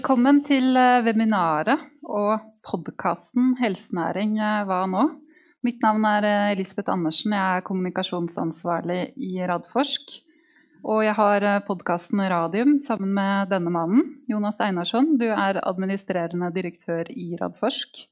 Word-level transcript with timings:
Velkommen 0.00 0.38
til 0.40 0.78
eh, 0.80 1.02
webinaret 1.04 1.82
og 2.08 2.40
podkasten 2.64 3.50
'Helsenæring 3.58 4.38
eh, 4.40 4.62
hva 4.64 4.78
nå?'. 4.88 5.10
Mitt 5.60 5.84
navn 5.84 6.06
er 6.08 6.24
eh, 6.24 6.52
Elisabeth 6.54 6.88
Andersen, 6.88 7.34
jeg 7.36 7.58
er 7.58 7.66
kommunikasjonsansvarlig 7.66 9.12
i 9.20 9.44
Radforsk. 9.44 10.16
Og 10.88 11.04
jeg 11.04 11.12
har 11.20 11.44
podkasten 11.68 12.24
Radium 12.32 12.78
sammen 12.80 13.12
med 13.12 13.52
denne 13.52 13.68
mannen, 13.68 14.08
Jonas 14.24 14.64
Einarsson. 14.64 15.18
Du 15.20 15.28
er 15.28 15.60
administrerende 15.68 16.48
direktør 16.56 17.04
i 17.12 17.36
Radforsk. 17.36 18.06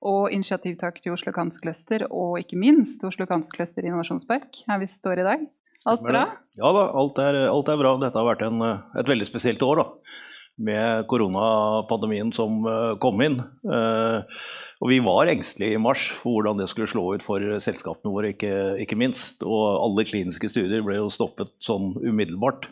Og 0.00 0.32
initiativtaker 0.32 1.04
til 1.04 1.12
Oslo 1.12 1.36
Cancer 1.36 1.60
Cluster, 1.60 2.08
og 2.08 2.40
ikke 2.40 2.56
minst 2.56 3.04
Oslo 3.04 3.28
Cancer 3.28 3.52
Cluster 3.52 3.84
Innovasjonspark, 3.84 4.64
her 4.64 4.80
vi 4.80 4.88
står 4.88 5.20
i 5.20 5.28
dag. 5.28 5.48
Alt 5.92 6.08
bra? 6.08 6.28
Ja 6.56 6.72
da, 6.72 6.88
alt 6.88 7.20
er, 7.20 7.44
alt 7.52 7.68
er 7.68 7.84
bra. 7.84 7.98
Dette 8.00 8.16
har 8.16 8.32
vært 8.32 8.48
en, 8.48 8.70
et 8.96 9.12
veldig 9.12 9.28
spesielt 9.28 9.60
år. 9.60 9.84
da 9.84 10.32
med 10.56 11.06
koronapandemien 11.10 12.30
som 12.34 12.62
eh, 12.68 12.92
kom 13.02 13.22
inn. 13.24 13.40
Eh, 13.40 14.38
og 14.84 14.90
vi 14.90 15.00
var 15.02 15.30
engstelige 15.30 15.78
i 15.78 15.80
mars 15.80 16.06
for 16.12 16.36
hvordan 16.36 16.60
det 16.60 16.68
skulle 16.70 16.90
slå 16.90 17.06
ut 17.16 17.24
for 17.24 17.42
selskapene 17.62 18.12
våre, 18.12 18.34
ikke, 18.34 18.54
ikke 18.84 18.98
minst. 19.00 19.42
Og 19.46 19.66
alle 19.80 20.06
kliniske 20.06 20.50
studier 20.52 20.84
ble 20.84 21.00
jo 21.00 21.12
stoppet 21.12 21.54
sånn 21.62 21.94
umiddelbart. 22.02 22.68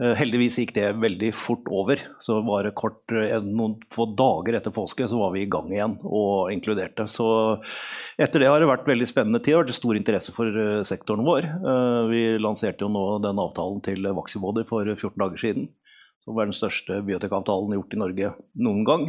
Eh, 0.00 0.14
heldigvis 0.18 0.58
gikk 0.58 0.74
det 0.76 0.88
veldig 1.00 1.30
fort 1.36 1.68
over. 1.72 2.00
Så 2.24 2.40
bare 2.44 2.74
kort, 2.76 3.00
noen 3.46 3.78
få 3.92 4.08
dager 4.18 4.58
etter 4.58 4.74
påske 4.74 5.08
så 5.08 5.20
var 5.20 5.36
vi 5.36 5.44
i 5.46 5.50
gang 5.52 5.70
igjen 5.72 5.98
og 6.02 6.50
inkluderte. 6.52 7.06
Så 7.12 7.28
etter 8.20 8.42
det 8.42 8.50
har 8.50 8.60
det 8.60 8.72
vært 8.72 8.88
veldig 8.90 9.08
spennende 9.08 9.40
tid. 9.40 9.52
Det 9.52 9.60
har 9.60 9.68
vært 9.68 9.78
stor 9.78 10.00
interesse 10.00 10.34
for 10.36 10.82
sektoren 10.88 11.28
vår. 11.28 11.48
Vi 12.10 12.24
lanserte 12.42 12.84
jo 12.84 12.90
nå 12.92 13.06
den 13.24 13.40
avtalen 13.40 13.84
til 13.84 14.10
Vaxibody 14.16 14.66
for 14.68 14.88
14 14.96 15.16
dager 15.22 15.44
siden 15.44 15.70
som 16.22 16.36
var 16.36 16.46
den 16.46 16.56
største 16.56 17.00
biotekavtalen 17.06 17.74
gjort 17.76 17.94
i 17.96 18.00
Norge 18.00 18.32
noen 18.62 18.84
gang. 18.86 19.06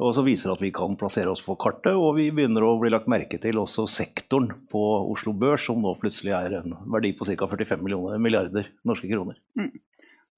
Og 0.00 0.14
som 0.16 0.26
viser 0.26 0.52
at 0.52 0.62
vi 0.64 0.70
kan 0.74 0.96
plassere 1.00 1.32
oss 1.32 1.42
på 1.44 1.58
kartet, 1.60 1.92
og 1.92 2.16
vi 2.16 2.30
begynner 2.34 2.64
å 2.64 2.76
bli 2.80 2.92
lagt 2.94 3.10
merke 3.10 3.40
til 3.42 3.60
også 3.60 3.84
sektoren 3.90 4.54
på 4.72 4.84
Oslo 5.12 5.34
Børs, 5.36 5.66
som 5.68 5.82
nå 5.84 5.92
plutselig 6.00 6.32
er 6.38 6.60
en 6.62 6.78
verdi 6.88 7.12
på 7.18 7.28
ca. 7.28 7.50
45 7.50 7.84
milliarder 8.16 8.72
norske 8.88 9.10
kroner. 9.10 9.36
Mm. 9.58 9.74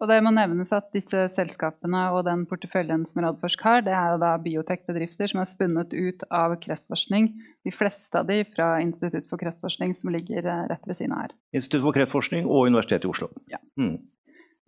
Og 0.00 0.08
det 0.08 0.17
må 0.25 0.30
nevnes 0.33 0.70
at 0.72 0.86
disse 0.97 1.27
selskapene 1.34 2.06
og 2.14 2.22
den 2.24 2.47
porteføljen 2.48 3.02
som 3.05 3.20
Radforsk 3.20 3.64
har, 3.67 3.83
det 3.84 3.92
er 3.92 4.14
jo 4.14 4.20
da 4.22 4.30
biotekbedrifter 4.41 5.28
som 5.28 5.42
er 5.42 5.48
spunnet 5.48 5.92
ut 5.92 6.24
av 6.33 6.55
kreftforskning. 6.62 7.28
De 7.69 7.74
fleste 7.74 8.17
av 8.17 8.30
de 8.30 8.39
fra 8.48 8.78
Institutt 8.80 9.28
for 9.28 9.41
kreftforskning, 9.42 9.92
som 9.98 10.08
ligger 10.14 10.48
eh, 10.48 10.62
rett 10.72 10.89
ved 10.89 10.97
siden 10.97 11.12
av 11.12 11.27
her. 11.27 11.34
Institutt 11.52 11.84
for 11.84 11.98
kreftforskning 11.98 12.48
og 12.48 12.70
Universitetet 12.72 13.05
i 13.05 13.12
Oslo. 13.12 13.28
Ja. 13.52 13.61
Mm. 13.77 13.98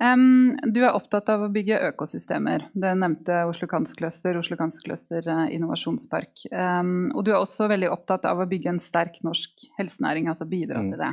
Um, 0.03 0.56
du 0.75 0.81
er 0.83 0.97
opptatt 0.97 1.28
av 1.31 1.45
å 1.45 1.50
bygge 1.53 1.78
økosystemer. 1.92 2.64
Det 2.75 2.91
nevnte 2.98 3.45
Oslo 3.47 3.69
Cancer 3.70 3.95
Cluster, 3.98 4.39
Oslo 4.41 4.56
Cancer 4.59 4.83
Cluster 4.83 5.27
uh, 5.31 5.44
innovasjonspark. 5.55 6.47
Um, 6.50 7.12
og 7.14 7.22
du 7.27 7.31
er 7.31 7.39
også 7.39 7.69
veldig 7.70 7.92
opptatt 7.92 8.27
av 8.27 8.42
å 8.42 8.48
bygge 8.50 8.72
en 8.72 8.83
sterk 8.83 9.20
norsk 9.22 9.69
helsenæring, 9.78 10.27
altså 10.33 10.48
bidra 10.50 10.83
mm. 10.83 10.89
til 10.91 11.05
det. 11.05 11.12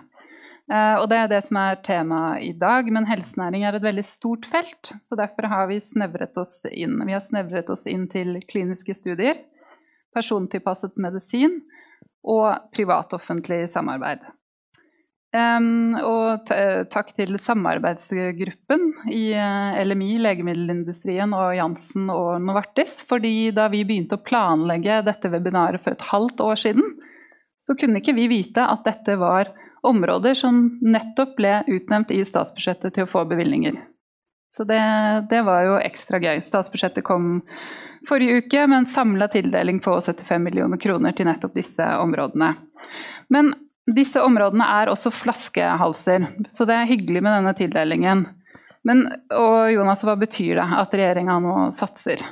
Uh, 0.69 0.95
og 1.01 1.05
det 1.11 1.19
er 1.19 1.29
det 1.29 1.43
som 1.45 1.59
er 1.61 1.77
temaet 1.85 2.47
i 2.47 2.49
dag, 2.57 2.89
men 2.93 3.05
helsenæring 3.09 3.67
er 3.67 3.77
et 3.77 3.85
veldig 3.85 4.05
stort 4.07 4.49
felt. 4.49 4.93
Så 5.05 5.17
derfor 5.19 5.49
har 5.53 5.69
vi 5.69 5.77
snevret 5.83 6.37
oss 6.41 6.57
inn. 6.71 6.97
Vi 7.05 7.13
har 7.13 7.23
snevret 7.25 7.69
oss 7.69 7.85
inn 7.89 8.07
til 8.09 8.39
kliniske 8.49 8.97
studier, 8.97 9.43
persontilpasset 10.17 10.97
medisin 10.97 11.59
og 12.25 12.71
privat-offentlig 12.73 13.67
samarbeid. 13.69 14.25
Um, 15.29 15.93
og 16.01 16.47
takk 16.89 17.11
til 17.13 17.35
samarbeidsgruppen 17.37 18.85
i 19.13 19.27
eh, 19.37 19.75
LMI, 19.85 20.15
legemiddelindustrien 20.25 21.35
og 21.37 21.53
Jansen 21.53 22.07
og 22.09 22.39
Novartis. 22.41 22.95
fordi 23.05 23.51
da 23.53 23.67
vi 23.69 23.83
begynte 23.85 24.17
å 24.17 24.23
planlegge 24.25 25.03
dette 25.05 25.29
webinaret 25.29 25.83
for 25.83 25.93
et 25.93 26.07
halvt 26.09 26.41
år 26.41 26.57
siden, 26.63 26.95
så 27.61 27.77
kunne 27.77 28.01
ikke 28.01 28.17
vi 28.17 28.25
vite 28.31 28.65
at 28.65 28.81
dette 28.87 29.19
var 29.21 29.53
områder 29.85 30.33
som 30.33 30.79
nettopp 30.81 31.37
ble 31.37 31.53
utnevnt 31.67 32.09
i 32.11 32.23
statsbudsjettet 32.25 32.97
til 32.97 33.05
å 33.05 33.11
få 33.13 33.23
bevilgninger. 33.29 33.77
Så 34.49 34.65
det, 34.65 34.81
det 35.29 35.43
var 35.45 35.63
jo 35.67 35.77
ekstra 35.77 36.17
gøy. 36.19 36.41
Statsbudsjettet 36.41 37.05
kom 37.05 37.43
forrige 38.09 38.41
uke 38.41 38.65
med 38.65 38.81
en 38.81 38.89
samla 38.89 39.29
tildeling 39.29 39.77
på 39.83 39.93
75 40.01 40.41
millioner 40.41 40.81
kroner 40.81 41.13
til 41.13 41.29
nettopp 41.29 41.53
disse 41.53 41.85
områdene. 42.01 42.55
Men 43.29 43.53
disse 43.95 44.21
områdene 44.21 44.65
er 44.81 44.91
også 44.91 45.11
flaskehalser, 45.13 46.27
så 46.51 46.67
det 46.69 46.75
er 46.77 46.89
hyggelig 46.89 47.23
med 47.25 47.35
denne 47.37 47.55
tildelingen. 47.57 48.27
Men, 48.87 49.05
og 49.35 49.71
Jonas, 49.73 50.05
hva 50.07 50.15
betyr 50.19 50.59
det 50.59 50.67
at 50.79 50.95
regjeringa 50.95 51.39
nå 51.43 51.55
satser? 51.75 52.23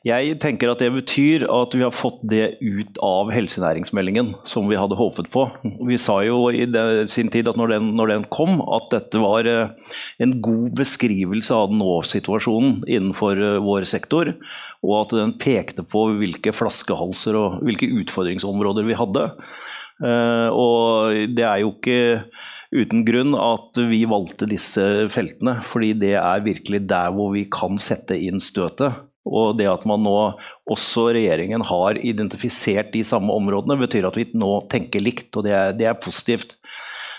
Jeg 0.00 0.38
tenker 0.40 0.70
at 0.72 0.80
det 0.80 0.88
betyr 0.94 1.42
at 1.52 1.74
vi 1.76 1.82
har 1.84 1.92
fått 1.92 2.22
det 2.24 2.54
ut 2.64 2.96
av 3.04 3.28
helsenæringsmeldingen 3.34 4.30
som 4.48 4.64
vi 4.70 4.78
hadde 4.80 4.96
håpet 4.96 5.28
på. 5.32 5.42
Vi 5.90 5.98
sa 6.00 6.22
jo 6.24 6.46
i 6.56 6.64
det, 6.64 7.10
sin 7.12 7.28
tid 7.28 7.50
at 7.52 7.58
når 7.60 7.74
den, 7.74 7.90
når 7.98 8.14
den, 8.14 8.24
kom, 8.32 8.62
at 8.64 8.88
dette 8.94 9.20
var 9.20 9.44
eh, 9.44 9.92
en 10.24 10.32
god 10.40 10.72
beskrivelse 10.80 11.52
av 11.52 11.74
nå-situasjonen 11.76 12.80
innenfor 12.88 13.36
eh, 13.44 13.58
vår 13.60 13.84
sektor. 13.92 14.32
Og 14.80 14.94
at 15.02 15.12
den 15.18 15.36
pekte 15.36 15.84
på 15.84 16.06
hvilke 16.16 16.56
flaskehalser 16.56 17.36
og 17.36 17.60
hvilke 17.68 17.92
utfordringsområder 18.00 18.88
vi 18.88 18.96
hadde. 18.96 19.26
Eh, 20.00 20.48
og 20.48 21.34
det 21.36 21.44
er 21.46 21.60
jo 21.62 21.74
ikke 21.74 22.00
uten 22.70 23.04
grunn 23.06 23.34
at 23.34 23.80
vi 23.90 24.04
valgte 24.08 24.48
disse 24.48 24.84
feltene, 25.12 25.58
fordi 25.64 25.92
det 26.04 26.14
er 26.20 26.44
virkelig 26.44 26.84
der 26.90 27.10
hvor 27.14 27.32
vi 27.34 27.46
kan 27.50 27.80
sette 27.82 28.18
inn 28.18 28.42
støtet. 28.42 29.06
Og 29.30 29.58
det 29.58 29.68
at 29.68 29.84
man 29.88 30.02
nå, 30.06 30.16
også 30.70 31.10
regjeringen, 31.14 31.62
har 31.66 31.98
identifisert 32.00 32.94
de 32.94 33.02
samme 33.06 33.34
områdene, 33.36 33.78
betyr 33.82 34.08
at 34.08 34.16
vi 34.16 34.30
nå 34.38 34.54
tenker 34.72 35.02
likt, 35.04 35.28
og 35.36 35.44
det 35.46 35.56
er, 35.56 35.74
det 35.76 35.90
er 35.90 36.00
positivt. 36.00 36.56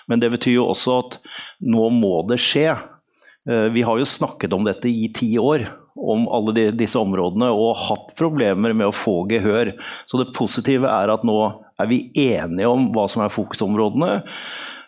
Men 0.10 0.24
det 0.24 0.32
betyr 0.34 0.58
jo 0.58 0.72
også 0.72 0.98
at 1.04 1.20
nå 1.62 1.92
må 1.94 2.16
det 2.32 2.40
skje. 2.42 2.72
Eh, 3.50 3.70
vi 3.76 3.86
har 3.86 4.02
jo 4.02 4.10
snakket 4.10 4.56
om 4.58 4.66
dette 4.66 4.90
i 4.90 5.12
ti 5.14 5.36
år, 5.40 5.68
om 6.02 6.26
alle 6.34 6.56
de, 6.58 6.66
disse 6.74 6.98
områdene, 7.00 7.52
og 7.54 7.78
hatt 7.86 8.16
problemer 8.18 8.74
med 8.74 8.90
å 8.90 8.96
få 8.96 9.22
gehør. 9.30 9.76
Så 10.10 10.22
det 10.22 10.32
positive 10.36 10.90
er 10.90 11.12
at 11.14 11.28
nå 11.28 11.38
er 11.82 11.90
vi 11.90 12.04
enige 12.30 12.70
om 12.70 12.92
hva 12.96 13.08
som 13.12 13.26
er 13.26 13.34
fokusområdene. 13.34 14.22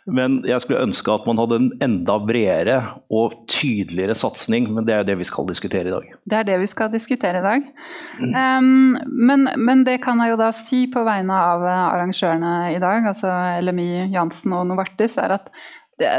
Men 0.03 0.41
jeg 0.43 0.59
skulle 0.59 0.83
ønske 0.83 1.13
at 1.13 1.27
man 1.29 1.39
hadde 1.39 1.57
en 1.61 1.69
enda 1.83 2.17
bredere 2.19 2.75
og 3.13 3.37
tydeligere 3.51 4.15
satsing. 4.19 4.67
Men 4.75 4.83
det 4.87 4.95
er 4.95 5.03
jo 5.03 5.07
det 5.13 5.15
vi 5.21 5.27
skal 5.29 5.47
diskutere 5.47 5.87
i 5.87 5.93
dag. 5.93 6.09
Det 6.27 6.39
er 6.39 6.49
det 6.49 6.57
vi 6.59 6.67
skal 6.67 6.91
diskutere 6.91 7.39
i 7.39 7.45
dag. 7.45 7.69
Um, 8.19 8.97
men, 9.07 9.47
men, 9.55 9.85
det 9.87 10.01
kan 10.03 10.19
jeg 10.19 10.33
jo 10.33 10.41
da 10.41 10.49
si 10.55 10.83
på 10.91 11.05
vegne 11.07 11.37
av 11.53 11.63
arrangørene 11.63 12.73
i 12.73 12.81
dag, 12.83 13.07
altså 13.13 13.31
LMI, 13.63 14.09
Jansen 14.11 14.57
og 14.57 14.67
Novartis, 14.67 15.15
er 15.21 15.37
at 15.39 15.47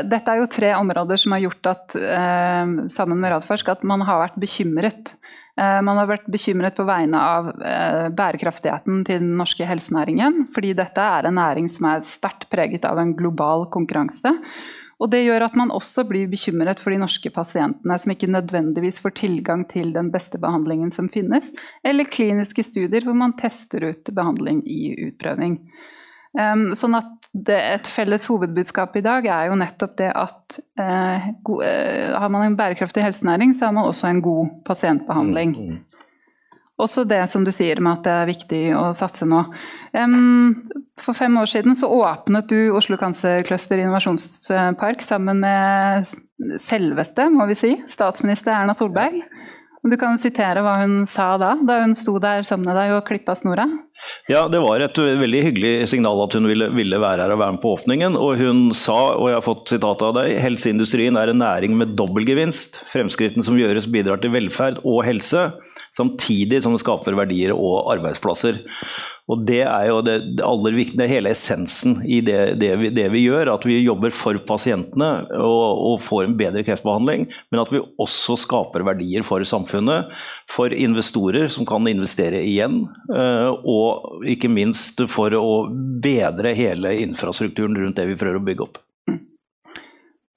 dette 0.08 0.30
er 0.30 0.40
jo 0.40 0.48
tre 0.48 0.70
områder 0.78 1.18
som 1.20 1.34
har 1.34 1.44
gjort 1.44 1.72
at, 1.74 1.98
uh, 1.98 2.88
sammen 2.88 3.20
med 3.20 3.34
Radforsk, 3.34 3.68
at 3.74 3.84
man 3.84 4.06
har 4.08 4.22
vært 4.22 4.40
bekymret 4.40 5.12
Eh, 5.12 5.43
man 5.56 6.00
har 6.00 6.08
vært 6.10 6.30
bekymret 6.34 6.74
på 6.74 6.86
vegne 6.88 7.18
av 7.18 7.50
eh, 7.62 8.08
bærekraftigheten 8.10 9.04
til 9.06 9.20
den 9.22 9.36
norske 9.38 9.66
helsenæringen. 9.68 10.48
Fordi 10.54 10.72
dette 10.74 11.02
er 11.18 11.28
en 11.28 11.38
næring 11.38 11.68
som 11.70 11.86
er 11.92 12.06
sterkt 12.08 12.48
preget 12.50 12.86
av 12.88 12.98
en 12.98 13.12
global 13.14 13.68
konkurranse. 13.70 14.34
Og 15.02 15.10
det 15.10 15.24
gjør 15.24 15.44
at 15.48 15.56
man 15.58 15.72
også 15.74 16.04
blir 16.08 16.30
bekymret 16.30 16.80
for 16.82 16.94
de 16.94 17.00
norske 17.02 17.30
pasientene 17.34 17.96
som 18.00 18.12
ikke 18.14 18.30
nødvendigvis 18.30 19.00
får 19.02 19.16
tilgang 19.20 19.64
til 19.70 19.90
den 19.94 20.10
beste 20.14 20.38
behandlingen 20.40 20.92
som 20.94 21.10
finnes, 21.12 21.50
eller 21.84 22.08
kliniske 22.08 22.64
studier 22.66 23.04
hvor 23.04 23.16
man 23.18 23.34
tester 23.38 23.90
ut 23.90 24.14
behandling 24.14 24.62
i 24.70 24.94
utprøving. 25.08 25.58
Um, 26.34 26.70
sånn 26.78 26.96
at 26.98 27.23
det, 27.34 27.56
et 27.58 27.88
felles 27.90 28.28
hovedbudskap 28.30 28.94
i 28.96 29.02
dag 29.02 29.26
er 29.26 29.48
jo 29.50 29.56
nettopp 29.58 29.96
det 29.98 30.10
at 30.14 30.58
eh, 30.78 31.32
go, 31.42 31.58
uh, 31.64 32.14
har 32.14 32.30
man 32.30 32.46
en 32.46 32.58
bærekraftig 32.58 33.02
helsenæring, 33.02 33.56
så 33.58 33.68
har 33.68 33.74
man 33.74 33.88
også 33.88 34.06
en 34.06 34.22
god 34.22 34.52
pasientbehandling. 34.68 35.56
Mm, 35.58 35.72
mm. 35.74 35.82
Også 36.84 37.04
det 37.06 37.20
som 37.30 37.44
du 37.46 37.52
sier 37.54 37.78
med 37.82 38.00
at 38.00 38.06
det 38.06 38.12
er 38.14 38.30
viktig 38.30 38.62
å 38.78 38.84
satse 38.94 39.26
nå. 39.30 39.44
Um, 39.94 40.64
for 40.98 41.14
fem 41.14 41.34
år 41.38 41.50
siden 41.50 41.74
så 41.78 41.90
åpnet 41.90 42.50
du 42.50 42.74
Oslo 42.74 42.98
Cancer 42.98 43.42
Cluster 43.46 43.82
innovasjonspark 43.82 45.02
sammen 45.02 45.42
med 45.42 46.10
selveste, 46.62 47.28
må 47.30 47.46
vi 47.50 47.58
si, 47.58 47.72
statsminister 47.90 48.54
Erna 48.54 48.74
Solberg. 48.78 49.22
Du 49.84 49.98
kan 50.00 50.14
jo 50.14 50.22
sitere 50.22 50.62
hva 50.64 50.78
hun 50.80 51.02
sa 51.06 51.34
da, 51.38 51.52
da 51.60 51.82
hun 51.82 51.94
sto 51.98 52.16
der 52.22 52.46
sammen 52.48 52.70
med 52.70 52.78
deg 52.78 52.94
og 52.96 53.04
klippa 53.06 53.36
snora. 53.36 53.66
Ja, 54.30 54.46
det 54.48 54.60
var 54.64 54.80
et 54.80 54.98
veldig 54.98 55.42
hyggelig 55.48 55.72
signal 55.92 56.22
at 56.24 56.36
hun 56.36 56.48
ville, 56.48 56.70
ville, 56.74 57.00
være 57.00 57.26
her 57.26 57.34
og 57.34 57.40
være 57.42 57.56
med 57.56 57.62
på 57.62 57.74
åpningen. 57.76 58.18
Og 58.20 58.40
hun 58.40 58.64
sa, 58.76 58.98
og 59.16 59.30
jeg 59.30 59.38
har 59.38 59.46
fått 59.46 59.74
sitat 59.74 60.04
av 60.06 60.14
deg, 60.18 60.34
helseindustrien 60.44 61.18
er 61.20 61.32
en 61.32 61.42
næring 61.42 61.76
med 61.78 61.96
dobbel 61.98 62.26
gevinst. 62.28 62.80
Fremskrittene 62.90 63.46
som 63.46 63.58
gjøres 63.60 63.88
bidrar 63.90 64.22
til 64.22 64.34
velferd 64.34 64.80
og 64.84 65.02
helse, 65.08 65.50
samtidig 65.96 66.62
som 66.62 66.74
det 66.74 66.82
skaper 66.82 67.16
verdier 67.18 67.54
og 67.54 67.90
arbeidsplasser. 67.94 68.60
Og 69.30 69.40
Det 69.48 69.62
er 69.64 69.86
jo 69.88 70.00
det 70.04 70.18
aller 70.44 70.74
viktigste, 70.76 71.06
er 71.06 71.12
hele 71.14 71.30
essensen 71.32 71.94
i 72.04 72.18
det, 72.24 72.58
det, 72.60 72.70
vi, 72.80 72.90
det, 72.92 73.06
vi, 73.14 73.22
gjør. 73.24 73.54
At 73.54 73.64
vi 73.64 73.78
jobber 73.80 74.12
for 74.12 74.36
pasientene 74.44 75.10
og, 75.38 75.80
og, 75.94 76.02
får 76.04 76.26
en 76.26 76.36
bedre 76.36 76.64
kreftbehandling. 76.66 77.28
Men 77.48 77.62
at 77.62 77.72
vi 77.72 77.80
også 78.02 78.36
skaper 78.44 78.84
verdier 78.84 79.24
for 79.24 79.44
samfunnet. 79.48 80.12
For 80.52 80.76
investorer 80.76 81.48
som 81.52 81.64
kan 81.68 81.88
investere 81.88 82.42
igjen. 82.44 82.82
Eh, 83.08 83.50
og 83.64 84.26
ikke 84.28 84.52
minst 84.52 85.00
for 85.12 85.32
å 85.38 85.70
bedre 86.04 86.52
hele 86.58 86.92
infrastrukturen 87.06 87.80
rundt 87.80 87.96
det 87.96 88.10
vi 88.12 88.18
prøver 88.20 88.42
å 88.42 88.44
bygge 88.44 88.68
opp. 88.68 88.82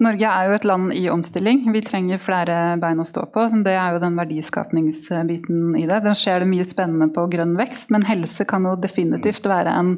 Norge 0.04 0.30
er 0.30 0.46
jo 0.46 0.54
et 0.54 0.66
land 0.70 0.92
i 0.94 1.08
omstilling. 1.10 1.64
Vi 1.74 1.82
trenger 1.82 2.22
flere 2.22 2.58
bein 2.82 3.02
å 3.02 3.06
stå 3.08 3.24
på. 3.34 3.48
Det 3.66 3.74
er 3.74 3.96
jo 3.96 4.02
den 4.04 4.18
verdiskapningsbiten 4.20 5.74
i 5.80 5.88
det. 5.90 6.04
Da 6.06 6.14
skjer 6.14 6.44
det 6.44 6.52
mye 6.52 6.68
spennende 6.70 7.10
på 7.16 7.26
grønn 7.32 7.56
vekst, 7.58 7.90
men 7.94 8.06
helse 8.06 8.46
kan 8.46 8.68
jo 8.70 8.76
definitivt 8.78 9.50
være 9.50 9.74
en 9.74 9.96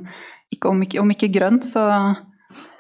om 0.66 0.80
ikke, 0.82 0.98
om 0.98 1.12
ikke 1.14 1.30
grønn, 1.30 1.62
så 1.62 1.86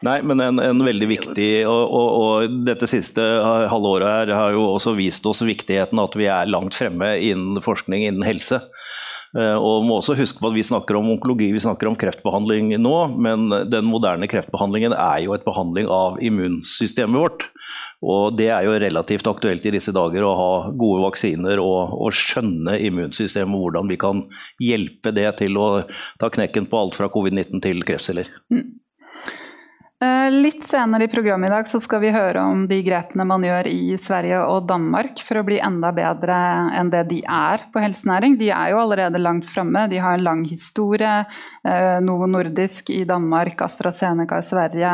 Nei, 0.01 0.15
men 0.25 0.39
en, 0.41 0.57
en 0.63 0.79
veldig 0.81 1.05
viktig 1.11 1.49
og, 1.69 1.83
og, 1.93 2.07
og, 2.17 2.53
dette 2.65 2.87
siste 2.89 3.21
halve 3.69 3.91
året 3.99 4.09
her 4.09 4.31
har 4.33 4.55
jo 4.55 4.63
også 4.71 4.95
vist 4.97 5.27
oss 5.29 5.43
viktigheten 5.45 5.99
av 6.01 6.09
at 6.09 6.17
vi 6.17 6.25
er 6.31 6.49
langt 6.49 6.73
fremme 6.73 7.11
innen 7.21 7.61
forskning 7.61 8.07
innen 8.07 8.25
helse. 8.25 8.63
Eh, 9.37 9.55
og 9.55 9.85
må 9.85 9.99
også 9.99 10.15
huske 10.17 10.41
på 10.41 10.49
at 10.49 10.55
Vi 10.57 10.65
snakker 10.65 10.97
om 10.97 11.11
onkologi, 11.13 11.51
vi 11.53 11.61
snakker 11.61 11.89
om 11.89 11.97
kreftbehandling 11.99 12.73
nå, 12.81 12.95
men 13.21 13.45
den 13.69 13.85
moderne 13.85 14.29
kreftbehandlingen 14.29 14.95
er 14.95 15.21
jo 15.25 15.35
et 15.35 15.45
behandling 15.45 15.89
av 15.93 16.17
immunsystemet 16.23 17.19
vårt. 17.19 17.45
Og 18.01 18.37
Det 18.39 18.49
er 18.49 18.65
jo 18.65 18.77
relativt 18.79 19.27
aktuelt 19.29 19.65
i 19.65 19.75
disse 19.75 19.93
dager 19.93 20.25
å 20.25 20.35
ha 20.39 20.51
gode 20.71 21.03
vaksiner 21.05 21.61
og, 21.61 21.95
og 21.99 22.15
skjønne 22.15 22.79
immunsystemet, 22.89 23.59
hvordan 23.59 23.89
vi 23.91 23.99
kan 24.01 24.23
hjelpe 24.63 25.13
det 25.13 25.29
til 25.43 25.59
å 25.59 25.69
ta 26.21 26.31
knekken 26.33 26.69
på 26.71 26.79
alt 26.79 26.97
fra 26.97 27.11
covid-19 27.11 27.61
til 27.65 27.83
kreftceller. 27.85 28.31
Mm. 28.49 28.79
Eh, 29.99 30.31
litt 30.31 30.63
senere 30.63 31.03
i 31.03 31.11
programmet 31.11 31.49
i 31.49 31.51
dag 31.51 31.65
så 31.67 31.79
skal 31.83 31.99
vi 31.99 32.11
høre 32.15 32.39
om 32.47 32.61
de 32.69 32.77
grepene 32.85 33.25
man 33.27 33.43
gjør 33.43 33.67
i 33.67 33.97
Sverige 33.99 34.37
og 34.47 34.69
Danmark 34.69 35.19
for 35.27 35.41
å 35.41 35.43
bli 35.43 35.57
enda 35.59 35.89
bedre 35.91 36.37
enn 36.79 36.87
det 36.93 37.01
de 37.09 37.17
er 37.27 37.65
på 37.73 37.83
helsenæring. 37.83 38.37
De 38.39 38.47
er 38.47 38.71
jo 38.71 38.79
allerede 38.79 39.19
langt 39.19 39.49
framme. 39.51 39.89
De 39.91 39.99
har 39.99 40.15
en 40.15 40.23
lang 40.23 40.45
historie. 40.47 41.25
Eh, 41.67 41.97
Novo 41.99 42.29
Nordisk 42.31 42.93
i 42.95 43.01
Danmark, 43.09 43.59
AstraZeneca 43.67 44.39
i 44.39 44.47
Sverige. 44.53 44.93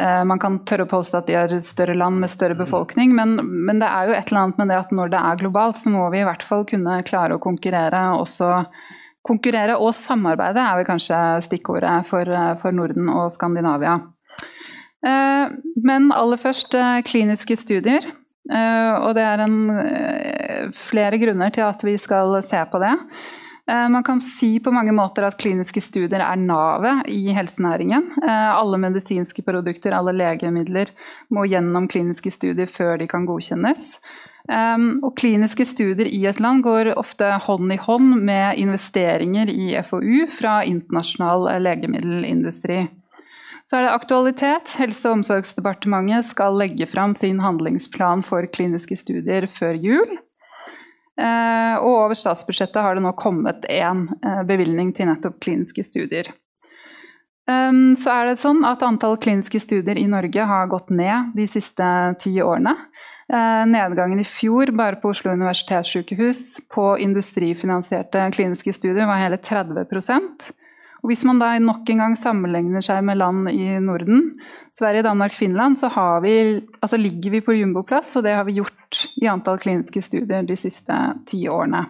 Eh, 0.00 0.22
man 0.24 0.40
kan 0.40 0.56
tørre 0.64 0.88
å 0.88 0.92
påstå 0.94 1.20
at 1.20 1.28
de 1.28 1.36
er 1.42 1.52
et 1.58 1.68
større 1.68 1.98
land 2.00 2.24
med 2.24 2.32
større 2.32 2.56
befolkning, 2.56 3.12
men, 3.12 3.36
men, 3.44 3.84
det 3.84 3.92
er 3.92 4.08
jo 4.08 4.16
et 4.16 4.32
eller 4.32 4.46
annet 4.46 4.64
med 4.64 4.72
det 4.72 4.80
at 4.86 4.96
når 5.02 5.12
det 5.12 5.20
er 5.20 5.44
globalt, 5.44 5.84
så 5.84 5.92
må 5.92 6.08
vi 6.16 6.24
i 6.24 6.26
hvert 6.30 6.48
fall 6.48 6.64
kunne 6.72 6.96
klare 7.04 7.36
å 7.36 7.44
konkurrere 7.44 8.06
også. 8.16 8.64
Konkurrere 9.24 9.76
og 9.76 9.92
samarbeide 10.00 10.64
er 10.64 10.80
vel 10.80 10.88
kanskje 10.88 11.22
stikkordet 11.44 12.00
for, 12.08 12.32
for 12.64 12.72
Norden 12.72 13.12
og 13.12 13.28
Skandinavia. 13.36 14.00
Eh, 15.04 15.54
men 15.84 16.10
aller 16.16 16.40
først 16.40 16.74
eh, 16.78 16.98
kliniske 17.06 17.56
studier. 17.60 18.06
Eh, 18.50 18.92
og 18.98 19.14
det 19.16 19.24
er 19.24 19.44
en, 19.44 19.58
flere 20.76 21.20
grunner 21.20 21.52
til 21.52 21.66
at 21.66 21.82
vi 21.84 21.96
skal 22.00 22.38
se 22.44 22.60
på 22.70 22.80
det. 22.82 22.94
Man 23.64 24.04
kan 24.04 24.18
si 24.20 24.58
på 24.60 24.68
mange 24.76 24.92
måter 24.92 25.24
at 25.24 25.38
kliniske 25.40 25.80
studier 25.80 26.20
er 26.20 26.36
navet 26.36 27.06
i 27.08 27.32
helsenæringen. 27.32 28.10
Alle 28.28 28.76
medisinske 28.76 29.40
produkter, 29.46 29.94
alle 29.96 30.12
legemidler 30.12 30.90
må 31.32 31.46
gjennom 31.48 31.86
kliniske 31.88 32.28
studier 32.28 32.68
før 32.68 32.98
de 33.00 33.06
kan 33.08 33.24
godkjennes. 33.24 33.94
Og 35.00 35.08
kliniske 35.16 35.64
studier 35.64 36.10
i 36.12 36.26
et 36.28 36.44
land 36.44 36.60
går 36.66 36.92
ofte 36.92 37.30
hånd 37.46 37.72
i 37.72 37.80
hånd 37.80 38.18
med 38.28 38.60
investeringer 38.60 39.48
i 39.48 39.70
FoU 39.88 40.26
fra 40.28 40.58
internasjonal 40.68 41.48
legemiddelindustri. 41.64 42.82
Så 43.64 43.78
er 43.78 43.86
det 43.86 43.94
aktualitet. 43.96 44.74
Helse- 44.76 45.08
og 45.08 45.20
omsorgsdepartementet 45.20 46.28
skal 46.28 46.56
legge 46.60 46.86
fram 46.90 47.14
sin 47.16 47.40
handlingsplan 47.40 48.24
for 48.26 48.46
kliniske 48.52 48.98
studier 49.00 49.48
før 49.48 49.78
jul. 49.80 50.16
Eh, 51.14 51.74
og 51.78 51.90
over 52.04 52.16
statsbudsjettet 52.18 52.82
har 52.82 52.96
det 52.96 53.04
nå 53.04 53.14
kommet 53.16 53.64
én 53.70 54.08
eh, 54.20 54.42
bevilgning 54.48 54.92
til 54.96 55.08
nettopp 55.08 55.40
kliniske 55.44 55.86
studier. 55.86 56.32
Så 57.44 58.08
er 58.08 58.24
det 58.24 58.38
sånn 58.40 58.62
at 58.64 58.80
antall 58.80 59.18
kliniske 59.20 59.58
studier 59.60 59.98
i 60.00 60.06
Norge 60.08 60.46
har 60.48 60.70
gått 60.72 60.88
ned 60.88 61.34
de 61.36 61.44
siste 61.44 61.84
ti 62.22 62.38
årene. 62.40 62.72
Eh, 63.32 63.64
nedgangen 63.68 64.20
i 64.20 64.26
fjor 64.28 64.72
bare 64.76 64.96
på 65.00 65.08
Oslo 65.14 65.32
universitetssykehus 65.32 66.60
på 66.72 66.90
industrifinansierte 67.00 68.26
kliniske 68.36 68.74
studier 68.76 69.08
var 69.08 69.22
hele 69.22 69.38
30 69.40 70.52
og 71.04 71.10
hvis 71.10 71.20
man 71.28 71.36
da 71.36 71.50
nok 71.60 71.90
en 71.92 71.98
gang 72.00 72.14
sammenligner 72.16 72.80
seg 72.80 73.02
med 73.04 73.18
land 73.20 73.50
i 73.52 73.76
Norden, 73.84 74.38
Sverige, 74.72 75.04
Danmark, 75.04 75.34
Finland, 75.36 75.76
så 75.76 75.90
vi, 76.24 76.64
altså 76.80 76.96
ligger 76.96 77.34
vi 77.34 77.42
på 77.44 77.56
jumboplass, 77.58 78.14
og 78.16 78.24
det 78.24 78.32
har 78.32 78.46
vi 78.48 78.56
gjort 78.56 79.02
i 79.20 79.28
antall 79.28 79.60
kliniske 79.60 80.00
studier 80.00 80.48
de 80.48 80.56
siste 80.56 80.96
ti 81.28 81.42
årene. 81.44 81.82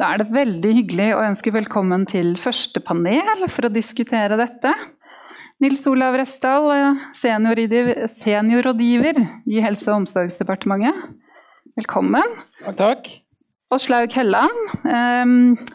Da 0.00 0.08
er 0.08 0.22
det 0.22 0.32
veldig 0.32 0.72
hyggelig 0.78 1.10
å 1.12 1.20
ønske 1.28 1.52
velkommen 1.52 2.06
til 2.08 2.32
første 2.40 2.80
panel 2.80 3.44
for 3.52 3.68
å 3.68 3.74
diskutere 3.74 4.40
dette. 4.40 4.72
Nils 5.60 5.84
Olav 5.86 6.16
Restdal, 6.16 6.96
seniorrådgiver 7.12 9.20
i 9.52 9.60
Helse- 9.62 9.92
og 9.92 10.00
omsorgsdepartementet. 10.00 11.12
Velkommen. 11.76 12.40
Takk, 12.64 12.80
takk. 12.80 13.12
Åslaug 13.72 14.12
Helland, 14.12 14.50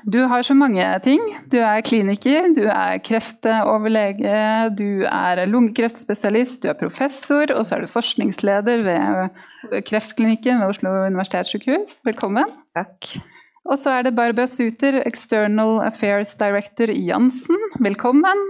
du 0.06 0.20
har 0.30 0.44
så 0.46 0.54
mange 0.54 0.86
ting. 1.02 1.22
Du 1.50 1.56
er 1.58 1.82
kliniker, 1.82 2.52
du 2.54 2.68
er 2.70 3.00
kreftoverlege, 3.02 4.34
du 4.78 5.02
er 5.10 5.42
lungekreftspesialist, 5.50 6.62
du 6.62 6.70
er 6.70 6.78
professor, 6.78 7.50
og 7.56 7.66
så 7.66 7.78
er 7.80 7.86
du 7.88 7.90
forskningsleder 7.90 8.84
ved 8.86 9.82
Kreftklinikken 9.90 10.62
ved 10.62 10.76
Oslo 10.76 10.92
universitetssykehus. 11.08 11.98
Velkommen. 12.06 12.52
Takk. 12.78 13.18
Og 13.66 13.82
så 13.82 13.96
er 13.98 14.06
det 14.06 14.16
Barbara 14.20 14.46
Suter, 14.46 15.02
External 15.10 15.82
Affairs 15.88 16.36
Director 16.38 16.94
i 16.94 17.02
Jansen. 17.10 17.58
Velkommen. 17.82 18.44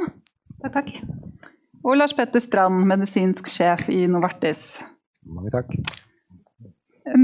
Takk, 0.60 0.74
takk. 0.82 0.92
Og 1.88 1.96
Lars 2.02 2.12
Petter 2.18 2.44
Strand, 2.44 2.84
medisinsk 2.90 3.48
sjef 3.48 3.88
i 3.88 4.04
Novartis. 4.12 4.82
Mange 5.24 5.56
takk 5.56 6.04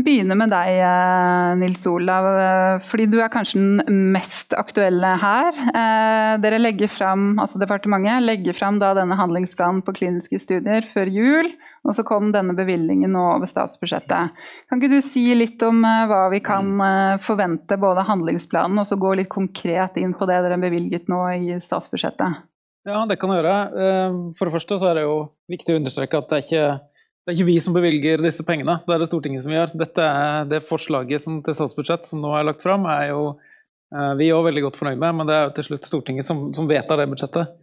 begynne 0.04 0.36
med 0.38 0.52
deg, 0.52 0.78
eh, 0.80 1.56
Nils 1.60 1.86
Olav, 1.90 2.26
eh, 2.40 2.80
fordi 2.86 3.08
du 3.12 3.20
er 3.22 3.32
kanskje 3.34 3.60
den 3.60 4.12
mest 4.14 4.54
aktuelle 4.58 5.16
her. 5.20 5.52
Eh, 5.54 6.38
dere 6.44 6.60
legger 6.62 6.88
frem, 6.88 7.38
altså 7.40 7.60
Departementet 7.60 8.24
legger 8.24 8.54
fram 8.54 8.80
denne 8.80 9.18
handlingsplanen 9.18 9.84
på 9.84 9.96
kliniske 9.96 10.40
studier 10.40 10.88
før 10.88 11.12
jul. 11.12 11.52
Og 11.84 11.92
så 11.92 12.06
kom 12.08 12.32
denne 12.32 12.56
bevilgningen 12.56 13.12
nå 13.12 13.36
over 13.36 13.46
statsbudsjettet. 13.46 14.32
Kan 14.70 14.80
ikke 14.80 14.94
du 14.94 15.02
si 15.04 15.36
litt 15.36 15.62
om 15.68 15.82
hva 15.84 16.30
vi 16.32 16.40
kan 16.40 16.80
forvente, 17.20 17.76
både 17.76 18.06
handlingsplanen 18.08 18.80
og 18.80 18.88
så 18.88 18.96
gå 18.96 19.18
litt 19.20 19.28
konkret 19.28 19.98
inn 20.00 20.14
på 20.16 20.24
det 20.26 20.40
dere 20.46 20.62
bevilget 20.62 21.12
nå 21.12 21.20
i 21.36 21.60
statsbudsjettet? 21.60 22.40
Ja, 22.88 23.04
det 23.04 23.20
kan 23.20 23.36
jeg 23.36 23.44
gjøre. 23.44 24.32
For 24.40 24.48
det 24.48 24.56
første 24.56 24.80
så 24.80 24.90
er 24.94 24.96
det 24.96 25.04
jo 25.04 25.18
viktig 25.52 25.76
å 25.76 25.82
understreke 25.82 26.24
at 26.24 26.32
det 26.32 26.40
er 26.40 26.48
ikke 26.48 26.80
det 27.24 27.32
er 27.32 27.38
ikke 27.38 27.48
vi 27.54 27.60
som 27.64 27.76
bevilger 27.76 28.20
disse 28.20 28.44
pengene, 28.44 28.82
det 28.84 28.94
er 28.94 29.00
det 29.00 29.08
Stortinget 29.08 29.46
som 29.46 29.54
gjør. 29.56 29.70
Så 29.72 29.80
dette 29.80 30.04
er 30.04 30.48
det 30.52 30.66
forslaget 30.68 31.24
som, 31.24 31.40
til 31.46 31.56
statsbudsjett 31.56 32.04
som 32.08 32.20
nå 32.20 32.34
er 32.36 32.50
lagt 32.50 32.64
fram, 32.64 32.84
er 32.92 33.14
jo 33.14 33.22
uh, 33.38 34.12
vi 34.20 34.28
er 34.28 34.44
veldig 34.44 34.66
godt 34.66 34.80
fornøyd 34.82 35.00
med, 35.00 35.16
men 35.16 35.30
det 35.30 35.38
er 35.38 35.46
jo 35.48 35.54
til 35.56 35.70
slutt 35.70 35.88
Stortinget 35.88 36.28
som, 36.28 36.50
som 36.56 36.68
vedtar 36.68 37.00
det 37.00 37.08
budsjettet. 37.14 37.54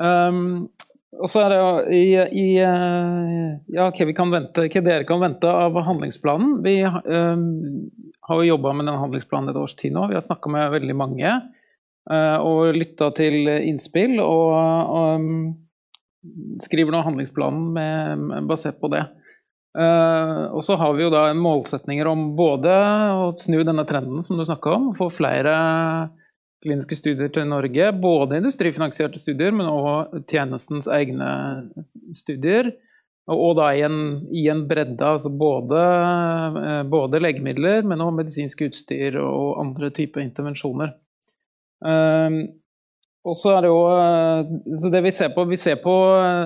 Um, 0.00 0.70
og 1.20 1.30
så 1.30 1.44
er 1.44 1.52
det 1.52 1.58
jo 1.60 1.66
i, 1.94 2.06
i 2.16 2.46
uh, 2.64 3.50
Ja, 3.76 3.90
hva, 3.90 4.06
vi 4.08 4.16
kan 4.16 4.32
vente, 4.32 4.64
hva 4.64 4.82
dere 4.88 5.06
kan 5.06 5.20
vente 5.22 5.52
av 5.52 5.76
handlingsplanen. 5.84 6.56
Vi 6.64 6.78
um, 6.88 7.44
har 8.24 8.40
jo 8.40 8.48
jobba 8.54 8.72
med 8.72 8.88
den 8.88 9.02
handlingsplanen 9.02 9.52
et 9.52 9.60
års 9.60 9.76
tid 9.76 9.92
nå. 9.94 10.08
Vi 10.08 10.16
har 10.16 10.24
snakka 10.24 10.48
med 10.50 10.72
veldig 10.78 10.96
mange 10.96 11.28
uh, 11.28 12.38
og 12.40 12.72
lytta 12.72 13.12
til 13.20 13.52
innspill. 13.52 14.16
og, 14.24 14.96
og 14.96 15.28
skriver 16.64 16.94
nå 16.94 17.02
handlingsplanen 17.04 17.68
med, 17.74 18.48
basert 18.48 18.80
på 18.80 18.90
det. 18.92 19.04
Uh, 19.74 20.54
og 20.54 20.62
så 20.62 20.76
har 20.78 20.92
vi 20.94 21.02
jo 21.02 21.10
da 21.10 21.26
målsetninger 21.34 22.06
om 22.06 22.28
både 22.38 22.74
å 23.18 23.30
snu 23.40 23.58
denne 23.66 23.82
trenden 23.88 24.22
som 24.22 24.38
du 24.38 24.44
snakka 24.46 24.70
om, 24.76 24.92
få 24.94 25.08
flere 25.10 25.54
kliniske 26.64 26.96
studier 26.96 27.32
til 27.34 27.48
Norge. 27.50 27.90
Både 27.98 28.38
industrifinansierte 28.38 29.20
studier, 29.20 29.52
men 29.52 29.68
også 29.68 30.22
tjenestens 30.30 30.88
egne 30.88 31.28
studier. 32.16 32.70
Og 33.30 33.54
da 33.56 33.70
i 33.72 33.80
en, 33.86 33.98
i 34.36 34.46
en 34.52 34.62
bredde, 34.68 35.00
altså 35.00 35.32
både, 35.32 35.80
uh, 36.54 36.82
både, 36.88 37.22
legemidler, 37.24 37.82
men 37.82 38.04
også 38.04 38.18
medisinsk 38.20 38.66
utstyr 38.68 39.18
og 39.22 39.58
andre 39.64 39.90
typer 39.96 40.22
intervensjoner. 40.22 40.94
Um, 41.84 42.44
og 43.24 43.36
så 43.40 43.54
er 43.54 43.64
det 43.64 43.70
jo 43.70 43.78
eh, 43.88 44.54
så 44.80 44.90
det 44.92 45.00
vi 45.06 45.12
ser 45.16 45.30
på, 45.32 45.46
vi 45.48 45.56
ser 45.60 45.78
på 45.80 45.92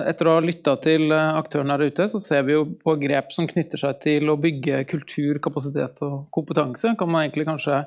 Etter 0.07 0.29
å 0.29 0.37
ha 0.37 0.43
lytta 0.43 0.77
til 0.79 1.11
aktørene 1.11 1.75
her 1.75 1.91
ute, 1.91 2.07
så 2.11 2.21
ser 2.23 2.45
vi 2.47 2.55
jo 2.55 2.65
på 2.79 2.95
grep 3.01 3.33
som 3.35 3.49
knytter 3.49 3.81
seg 3.81 3.99
til 4.03 4.31
å 4.31 4.37
bygge 4.39 4.85
kultur, 4.87 5.41
kapasitet 5.43 5.99
og 6.07 6.29
kompetanse. 6.35 6.95
Kan 6.99 7.11
man 7.11 7.25
egentlig 7.25 7.49
kanskje 7.49 7.81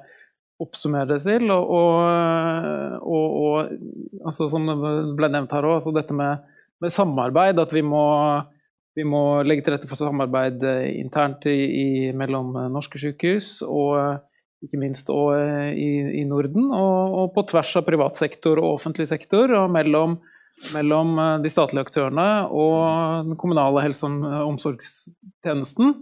oppsummere 0.63 1.15
det 1.15 1.21
til. 1.25 1.51
Og, 1.51 1.71
og, 1.73 2.99
og, 3.03 3.37
og 3.43 4.27
altså, 4.27 4.49
som 4.53 4.69
det 4.69 4.77
ble 5.19 5.31
nevnt 5.33 5.55
her 5.57 5.69
òg, 5.69 5.79
altså 5.81 5.95
dette 5.97 6.17
med, 6.17 6.43
med, 6.83 6.93
samarbeid. 6.93 7.61
At 7.63 7.73
vi 7.75 7.85
må, 7.87 8.05
vi 8.99 9.07
må, 9.09 9.25
legge 9.47 9.67
til 9.67 9.77
rette 9.77 9.91
for 9.91 10.01
samarbeid 10.01 10.63
internt 10.93 11.49
i, 11.51 11.57
i, 11.57 11.89
mellom 12.17 12.55
norske 12.75 13.01
sykehus. 13.03 13.61
og 13.67 14.21
ikke 14.63 14.81
minst 14.81 15.11
og 15.13 15.35
eh, 15.37 15.73
i, 15.75 15.91
i 16.21 16.25
Norden, 16.29 16.71
og, 16.71 17.17
og, 17.19 17.27
på 17.35 17.47
tvers 17.51 17.75
av 17.81 17.87
privat 17.87 18.19
sektor 18.19 18.61
og 18.63 18.77
offentlig 18.77 19.09
sektor, 19.11 19.51
og 19.59 19.73
mellom, 19.75 20.19
mellom 20.77 21.13
eh, 21.19 21.35
de 21.45 21.53
statlige 21.53 21.89
aktørene 21.89 22.29
og 22.49 23.29
den 23.29 23.39
kommunale 23.41 23.85
helse- 23.85 24.09
og 24.09 24.49
omsorgstjenesten. 24.53 25.95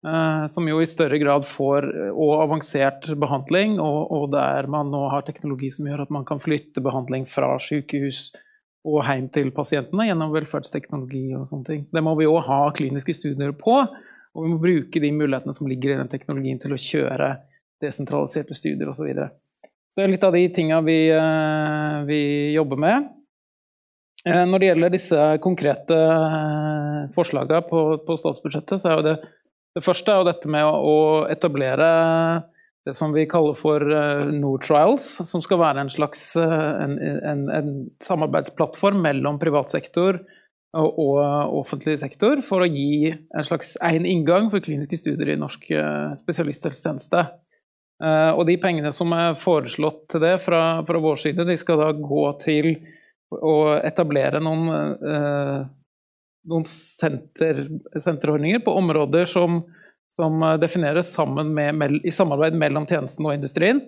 Eh, 0.00 0.44
som 0.48 0.64
jo 0.64 0.78
i 0.80 0.88
større 0.88 1.18
grad 1.20 1.44
får 1.44 1.84
og 2.14 2.30
avansert 2.40 3.04
behandling, 3.20 3.76
og, 3.84 4.06
og, 4.08 4.30
der 4.32 4.68
man 4.72 4.88
nå 4.92 5.02
har 5.12 5.26
teknologi 5.26 5.68
som 5.74 5.90
gjør 5.90 6.06
at 6.06 6.14
man 6.14 6.24
kan 6.28 6.40
flytte 6.40 6.80
behandling 6.84 7.28
fra 7.28 7.52
sykehus 7.60 8.30
og 8.88 9.02
hjem 9.04 9.26
til 9.28 9.50
pasientene 9.52 10.06
gjennom 10.08 10.32
velferdsteknologi 10.32 11.34
og 11.36 11.44
sånne 11.50 11.66
ting. 11.66 11.82
Så 11.84 11.98
det 11.98 12.02
må 12.06 12.14
vi 12.16 12.28
òg 12.30 12.40
ha 12.46 12.62
kliniske 12.72 13.12
studier 13.12 13.52
på, 13.52 13.76
og 13.84 14.46
vi 14.46 14.52
må 14.54 14.56
bruke 14.62 15.02
de 15.02 15.10
mulighetene 15.12 15.52
som 15.52 15.68
ligger 15.68 15.92
i 15.92 15.98
den 16.00 16.08
teknologien 16.08 16.60
til 16.62 16.72
å 16.72 16.80
kjøre 16.80 17.34
desentraliserte 17.80 18.56
studier 18.56 18.90
osv. 18.90 19.00
Så, 19.00 19.08
videre. 19.08 19.30
så 19.92 20.02
det 20.02 20.06
er 20.06 20.14
litt 20.14 20.26
av 20.26 20.36
de 20.36 20.44
tinga 20.54 20.80
vi, 20.86 21.00
eh, 21.14 21.96
vi, 22.08 22.20
jobber 22.56 22.80
med. 22.80 23.10
Eh, 24.26 24.44
når 24.46 24.60
det 24.60 24.70
gjelder 24.70 24.94
disse 24.94 25.26
konkrete 25.44 25.98
eh, 25.98 27.02
forslagene 27.16 27.62
på, 27.68 27.84
på, 28.06 28.16
statsbudsjettet, 28.20 28.80
så 28.82 28.90
er 28.90 28.98
jo 28.98 29.06
det 29.12 29.18
det 29.78 29.84
første 29.86 30.10
er 30.10 30.18
jo 30.18 30.26
dette 30.26 30.50
med 30.50 30.66
å 30.66 30.94
etablere 31.30 31.88
det 32.82 32.90
som 32.98 33.12
vi 33.14 33.22
kaller 33.30 33.54
for 33.54 33.78
Nord-Trials, 34.34 35.04
som 35.30 35.44
skal 35.44 35.60
være 35.60 35.84
en 35.84 35.92
slags 35.94 36.24
en, 36.34 36.96
en, 36.98 37.44
en 37.54 37.68
samarbeidsplattform 38.02 38.98
mellom 39.04 39.38
privat 39.38 39.70
sektor 39.70 40.18
og, 40.74 40.98
og, 40.98 41.20
offentlig 41.60 42.00
sektor 42.02 42.42
for 42.42 42.66
å 42.66 42.66
gi 42.66 43.12
en 43.12 43.46
slags 43.46 43.76
én 43.86 44.08
inngang 44.10 44.50
for 44.50 44.64
kliniske 44.64 44.98
studier 45.04 45.36
i 45.36 45.38
norsk 45.38 45.70
spesialisthelsetjeneste. 46.18 47.28
Uh, 48.00 48.32
og 48.32 48.46
de 48.48 48.56
pengene 48.60 48.88
som 48.96 49.12
er 49.12 49.36
foreslått 49.36 50.06
til 50.08 50.22
det 50.24 50.38
fra, 50.40 50.80
fra, 50.88 51.00
vår 51.04 51.18
side, 51.20 51.44
de 51.44 51.56
skal 51.60 51.82
da 51.82 51.90
gå 51.92 52.22
til 52.40 52.72
å 53.30 53.76
etablere 53.76 54.40
noen, 54.40 54.94
uh, 55.04 55.58
noen 56.48 56.64
senter, 56.66 57.66
senterordninger 57.92 58.64
på 58.64 58.74
områder 58.80 59.28
som, 59.28 59.60
som 60.08 60.40
defineres 60.62 61.12
med, 61.44 62.00
i 62.00 62.14
samarbeid 62.14 62.56
mellom 62.56 62.88
tjenesten 62.88 63.28
og 63.28 63.36
industrien. 63.36 63.84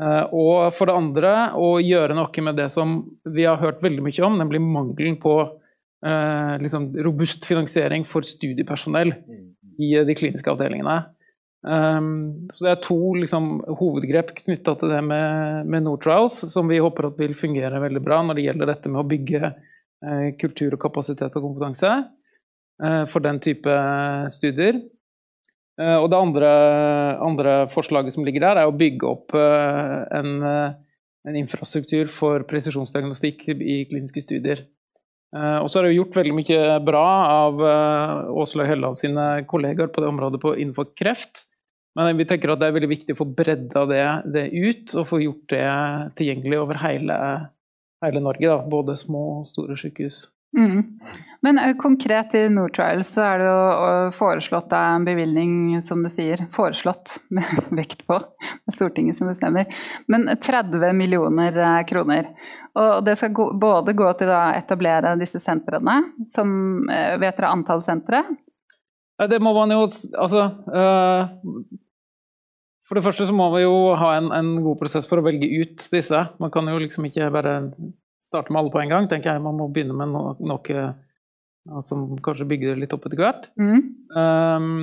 Og 0.00 0.70
for 0.72 0.88
det 0.88 0.94
andre 0.96 1.30
å 1.60 1.74
gjøre 1.82 2.14
noe 2.16 2.42
med 2.46 2.56
det 2.56 2.70
som 2.72 3.02
vi 3.28 3.44
har 3.44 3.58
hørt 3.60 3.82
veldig 3.84 4.04
mye 4.06 4.22
om, 4.24 4.38
nemlig 4.40 4.62
mangelen 4.64 5.18
på 5.20 5.34
liksom 6.62 6.86
robust 7.04 7.44
finansiering 7.44 8.06
for 8.08 8.24
studiepersonell 8.24 9.12
i 9.82 9.90
de 10.06 10.16
kliniske 10.16 10.48
avdelingene. 10.48 11.02
Um, 11.60 12.48
så 12.56 12.64
det 12.64 12.70
er 12.72 12.78
to 12.86 12.98
liksom, 13.20 13.50
hovedgrep 13.76 14.32
knytta 14.38 14.72
til 14.80 14.94
det 14.94 15.00
med, 15.04 15.66
med 15.68 15.84
Nortrials, 15.84 16.38
som 16.52 16.70
vi 16.70 16.78
håper 16.80 17.10
at 17.10 17.18
vil 17.20 17.36
fungere 17.36 17.82
veldig 17.82 18.00
bra 18.04 18.22
når 18.24 18.38
det 18.38 18.46
gjelder 18.46 18.72
dette 18.72 18.92
med 18.92 19.02
å 19.02 19.08
bygge 19.10 19.42
uh, 19.50 20.30
kultur 20.40 20.76
og 20.76 20.80
kapasitet 20.80 21.36
og 21.36 21.44
kompetanse 21.44 21.90
uh, 22.00 23.04
for 23.10 23.26
den 23.26 23.42
type 23.44 23.74
studier. 24.32 24.80
Uh, 25.80 25.98
og 25.98 26.08
det 26.12 26.22
andre, 26.22 26.54
andre, 27.28 27.58
forslaget 27.72 28.16
som 28.16 28.24
ligger 28.24 28.46
der, 28.46 28.62
er 28.62 28.70
å 28.70 28.76
bygge 28.76 29.10
opp 29.10 29.36
en, 29.36 30.32
en, 30.40 31.36
infrastruktur 31.36 32.08
for 32.12 32.48
presisjonsdiagnostikk 32.48 33.50
i 33.52 33.82
kliniske 33.88 34.24
studier. 34.24 34.64
og 35.32 35.68
så 35.70 35.78
er 35.78 35.86
det 35.86 35.94
gjort 35.94 36.16
veldig 36.16 36.32
mye 36.34 36.78
bra 36.84 37.04
av 37.44 37.60
Åslaug 38.42 38.66
Helland 38.66 38.98
sine 38.98 39.44
kollegaer 39.46 39.92
på 39.92 40.02
det 40.02 40.08
området 40.08 40.40
på, 40.42 40.56
innenfor 40.56 40.90
kreft. 40.96 41.49
Men 41.98 42.16
vi 42.18 42.26
tenker 42.28 42.52
at 42.52 42.60
det 42.60 42.68
er 42.70 42.76
veldig 42.76 42.90
viktig 42.92 43.14
å 43.16 43.20
få 43.20 43.26
bredda 43.36 43.86
det, 43.90 44.04
det 44.34 44.44
ut, 44.54 44.92
og 44.94 45.08
få 45.10 45.22
gjort 45.24 45.48
det 45.50 45.64
tilgjengelig 46.20 46.60
over 46.62 46.78
hele, 46.84 47.16
hele 48.04 48.22
Norge. 48.22 48.46
Da. 48.46 48.60
Både 48.70 48.98
små 48.98 49.24
og 49.40 49.48
store 49.50 49.78
sykehus. 49.80 50.28
Mm. 50.58 51.00
Men 51.46 51.60
konkret 51.78 52.34
i 52.34 52.48
Nordtrial 52.50 53.04
så 53.06 53.22
er 53.22 53.38
det 53.38 53.48
jo 53.48 54.14
foreslått 54.18 54.72
en 54.74 55.06
bevilgning, 55.06 55.78
som 55.86 56.02
du 56.02 56.10
sier, 56.10 56.42
foreslått 56.54 57.18
med 57.36 57.70
vekt 57.74 58.06
på, 58.06 58.18
det 58.18 58.72
er 58.72 58.78
Stortinget 58.78 59.18
som 59.18 59.30
bestemmer, 59.30 59.70
men 60.10 60.28
30 60.30 60.90
millioner 60.98 61.62
kroner. 61.90 62.32
Og 62.78 63.02
det 63.02 63.16
skal 63.18 63.32
gå, 63.34 63.48
både 63.58 63.96
gå 63.98 64.12
til 64.18 64.30
å 64.30 64.42
etablere 64.54 65.16
disse 65.18 65.40
sentrene, 65.42 65.96
som 66.30 66.52
vet 66.86 67.34
dere 67.34 67.50
antall 67.50 67.82
sentre? 67.82 68.22
Det 69.28 69.36
må 69.42 69.50
man 69.52 69.72
jo 69.74 69.82
Altså 70.16 70.46
for 72.90 72.98
det 72.98 73.04
første 73.06 73.28
så 73.28 73.34
må 73.36 73.44
vi 73.54 73.60
jo 73.62 73.74
ha 73.94 74.16
en, 74.18 74.32
en, 74.34 74.48
god 74.64 74.80
prosess 74.80 75.06
for 75.06 75.20
å 75.20 75.22
velge 75.22 75.46
ut 75.46 75.84
disse. 75.92 76.24
Man 76.42 76.50
kan 76.50 76.66
jo 76.66 76.80
liksom 76.82 77.04
ikke 77.06 77.28
bare 77.30 77.52
starte 78.18 78.50
med 78.50 78.64
alle 78.64 78.72
på 78.74 78.80
en 78.82 78.90
gang, 78.90 79.06
tenker 79.06 79.30
jeg. 79.30 79.42
Man 79.44 79.60
må 79.60 79.68
begynne 79.70 79.94
med 79.94 80.10
noe, 80.10 80.32
noe 80.42 81.84
som 81.86 82.18
kanskje 82.18 82.48
bygger 82.50 82.80
litt 82.80 82.90
opp 82.96 83.06
etter 83.06 83.22
hvert. 83.22 83.46
Mm. 83.62 83.84
Um, 84.10 84.74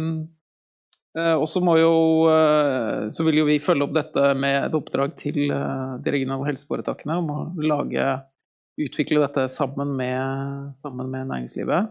og 1.18 1.44
så 1.52 1.60
må 1.66 1.74
jo 1.82 1.92
uh, 2.30 3.10
Så 3.12 3.24
vil 3.26 3.40
jo 3.40 3.48
vi 3.48 3.58
følge 3.64 3.88
opp 3.88 3.96
dette 3.96 4.24
med 4.38 4.56
et 4.68 4.76
oppdrag 4.78 5.16
til 5.18 5.50
de 5.50 6.14
regionale 6.14 6.46
helseforetakene 6.48 7.18
om 7.20 7.32
å 7.34 7.40
lage 7.66 8.08
Utvikle 8.78 9.24
dette 9.24 9.48
sammen 9.50 9.96
med, 9.98 10.70
sammen 10.78 11.08
med 11.10 11.32
næringslivet. 11.32 11.88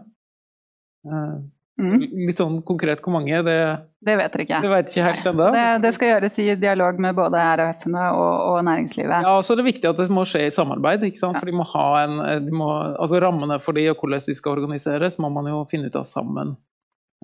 Mm. 1.77 2.01
Litt 2.25 2.39
sånn 2.39 2.55
konkret 2.65 3.03
hvor 3.05 3.13
mange, 3.13 3.37
det, 3.45 3.57
det 4.01 4.15
vet 4.17 4.33
dere 4.33 4.45
ikke. 4.47 4.61
Det 4.63 4.69
vet 4.71 4.87
ikke 4.89 5.03
helt 5.05 5.27
ennå. 5.29 5.49
Det, 5.53 5.65
det, 5.83 5.91
skal 5.93 6.09
gjøres 6.09 6.39
i 6.41 6.45
dialog 6.57 7.01
med 7.05 7.17
både 7.19 7.43
RHF-ene 7.59 8.05
og, 8.17 8.31
og, 8.47 8.57
næringslivet. 8.65 9.27
Ja, 9.27 9.35
så 9.45 9.53
er 9.53 9.61
det 9.61 9.67
viktig 9.67 9.89
at 9.91 10.01
det 10.01 10.07
må 10.13 10.23
skje 10.25 10.47
i 10.47 10.53
samarbeid. 10.53 11.05
ikke 11.05 11.21
sant? 11.21 11.37
Ja. 11.37 11.43
For 11.43 11.51
de 11.51 11.59
må 11.59 11.67
ha 11.75 11.85
en, 12.01 12.17
de 12.47 12.55
må, 12.63 12.71
altså 12.97 13.21
Rammene 13.21 13.59
for 13.61 13.77
de 13.77 13.85
og 13.91 14.01
hvordan 14.01 14.25
de 14.25 14.37
skal 14.39 14.57
organiseres, 14.57 15.19
må 15.21 15.29
man 15.33 15.51
jo 15.51 15.61
finne 15.69 15.91
ut 15.91 15.99
av 16.01 16.07
sammen. 16.09 16.55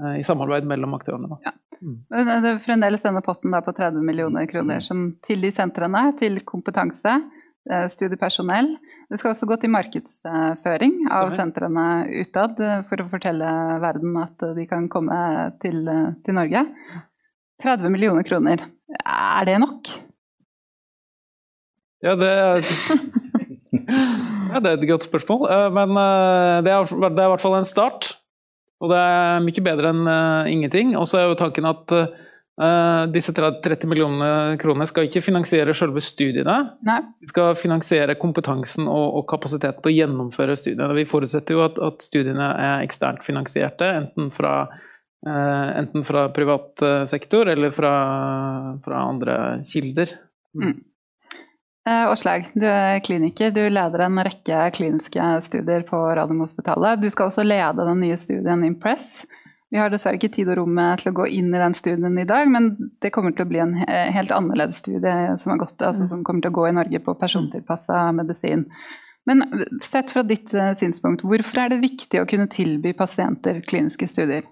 Eh, 0.02 0.20
I 0.22 0.26
samarbeid 0.28 0.70
mellom 0.70 0.94
aktørene. 1.00 1.42
Ja. 1.46 1.56
Mm. 1.82 1.98
Det 2.14 2.54
er 2.54 2.62
fremdeles 2.64 3.02
denne 3.04 3.26
potten 3.26 3.58
på 3.66 3.74
30 3.76 4.06
millioner 4.06 4.46
kroner 4.48 4.86
som, 4.86 5.08
til 5.26 5.42
de 5.44 5.50
sentrene, 5.52 6.12
til 6.20 6.38
kompetanse, 6.46 7.18
eh, 7.70 7.88
studiepersonell 7.92 8.76
det 9.14 9.20
skal 9.22 9.30
også 9.30 9.46
gå 9.46 9.60
til 9.62 9.70
markedsføring 9.70 10.94
av 11.14 11.30
sentrene 11.36 11.84
utad 12.18 12.58
eh, 12.66 12.80
for 12.88 13.04
å 13.04 13.10
fortelle 13.12 13.50
verden 13.84 14.16
at 14.18 14.42
de 14.58 14.66
kan 14.66 14.88
komme 14.90 15.18
til, 15.62 15.84
eh, 15.86 16.16
til 16.26 16.34
Norge. 16.34 16.64
30 17.62 17.94
millioner 17.94 18.26
kroner, 18.26 18.64
er 19.06 19.46
det 19.46 19.60
nok? 19.62 19.92
Ja, 22.04 22.16
det 22.18 22.32
er, 22.32 22.66
ja, 24.50 24.58
det 24.58 24.72
er 24.72 24.74
et 24.80 24.90
godt 24.90 25.06
spørsmål. 25.06 25.46
Eh, 25.46 25.70
men 25.78 25.94
det 26.66 26.74
er, 26.74 26.90
det 26.90 27.14
er 27.14 27.30
i 27.30 27.32
hvert 27.36 27.46
fall 27.46 27.60
en 27.60 27.70
start. 27.70 28.16
Og 28.82 28.90
det 28.92 28.98
er 28.98 29.46
mye 29.46 29.68
bedre 29.70 29.94
enn 29.94 30.10
ingenting. 30.50 30.98
Og 30.98 31.06
så 31.08 31.22
er 31.22 31.30
jo 31.30 31.38
tanken 31.40 31.70
at 31.70 31.94
Uh, 32.62 33.10
disse 33.10 33.34
30 33.34 33.88
millionene 33.90 34.58
kroner 34.62 34.86
skal 34.86 35.08
ikke 35.08 35.24
finansiere 35.26 35.74
selve 35.74 36.04
studiene. 36.06 36.58
Nei. 36.86 37.00
De 37.24 37.32
skal 37.32 37.56
finansiere 37.58 38.14
kompetansen 38.22 38.86
og, 38.86 39.08
og, 39.18 39.26
kapasiteten 39.32 39.82
til 39.82 39.90
å 39.90 39.96
gjennomføre 39.96 40.58
studiene. 40.62 40.92
Vi 41.00 41.08
forutsetter 41.10 41.58
jo 41.58 41.64
at, 41.66 41.82
at 41.82 42.06
studiene 42.06 42.52
er 42.54 42.86
eksternt 42.86 43.26
finansierte, 43.26 43.90
enten 44.04 44.30
fra, 44.34 44.54
uh, 44.70 45.68
enten 45.82 46.06
fra 46.06 46.28
privat 46.36 46.86
uh, 46.86 47.02
sektor 47.10 47.50
eller 47.50 47.74
fra, 47.74 47.94
fra 48.86 49.06
andre 49.10 49.38
kilder. 49.66 50.14
Mm. 50.54 50.82
Åslaug, 51.84 52.46
du 52.56 52.64
er 52.64 53.02
kliniker. 53.04 53.50
Du 53.52 53.60
leder 53.60 54.06
en 54.06 54.22
rekke 54.24 54.70
kliniske 54.78 55.26
studier 55.44 55.82
på 55.84 55.98
Radiumhospitalet. 56.16 57.02
Du 57.02 57.10
skal 57.12 57.28
også 57.28 57.44
lede 57.44 57.84
den 57.90 58.00
nye 58.06 58.16
studien 58.16 58.64
Impress 58.64 59.26
vi 59.74 59.82
har 59.82 59.90
dessverre 59.90 60.20
ikke 60.20 60.32
tid 60.36 60.52
og 60.54 60.60
rom 60.62 60.78
til 61.02 61.10
å 61.10 61.16
gå 61.18 61.26
inn 61.34 61.50
i 61.50 61.62
den 61.62 61.74
studien 61.74 62.20
i 62.22 62.28
dag, 62.30 62.46
men 62.54 62.76
det 63.02 63.10
kommer 63.16 63.34
til 63.34 63.48
å 63.48 63.50
bli 63.50 63.62
en 63.64 63.74
helt 63.84 64.34
annerledes 64.36 64.84
studie 64.84 65.34
som, 65.42 65.56
gått, 65.58 65.80
altså, 65.82 66.06
som 66.12 66.22
kommer 66.22 66.46
til 66.46 66.54
å 66.54 66.58
gå 66.60 66.68
i 66.70 66.76
Norge 66.78 67.02
på 67.02 67.16
persontilpassa 67.18 68.12
medisin. 68.14 68.68
Men 69.26 69.46
sett 69.82 70.12
fra 70.12 70.22
ditt 70.28 70.52
uh, 70.54 70.74
synspunkt, 70.78 71.24
hvorfor 71.26 71.64
er 71.64 71.74
det 71.74 71.84
viktig 71.84 72.22
å 72.22 72.28
kunne 72.30 72.50
tilby 72.52 72.92
pasienter 72.98 73.64
kliniske 73.66 74.10
studier? 74.12 74.46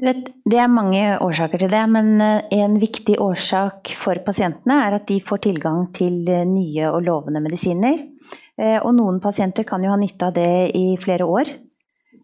Vet, 0.00 0.30
det 0.48 0.56
er 0.56 0.70
mange 0.72 1.02
årsaker 1.20 1.60
til 1.60 1.72
det, 1.72 1.82
men 1.92 2.14
eh, 2.24 2.46
en 2.62 2.78
viktig 2.80 3.18
årsak 3.20 3.92
for 4.00 4.16
pasientene 4.24 4.78
er 4.86 4.96
at 4.96 5.04
de 5.10 5.18
får 5.20 5.42
tilgang 5.44 5.90
til 5.96 6.22
eh, 6.24 6.46
nye 6.48 6.88
og 6.88 7.02
lovende 7.04 7.42
medisiner. 7.44 8.06
Eh, 8.56 8.78
og 8.78 8.94
noen 8.96 9.20
pasienter 9.20 9.66
kan 9.68 9.84
jo 9.84 9.92
ha 9.92 9.98
nytte 10.00 10.30
av 10.30 10.38
det 10.38 10.72
i 10.78 10.94
flere 11.02 11.28
år. 11.28 11.52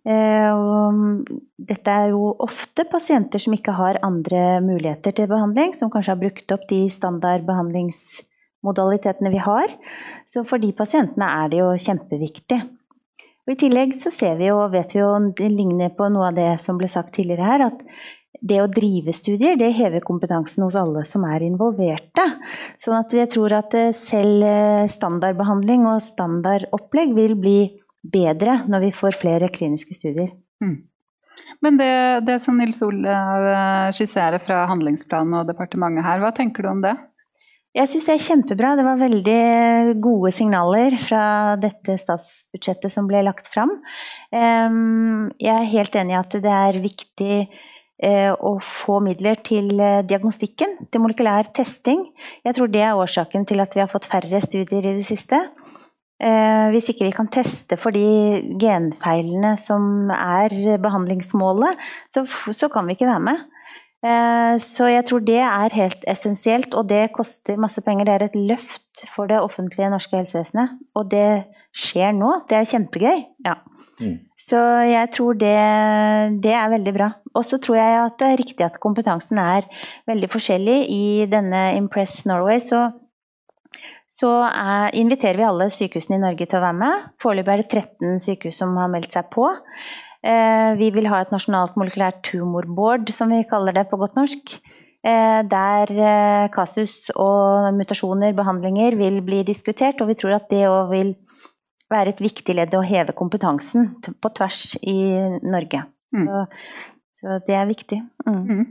Og 0.06 1.26
dette 1.58 1.90
er 1.90 2.12
jo 2.12 2.36
ofte 2.44 2.84
pasienter 2.86 3.38
som 3.42 3.54
ikke 3.56 3.72
har 3.74 3.98
andre 4.06 4.60
muligheter 4.62 5.10
til 5.16 5.26
behandling, 5.30 5.72
som 5.74 5.90
kanskje 5.90 6.12
har 6.14 6.20
brukt 6.20 6.52
opp 6.54 6.64
de 6.70 6.88
standardbehandlingsmodalitetene 6.94 9.30
vi 9.34 9.40
har. 9.42 9.68
Så 10.30 10.44
for 10.46 10.58
de 10.62 10.70
pasientene 10.78 11.26
er 11.42 11.46
det 11.50 11.58
jo 11.58 11.74
kjempeviktig. 11.88 12.60
Og 13.46 13.54
I 13.54 13.60
tillegg 13.60 13.94
så 13.94 14.10
ser 14.14 14.38
vi 14.40 14.48
jo, 14.48 14.58
vet 14.72 14.92
vi 14.94 15.00
jo, 15.00 15.10
det 15.38 15.48
ligner 15.54 15.92
på 15.94 16.08
noe 16.10 16.32
av 16.32 16.38
det 16.38 16.52
som 16.62 16.78
ble 16.78 16.88
sagt 16.90 17.14
tidligere 17.14 17.46
her, 17.46 17.66
at 17.68 17.84
det 18.42 18.58
å 18.60 18.68
drive 18.70 19.14
studier, 19.16 19.56
det 19.58 19.70
hever 19.76 20.02
kompetansen 20.04 20.64
hos 20.66 20.76
alle 20.78 21.04
som 21.08 21.24
er 21.28 21.44
involverte. 21.46 22.24
Sånn 22.82 22.98
at 22.98 23.14
jeg 23.14 23.30
tror 23.32 23.54
at 23.58 23.74
eh, 23.78 23.94
selv 23.96 24.44
eh, 24.44 24.90
standardbehandling 24.90 25.86
og 25.88 26.02
standardopplegg 26.04 27.14
vil 27.16 27.36
bli 27.40 27.58
bedre 28.12 28.60
når 28.70 28.86
vi 28.88 28.92
får 28.96 29.18
flere 29.20 29.50
kliniske 29.52 29.96
studier. 29.98 30.30
Mm. 30.62 30.78
Men 31.64 31.76
det, 31.80 31.92
det 32.28 32.38
som 32.44 32.56
Nils 32.58 32.80
Ole 32.84 33.12
eh, 33.12 33.90
skisserer 33.96 34.40
fra 34.42 34.64
handlingsplanen 34.70 35.40
og 35.40 35.50
departementet 35.50 36.06
her, 36.06 36.22
hva 36.22 36.32
tenker 36.36 36.64
du 36.64 36.72
om 36.72 36.82
det? 36.84 36.96
Jeg 37.76 37.90
syns 37.92 38.06
det 38.08 38.14
er 38.14 38.24
kjempebra. 38.24 38.72
Det 38.78 38.84
var 38.86 39.00
veldig 39.02 39.40
gode 40.00 40.30
signaler 40.32 40.94
fra 40.96 41.22
dette 41.60 41.98
statsbudsjettet 42.00 42.92
som 42.92 43.08
ble 43.08 43.20
lagt 43.26 43.50
fram. 43.52 43.74
Jeg 44.32 45.52
er 45.52 45.72
helt 45.74 45.98
enig 46.00 46.14
i 46.14 46.20
at 46.22 46.38
det 46.40 46.54
er 46.56 46.78
viktig 46.80 47.34
eh, 48.02 48.32
å 48.32 48.56
få 48.64 49.00
midler 49.04 49.40
til 49.44 49.74
eh, 49.76 50.02
diagnostikken, 50.08 50.76
til 50.90 51.04
molekylær 51.04 51.52
testing. 51.56 52.06
Jeg 52.46 52.56
tror 52.56 52.72
det 52.72 52.84
er 52.84 52.96
årsaken 52.96 53.44
til 53.48 53.60
at 53.60 53.76
vi 53.76 53.84
har 53.84 53.92
fått 53.92 54.08
færre 54.08 54.40
studier 54.44 54.80
i 54.80 54.96
det 54.96 55.06
siste. 55.06 55.42
Eh, 56.16 56.68
hvis 56.72 56.88
ikke 56.92 57.10
vi 57.10 57.16
kan 57.16 57.28
teste 57.28 57.76
for 57.76 57.92
de 57.92 58.40
genfeilene 58.60 59.56
som 59.60 60.08
er 60.14 60.78
behandlingsmålet, 60.80 61.76
så, 62.08 62.24
så 62.56 62.70
kan 62.72 62.88
vi 62.88 62.96
ikke 62.96 63.10
være 63.10 63.24
med. 63.26 63.44
Eh, 64.06 64.54
så 64.62 64.88
jeg 64.92 65.04
tror 65.08 65.24
det 65.24 65.40
er 65.42 65.76
helt 65.76 66.06
essensielt, 66.08 66.74
og 66.74 66.88
det 66.88 67.10
koster 67.16 67.60
masse 67.60 67.82
penger. 67.84 68.08
Det 68.08 68.14
er 68.14 68.26
et 68.28 68.40
løft 68.54 69.04
for 69.12 69.28
det 69.30 69.42
offentlige 69.42 69.90
norske 69.92 70.16
helsevesenet, 70.16 70.76
og 70.96 71.10
det 71.12 71.28
skjer 71.76 72.14
nå. 72.16 72.32
Det 72.48 72.58
er 72.58 72.70
kjempegøy. 72.70 73.24
Ja. 73.44 73.58
Mm. 74.00 74.18
Så 74.46 74.60
jeg 74.86 75.10
tror 75.16 75.36
det, 75.40 75.56
det 76.44 76.52
er 76.54 76.70
veldig 76.72 76.92
bra. 76.94 77.10
Og 77.36 77.44
så 77.44 77.58
tror 77.60 77.76
jeg 77.76 77.96
at 78.04 78.14
det 78.20 78.28
er 78.28 78.40
riktig 78.40 78.64
at 78.64 78.78
kompetansen 78.80 79.40
er 79.42 79.66
veldig 80.08 80.30
forskjellig. 80.32 80.76
I 80.92 81.26
denne 81.30 81.62
Impress 81.76 82.24
Norway 82.28 82.60
så, 82.62 82.86
så 84.16 84.30
er, 84.48 84.94
inviterer 84.96 85.36
vi 85.40 85.44
alle 85.44 85.68
sykehusene 85.72 86.16
i 86.16 86.22
Norge 86.22 86.48
til 86.48 86.58
å 86.58 86.64
være 86.64 86.78
med. 86.80 87.06
Foreløpig 87.22 87.52
er 87.52 87.62
det 87.62 87.68
13 87.68 88.24
sykehus 88.24 88.58
som 88.62 88.72
har 88.80 88.90
meldt 88.92 89.12
seg 89.12 89.28
på. 89.34 89.50
Eh, 90.26 90.72
vi 90.80 90.88
vil 90.94 91.08
ha 91.12 91.20
et 91.22 91.34
nasjonalt 91.34 91.76
molekylært 91.78 92.22
tumorboard, 92.26 93.12
som 93.14 93.30
vi 93.34 93.44
kaller 93.50 93.76
det 93.76 93.86
på 93.90 93.98
godt 94.00 94.16
norsk. 94.18 94.56
Eh, 95.06 95.40
der 95.46 95.92
eh, 95.92 96.46
kasus 96.54 97.12
og 97.14 97.68
mutasjoner, 97.76 98.32
behandlinger, 98.36 98.96
vil 98.98 99.20
bli 99.26 99.42
diskutert. 99.46 100.00
Og 100.00 100.10
vi 100.10 100.18
tror 100.18 100.38
at 100.38 100.48
det 100.50 100.64
òg 100.70 100.90
vil 100.94 101.12
være 101.92 102.14
et 102.14 102.24
viktig 102.24 102.56
ledd 102.56 102.74
å 102.74 102.82
heve 102.82 103.14
kompetansen 103.14 103.92
på 104.02 104.32
tvers 104.34 104.72
i 104.82 104.96
Norge. 105.46 105.84
Mm. 106.16 106.26
Så, 106.26 106.42
så, 107.20 107.38
det 107.46 107.60
er 107.60 107.68
viktig. 107.68 108.00
Mm. 108.26 108.42
Mm. 108.48 108.66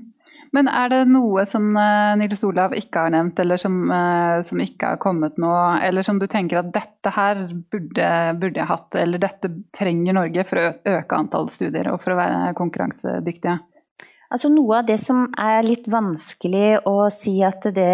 Men 0.55 0.69
er 0.71 0.91
det 0.93 1.01
noe 1.11 1.43
som 1.49 1.73
uh, 1.75 2.15
Nils 2.19 2.43
Olav 2.47 2.75
ikke 2.77 3.05
har 3.05 3.13
nevnt, 3.15 3.39
eller 3.43 3.59
som, 3.59 3.77
uh, 3.91 4.39
som, 4.45 4.61
ikke 4.63 4.93
har 4.93 5.01
kommet 5.03 5.39
nå, 5.41 5.51
eller 5.83 6.05
som 6.05 6.19
du 6.21 6.27
tenker 6.31 6.61
at 6.61 6.71
dette 6.75 7.11
her 7.11 7.45
burde, 7.73 8.09
burde 8.39 8.61
jeg 8.61 8.69
hatt, 8.71 8.99
eller 9.01 9.21
dette 9.21 9.51
trenger 9.75 10.15
Norge 10.15 10.45
for 10.47 10.61
å 10.61 10.67
øke 10.95 11.19
antall 11.19 11.51
studier 11.51 11.91
og 11.91 11.99
for 12.03 12.15
å 12.15 12.19
være 12.21 12.53
konkurransedyktige? 12.59 13.57
Altså 14.31 14.49
Noe 14.49 14.79
av 14.79 14.87
det 14.87 14.97
som 15.03 15.27
er 15.37 15.65
litt 15.67 15.85
vanskelig 15.91 16.81
å 16.89 16.95
si 17.13 17.37
at 17.45 17.67
det, 17.75 17.91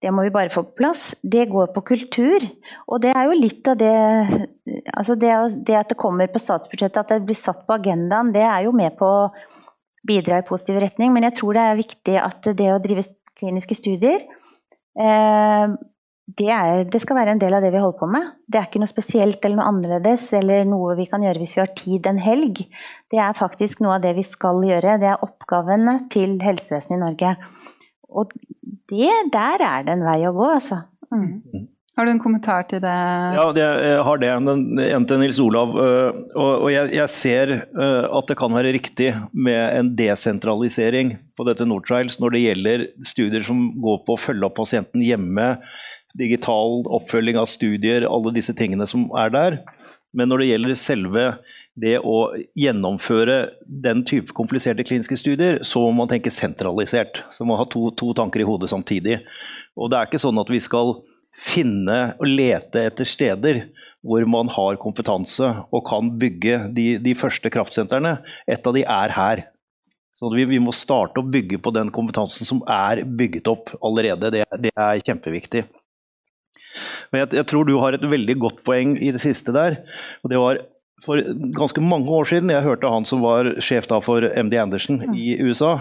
det 0.00 0.12
må 0.14 0.22
vi 0.24 0.32
bare 0.32 0.52
få 0.52 0.62
på 0.68 0.76
plass, 0.78 1.10
det 1.20 1.48
går 1.50 1.72
på 1.74 1.82
kultur. 1.90 2.46
Og 2.86 3.02
det 3.02 3.10
er 3.16 3.26
jo 3.26 3.38
litt 3.40 3.68
av 3.68 3.80
det 3.80 3.96
altså 4.94 5.16
det, 5.18 5.32
det 5.66 5.80
at 5.80 5.90
det 5.90 5.98
kommer 6.00 6.30
på 6.30 6.42
statsbudsjettet, 6.42 7.00
at 7.02 7.16
det 7.16 7.26
blir 7.26 7.38
satt 7.38 7.64
på 7.66 7.76
agendaen, 7.76 8.32
det 8.36 8.44
er 8.46 8.68
jo 8.68 8.76
med 8.76 8.94
på 9.00 9.08
å 9.08 9.24
bidra 10.06 10.40
i 10.40 10.46
positiv 10.46 10.80
retning. 10.82 11.14
Men 11.14 11.28
jeg 11.28 11.38
tror 11.40 11.56
det 11.56 11.66
er 11.66 11.80
viktig 11.80 12.18
at 12.22 12.50
det 12.58 12.68
å 12.72 12.80
drive 12.82 13.06
kliniske 13.40 13.76
studier 13.78 14.20
eh, 15.00 15.78
det, 16.36 16.48
er, 16.52 16.84
det, 16.86 17.00
skal 17.02 17.18
være 17.18 17.34
en 17.34 17.40
del 17.42 17.56
av 17.56 17.64
det 17.64 17.72
vi 17.74 17.80
holder 17.82 17.98
på 17.98 18.08
med. 18.10 18.28
Det 18.46 18.60
er 18.60 18.68
ikke 18.68 18.82
noe 18.82 18.90
spesielt 18.90 19.44
eller 19.44 19.58
noe 19.58 19.70
annerledes 19.72 20.28
eller 20.36 20.68
noe 20.68 20.94
vi 20.98 21.08
kan 21.10 21.24
gjøre 21.24 21.42
hvis 21.42 21.56
vi 21.56 21.62
har 21.62 21.72
tid 21.78 22.06
en 22.10 22.20
helg. 22.22 22.62
Det 23.10 23.20
er 23.22 23.38
faktisk 23.38 23.82
noe 23.84 23.96
av 23.96 24.04
det 24.04 24.14
vi 24.18 24.26
skal 24.26 24.62
gjøre. 24.66 24.98
Det 25.02 25.10
er 25.10 25.26
oppgavene 25.26 25.96
til 26.12 26.36
helsevesenet 26.44 26.98
i 26.98 27.02
Norge. 27.02 27.34
Og 28.10 28.34
det, 28.90 29.10
der 29.34 29.66
er 29.66 29.86
det 29.86 29.96
en 29.96 30.06
vei 30.06 30.20
å 30.28 30.34
gå, 30.36 30.46
altså. 30.58 30.82
Mm. 31.10 31.68
Har 31.98 32.06
du 32.06 32.12
en 32.12 32.22
kommentar 32.22 32.64
til 32.70 32.80
det? 32.84 32.94
Ja, 33.36 33.44
jeg 33.58 34.02
har 34.06 34.20
det. 34.22 34.30
En 34.30 35.06
til 35.08 35.20
Nils 35.20 35.40
Olav. 35.42 35.74
Øh, 35.74 36.20
og 36.38 36.68
jeg, 36.72 37.08
ser 37.10 37.52
øh, 37.66 38.04
at 38.06 38.30
det 38.30 38.38
kan 38.38 38.54
være 38.54 38.72
riktig 38.76 39.10
med 39.34 39.60
en 39.76 39.90
desentralisering 39.98 41.16
på 41.36 41.46
dette 41.48 41.66
Nortrials 41.66 42.20
når 42.22 42.36
det 42.36 42.44
gjelder 42.44 42.86
studier 43.02 43.44
som 43.46 43.66
går 43.82 44.02
på 44.06 44.16
å 44.16 44.22
følge 44.22 44.46
opp 44.46 44.56
pasienten 44.60 45.02
hjemme, 45.02 45.56
digital 46.18 46.86
oppfølging 46.86 47.38
av 47.38 47.50
studier, 47.50 48.06
alle 48.06 48.34
disse 48.38 48.54
tingene 48.56 48.86
som 48.90 49.08
er 49.18 49.34
der. 49.34 49.60
Men 50.14 50.30
når 50.30 50.42
det 50.42 50.50
gjelder 50.52 50.78
selve 50.78 51.26
det 51.80 51.98
å 52.02 52.16
gjennomføre 52.58 53.38
den 53.66 54.02
type 54.06 54.34
kompliserte 54.36 54.84
kliniske 54.86 55.18
studier, 55.18 55.60
så 55.66 55.82
må 55.84 56.02
man 56.02 56.10
tenke 56.10 56.32
sentralisert. 56.34 57.24
Så 57.34 57.44
man 57.44 57.54
må 57.54 57.60
ha 57.60 57.68
to, 57.70 57.88
to 57.98 58.12
tanker 58.16 58.42
i 58.42 58.48
hodet 58.48 58.70
samtidig. 58.72 59.20
Og 59.78 59.90
det 59.90 59.98
er 59.98 60.10
ikke 60.10 60.22
sånn 60.22 60.40
at 60.42 60.50
vi 60.50 60.60
skal 60.62 60.98
finne 61.40 62.00
og 62.20 62.28
lete 62.28 62.84
etter 62.90 63.08
steder 63.08 63.64
hvor 64.06 64.24
man 64.28 64.48
har 64.52 64.78
kompetanse 64.80 65.48
og 65.68 65.84
kan 65.88 66.12
bygge 66.20 66.62
de, 66.76 66.86
de 67.02 67.14
første 67.18 67.50
kraftsentrene. 67.52 68.16
Et 68.48 68.66
av 68.66 68.76
de 68.76 68.84
er 68.84 69.14
her. 69.16 69.42
Så 70.16 70.30
vi, 70.32 70.46
vi, 70.48 70.60
må 70.60 70.72
starte 70.76 71.20
å 71.20 71.26
bygge 71.26 71.60
på 71.64 71.72
den 71.72 71.92
kompetansen 71.92 72.48
som 72.48 72.62
er 72.68 73.02
bygget 73.04 73.48
opp 73.52 73.72
allerede. 73.84 74.32
Det, 74.32 74.44
det 74.60 74.72
er 74.72 75.04
kjempeviktig. 75.04 75.64
Men 77.10 77.24
jeg, 77.24 77.32
jeg, 77.40 77.48
tror 77.50 77.66
du 77.66 77.76
har 77.82 77.96
et 77.96 78.04
veldig 78.04 78.36
godt 78.40 78.60
poeng 78.66 78.96
i 79.00 79.12
det 79.14 79.22
siste 79.22 79.52
der. 79.56 79.80
og 80.22 80.32
det 80.32 80.40
var 80.40 80.60
For 81.00 81.16
ganske 81.56 81.80
mange 81.80 82.12
år 82.12 82.28
siden 82.28 82.52
jeg 82.52 82.66
hørte 82.66 82.92
han 82.92 83.08
som 83.08 83.22
var 83.24 83.54
sjef 83.64 83.88
for 84.04 84.20
MD 84.20 84.58
Anderson 84.60 85.00
i 85.16 85.38
USA, 85.40 85.78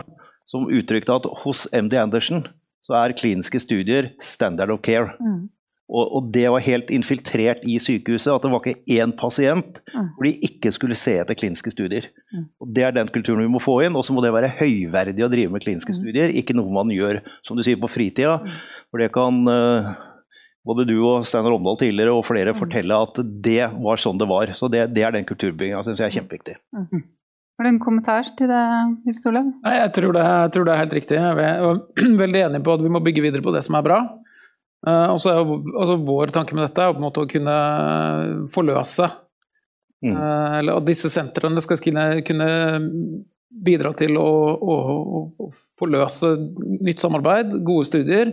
som 0.48 0.70
uttrykte 0.72 1.12
at 1.12 1.28
hos 1.44 1.68
MD 1.76 1.98
Anderson 2.00 2.48
så 2.86 2.98
er 3.00 3.16
kliniske 3.18 3.62
studier 3.62 4.14
standard 4.24 4.74
of 4.74 4.84
care. 4.86 5.16
Mm. 5.20 5.48
Og, 5.90 6.06
og, 6.06 6.26
det 6.34 6.46
var 6.54 6.62
helt 6.62 6.92
infiltrert 6.94 7.64
i 7.66 7.80
sykehuset 7.82 8.30
at 8.30 8.44
det 8.46 8.52
var 8.54 8.62
ikke 8.62 9.00
én 9.00 9.14
pasient 9.18 9.80
mm. 9.90 10.10
hvor 10.16 10.28
de 10.28 10.34
ikke 10.46 10.72
skulle 10.76 10.98
se 10.98 11.16
etter 11.18 11.38
kliniske 11.38 11.74
studier. 11.74 12.06
Mm. 12.30 12.44
Og 12.62 12.76
Det 12.78 12.84
er 12.86 12.94
den 12.94 13.10
kulturen 13.10 13.42
vi 13.42 13.50
må 13.50 13.62
få 13.64 13.80
inn. 13.88 13.98
Og 13.98 14.06
så 14.06 14.14
må 14.14 14.22
det 14.22 14.34
være 14.36 14.52
høyverdig 14.60 15.26
å 15.26 15.32
drive 15.32 15.56
med 15.56 15.66
kliniske 15.66 15.96
mm. 15.96 16.02
studier, 16.04 16.36
ikke 16.38 16.54
noe 16.58 16.70
man 16.76 16.94
gjør 16.94 17.24
som 17.48 17.58
du 17.58 17.66
sier, 17.66 17.80
på 17.82 17.90
fritida. 17.90 18.38
Mm. 18.44 18.60
For 18.94 19.02
det 19.02 19.10
kan 19.18 19.42
uh, 19.50 19.90
både 20.70 20.86
du 20.92 20.96
og 21.00 21.26
Steinar 21.26 21.58
Omdal 21.58 21.82
tidligere 21.82 22.14
og 22.14 22.28
flere 22.28 22.54
mm. 22.54 22.60
fortelle 22.62 23.02
at 23.08 23.22
det 23.50 23.64
var 23.82 24.02
sånn 24.02 24.22
det 24.22 24.30
var. 24.30 24.54
Så 24.58 24.70
det, 24.70 24.92
det 24.94 25.08
er 25.08 25.18
den 25.18 25.26
kulturbygginga 25.30 25.82
som 25.88 25.98
jeg 25.98 26.06
er 26.06 26.18
kjempeviktig. 26.20 26.60
Har 27.60 27.68
du 27.68 27.74
en 27.74 27.82
kommentar 27.84 28.28
til 28.40 28.48
det, 28.48 28.60
Nils 29.04 29.26
Olav? 29.28 29.48
Nei, 29.66 29.74
jeg 29.82 29.92
tror, 29.98 30.14
det, 30.16 30.22
jeg 30.24 30.52
tror, 30.56 30.64
det, 30.64 30.72
er 30.72 30.80
helt 30.80 30.94
riktig. 30.96 31.18
Jeg 31.20 31.44
er 31.44 32.14
veldig 32.24 32.44
enig 32.46 32.62
på 32.64 32.72
at 32.72 32.84
vi 32.86 32.92
må 32.96 33.02
bygge 33.04 33.24
videre 33.26 33.44
på 33.44 33.52
det 33.52 33.66
som 33.66 33.76
er 33.76 33.84
bra. 33.84 33.98
Uh, 34.88 35.12
også 35.12 35.34
er 35.34 35.42
altså, 35.44 35.98
Vår 36.08 36.32
tanke 36.32 36.56
med 36.56 36.64
dette 36.64 36.86
er 36.86 36.94
på 36.96 37.02
en 37.02 37.04
måte 37.04 37.26
å 37.26 37.28
kunne 37.28 37.56
forløse 38.54 39.10
mm. 39.12 40.14
uh, 40.14 40.56
Eller 40.62 40.80
at 40.80 40.86
disse 40.88 41.12
sentrene 41.12 41.60
skal 41.60 41.82
kunne 41.84 42.46
bidra 43.68 43.92
til 44.00 44.16
å, 44.16 44.30
å, 44.56 44.80
å, 45.44 45.52
forløse 45.82 46.32
nytt 46.80 47.04
samarbeid, 47.04 47.60
gode 47.68 47.92
studier. 47.92 48.32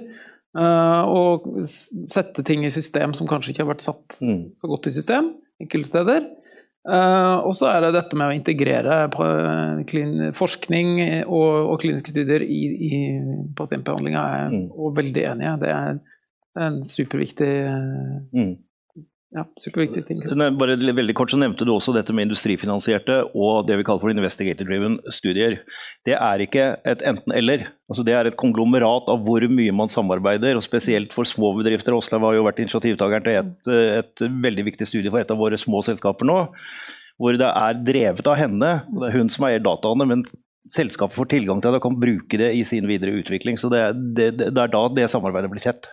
Uh, 0.55 1.03
og 1.11 1.51
sette 1.67 2.47
ting 2.47 2.63
i 2.63 2.71
system 2.71 3.11
som 3.11 3.27
kanskje 3.27 3.57
ikke 3.57 3.67
har 3.67 3.75
vært 3.75 3.89
satt 3.91 4.21
mm. 4.23 4.43
så 4.55 4.71
godt 4.71 4.87
i 4.87 4.95
system 4.95 5.35
enkelte 5.67 5.97
steder. 5.97 6.31
Uh, 6.31 6.46
og 6.87 7.55
så 7.59 7.71
er 7.73 7.81
det 7.83 7.95
dette 7.97 8.19
med 8.19 8.31
å 8.31 8.35
integrere 8.37 8.99
uh, 9.11 10.31
forskning 10.37 10.93
og, 11.25 11.51
og, 11.73 11.81
kliniske 11.83 12.13
studier 12.15 12.45
i, 12.47 12.61
i 12.89 13.01
pasientbehandlinga. 13.59 14.27
Jeg 14.31 14.45
er 14.45 14.55
mm. 14.55 14.69
veldig 15.01 15.25
enig 15.33 15.49
i. 15.49 15.55
Det 15.65 15.73
er 15.73 15.99
en 16.67 16.79
superviktig 16.87 17.51
uh, 17.67 18.15
mm. 18.37 18.53
Ja, 19.35 19.43
superviktig 19.59 20.05
ting. 20.07 20.21
Bare 20.57 20.77
veldig 20.79 21.15
kort 21.19 21.33
så 21.33 21.39
nevnte 21.41 21.67
du 21.67 21.73
også 21.75 21.91
dette 21.97 22.15
med 22.15 22.29
industrifinansierte 22.29 23.19
og 23.35 23.67
det 23.67 23.81
vi 23.81 23.87
kaller 23.87 24.05
for 24.05 24.13
investigator-driven 24.13 25.01
studier. 25.13 25.59
Det 26.07 26.15
er 26.15 26.45
ikke 26.45 26.69
et 26.87 27.03
enten-eller. 27.11 27.67
Altså 27.91 28.05
det 28.07 28.15
er 28.15 28.31
et 28.31 28.39
konglomerat 28.39 29.11
av 29.11 29.25
hvor 29.27 29.43
mye 29.51 29.75
man 29.75 29.91
samarbeider, 29.93 30.55
og 30.57 30.65
spesielt 30.65 31.17
for 31.17 31.27
små 31.27 31.53
bedrifter. 31.59 31.97
Åslaug 31.99 32.29
har 32.29 32.39
jo 32.39 32.47
vært 32.47 32.63
initiativtakeren 32.63 33.27
til 33.27 33.41
et, 33.43 33.75
et, 33.99 34.25
veldig 34.47 34.69
viktig 34.71 34.89
studie 34.89 35.11
for 35.11 35.21
et 35.21 35.35
av 35.35 35.43
våre 35.43 35.59
små 35.59 35.83
selskaper 35.87 36.31
nå. 36.31 36.39
Hvor 37.19 37.37
det 37.41 37.51
er 37.51 37.83
drevet 37.83 38.31
av 38.31 38.39
henne, 38.39 38.73
og 38.93 39.03
det 39.03 39.11
er 39.11 39.19
hun 39.19 39.33
som 39.33 39.51
eier 39.51 39.63
dataene, 39.65 40.07
men 40.07 40.27
selskapet 40.71 41.19
får 41.19 41.33
tilgang 41.35 41.61
til 41.63 41.75
det 41.75 41.83
og 41.83 41.89
kan 41.89 41.99
bruke 41.99 42.39
det 42.39 42.55
i 42.55 42.65
sin 42.69 42.87
videre 42.87 43.19
utvikling. 43.19 43.59
Så 43.59 43.73
det, 43.75 43.85
det, 44.15 44.33
det 44.39 44.55
er 44.55 44.71
da 44.71 44.87
det 44.95 45.11
samarbeidet 45.11 45.51
blir 45.51 45.67
sett. 45.67 45.91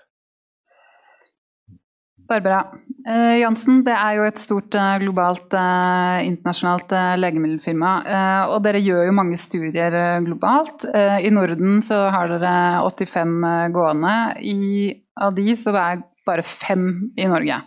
Barbara. 2.30 2.64
Eh, 3.04 3.42
Jansen, 3.42 3.82
det 3.84 3.92
er 3.92 4.16
jo 4.16 4.24
et 4.24 4.40
stort 4.40 4.76
eh, 4.80 5.02
globalt 5.02 5.52
eh, 5.60 6.24
internasjonalt 6.30 6.94
eh, 6.96 7.16
legemiddelfirma. 7.20 7.92
Eh, 8.08 8.52
og 8.54 8.64
dere 8.64 8.80
gjør 8.80 9.10
jo 9.10 9.16
mange 9.18 9.40
studier 9.40 9.98
eh, 10.00 10.22
globalt. 10.24 10.86
I 10.88 11.32
Norden 11.34 11.82
så 11.84 12.06
har 12.14 12.32
dere 12.32 12.80
85 12.80 13.36
gående. 13.76 14.16
I, 14.40 14.94
av 15.20 15.36
de 15.36 15.58
så 15.60 15.76
er 15.76 16.06
bare 16.24 16.46
fem 16.48 17.12
i 17.20 17.28
Norge. 17.28 17.60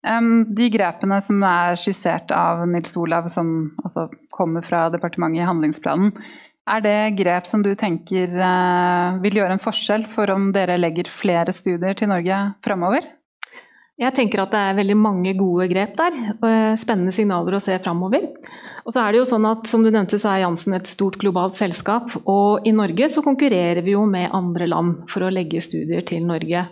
de 0.00 0.66
grepene 0.72 1.20
som 1.22 1.42
er 1.44 1.76
skissert 1.78 2.32
av 2.32 2.64
Nils 2.66 2.96
Olav, 2.96 3.28
som 3.28 3.70
altså, 3.84 4.08
kommer 4.32 4.64
fra 4.66 4.88
departementet 4.90 5.44
i 5.44 5.46
handlingsplanen, 5.46 6.14
er 6.66 6.82
det 6.82 6.96
grep 7.20 7.46
som 7.46 7.62
du 7.62 7.74
tenker 7.78 8.32
vil 9.22 9.38
gjøre 9.38 9.54
en 9.54 9.62
forskjell 9.62 10.08
for 10.10 10.32
om 10.32 10.50
dere 10.56 10.80
legger 10.80 11.12
flere 11.12 11.52
studier 11.54 11.94
til 11.94 12.10
Norge 12.10 12.40
framover? 12.64 13.06
Jeg 14.00 14.16
tenker 14.16 14.40
at 14.40 14.52
det 14.54 14.60
er 14.64 14.76
veldig 14.78 14.96
mange 14.96 15.32
gode 15.36 15.66
grep 15.68 15.92
der. 15.98 16.14
Eh, 16.32 16.74
spennende 16.80 17.12
signaler 17.12 17.58
å 17.58 17.60
se 17.60 17.76
framover. 17.84 18.30
Og 18.86 18.94
så 18.94 19.02
er 19.02 19.12
det 19.12 19.20
jo 19.20 19.28
sånn 19.28 19.44
at 19.44 19.68
som 19.68 19.84
du 19.84 19.90
nevnte 19.90 20.16
så 20.20 20.32
er 20.32 20.46
Jansen 20.46 20.78
et 20.78 20.88
stort 20.88 21.18
globalt 21.20 21.58
selskap. 21.58 22.14
Og 22.24 22.64
i 22.64 22.72
Norge 22.72 23.10
så 23.12 23.20
konkurrerer 23.24 23.82
vi 23.84 23.92
jo 23.92 24.06
med 24.08 24.32
andre 24.36 24.70
land 24.72 25.02
for 25.12 25.26
å 25.26 25.32
legge 25.32 25.60
studier 25.64 26.06
til 26.08 26.24
Norge. 26.24 26.64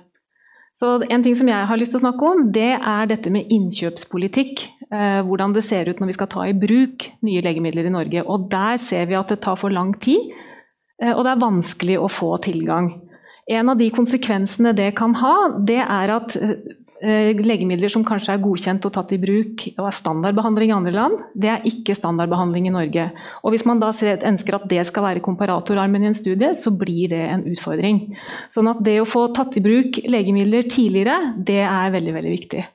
Så 0.79 0.95
en 1.11 1.25
ting 1.25 1.35
som 1.37 1.49
jeg 1.51 1.69
har 1.69 1.81
lyst 1.81 1.93
til 1.93 2.01
å 2.01 2.05
snakke 2.07 2.27
om, 2.29 2.45
det 2.55 2.79
er 2.79 3.09
dette 3.11 3.33
med 3.35 3.51
innkjøpspolitikk. 3.53 4.65
Eh, 4.89 5.21
hvordan 5.27 5.53
det 5.53 5.67
ser 5.67 5.91
ut 5.91 6.01
når 6.01 6.09
vi 6.09 6.17
skal 6.17 6.31
ta 6.33 6.47
i 6.49 6.57
bruk 6.57 7.11
nye 7.27 7.43
legemidler 7.45 7.91
i 7.91 7.93
Norge. 7.93 8.25
Og 8.25 8.49
der 8.49 8.79
ser 8.81 9.05
vi 9.11 9.19
at 9.19 9.35
det 9.35 9.43
tar 9.45 9.59
for 9.61 9.75
lang 9.75 9.93
tid, 10.01 10.31
eh, 11.03 11.13
og 11.13 11.27
det 11.27 11.35
er 11.35 11.45
vanskelig 11.45 11.99
å 12.01 12.09
få 12.09 12.39
tilgang. 12.47 12.95
En 13.49 13.71
av 13.73 13.79
de 13.81 13.87
konsekvensene 13.89 14.75
det 14.77 14.91
kan 14.99 15.15
ha, 15.17 15.35
det 15.65 15.79
er 15.81 16.11
at 16.13 16.35
eh, 16.37 17.39
legemidler 17.41 17.89
som 17.93 18.05
kanskje 18.05 18.35
er 18.35 18.43
godkjent 18.45 18.85
og 18.85 18.93
tatt 18.93 19.15
i 19.17 19.21
bruk 19.23 19.65
og 19.79 19.87
er 19.89 19.97
standardbehandling 19.97 20.69
i 20.69 20.77
andre 20.77 20.93
land, 20.93 21.19
det 21.33 21.53
er 21.55 21.69
ikke 21.71 21.97
standardbehandling 21.97 22.69
i 22.69 22.75
Norge. 22.77 23.09
Og 23.41 23.55
Hvis 23.55 23.65
man 23.69 23.81
da 23.81 23.89
ønsker 23.89 24.59
at 24.59 24.69
det 24.69 24.85
skal 24.91 25.09
være 25.09 25.25
komparatorarmen 25.25 26.05
i 26.05 26.13
en 26.13 26.19
studie, 26.19 26.53
så 26.53 26.75
blir 26.77 27.09
det 27.15 27.25
en 27.25 27.47
utfordring. 27.49 28.03
Sånn 28.53 28.69
at 28.69 28.85
det 28.85 29.01
å 29.01 29.09
få 29.09 29.31
tatt 29.33 29.57
i 29.57 29.65
bruk 29.65 30.03
legemidler 30.05 30.69
tidligere, 30.69 31.39
det 31.41 31.63
er 31.65 31.95
veldig, 31.97 32.19
veldig 32.21 32.35
viktig 32.37 32.69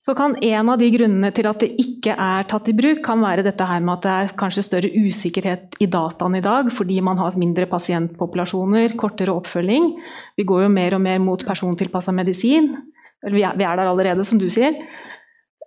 så 0.00 0.14
kan 0.16 0.32
en 0.40 0.70
av 0.72 0.80
de 0.80 0.88
grunnene 0.94 1.28
til 1.36 1.44
at 1.50 1.60
det 1.60 1.74
ikke 1.82 2.14
er 2.14 2.46
tatt 2.48 2.70
i 2.72 2.74
bruk, 2.76 3.02
kan 3.04 3.20
være 3.20 3.44
dette 3.44 3.66
her 3.68 3.82
med 3.84 3.98
at 3.98 4.06
det 4.06 4.12
er 4.14 4.32
kanskje 4.40 4.64
større 4.64 4.90
usikkerhet 4.96 5.76
i 5.84 5.90
dataene 5.92 6.40
i 6.40 6.44
dag, 6.44 6.70
fordi 6.72 6.96
man 7.04 7.20
har 7.20 7.36
mindre 7.40 7.68
pasientpopulasjoner, 7.68 8.96
kortere 9.00 9.34
oppfølging. 9.36 9.90
Vi 10.40 10.46
går 10.48 10.64
jo 10.64 10.72
mer 10.72 10.96
og 10.96 11.04
mer 11.04 11.20
mot 11.20 11.44
persontilpassa 11.44 12.14
medisin. 12.16 12.72
Vi 13.28 13.44
er, 13.44 13.58
der 13.60 13.84
allerede, 13.84 14.24
som 14.24 14.40
du 14.40 14.48
sier. 14.48 14.78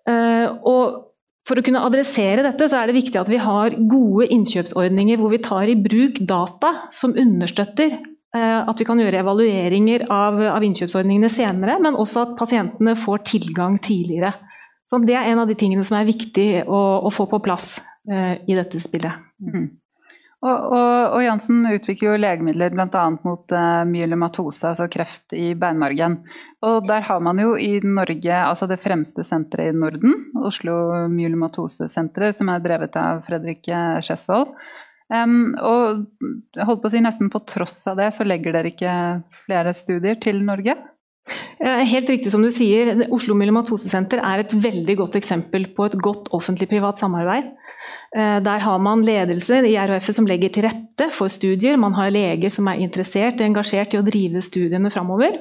Eh, 0.09 0.47
og 0.65 1.13
for 1.45 1.59
å 1.59 1.63
kunne 1.65 1.83
adressere 1.85 2.41
dette, 2.41 2.71
så 2.71 2.79
er 2.79 2.89
det 2.89 2.97
viktig 2.97 3.19
at 3.19 3.29
vi 3.29 3.37
har 3.37 3.77
gode 3.91 4.31
innkjøpsordninger 4.33 5.21
hvor 5.21 5.33
vi 5.35 5.43
tar 5.45 5.69
i 5.69 5.77
bruk 5.77 6.23
data 6.25 6.73
som 6.95 7.13
understøtter 7.13 7.99
at 8.33 8.79
vi 8.79 8.85
kan 8.87 8.97
gjøre 8.97 9.19
evalueringer 9.21 10.07
av, 10.09 10.39
av, 10.55 10.63
innkjøpsordningene 10.65 11.29
senere, 11.29 11.75
men 11.83 11.97
også 11.99 12.23
at 12.23 12.33
pasientene 12.39 12.95
får 12.97 13.21
tilgang 13.29 13.77
tidligere. 13.77 14.33
Så 14.89 14.97
Det 15.05 15.13
er 15.13 15.29
en 15.29 15.43
av 15.43 15.47
de 15.47 15.55
tingene 15.57 15.85
som 15.85 15.99
er 15.99 16.09
viktig 16.09 16.65
å, 16.65 16.81
å 17.05 17.13
få 17.13 17.27
på 17.29 17.39
plass 17.45 17.77
eh, 18.09 18.41
i 18.49 18.57
dette 18.57 18.81
spillet. 18.81 19.21
Mm. 19.41 19.67
Og, 20.43 20.51
og, 20.75 21.13
og, 21.15 21.21
Jansen 21.23 21.61
utvikler 21.69 22.09
jo 22.09 22.19
legemidler 22.19 22.73
bl.a. 22.75 23.03
mot 23.23 23.53
uh, 23.55 23.85
myelomatose, 23.87 24.73
altså 24.73 24.89
kreft 24.91 25.31
i 25.37 25.53
beinmargen. 25.55 26.17
Og 26.67 26.83
der 26.87 27.05
har 27.07 27.23
man 27.23 27.39
jo 27.39 27.53
i 27.55 27.77
Norge 27.79 28.41
altså 28.41 28.67
det 28.67 28.81
fremste 28.83 29.23
senteret 29.23 29.71
i 29.71 29.77
Norden, 29.77 30.17
Oslo 30.43 30.75
myelomatosesenteret, 31.13 32.35
som 32.35 32.51
er 32.51 32.63
drevet 32.63 32.97
av 32.99 33.23
Fredrik 33.23 33.71
Skjesvold. 34.03 34.51
Um, 35.13 35.53
og 35.61 36.07
holdt 36.57 36.81
på 36.81 36.89
å 36.89 36.93
si 36.93 37.03
nesten 37.03 37.29
på 37.33 37.43
tross 37.49 37.83
av 37.91 37.99
det, 38.01 38.09
så 38.15 38.25
legger 38.25 38.55
dere 38.55 38.73
ikke 38.73 38.95
flere 39.43 39.75
studier 39.77 40.17
til 40.21 40.41
Norge? 40.45 40.77
Helt 41.63 42.09
riktig 42.11 42.33
som 42.33 42.43
du 42.43 42.49
sier. 42.51 43.05
Oslo 43.15 43.35
Myelomatosesenter 43.39 44.19
er 44.19 44.41
et 44.41 44.55
veldig 44.65 44.97
godt 44.99 45.15
eksempel 45.15 45.69
på 45.75 45.85
et 45.87 45.95
godt 46.03 46.27
offentlig-privat 46.35 46.99
samarbeid. 46.99 47.53
Eh, 48.15 48.39
der 48.43 48.59
har 48.65 48.81
man 48.83 49.05
ledelse 49.07 49.61
i 49.63 49.77
RHF 49.79 50.11
som 50.17 50.27
legger 50.27 50.51
til 50.53 50.67
rette 50.67 51.07
for 51.15 51.31
studier. 51.31 51.79
Man 51.79 51.95
har 51.95 52.11
leger 52.11 52.51
som 52.51 52.67
er 52.67 52.83
interessert 52.83 53.39
og 53.39 53.47
engasjert 53.47 53.95
i 53.95 54.01
å 54.01 54.05
drive 54.05 54.43
studiene 54.43 54.91
framover. 54.93 55.39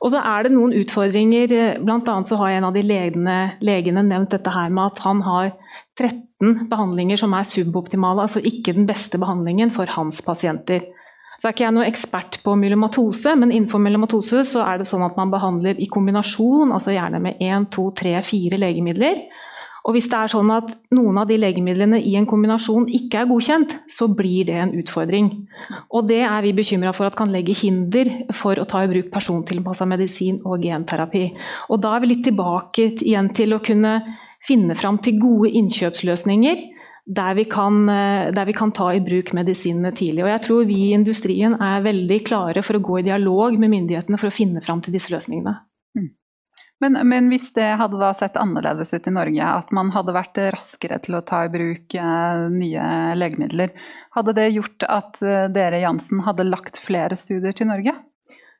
Og 0.00 0.14
så 0.14 0.22
er 0.22 0.46
det 0.46 0.54
noen 0.54 0.76
utfordringer. 0.78 1.80
Blant 1.82 2.08
annet 2.08 2.30
så 2.30 2.38
har 2.40 2.54
en 2.54 2.68
av 2.70 2.76
de 2.76 2.84
legene, 2.86 3.38
legene 3.64 4.06
nevnt 4.06 4.32
dette 4.32 4.54
her 4.54 4.70
med 4.72 4.92
at 4.92 5.02
han 5.04 5.20
har 5.26 5.50
13 6.00 6.70
behandlinger 6.70 7.20
som 7.20 7.34
er 7.36 7.48
suboptimale, 7.48 8.24
altså 8.24 8.40
ikke 8.40 8.74
den 8.76 8.88
beste 8.88 9.20
behandlingen 9.20 9.72
for 9.74 9.90
hans 9.92 10.22
pasienter. 10.24 10.88
Så 11.40 11.48
er 11.48 11.54
ikke 11.54 11.64
jeg 11.64 11.72
noe 11.72 11.88
ekspert 11.88 12.40
på 12.44 12.52
myelomatose, 12.60 13.32
men 13.40 13.52
innenfor 13.52 13.80
myelomatose 13.80 14.42
så 14.48 14.64
er 14.66 14.80
det 14.80 14.88
sånn 14.88 15.06
at 15.06 15.16
man 15.16 15.32
behandler 15.32 15.78
i 15.80 15.88
kombinasjon, 15.88 16.72
altså 16.76 16.92
gjerne 16.92 17.20
med 17.24 17.40
én, 17.40 17.64
to, 17.72 17.86
tre, 17.96 18.18
fire 18.26 18.60
legemidler. 18.60 19.22
Og 19.88 19.94
hvis 19.96 20.10
det 20.12 20.18
er 20.18 20.28
sånn 20.28 20.50
at 20.52 20.68
noen 20.92 21.16
av 21.22 21.30
de 21.30 21.38
legemidlene 21.40 22.02
i 22.04 22.12
en 22.20 22.28
kombinasjon 22.28 22.90
ikke 22.92 23.22
er 23.22 23.30
godkjent, 23.30 23.72
så 23.88 24.10
blir 24.12 24.50
det 24.50 24.58
en 24.60 24.74
utfordring. 24.76 25.30
Og 25.96 26.10
det 26.10 26.20
er 26.26 26.44
vi 26.44 26.52
bekymra 26.58 26.92
for 26.96 27.08
at 27.08 27.16
kan 27.16 27.32
legge 27.32 27.56
hinder 27.56 28.10
for 28.36 28.60
å 28.60 28.66
ta 28.68 28.84
i 28.84 28.90
bruk 28.92 29.08
persontilpassa 29.14 29.88
medisin 29.88 30.42
og 30.44 30.66
genterapi. 30.68 31.30
Og 31.72 31.80
da 31.80 31.94
er 31.96 32.04
vi 32.04 32.12
litt 32.12 32.26
tilbake 32.28 32.90
igjen 33.00 33.32
til 33.36 33.56
å 33.56 33.62
kunne 33.64 33.94
finne 34.46 34.76
fram 34.78 34.98
til 35.02 35.18
gode 35.20 35.52
innkjøpsløsninger. 35.60 36.68
Der 37.10 37.34
vi, 37.34 37.42
kan, 37.50 37.88
der 37.88 38.46
vi 38.46 38.52
kan 38.54 38.70
ta 38.76 38.90
i 38.94 39.00
bruk 39.02 39.32
medisinene 39.34 39.90
tidlig. 39.96 40.22
Og 40.22 40.30
jeg 40.30 40.42
tror 40.44 40.66
vi 40.68 40.76
i 40.84 40.92
industrien 40.94 41.56
er 41.58 41.82
veldig 41.82 42.18
klare 42.28 42.62
for 42.62 42.78
å 42.78 42.82
gå 42.84 43.00
i 43.00 43.06
dialog 43.08 43.56
med 43.58 43.72
myndighetene 43.72 44.20
for 44.20 44.30
å 44.30 44.36
finne 44.36 44.62
fram 44.62 44.84
til 44.84 44.94
disse 44.94 45.10
løsningene. 45.10 45.56
Men, 46.80 46.96
men, 47.08 47.28
hvis 47.28 47.50
det 47.56 47.66
hadde 47.76 47.98
da 48.00 48.14
sett 48.16 48.38
annerledes 48.40 48.94
ut 48.96 49.06
i 49.06 49.12
Norge, 49.12 49.48
at 49.60 49.72
man 49.76 49.90
hadde 49.92 50.14
vært 50.16 50.38
raskere 50.56 50.96
til 51.04 51.18
å 51.18 51.24
ta 51.28 51.42
i 51.44 51.50
bruk 51.52 51.96
eh, 51.96 52.44
nye 52.54 52.86
legemidler, 53.20 53.74
hadde 54.16 54.34
det 54.38 54.46
gjort 54.54 54.86
at 54.88 55.20
eh, 55.20 55.50
dere 55.52 55.82
Jansen 55.82 56.22
hadde 56.24 56.48
lagt 56.48 56.80
flere 56.80 57.18
studier 57.20 57.52
til 57.56 57.68
Norge? 57.68 57.92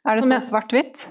Er 0.05 0.21
det 0.21 0.27
så 0.29 0.41
svart-hvitt? 0.51 1.07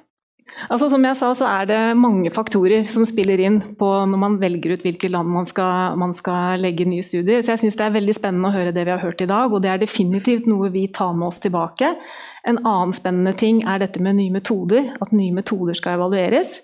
Altså, 0.69 0.89
som 0.91 1.05
jeg 1.05 1.17
sa, 1.17 1.29
så 1.37 1.47
er 1.47 1.67
det 1.69 1.79
mange 1.97 2.31
faktorer 2.35 2.87
som 2.91 3.05
spiller 3.07 3.41
inn 3.41 3.59
på 3.79 3.89
når 4.11 4.21
man 4.21 4.37
velger 4.41 4.75
ut 4.75 4.85
hvilke 4.85 5.11
land 5.11 5.31
man 5.31 5.47
skal, 5.47 5.97
man 5.99 6.13
skal 6.15 6.59
legge 6.61 6.87
nye 6.89 7.05
studier. 7.05 7.43
Så 7.43 7.53
jeg 7.53 7.63
syns 7.63 7.79
det 7.79 7.87
er 7.87 7.95
veldig 7.95 8.15
spennende 8.17 8.51
å 8.51 8.55
høre 8.55 8.73
det 8.75 8.85
vi 8.85 8.93
har 8.93 9.03
hørt 9.03 9.23
i 9.23 9.29
dag, 9.29 9.53
og 9.53 9.63
det 9.63 9.73
er 9.73 9.83
definitivt 9.83 10.49
noe 10.49 10.71
vi 10.73 10.87
tar 10.93 11.13
med 11.17 11.29
oss 11.31 11.39
tilbake. 11.43 11.93
En 12.49 12.61
annen 12.63 12.95
spennende 12.95 13.35
ting 13.39 13.63
er 13.67 13.81
dette 13.83 14.01
med 14.03 14.19
nye 14.19 14.35
metoder, 14.35 14.91
at 14.99 15.15
nye 15.15 15.35
metoder 15.35 15.77
skal 15.77 15.99
evalueres. 15.99 16.61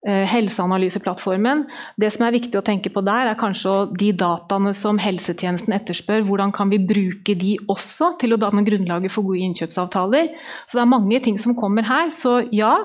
Eh, 0.00 0.24
helseanalyseplattformen. 0.24 1.66
Det 2.00 2.08
som 2.14 2.22
er 2.24 2.32
viktig 2.32 2.56
å 2.56 2.64
tenke 2.64 2.88
på 2.88 3.02
der, 3.04 3.28
er 3.28 3.36
kanskje 3.36 3.74
de 4.00 4.14
dataene 4.16 4.72
som 4.72 4.96
helsetjenesten 4.96 5.74
etterspør. 5.76 6.22
Hvordan 6.24 6.54
kan 6.56 6.70
vi 6.72 6.78
bruke 6.80 7.34
de 7.36 7.58
også 7.68 8.14
til 8.22 8.32
å 8.32 8.38
danne 8.40 8.64
grunnlaget 8.64 9.12
for 9.12 9.28
gode 9.28 9.44
innkjøpsavtaler. 9.44 10.32
Så 10.64 10.78
det 10.78 10.86
er 10.86 10.88
mange 10.94 11.20
ting 11.20 11.36
som 11.36 11.52
kommer 11.52 11.84
her. 11.84 12.08
Så 12.08 12.38
ja, 12.48 12.78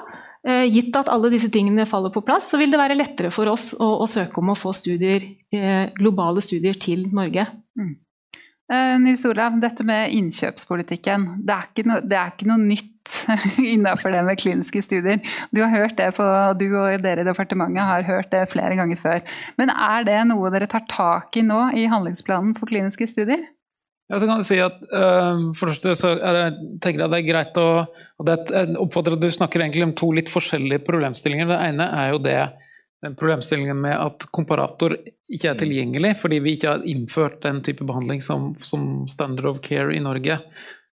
gitt 0.46 0.96
at 1.00 1.10
alle 1.10 1.32
disse 1.34 1.50
tingene 1.50 1.88
faller 1.90 2.14
på 2.14 2.22
plass, 2.26 2.52
så 2.52 2.60
vil 2.62 2.70
det 2.74 2.78
være 2.82 2.98
lettere 2.98 3.32
for 3.34 3.50
oss 3.50 3.72
å, 3.82 3.88
å 4.04 4.08
søke 4.10 4.42
om 4.42 4.52
å 4.54 4.58
få 4.60 4.76
studier, 4.78 5.24
eh, 5.56 5.88
globale 5.98 6.44
studier 6.44 6.78
til 6.78 7.08
Norge. 7.16 7.48
Mm. 7.80 7.96
Uh, 8.66 8.96
Nils 8.98 9.22
Olav, 9.30 9.60
dette 9.62 9.86
med 9.86 10.14
innkjøpspolitikken. 10.18 11.26
Det 11.46 11.54
er 11.54 11.68
ikke, 11.70 11.84
no, 11.86 12.00
det 12.02 12.18
er 12.18 12.32
ikke 12.32 12.48
noe 12.50 12.62
nytt 12.64 13.18
innenfor 13.74 14.16
det 14.16 14.24
med 14.26 14.40
kliniske 14.42 14.82
studier. 14.82 15.20
Du, 15.54 15.62
har 15.62 15.70
hørt 15.70 16.00
det 16.00 16.08
på, 16.18 16.26
du 16.58 16.66
og 16.72 17.04
dere 17.04 17.22
i 17.22 17.28
departementet 17.28 17.86
har 17.86 18.08
hørt 18.08 18.32
det 18.34 18.48
flere 18.50 18.78
ganger 18.80 18.98
før. 19.02 19.36
Men 19.62 19.70
er 19.70 20.08
det 20.08 20.18
noe 20.32 20.50
dere 20.54 20.70
tar 20.72 20.88
tak 20.90 21.38
i 21.38 21.46
nå 21.46 21.60
i 21.78 21.86
handlingsplanen 21.92 22.56
for 22.58 22.72
kliniske 22.72 23.06
studier? 23.12 23.46
Ja, 24.10 24.18
så 24.18 24.26
kan 24.26 24.42
jeg 24.42 24.50
si 24.50 24.58
at 24.62 24.82
uh, 24.94 25.54
For 25.58 25.66
det 25.66 25.78
første 25.78 25.96
så 25.98 26.12
er 26.18 26.36
det, 26.38 26.50
tenker 26.82 27.06
jeg 27.06 27.14
det 27.14 27.22
er 27.22 27.30
greit 27.30 27.56
å 27.62 27.70
og 28.20 28.28
det, 28.30 28.36
Jeg 28.54 28.78
oppfatter 28.80 29.18
at 29.18 29.24
du 29.24 29.32
snakker 29.32 29.64
egentlig 29.64 29.84
om 29.84 29.96
to 29.98 30.12
litt 30.16 30.32
forskjellige 30.32 30.86
problemstillinger. 30.88 31.50
Det 31.50 31.58
ene 31.68 31.90
er 32.00 32.14
jo 32.14 32.22
det 32.24 32.40
den 33.06 33.18
problemstillingen 33.20 33.78
med 33.82 33.98
at 34.00 34.26
komparator 34.34 34.96
ikke 35.30 35.52
er 35.52 35.60
tilgjengelig 35.60 36.16
fordi 36.22 36.40
vi 36.42 36.56
ikke 36.56 36.72
har 36.72 36.88
innført 36.90 37.42
den 37.44 37.62
type 37.66 37.86
behandling 37.86 38.24
som, 38.24 38.54
som 38.64 39.06
standard 39.12 39.50
of 39.52 39.62
care 39.66 39.94
i 39.94 40.02
Norge. 40.04 40.40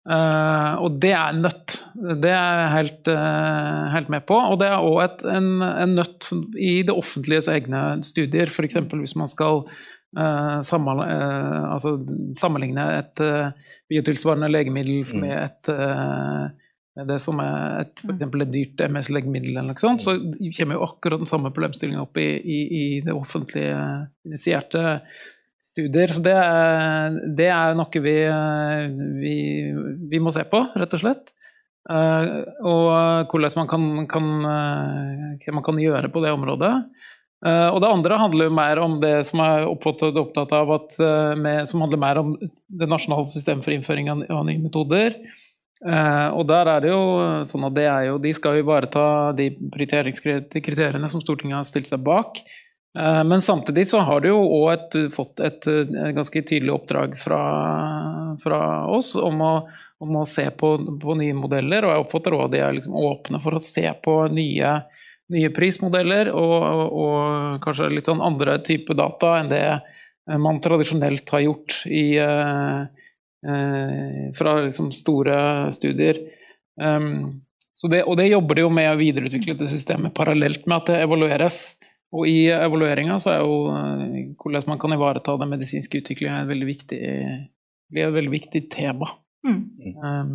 Uh, 0.02 0.82
og 0.82 0.98
det 0.98 1.12
er 1.14 1.38
nødt. 1.38 1.76
Det 1.94 2.32
er 2.34 2.60
jeg 2.64 2.74
helt, 2.74 3.12
uh, 3.14 3.92
helt 3.94 4.10
med 4.10 4.26
på. 4.26 4.34
Og 4.34 4.58
det 4.58 4.72
er 4.72 4.82
òg 4.82 5.22
en, 5.30 5.52
en, 5.62 5.96
nødt 6.00 6.32
i 6.58 6.80
det 6.88 6.96
offentliges 6.96 7.52
egne 7.52 8.02
studier. 8.06 8.50
F.eks. 8.50 8.82
hvis 8.92 9.18
man 9.20 9.32
skal 9.32 9.66
Uh, 10.12 10.60
sammen, 10.60 11.00
uh, 11.00 11.72
altså, 11.72 11.94
sammenligne 12.36 12.84
et 12.98 13.22
biotilsvarende 13.88 14.50
legemiddel 14.52 15.06
mm. 15.08 15.22
med 15.22 15.38
et, 15.38 15.70
det 17.08 17.18
som 17.24 17.40
er 17.40 17.86
et, 17.86 18.02
for 18.04 18.18
mm. 18.18 18.42
et 18.44 18.50
dyrt 18.52 18.82
MS-legemiddel, 18.84 19.54
eller 19.54 19.70
noe 19.72 19.80
sånt, 19.80 20.04
så 20.04 20.18
kommer 20.58 20.76
jo 20.76 20.88
akkurat 20.90 21.22
den 21.22 21.30
samme 21.30 21.52
problemstillingen 21.56 22.04
opp 22.04 22.20
i, 22.20 22.28
i, 22.36 22.58
i 22.78 22.86
det 23.06 23.16
offentlige 23.16 23.78
initierte 24.28 24.98
studier. 25.64 26.12
Så 26.12 26.24
det 26.26 26.36
er, 26.36 27.16
det 27.38 27.48
er 27.54 27.78
noe 27.80 28.04
vi, 28.04 28.18
vi, 29.22 29.38
vi, 30.12 30.20
må 30.20 30.36
se 30.36 30.44
på, 30.52 30.66
rett 30.76 30.98
og 30.98 31.04
slett. 31.06 31.32
og 31.92 33.32
hvordan 33.32 33.56
man 33.62 33.72
kan, 33.72 33.88
kan, 34.12 34.28
hva 35.40 35.56
man 35.56 35.66
kan 35.66 35.82
gjøre 35.82 36.12
på 36.12 36.26
det 36.26 36.36
området. 36.36 36.76
Uh, 37.42 37.74
og 37.74 37.80
det 37.82 37.90
andre 37.90 38.18
handler 38.22 38.46
jo 38.46 38.54
mer 38.54 38.80
om 38.84 39.00
det 39.02 39.16
som 39.26 39.42
er 39.42 39.64
oppfattet 39.66 40.18
opptatt 40.22 40.52
av 40.54 40.76
at, 40.76 40.94
uh, 41.02 41.34
med, 41.34 41.66
som 41.66 41.82
handler 41.82 41.98
mer 42.04 42.20
om 42.22 42.36
det 42.38 42.90
nasjonale 42.90 43.26
systemet 43.32 43.66
for 43.66 43.74
innføring 43.74 44.12
av, 44.14 44.22
av 44.30 44.44
nye 44.46 44.62
metoder. 44.62 45.16
Uh, 45.82 46.30
og 46.38 46.46
der 46.46 46.70
er 46.70 46.84
det 46.84 46.91
jo 46.91 47.04
sånn 47.50 47.65
at 47.65 47.76
det 47.78 47.88
er 47.89 48.08
jo, 48.12 48.17
de 48.22 48.34
skal 48.38 48.60
ivareta 48.60 49.06
de 49.38 49.50
prioriteringskriteriene 49.74 51.10
som 51.10 51.24
Stortinget 51.24 51.58
har 51.58 51.70
stilt 51.70 51.89
seg 51.89 52.04
bak. 52.06 52.44
men 52.94 53.39
samtidig 53.39 53.86
så 53.88 54.02
har 54.04 54.20
de 54.20 54.34
jo 54.34 54.39
òg 54.67 54.98
fått 55.15 55.39
et, 55.39 55.63
ganske 56.12 56.41
tydelig 56.44 56.74
oppdrag 56.74 57.13
fra, 57.15 57.39
fra 58.44 58.60
oss 58.91 59.13
om 59.15 59.39
å, 59.41 59.52
om 60.04 60.17
å 60.20 60.26
se 60.28 60.44
på, 60.52 60.74
på, 61.00 61.15
nye 61.15 61.34
modeller, 61.34 61.88
og 61.88 61.94
jeg 61.94 62.04
oppfatter 62.04 62.36
òg 62.36 62.44
at 62.50 62.52
de 62.52 62.60
er 62.60 62.76
liksom 62.76 62.98
åpne 63.00 63.39
for 63.39 63.56
å 63.56 63.63
se 63.63 63.86
på 64.04 64.17
nye 64.36 64.74
nye 65.32 65.52
prismodeller 65.56 66.32
og, 66.34 66.56
og, 66.60 66.96
og 67.04 67.63
kanskje 67.63 67.91
litt 67.94 68.10
sånn 68.10 68.24
andre 68.24 68.58
typer 68.65 68.98
data 69.00 69.36
enn 69.39 69.52
det 69.52 69.63
eh, 69.72 70.39
man 70.41 70.62
tradisjonelt 70.63 71.30
har 71.36 71.46
gjort 71.46 71.78
i, 71.88 72.06
fra 74.38 74.52
liksom 74.62 74.92
store 74.94 75.36
studier. 75.74 76.20
Det, 76.78 78.02
og 78.04 78.18
det 78.20 78.28
jobber 78.28 78.60
de 78.60 78.66
jo 78.66 78.70
med 78.74 78.90
å 78.92 79.00
videreutvikle 79.00 79.56
det 79.58 79.72
systemet 79.72 80.14
parallelt 80.14 80.68
med 80.68 80.76
at 80.78 80.92
det 80.92 81.00
evalueres. 81.08 81.62
Og 82.12 82.28
i 82.28 82.52
evalueringa 82.52 83.18
så 83.24 83.34
er 83.34 83.42
jo 83.42 83.58
uh, 83.72 84.34
hvordan 84.42 84.68
man 84.68 84.80
kan 84.82 84.94
ivareta 84.94 85.38
den 85.40 85.54
medisinske 85.54 86.02
utviklinga 86.02 86.42
et 86.44 86.50
veldig 86.50 86.68
viktig, 86.68 87.00
blir 87.92 88.10
et 88.10 88.18
veldig 88.18 88.34
viktig 88.34 88.66
tema. 88.74 89.08
Mm. 89.48 89.62
Um, 90.04 90.34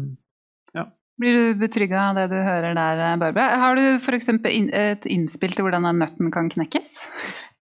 blir 1.16 1.32
du 1.32 1.60
betrygga 1.62 2.00
av 2.10 2.18
det 2.18 2.26
du 2.28 2.36
hører 2.44 2.74
der, 2.76 3.16
Barbara? 3.16 3.56
Har 3.56 3.78
du 3.78 3.84
f.eks. 3.96 4.28
et 4.28 5.06
innspill 5.08 5.54
til 5.56 5.64
hvordan 5.64 5.86
den 5.88 6.02
nøtten 6.02 6.28
kan 6.32 6.50
knekkes? 6.52 6.98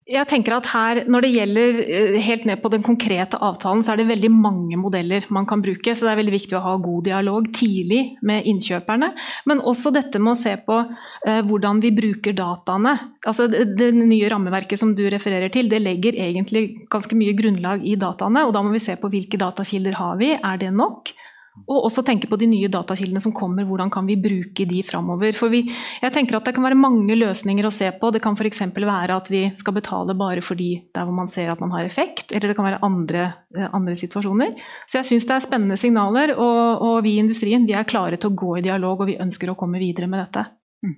Jeg 0.09 0.25
tenker 0.25 0.55
at 0.55 0.65
her, 0.73 1.03
Når 1.05 1.21
det 1.21 1.29
gjelder 1.35 1.79
eh, 1.85 2.15
helt 2.25 2.45
ned 2.49 2.61
på 2.63 2.71
den 2.73 2.81
konkrete 2.81 3.37
avtalen, 3.37 3.83
så 3.85 3.93
er 3.93 4.01
det 4.01 4.09
veldig 4.09 4.31
mange 4.33 4.79
modeller 4.81 5.27
man 5.29 5.45
kan 5.45 5.61
bruke. 5.61 5.93
Så 5.93 6.07
det 6.07 6.13
er 6.13 6.19
veldig 6.23 6.33
viktig 6.33 6.57
å 6.57 6.63
ha 6.65 6.73
god 6.81 7.05
dialog 7.05 7.51
tidlig 7.53 8.17
med 8.25 8.47
innkjøperne. 8.49 9.11
Men 9.45 9.61
også 9.61 9.93
dette 9.93 10.19
med 10.19 10.33
å 10.33 10.41
se 10.41 10.55
på 10.65 10.79
eh, 10.81 11.41
hvordan 11.45 11.83
vi 11.83 11.93
bruker 11.93 12.33
dataene. 12.33 12.95
Altså 13.29 13.45
det, 13.51 13.67
det, 13.77 13.91
nye 13.93 14.29
rammeverket 14.33 14.81
som 14.81 14.95
du 14.97 15.05
refererer 15.05 15.53
til, 15.53 15.69
det 15.69 15.83
legger 15.85 16.17
egentlig 16.17 16.87
ganske 16.91 17.15
mye 17.15 17.37
grunnlag 17.37 17.85
i 17.85 17.93
dataene. 17.93 18.47
Og 18.47 18.55
da 18.57 18.65
må 18.65 18.73
vi 18.73 18.81
se 18.81 18.97
på 18.97 19.11
hvilke 19.13 19.39
datakilder 19.41 20.01
har 20.01 20.17
vi, 20.17 20.33
er 20.33 20.61
det 20.65 20.73
nok? 20.73 21.13
Og 21.51 21.85
også 21.89 22.01
tenke 22.07 22.29
på 22.31 22.37
de 22.39 22.47
nye 22.47 22.69
datakildene 22.71 23.19
som 23.19 23.33
kommer, 23.35 23.65
hvordan 23.67 23.89
kan 23.91 24.05
vi 24.07 24.15
bruke 24.19 24.63
de 24.67 24.79
framover. 24.87 25.35
For 25.35 25.51
vi, 25.51 25.65
jeg 25.99 26.13
tenker 26.15 26.37
at 26.37 26.47
det 26.47 26.53
kan 26.55 26.63
være 26.63 26.79
mange 26.79 27.17
løsninger 27.17 27.67
å 27.67 27.73
se 27.75 27.89
på. 27.99 28.11
Det 28.15 28.21
kan 28.23 28.37
f.eks. 28.39 28.61
være 28.77 29.17
at 29.17 29.27
vi 29.31 29.43
skal 29.59 29.75
betale 29.75 30.15
bare 30.17 30.43
for 30.45 30.59
de 30.59 30.69
der 30.95 31.07
hvor 31.07 31.17
man 31.17 31.31
ser 31.31 31.51
at 31.51 31.59
man 31.59 31.73
har 31.75 31.87
effekt, 31.87 32.31
eller 32.31 32.51
det 32.51 32.57
kan 32.57 32.69
være 32.69 32.79
andre, 32.87 33.25
eh, 33.57 33.67
andre 33.67 33.97
situasjoner. 33.99 34.55
Så 34.87 35.01
jeg 35.01 35.09
syns 35.11 35.27
det 35.27 35.35
er 35.35 35.43
spennende 35.43 35.79
signaler, 35.79 36.35
og, 36.37 36.87
og, 36.87 36.95
vi 37.03 37.17
i 37.17 37.23
industrien 37.23 37.67
vi 37.67 37.75
er 37.75 37.87
klare 37.87 38.19
til 38.19 38.31
å 38.31 38.39
gå 38.39 38.55
i 38.57 38.65
dialog, 38.65 39.03
og 39.03 39.11
vi 39.11 39.19
ønsker 39.19 39.51
å 39.51 39.57
komme 39.59 39.81
videre 39.81 40.07
med 40.07 40.23
dette. 40.23 40.45
Mm. 40.87 40.95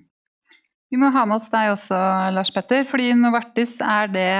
Vi 0.94 1.02
må 1.02 1.10
ha 1.10 1.26
med 1.26 1.40
oss 1.40 1.50
deg 1.50 1.72
også, 1.74 1.98
Lars 2.36 2.54
Petter, 2.54 2.86
fordi 2.86 3.10
Novartis 3.18 3.80
er 3.82 4.14
det 4.14 4.30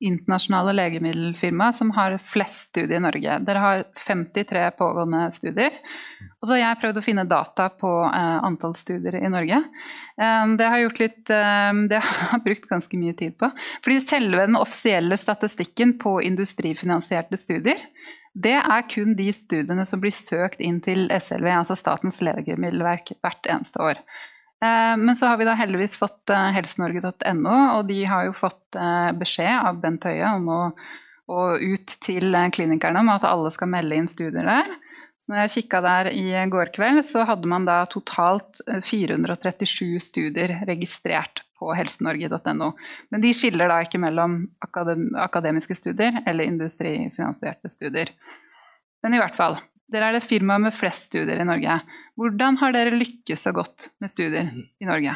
internasjonale 0.00 0.72
legemiddelfirma 0.72 1.72
som 1.72 1.90
har 1.96 2.18
flest 2.22 2.68
studier 2.70 2.96
i 2.96 3.02
Norge. 3.02 3.38
Dere 3.46 3.62
har 3.62 3.84
53 3.98 4.70
pågående 4.78 5.24
studier. 5.34 5.74
Og 6.38 6.46
så 6.46 6.54
har 6.54 6.60
jeg 6.62 6.80
prøvd 6.82 7.00
å 7.00 7.04
finne 7.04 7.26
data 7.30 7.68
på 7.74 7.90
eh, 8.06 8.36
antall 8.46 8.76
studier 8.78 9.18
i 9.18 9.30
Norge. 9.32 9.58
Um, 10.18 10.54
det 10.58 10.68
har, 10.70 10.86
det 11.90 12.02
har 12.30 12.44
brukt 12.44 12.70
ganske 12.70 13.00
mye 13.00 13.16
tid 13.18 13.34
på. 13.38 13.50
Fordi 13.84 13.98
selve 14.04 14.46
den 14.46 14.58
offisielle 14.58 15.18
statistikken 15.18 15.96
på 16.02 16.18
industrifinansierte 16.26 17.38
studier, 17.40 17.82
det 18.38 18.58
er 18.60 18.88
kun 18.90 19.16
de 19.18 19.30
studiene 19.34 19.86
som 19.88 20.02
blir 20.02 20.14
søkt 20.14 20.60
inn 20.62 20.78
til 20.84 21.08
SLV, 21.10 21.48
altså 21.62 21.74
Statens 21.78 22.20
legemiddelverk, 22.22 23.16
hvert 23.24 23.50
eneste 23.50 23.82
år. 23.82 24.02
Eh, 24.64 24.96
men 24.96 25.16
så 25.16 25.26
har 25.30 25.38
vi 25.38 25.46
da 25.46 25.54
heldigvis 25.58 25.94
fått 26.00 26.30
eh, 26.34 26.48
helsenorge.no, 26.56 27.56
og 27.76 27.86
de 27.86 28.00
har 28.10 28.26
jo 28.26 28.34
fått 28.34 28.78
eh, 28.78 29.10
beskjed 29.18 29.54
av 29.54 29.78
Bent 29.82 30.06
Høie 30.08 30.32
om 30.34 30.48
å, 30.50 30.60
å 31.30 31.42
ut 31.54 31.94
til 32.02 32.34
klinikerne 32.54 33.04
om 33.04 33.12
at 33.14 33.26
alle 33.28 33.52
skal 33.54 33.70
melde 33.70 34.00
inn 34.00 34.10
studier 34.10 34.48
der. 34.48 34.72
Så 35.18 35.32
når 35.32 35.44
jeg 35.44 35.54
kikka 35.56 35.82
der 35.82 36.10
i 36.14 36.26
går 36.50 36.70
kveld, 36.74 37.02
så 37.06 37.24
hadde 37.26 37.50
man 37.50 37.66
da 37.66 37.80
totalt 37.90 38.60
437 38.66 39.98
studier 40.02 40.60
registrert 40.66 41.42
på 41.58 41.72
helsenorge.no. 41.74 42.68
Men 43.10 43.24
de 43.24 43.32
skiller 43.34 43.70
da 43.70 43.80
ikke 43.82 43.98
mellom 43.98 44.44
akademiske 44.62 45.74
studier 45.74 46.20
eller 46.22 46.46
industrifinansierte 46.46 47.70
studier. 47.70 48.14
Men 49.02 49.18
i 49.18 49.20
hvert 49.20 49.34
fall, 49.34 49.58
dere 49.92 50.10
er 50.10 50.18
det 50.18 50.26
firmaet 50.26 50.66
med 50.66 50.76
flest 50.76 51.08
studier 51.08 51.40
i 51.40 51.48
Norge. 51.48 51.80
Hvordan 52.18 52.58
har 52.60 52.74
dere 52.76 52.96
lykkes 52.98 53.46
så 53.46 53.54
godt 53.56 53.90
med 54.02 54.12
studier 54.12 54.50
i 54.52 54.88
Norge? 54.88 55.14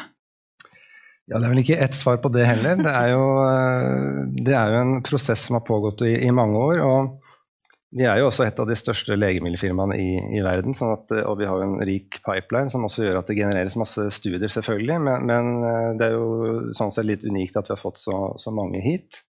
Ja, 1.29 1.39
Det 1.39 1.45
er 1.45 1.51
vel 1.53 1.61
ikke 1.63 1.79
ett 1.79 1.95
svar 1.95 2.17
på 2.19 2.31
det 2.33 2.43
heller. 2.47 2.79
Det 2.83 2.91
er 2.91 3.11
jo, 3.13 3.27
eh, 3.47 4.23
det 4.43 4.55
er 4.59 4.73
jo 4.73 4.79
en 4.81 4.97
prosess 5.05 5.45
som 5.47 5.55
har 5.55 5.63
pågått 5.67 6.03
i, 6.03 6.17
i, 6.25 6.31
mange 6.31 6.57
år. 6.59 6.81
og 6.83 7.29
Vi 7.95 8.03
er 8.03 8.17
jo 8.19 8.27
også 8.27 8.43
et 8.47 8.59
av 8.59 8.67
de 8.67 8.75
største 8.75 9.15
legemiddelfirmaene 9.15 9.99
i, 10.01 10.17
i 10.39 10.41
verden. 10.43 10.75
Sånn 10.75 10.91
at, 10.97 11.13
og 11.23 11.37
vi 11.39 11.47
har 11.47 11.61
jo 11.61 11.69
en 11.69 11.85
rik 11.85 12.19
pipeline 12.25 12.73
som 12.73 12.83
også 12.83 13.05
gjør 13.05 13.21
at 13.21 13.29
det 13.29 13.37
genereres 13.39 13.77
masse 13.79 14.09
studier, 14.17 14.49
selvfølgelig. 14.51 14.99
Men, 15.05 15.29
men 15.29 15.53
eh, 15.69 15.91
det 15.99 16.09
er 16.09 16.17
jo 16.17 16.73
sånn 16.75 16.91
sett 16.91 17.07
litt 17.07 17.23
unikt 17.23 17.55
at 17.61 17.69
vi 17.69 17.77
har 17.77 17.83
fått 17.83 18.03
så, 18.03 18.33
så 18.41 18.51
mange 18.51 18.83
hit. 18.83 19.23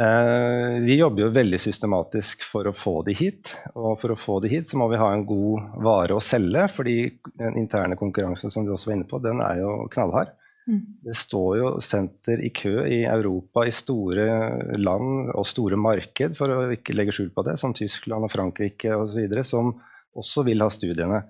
Eh, 0.00 0.80
vi 0.80 0.94
jobber 0.94 1.24
jo 1.24 1.28
veldig 1.34 1.58
systematisk 1.58 2.44
for 2.46 2.68
å 2.70 2.74
få 2.76 3.00
de 3.08 3.16
hit. 3.18 3.54
Og 3.74 3.96
for 3.98 4.14
å 4.14 4.18
få 4.18 4.38
de 4.44 4.52
hit, 4.52 4.68
så 4.70 4.78
må 4.78 4.86
vi 4.92 5.00
ha 5.00 5.08
en 5.10 5.24
god 5.26 5.80
vare 5.82 6.14
å 6.14 6.22
selge. 6.22 6.68
fordi 6.68 6.98
den 7.34 7.58
interne 7.58 7.96
konkurransen 7.96 8.50
som 8.50 8.64
du 8.64 8.72
også 8.72 8.90
var 8.90 8.96
inne 8.96 9.08
på, 9.10 9.18
den 9.22 9.42
er 9.42 9.58
jo 9.62 9.88
knallhard. 9.90 10.30
Mm. 10.68 10.82
Det 11.02 11.16
står 11.16 11.58
jo 11.58 11.68
senter 11.80 12.44
i 12.44 12.50
kø 12.54 12.84
i 12.84 13.04
Europa, 13.08 13.64
i 13.66 13.72
store 13.72 14.76
land 14.76 15.32
og 15.32 15.46
store 15.48 15.76
marked, 15.80 16.36
for 16.36 16.52
å 16.52 16.70
ikke 16.76 16.94
legge 16.94 17.14
skjul 17.16 17.30
på 17.34 17.42
det, 17.46 17.56
som 17.58 17.74
Tyskland 17.74 18.28
og 18.28 18.30
Frankrike 18.30 18.92
osv., 18.94 19.42
som 19.48 19.72
også 20.14 20.44
vil 20.44 20.62
ha 20.62 20.68
studiene. 20.70 21.24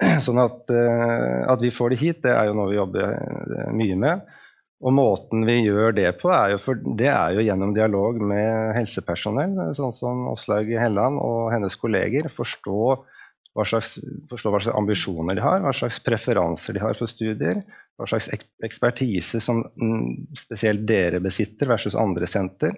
Sånn 0.26 0.40
at, 0.42 0.68
eh, 0.74 1.40
at 1.48 1.62
vi 1.62 1.72
får 1.72 1.94
de 1.94 2.00
hit, 2.02 2.22
det 2.26 2.34
er 2.34 2.50
jo 2.50 2.58
noe 2.58 2.68
vi 2.72 2.80
jobber 2.80 3.14
eh, 3.14 3.72
mye 3.72 3.96
med. 3.96 4.36
Og 4.80 4.94
måten 4.96 5.44
vi 5.44 5.58
gjør 5.60 5.92
det 5.92 6.08
på, 6.22 6.30
er 6.32 6.54
jo, 6.54 6.60
for, 6.62 6.78
det 6.96 7.10
er 7.12 7.34
jo 7.36 7.44
gjennom 7.44 7.74
dialog 7.76 8.16
med 8.30 8.72
helsepersonell, 8.78 9.58
sånn 9.76 9.92
som 9.92 10.22
Åslaug 10.30 10.70
Helland 10.72 11.20
og 11.20 11.50
hennes 11.52 11.76
kolleger. 11.76 12.30
Forstå 12.32 12.78
hva, 12.88 13.66
slags, 13.66 13.98
forstå 14.30 14.54
hva 14.54 14.62
slags 14.62 14.78
ambisjoner 14.78 15.36
de 15.36 15.44
har, 15.44 15.60
hva 15.60 15.74
slags 15.76 16.00
preferanser 16.06 16.78
de 16.78 16.84
har 16.84 16.96
for 16.96 17.12
studier. 17.12 17.60
Hva 18.00 18.08
slags 18.08 18.30
ekspertise 18.64 19.42
som 19.44 19.60
mm, 19.68 20.32
spesielt 20.46 20.86
dere 20.88 21.20
besitter 21.20 21.68
versus 21.68 21.98
andre 21.98 22.28
senter. 22.30 22.72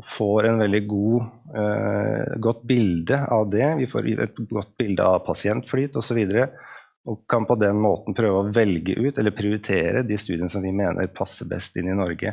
Og 0.00 0.06
får 0.10 0.48
en 0.48 0.62
veldig 0.64 0.80
god, 0.88 1.26
eh, 1.60 2.38
godt 2.42 2.64
bilde 2.66 3.20
av 3.36 3.50
det. 3.52 3.66
Vi 3.82 3.90
får 3.90 4.08
et 4.14 4.40
godt 4.48 4.72
bilde 4.80 5.04
av 5.04 5.20
pasientflyt 5.28 6.00
osv. 6.00 6.22
Og, 6.24 6.40
så 6.40 6.73
og 7.04 7.26
kan 7.28 7.44
på 7.44 7.56
den 7.60 7.76
måten 7.84 8.16
prøve 8.16 8.40
å 8.40 8.50
velge 8.54 8.96
ut 8.96 9.18
eller 9.20 9.36
prioritere 9.36 10.02
de 10.08 10.16
studiene 10.18 10.48
som 10.52 10.64
vi 10.64 10.72
mener 10.72 11.10
passer 11.12 11.48
best 11.48 11.76
inn 11.76 11.90
i 11.92 11.96
Norge. 11.96 12.32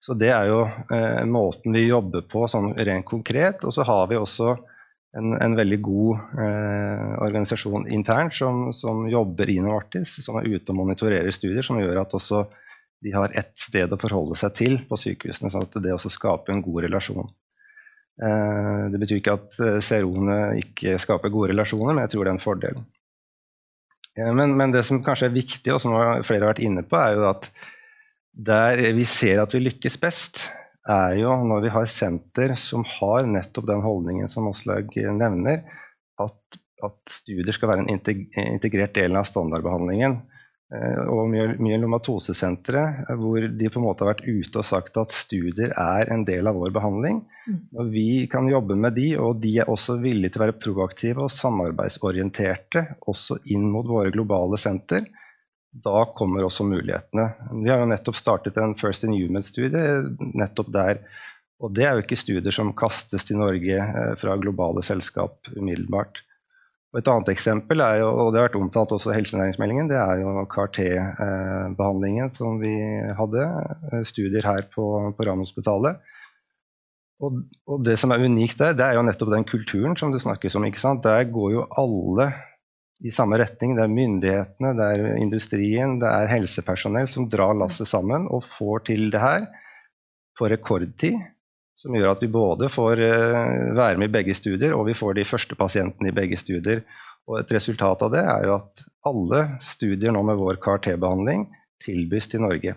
Så 0.00 0.14
Det 0.14 0.30
er 0.30 0.46
jo 0.46 0.60
eh, 0.94 1.24
måten 1.26 1.74
vi 1.74 1.88
jobber 1.88 2.22
på 2.30 2.44
sånn 2.46 2.76
rent 2.78 3.06
konkret. 3.08 3.64
Og 3.66 3.74
så 3.74 3.82
har 3.82 4.06
vi 4.06 4.18
også 4.20 4.52
en, 5.18 5.32
en 5.42 5.56
veldig 5.58 5.78
god 5.82 6.38
eh, 6.44 7.16
organisasjon 7.26 7.88
internt 7.90 8.36
som, 8.38 8.68
som, 8.76 9.08
jobber 9.10 9.50
i 9.50 9.58
Novartis, 9.64 10.20
som 10.22 10.38
er 10.38 10.46
ute 10.46 10.70
og 10.70 10.78
monitorerer 10.84 11.34
studier, 11.34 11.66
som 11.66 11.80
gjør 11.80 12.04
at 12.04 12.14
også 12.14 12.44
de 13.02 13.12
har 13.12 13.34
ett 13.34 13.52
sted 13.58 13.90
å 13.92 13.98
forholde 14.00 14.38
seg 14.38 14.54
til 14.56 14.78
på 14.88 14.98
sykehusene, 15.00 15.50
sånn 15.52 15.66
at 15.66 15.74
det 15.82 15.94
også 15.96 16.12
skaper 16.14 16.54
en 16.54 16.62
god 16.64 16.86
relasjon. 16.86 17.26
Eh, 18.22 18.82
det 18.92 19.00
betyr 19.02 19.20
ikke 19.20 19.36
at 19.40 19.58
eh, 19.60 19.80
CRO-ene 19.84 20.38
ikke 20.62 20.96
skaper 21.02 21.34
gode 21.34 21.50
relasjoner, 21.52 21.92
men 21.92 22.06
jeg 22.06 22.14
tror 22.14 22.24
det 22.24 22.30
er 22.30 22.38
en 22.38 22.46
fordel. 22.46 22.84
Eh, 24.16 24.32
men, 24.32 24.56
men, 24.56 24.74
det 24.74 24.84
som 24.88 25.02
kanskje 25.04 25.30
er 25.30 25.36
viktig, 25.36 25.72
og 25.74 25.82
som 25.84 25.96
flere 26.26 26.44
har 26.44 26.54
vært 26.54 26.64
inne 26.64 26.84
på, 26.86 26.98
er 27.00 27.16
jo 27.18 27.26
at 27.30 27.50
der 28.36 28.82
vi 28.96 29.06
ser 29.08 29.40
at 29.40 29.54
vi 29.56 29.62
lykkes 29.64 29.96
best, 30.00 30.46
er 30.86 31.16
jo 31.18 31.32
når 31.48 31.64
vi 31.64 31.72
har 31.74 31.88
senter 31.90 32.54
som 32.60 32.84
har 32.86 33.26
nettopp 33.26 33.66
den 33.66 33.82
holdningen 33.82 34.30
som 34.30 34.46
Aslaug 34.50 34.92
nevner, 34.94 35.64
at, 36.22 36.58
at, 36.84 36.98
studier 37.10 37.56
skal 37.56 37.72
være 37.72 37.84
en 37.84 37.90
integrert 37.90 38.94
del 38.94 39.18
av 39.18 39.26
standardbehandlingen. 39.26 40.20
Eh, 40.74 41.02
og 41.06 41.28
myelomatosesenteret, 41.30 43.04
eh, 43.06 43.18
hvor 43.20 43.38
de 43.38 43.68
på 43.70 43.78
en 43.78 43.84
måte 43.84 44.02
har 44.02 44.16
vært 44.16 44.24
ute 44.26 44.58
og 44.58 44.66
sagt 44.66 44.96
at 44.98 45.14
studier 45.14 45.70
er 45.70 46.10
en 46.10 46.24
del 46.26 46.50
av 46.50 46.58
vår 46.58 46.72
behandling. 46.74 47.20
Mm. 47.46 47.60
Og 47.78 47.92
vi 47.92 48.08
kan 48.30 48.48
jobbe 48.50 48.74
med 48.74 48.96
de, 48.98 49.12
og 49.22 49.38
de 49.44 49.52
er 49.62 49.70
også 49.70 50.00
villige 50.02 50.34
til 50.34 50.42
å 50.42 50.46
være 50.48 50.58
proaktive 50.58 51.22
og 51.22 51.30
samarbeidsorienterte 51.30 52.82
også 53.06 53.38
inn 53.54 53.68
mot 53.70 53.86
våre 53.86 54.10
globale 54.10 54.58
senter. 54.58 55.06
Da 55.70 56.02
kommer 56.18 56.42
også 56.42 56.66
mulighetene. 56.66 57.28
Vi 57.62 57.70
har 57.70 57.84
jo 57.84 57.92
nettopp 57.92 58.18
startet 58.18 58.58
en 58.58 58.74
First 58.74 59.06
in 59.06 59.14
Human-studie 59.14 60.02
nettopp 60.18 60.74
der. 60.74 61.04
Og 61.62 61.70
det 61.78 61.86
er 61.86 61.94
jo 61.94 62.02
ikke 62.02 62.18
studier 62.18 62.52
som 62.52 62.74
kastes 62.74 63.22
til 63.28 63.38
Norge 63.38 63.78
eh, 63.86 64.14
fra 64.18 64.34
globale 64.42 64.82
selskap 64.82 65.46
umiddelbart. 65.54 66.25
Og 66.96 67.02
et 67.02 67.08
annet 67.12 67.28
eksempel 67.28 67.82
er 67.84 67.98
jo, 68.00 68.06
og 68.08 68.30
det 68.32 68.38
har 68.40 68.46
vært 68.46 68.54
omtalt 68.56 68.92
også 68.96 69.10
i 69.12 69.18
helsenæringsmeldingen, 69.18 69.90
det 69.90 69.98
er 70.00 70.22
jo 70.22 70.30
CAR-T-behandlingen 70.48 72.30
som 72.32 72.56
vi 72.56 72.72
hadde. 73.18 73.42
Eh, 73.90 74.06
studier 74.08 74.48
her 74.48 74.64
på, 74.72 74.86
på 75.12 75.26
Radiumhospitalet. 75.26 76.00
Og, 77.20 77.36
og, 77.68 77.84
det 77.84 77.98
som 78.00 78.14
er 78.16 78.24
unikt 78.24 78.62
der, 78.62 78.72
det 78.78 78.86
er 78.86 78.96
jo 78.96 79.04
nettopp 79.04 79.34
den 79.34 79.44
kulturen 79.44 79.92
som 80.00 80.08
det 80.14 80.22
snakkes 80.24 80.56
om. 80.56 80.64
ikke 80.64 80.80
sant? 80.80 81.04
Der 81.04 81.28
går 81.28 81.52
jo 81.58 81.68
alle 81.76 82.30
i 83.04 83.12
samme 83.12 83.36
retning. 83.44 83.76
Det 83.76 83.84
er 83.84 83.92
myndighetene, 83.92 84.72
det 84.80 84.88
er 84.88 85.20
industrien, 85.20 85.98
det 86.00 86.08
er 86.08 86.32
helsepersonell 86.32 87.12
som 87.12 87.28
drar 87.28 87.52
lasset 87.60 87.92
sammen 87.92 88.24
og 88.32 88.48
får 88.56 88.88
til 88.88 89.10
det 89.12 89.20
her 89.20 89.50
på 90.40 90.48
rekordtid 90.48 91.20
som 91.80 91.96
gjør 91.96 92.14
at 92.14 92.22
vi 92.24 92.30
både 92.32 92.70
får 92.72 93.02
eh, 93.04 93.74
være 93.76 94.00
med 94.00 94.10
i 94.10 94.16
begge 94.16 94.36
studier, 94.38 94.74
og 94.76 94.86
vi 94.88 94.96
får 94.96 95.18
de 95.18 95.26
første 95.28 95.58
pasientene 95.58 96.10
i 96.10 96.16
begge 96.16 96.38
studier. 96.40 96.82
Og 97.26 97.40
et 97.40 97.52
resultat 97.56 98.02
av 98.06 98.12
det 98.14 98.22
er 98.22 98.46
jo 98.46 98.56
at 98.60 98.82
alle 99.06 99.44
studier 99.64 100.14
nå 100.14 100.22
med 100.26 100.38
vår 100.40 100.60
CAR-T-behandling 100.62 101.48
tilbys 101.84 102.30
til 102.32 102.44
Norge. 102.46 102.76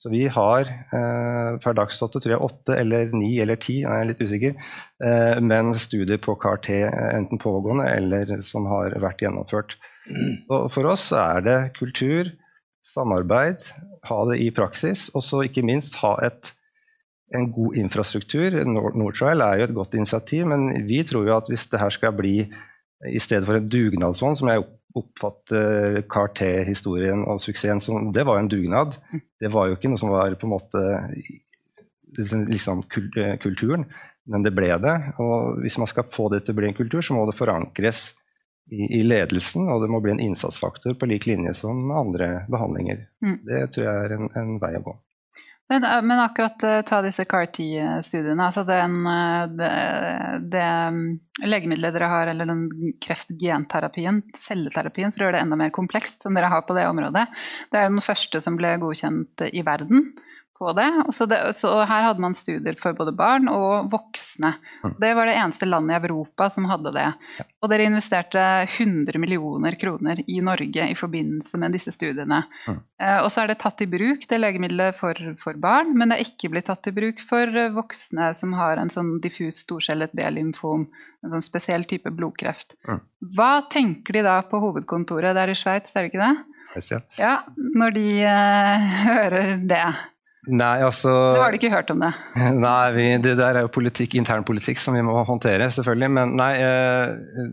Så 0.00 0.10
vi 0.10 0.24
har 0.34 0.66
eh, 0.66 1.50
per 1.62 1.76
dags 1.78 2.00
dato 2.00 2.18
tror 2.18 2.34
jeg 2.34 2.42
åtte 2.42 2.74
eller 2.74 3.12
ni 3.14 3.36
eller 3.42 3.60
ti, 3.62 3.82
jeg 3.84 3.94
er 3.94 4.08
litt 4.08 4.22
usikker, 4.22 4.56
eh, 5.04 5.38
men 5.44 5.70
studier 5.78 6.18
på 6.22 6.34
CAR-T 6.42 6.72
enten 6.88 7.38
pågående 7.42 7.86
eller 7.92 8.40
som 8.46 8.66
har 8.70 8.96
vært 9.02 9.22
gjennomført. 9.22 9.76
Og 10.50 10.66
for 10.74 10.90
oss 10.90 11.12
er 11.14 11.44
det 11.46 11.58
kultur, 11.76 12.32
samarbeid, 12.82 13.62
ha 14.08 14.18
det 14.32 14.40
i 14.42 14.50
praksis, 14.54 15.06
og 15.14 15.22
så 15.22 15.44
ikke 15.46 15.62
minst 15.66 16.00
ha 16.02 16.16
et 16.26 16.50
en 17.36 17.48
god 17.52 17.78
infrastruktur. 17.80 18.58
Nortrial 18.66 19.44
er 19.44 19.60
jo 19.60 19.66
et 19.68 19.74
godt 19.76 19.96
initiativ, 19.98 20.46
men 20.50 20.86
vi 20.88 21.02
tror 21.08 21.26
jo 21.28 21.36
at 21.36 21.50
hvis 21.50 21.66
det 21.72 21.80
her 21.80 21.94
skal 21.94 22.14
bli 22.16 22.36
i 23.08 23.20
stedet 23.22 23.48
for 23.48 23.58
en 23.58 23.68
dugnadsånd, 23.68 24.38
som 24.38 24.50
jeg 24.52 24.64
oppfatter 24.98 26.02
CAR-T-historien 26.12 27.24
og 27.24 27.40
suksessen 27.40 27.80
som 27.80 28.10
Det 28.12 28.26
var 28.28 28.36
jo 28.36 28.44
en 28.44 28.52
dugnad. 28.52 28.96
Det 29.40 29.50
var 29.52 29.68
jo 29.68 29.76
ikke 29.76 29.90
noe 29.90 30.00
som 30.00 30.12
var 30.12 30.34
på 30.36 30.46
en 30.46 30.52
måte 30.52 30.82
liksom, 32.18 32.44
liksom 32.50 32.82
kulturen, 33.42 33.86
men 34.28 34.44
det 34.44 34.52
ble 34.54 34.70
det. 34.82 34.96
Og 35.22 35.62
hvis 35.64 35.78
man 35.80 35.90
skal 35.90 36.10
få 36.12 36.28
det 36.32 36.44
til 36.44 36.54
å 36.54 36.60
bli 36.60 36.68
en 36.70 36.78
kultur, 36.78 37.00
så 37.02 37.16
må 37.16 37.24
det 37.26 37.38
forankres 37.38 38.10
i, 38.70 39.00
i 39.00 39.02
ledelsen, 39.02 39.66
og 39.72 39.82
det 39.82 39.90
må 39.90 40.02
bli 40.04 40.14
en 40.14 40.22
innsatsfaktor 40.22 40.94
på 40.98 41.08
lik 41.10 41.26
linje 41.26 41.56
som 41.58 41.90
andre 41.96 42.44
behandlinger. 42.52 43.06
Mm. 43.24 43.38
Det 43.48 43.62
tror 43.74 43.88
jeg 43.88 44.04
er 44.04 44.16
en, 44.18 44.30
en 44.38 44.54
vei 44.62 44.76
å 44.78 44.84
gå. 44.86 44.94
Men, 45.72 45.84
eh, 45.84 46.02
men, 46.02 46.20
akkurat 46.20 46.64
uh, 46.68 46.80
ta 46.84 46.98
disse 47.00 47.24
CAR-T-studiene. 47.24 48.44
altså 48.44 48.64
den, 48.68 48.98
uh, 49.06 49.46
det, 49.48 49.70
det 50.52 50.64
um, 50.92 50.98
legemiddelet 51.48 51.96
dere 51.96 52.10
har, 52.12 52.28
eller 52.28 52.50
den 52.50 52.66
kreftgenterapien, 53.00 54.20
celleterapien, 54.36 55.14
for 55.14 55.22
å 55.22 55.26
gjøre 55.28 55.38
det 55.38 55.46
enda 55.46 55.56
mer 55.56 55.72
komplekst, 55.72 56.26
som 56.26 56.36
dere 56.36 56.52
har 56.52 56.66
på 56.68 56.76
det 56.76 56.84
området, 56.90 57.24
det 57.72 57.80
er 57.80 57.88
jo 57.88 57.94
den 57.94 58.04
første 58.04 58.42
som 58.44 58.60
ble 58.60 58.74
godkjent 58.82 59.46
i 59.48 59.64
verden 59.64 60.12
på 60.62 60.72
det. 60.78 60.88
Så, 61.10 61.26
det. 61.26 61.40
så, 61.58 61.72
her 61.82 62.06
hadde 62.06 62.22
man 62.22 62.36
studier 62.38 62.76
for 62.78 62.94
både 62.94 63.14
barn 63.18 63.50
og 63.50 63.88
voksne. 63.90 64.52
Mm. 64.84 64.94
Det 65.02 65.10
var 65.18 65.26
det 65.26 65.34
eneste 65.40 65.66
landet 65.66 65.96
i 65.96 66.06
Europa 66.06 66.46
som 66.54 66.68
hadde 66.70 66.92
det. 66.94 67.08
Og 67.62 67.70
dere 67.72 67.88
investerte 67.88 68.44
100 68.68 69.18
millioner 69.22 69.74
kroner 69.80 70.22
i 70.26 70.38
Norge 70.44 70.86
i 70.86 70.98
forbindelse 70.98 71.58
med 71.58 71.74
disse 71.74 71.94
studiene. 71.94 72.44
Mm. 72.68 72.78
Eh, 73.02 73.18
og 73.24 73.30
så 73.34 73.42
er 73.42 73.52
det 73.52 73.58
tatt 73.64 73.82
i 73.82 73.90
bruk, 73.90 74.28
det 74.30 74.38
legemiddelet, 74.38 74.98
for, 74.98 75.18
for, 75.40 75.58
barn, 75.58 75.96
men 75.98 76.12
det 76.12 76.20
er 76.20 76.30
ikke 76.30 76.52
blitt 76.52 76.68
tatt 76.70 76.86
i 76.90 76.94
bruk 76.94 77.22
for 77.26 77.58
voksne 77.74 78.30
som 78.38 78.54
har 78.58 78.78
en 78.78 78.92
sånn 78.92 79.16
diffus 79.24 79.64
storcellet 79.64 80.14
B-lymfom, 80.14 80.86
en 81.22 81.34
sånn 81.34 81.44
spesiell 81.44 81.88
type 81.90 82.14
blodkreft. 82.14 82.76
Mm. 82.86 83.02
Hva 83.34 83.52
tenker 83.72 84.18
de 84.18 84.26
da 84.26 84.38
på 84.46 84.62
hovedkontoret 84.62 85.34
der 85.38 85.50
i 85.50 85.58
Sveits, 85.58 85.94
er 85.96 86.06
det 86.06 86.14
ikke 86.14 86.22
det? 86.22 86.34
Ja, 87.18 87.42
når 87.76 87.96
de 87.96 88.06
uh, 88.24 88.92
hører 89.08 89.56
det. 89.68 89.84
Nei, 90.50 90.80
altså 90.82 91.10
Nå 91.36 91.42
har 91.44 91.54
du 91.54 91.60
ikke 91.60 91.70
hørt 91.70 91.90
om 91.94 92.00
det? 92.02 92.10
Nei, 92.64 92.86
vi, 92.96 93.04
det 93.22 93.36
der 93.38 93.60
er 93.60 93.66
jo 93.66 93.74
politikk, 93.74 94.16
internpolitikk 94.18 94.80
som 94.82 94.96
vi 94.96 95.04
må 95.06 95.14
håndtere, 95.28 95.68
selvfølgelig. 95.70 96.10
Men 96.16 96.34
nei, 96.40 96.50
eh, 96.58 97.46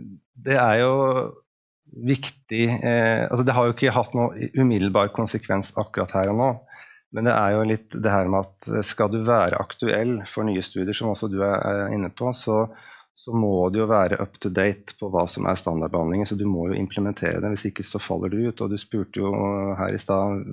det 0.50 0.58
er 0.58 0.80
jo 0.82 0.96
viktig 1.90 2.66
eh, 2.70 3.24
altså 3.26 3.42
Det 3.48 3.54
har 3.58 3.66
jo 3.66 3.74
ikke 3.74 3.94
hatt 3.96 4.12
noe 4.14 4.50
umiddelbar 4.58 5.10
konsekvens 5.14 5.72
akkurat 5.78 6.14
her 6.18 6.34
og 6.34 6.42
nå. 6.42 6.50
Men 7.14 7.26
det 7.26 7.34
er 7.34 7.56
jo 7.56 7.62
litt 7.66 7.94
det 7.94 8.14
her 8.14 8.30
med 8.30 8.46
at 8.46 8.86
skal 8.86 9.10
du 9.14 9.24
være 9.26 9.58
aktuell 9.62 10.20
for 10.30 10.46
nye 10.46 10.62
studier, 10.66 10.94
som 10.94 11.10
også 11.14 11.30
du 11.32 11.40
er 11.46 11.88
inne 11.94 12.12
på, 12.14 12.30
så, 12.38 12.68
så 13.20 13.34
må 13.36 13.68
du 13.68 13.82
jo 13.82 13.88
være 13.90 14.16
up 14.24 14.38
to 14.40 14.48
date 14.54 14.96
på 14.96 15.10
hva 15.12 15.26
som 15.28 15.48
er 15.50 15.60
standardbehandlingen. 15.60 16.28
Så 16.30 16.38
du 16.40 16.46
må 16.48 16.70
jo 16.70 16.78
implementere 16.80 17.42
den, 17.44 17.52
hvis 17.52 17.68
ikke 17.68 17.84
så 17.84 18.00
faller 18.00 18.32
du 18.32 18.40
ut. 18.46 18.62
Og 18.64 18.72
du 18.72 18.78
spurte 18.80 19.20
jo 19.20 19.34
her 19.76 19.96
i 19.96 20.00
stad 20.00 20.46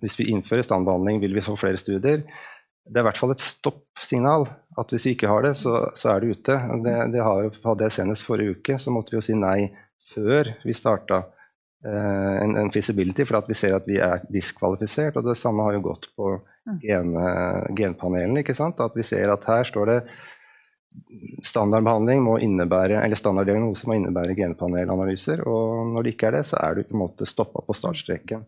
hvis 0.00 0.16
vi 0.22 0.30
innfører 0.32 0.64
standardbehandling, 0.64 1.20
vil 1.20 1.36
vi 1.36 1.44
få 1.44 1.58
flere 1.60 1.80
studier? 1.80 2.24
Det 2.84 2.96
er 2.96 3.04
i 3.04 3.06
hvert 3.10 3.20
fall 3.20 3.34
et 3.34 3.44
stoppsignal. 3.44 4.48
At 4.80 4.90
hvis 4.92 5.04
vi 5.10 5.14
ikke 5.18 5.28
har 5.28 5.44
det, 5.44 5.52
så, 5.60 5.76
så 6.00 6.14
er 6.14 6.24
det 6.24 6.38
ute. 6.38 6.58
Det, 6.86 6.96
det 7.12 7.28
har, 7.28 7.52
hadde 7.68 7.90
jeg 7.90 7.96
senest 7.98 8.24
forrige 8.24 8.56
uke, 8.56 8.80
så 8.80 8.94
måtte 8.94 9.12
vi 9.12 9.20
jo 9.20 9.26
si 9.28 9.36
nei 9.36 9.58
før 10.14 10.54
vi 10.64 10.76
starta 10.76 11.20
eh, 11.84 12.34
en, 12.40 12.56
en, 12.56 12.72
feasibility, 12.72 13.28
for 13.28 13.42
at 13.42 13.52
vi 13.52 13.56
ser 13.58 13.76
at 13.76 13.88
vi 13.88 14.00
er 14.00 14.24
diskvalifisert. 14.32 15.20
Og 15.20 15.28
det 15.28 15.36
samme 15.40 15.68
har 15.68 15.76
jo 15.76 15.86
gått 15.90 16.08
på 16.16 16.38
gene, 16.80 17.30
genpanelene. 17.76 18.40
ikke 18.40 18.56
sant? 18.56 18.80
At 18.80 18.96
vi 18.96 19.04
ser 19.04 19.28
at 19.32 19.44
her 19.50 19.68
står 19.68 19.92
det 19.92 20.04
standardbehandling 21.44 22.22
må 22.24 22.38
innebære, 22.42 23.00
eller 23.02 23.18
standarddiagnose 23.18 23.88
må 23.88 23.98
innebære 23.98 24.36
genpanelanalyser. 24.38 25.44
Og 25.48 25.92
når 25.92 26.04
det 26.04 26.14
ikke 26.14 26.30
er 26.30 26.38
det, 26.38 26.44
så 26.50 26.60
er 26.62 26.76
du 26.76 26.84
på 26.84 26.96
en 26.96 27.02
måte 27.04 27.28
stoppa 27.28 27.64
på 27.64 27.76
startstreken. 27.76 28.44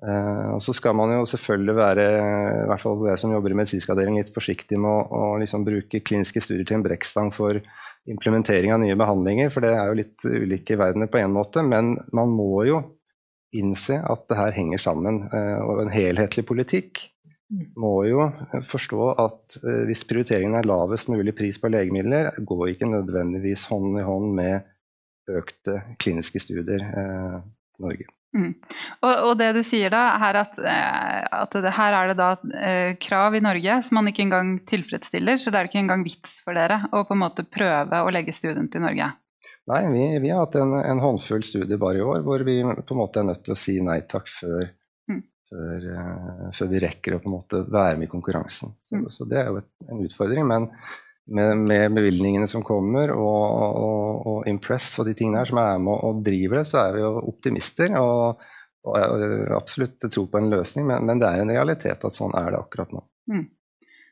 Uh, 0.00 0.56
og 0.56 0.62
så 0.64 0.72
skal 0.72 0.94
man 0.96 1.10
jo 1.12 1.26
selvfølgelig 1.28 1.74
være 1.76 2.04
i 2.08 2.68
hvert 2.70 2.80
fall 2.80 3.02
jeg 3.04 3.20
som 3.20 3.34
jobber 3.34 3.52
i 3.52 3.56
medisinsk 3.58 3.90
avdeling, 3.92 4.16
litt 4.16 4.32
forsiktig 4.32 4.78
med 4.80 4.88
å, 4.88 5.02
å 5.12 5.40
liksom 5.42 5.66
bruke 5.66 6.00
kliniske 6.00 6.40
studier 6.40 6.64
til 6.64 6.78
en 6.78 6.84
brekkstang 6.86 7.28
for 7.36 7.60
implementering 8.08 8.72
av 8.72 8.80
nye 8.80 8.96
behandlinger, 8.96 9.52
for 9.52 9.60
det 9.60 9.74
er 9.76 9.90
jo 9.90 9.98
litt 9.98 10.24
ulike 10.24 10.78
verdener 10.80 11.10
på 11.12 11.20
en 11.20 11.36
måte. 11.36 11.64
Men 11.66 11.98
man 12.16 12.32
må 12.32 12.64
jo 12.70 12.80
innse 13.52 13.98
at 14.00 14.24
det 14.30 14.38
her 14.38 14.56
henger 14.56 14.80
sammen. 14.80 15.24
Uh, 15.34 15.58
og 15.66 15.84
en 15.84 15.92
helhetlig 15.92 16.46
politikk 16.48 17.04
må 17.50 17.94
jo 18.06 18.28
forstå 18.70 19.06
at 19.18 19.58
eh, 19.62 19.82
hvis 19.88 20.04
prioriteringen 20.08 20.58
er 20.58 20.68
lavest 20.70 21.10
mulig 21.10 21.34
pris 21.38 21.58
på 21.58 21.70
legemidler, 21.72 22.32
går 22.46 22.74
ikke 22.74 22.90
nødvendigvis 22.90 23.66
hånd 23.72 23.98
i 23.98 24.06
hånd 24.06 24.30
med 24.38 24.70
økte 25.30 25.82
kliniske 26.00 26.42
studier 26.42 26.84
eh, 26.86 27.36
i 27.42 27.84
Norge. 27.84 28.08
Mm. 28.30 28.52
Og, 29.02 29.10
og, 29.10 29.32
det 29.40 29.48
du 29.56 29.60
sier 29.66 29.90
da, 29.90 30.04
er 30.28 30.38
at, 30.44 30.58
eh, 30.62 31.22
at 31.34 31.56
det, 31.56 31.72
her 31.74 31.96
er 31.98 32.12
det 32.12 32.18
da 32.20 32.28
eh, 32.54 32.92
krav 33.02 33.34
i 33.34 33.42
Norge 33.42 33.80
som 33.82 33.98
man 33.98 34.10
ikke 34.10 34.22
engang 34.28 34.52
tilfredsstiller, 34.70 35.40
så 35.40 35.50
det 35.50 35.58
er 35.58 35.70
ikke 35.70 35.82
engang 35.82 36.04
vits 36.06 36.38
for 36.44 36.54
dere 36.54 36.84
å 36.94 37.02
på 37.08 37.16
en 37.16 37.24
måte 37.24 37.46
prøve 37.50 38.04
å 38.04 38.12
legge 38.14 38.34
studien 38.36 38.70
til 38.70 38.86
Norge? 38.86 39.10
Nei, 39.70 39.80
vi, 39.90 40.04
vi 40.22 40.30
har 40.30 40.44
hatt 40.44 40.56
en, 40.58 40.76
en, 40.78 41.02
håndfull 41.02 41.42
studier 41.46 41.78
bare 41.78 42.00
i 42.00 42.06
år 42.06 42.22
hvor 42.26 42.42
vi 42.46 42.60
på 42.62 42.94
en 42.94 43.00
måte 43.02 43.20
er 43.20 43.28
nødt 43.28 43.42
til 43.46 43.54
å 43.54 43.58
si 43.58 43.76
nei 43.84 44.00
takk 44.08 44.30
før 44.30 44.70
før, 45.50 45.86
eh, 45.92 46.48
før, 46.56 46.70
vi 46.70 46.82
rekker 46.84 47.16
å 47.16 47.20
på 47.22 47.30
en 47.30 47.36
måte 47.36 47.62
være 47.66 47.98
med 47.98 48.08
i 48.08 48.12
konkurransen. 48.12 48.74
Så, 48.88 48.98
mm. 48.98 49.06
så 49.14 49.28
det 49.30 49.40
er 49.42 49.50
jo 49.50 49.60
et, 49.60 49.70
en 49.88 50.04
utfordring. 50.06 50.46
Men 50.48 50.68
med, 51.30 51.64
med 51.66 51.96
bevilgningene 51.98 52.48
som 52.50 52.64
kommer, 52.66 53.12
og, 53.14 53.44
og, 53.60 54.26
og, 54.32 54.40
Impress 54.50 54.92
og 55.02 55.10
de 55.10 55.14
tingene 55.18 55.42
her 55.42 55.50
som 55.50 55.60
er 55.62 55.82
med 55.82 56.06
og 56.08 56.24
driver 56.26 56.62
det, 56.62 56.66
så 56.70 56.82
er 56.84 56.96
vi 56.96 57.04
jo 57.04 57.14
optimister. 57.32 57.94
Og, 58.00 58.50
og 58.88 59.24
absolutt 59.58 60.08
tro 60.08 60.24
på 60.30 60.40
en 60.40 60.52
løsning, 60.52 60.86
men, 60.88 61.04
men, 61.04 61.20
det 61.20 61.28
er 61.28 61.42
en 61.42 61.52
realitet 61.52 62.06
at 62.06 62.16
sånn 62.16 62.32
er 62.38 62.54
det 62.54 62.62
akkurat 62.62 62.94
nå. 62.96 63.02
Mm. 63.30 63.48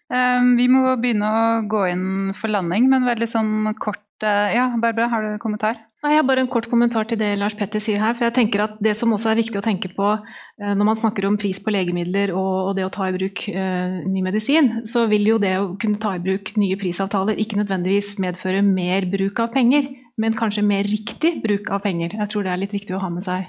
Um, 0.09 0.51
vi 0.57 0.67
må 0.73 0.83
begynne 1.01 1.29
å 1.29 1.47
gå 1.69 1.87
inn 1.91 2.09
for 2.37 2.53
landing, 2.53 2.89
men 2.93 3.09
veldig 3.09 3.29
sånn 3.29 3.73
kort 3.81 4.05
Ja, 4.23 4.71
Barbara, 4.81 5.07
har 5.13 5.23
du 5.23 5.29
en 5.31 5.43
kommentar? 5.43 5.79
Nei, 5.99 6.13
jeg 6.15 6.21
har 6.21 6.27
bare 6.29 6.45
en 6.45 6.51
kort 6.51 6.69
kommentar 6.71 7.09
til 7.11 7.19
det 7.19 7.33
Lars 7.41 7.57
Petter 7.59 7.83
sier 7.83 7.99
her. 7.99 8.15
for 8.15 8.29
jeg 8.29 8.35
tenker 8.37 8.63
at 8.63 8.77
Det 8.79 8.95
som 8.97 9.11
også 9.11 9.33
er 9.33 9.41
viktig 9.41 9.59
å 9.59 9.65
tenke 9.65 9.91
på 9.91 10.13
eh, 10.15 10.75
når 10.79 10.87
man 10.87 11.01
snakker 11.01 11.27
om 11.27 11.39
pris 11.41 11.59
på 11.59 11.75
legemidler 11.75 12.31
og, 12.31 12.77
det 12.79 12.87
å 12.87 12.93
ta 12.95 13.09
i 13.09 13.17
bruk 13.17 13.43
uh, 13.51 13.99
ny 14.07 14.23
medisin, 14.23 14.87
så 14.87 15.09
vil 15.11 15.27
jo 15.27 15.41
det 15.43 15.57
å 15.59 15.75
kunne 15.81 15.99
ta 15.99 16.15
i 16.15 16.23
bruk 16.23 16.55
nye 16.55 16.79
prisavtaler 16.79 17.43
ikke 17.43 17.59
nødvendigvis 17.59 18.15
medføre 18.23 18.63
mer 18.63 19.11
bruk 19.11 19.43
av 19.43 19.51
penger, 19.59 19.91
men 20.17 20.39
kanskje 20.39 20.63
mer 20.63 20.87
riktig 20.87 21.41
bruk 21.43 21.73
av 21.75 21.83
penger. 21.83 22.15
Jeg 22.15 22.31
tror 22.31 22.47
det 22.47 22.55
er 22.55 22.63
litt 22.63 22.79
viktig 22.79 22.95
å 22.95 23.03
ha 23.03 23.11
med 23.11 23.27
seg 23.27 23.49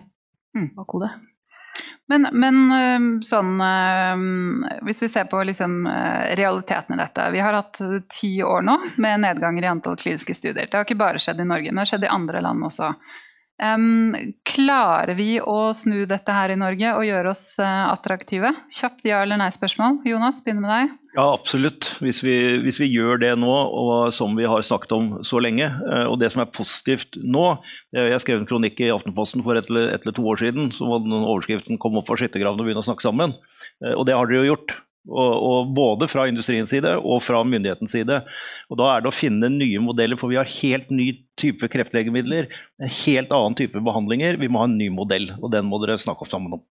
mm. 0.58 0.72
Men, 2.10 2.26
men, 2.34 2.56
sånn 3.22 3.60
Hvis 4.82 5.04
vi 5.04 5.10
ser 5.14 5.28
på 5.30 5.44
liksom 5.46 5.84
realiteten 6.40 6.96
i 6.96 7.02
dette. 7.04 7.28
Vi 7.36 7.44
har 7.44 7.54
hatt 7.54 7.78
ti 8.10 8.32
år 8.44 8.66
nå 8.66 8.78
med 8.98 9.22
nedganger 9.28 9.68
i 9.68 9.70
antall 9.70 9.98
kliniske 10.00 10.34
studier. 10.34 10.66
Det 10.66 10.74
har 10.74 10.88
ikke 10.88 10.98
bare 10.98 11.22
skjedd 11.22 11.44
i 11.44 11.46
Norge, 11.46 11.70
men 11.70 11.84
det 11.84 11.86
har 11.86 11.92
skjedd 11.94 12.08
i 12.08 12.14
andre 12.16 12.42
land 12.42 12.66
også. 12.66 12.90
Um, 13.60 14.16
klarer 14.48 15.18
vi 15.18 15.34
å 15.44 15.74
snu 15.76 16.06
dette 16.08 16.32
her 16.32 16.54
i 16.54 16.58
Norge 16.60 16.94
og 16.96 17.04
gjøre 17.04 17.34
oss 17.34 17.44
uh, 17.60 17.90
attraktive? 17.92 18.54
Kjapt 18.72 19.04
ja 19.08 19.20
eller 19.26 19.40
nei-spørsmål. 19.42 20.00
Jonas, 20.08 20.40
begynner 20.46 20.64
med 20.64 20.72
deg. 20.72 20.94
Ja, 21.18 21.26
absolutt. 21.34 21.90
Hvis 22.00 22.22
vi, 22.24 22.38
hvis 22.64 22.80
vi, 22.80 22.88
gjør 22.94 23.20
det 23.20 23.34
nå, 23.42 23.52
og 23.52 24.14
som 24.16 24.38
vi 24.40 24.48
har 24.48 24.64
snakket 24.64 24.96
om 24.96 25.10
så 25.28 25.42
lenge. 25.44 25.68
Uh, 25.84 26.06
og 26.08 26.20
det 26.22 26.32
som 26.32 26.46
er 26.46 26.54
positivt 26.56 27.20
nå 27.20 27.46
Jeg 27.98 28.24
skrev 28.24 28.40
en 28.40 28.48
kronikk 28.50 28.80
i 28.86 28.92
Aftenposten 28.94 29.44
for 29.44 29.60
et 29.60 29.68
eller, 29.68 29.92
et 29.92 30.06
eller 30.06 30.16
to 30.16 30.28
år 30.32 30.40
siden. 30.40 30.72
så 30.76 30.88
var 30.88 31.04
den 31.04 31.20
overskriften 31.20 31.82
'Kom 31.82 32.00
opp 32.00 32.08
fra 32.08 32.16
skyttergravene 32.22 32.64
og 32.64 32.70
begynne 32.70 32.86
å 32.86 32.90
snakke 32.90 33.04
sammen'. 33.04 33.36
Uh, 33.84 33.96
og 33.98 34.06
det 34.08 34.16
har 34.16 34.30
dere 34.30 34.46
jo 34.46 34.54
gjort. 34.54 34.80
Og, 35.08 35.32
og 35.50 35.70
både 35.74 36.10
fra 36.12 36.26
industriens 36.30 36.70
side 36.74 36.92
og 36.98 37.22
fra 37.24 37.40
myndighetens 37.48 37.96
side. 37.96 38.20
Og 38.70 38.78
Da 38.82 38.90
er 38.92 39.02
det 39.02 39.10
å 39.10 39.16
finne 39.16 39.50
nye 39.54 39.80
modeller, 39.82 40.20
for 40.20 40.30
vi 40.30 40.38
har 40.38 40.50
helt 40.60 40.92
ny 40.94 41.08
type 41.40 41.70
kreftlegemidler. 41.72 42.50
En 42.84 42.92
helt 43.06 43.32
annen 43.34 43.56
type 43.58 43.80
behandlinger. 43.86 44.38
Vi 44.42 44.52
må 44.52 44.62
ha 44.62 44.68
en 44.70 44.78
ny 44.78 44.92
modell, 44.94 45.32
og 45.40 45.50
den 45.56 45.70
må 45.70 45.80
dere 45.82 45.98
snakke 46.02 46.28
opp 46.28 46.34
sammen 46.34 46.60
om. 46.60 46.66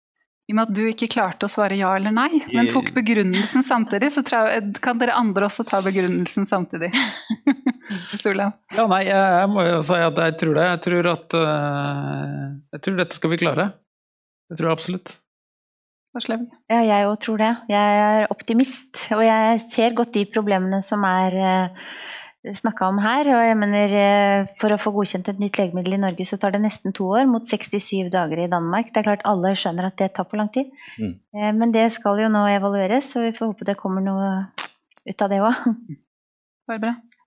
I 0.48 0.54
og 0.54 0.56
med 0.56 0.70
at 0.70 0.76
du 0.78 0.84
ikke 0.88 1.10
klarte 1.12 1.44
å 1.44 1.52
svare 1.52 1.76
ja 1.76 1.90
eller 1.98 2.14
nei, 2.16 2.30
men 2.56 2.70
tok 2.72 2.94
begrunnelsen 2.96 3.66
samtidig, 3.68 4.14
så 4.16 4.22
kan 4.24 5.00
dere 5.02 5.18
andre 5.20 5.50
også 5.50 5.66
ta 5.68 5.82
begrunnelsen 5.84 6.48
samtidig. 6.48 6.94
ja, 8.78 8.86
nei, 8.88 9.02
jeg 9.10 9.50
må 9.52 9.66
jo 9.68 9.82
si 9.84 10.00
at 10.00 10.22
jeg 10.24 10.38
tror 10.40 10.56
det. 10.56 10.70
Jeg 10.70 10.82
tror 10.88 11.10
at 11.12 11.36
uh, 11.36 12.46
Jeg 12.78 12.84
tror 12.86 13.00
dette 13.02 13.20
skal 13.20 13.34
vi 13.34 13.42
klare. 13.44 13.68
Det 14.48 14.56
tror 14.56 14.70
jeg 14.70 14.80
absolutt. 14.80 15.18
Ja, 16.72 16.82
jeg 16.86 17.08
òg 17.10 17.18
tror 17.22 17.42
det. 17.42 17.54
Jeg 17.70 18.04
er 18.04 18.28
optimist. 18.34 19.08
Og 19.16 19.24
jeg 19.26 19.64
ser 19.70 19.98
godt 19.98 20.16
de 20.16 20.24
problemene 20.30 20.80
som 20.86 21.04
er 21.06 21.36
eh, 21.38 21.90
snakka 22.56 22.88
om 22.90 23.00
her. 23.04 23.30
Og 23.34 23.44
jeg 23.44 23.58
mener, 23.60 23.96
uh, 23.96 24.52
for 24.62 24.74
å 24.74 24.80
få 24.82 24.94
godkjent 24.96 25.30
et 25.32 25.42
nytt 25.42 25.60
legemiddel 25.60 25.98
i 25.98 26.02
Norge, 26.02 26.28
så 26.28 26.40
tar 26.42 26.56
det 26.56 26.64
nesten 26.64 26.96
to 26.96 27.10
år, 27.12 27.26
mot 27.30 27.46
67 27.48 28.12
dager 28.14 28.44
i 28.44 28.50
Danmark. 28.52 28.92
Det 28.94 29.02
er 29.02 29.10
klart 29.10 29.26
alle 29.30 29.54
skjønner 29.58 29.90
at 29.90 29.98
det 30.00 30.14
tar 30.16 30.28
for 30.30 30.40
lang 30.42 30.52
tid. 30.54 30.72
Mm. 30.98 31.18
Uh, 31.36 31.52
men 31.60 31.76
det 31.76 31.90
skal 31.96 32.24
jo 32.24 32.32
nå 32.32 32.46
evalueres, 32.54 33.12
så 33.12 33.26
vi 33.26 33.36
får 33.36 33.52
håpe 33.52 33.68
det 33.68 33.78
kommer 33.80 34.06
noe 34.06 34.32
ut 35.08 35.24
av 35.24 35.34
det 35.34 35.44
òg. 35.44 35.68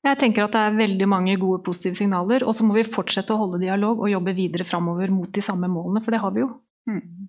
Jeg 0.01 0.17
tenker 0.17 0.47
at 0.47 0.55
det 0.57 0.61
er 0.65 0.79
veldig 0.79 1.07
mange 1.13 1.35
gode 1.41 1.61
positive 1.65 1.97
signaler, 1.99 2.45
og 2.49 2.57
så 2.57 2.65
må 2.65 2.79
vi 2.79 2.87
fortsette 2.89 3.35
å 3.35 3.41
holde 3.43 3.61
dialog 3.61 4.01
og 4.01 4.09
jobbe 4.09 4.33
videre 4.37 4.65
framover 4.69 5.13
mot 5.13 5.29
de 5.29 5.45
samme 5.45 5.69
målene, 5.69 6.01
for 6.05 6.17
det 6.17 6.23
har 6.23 6.33
vi 6.33 6.41
jo. 6.41 6.49
Mm. 6.89 7.29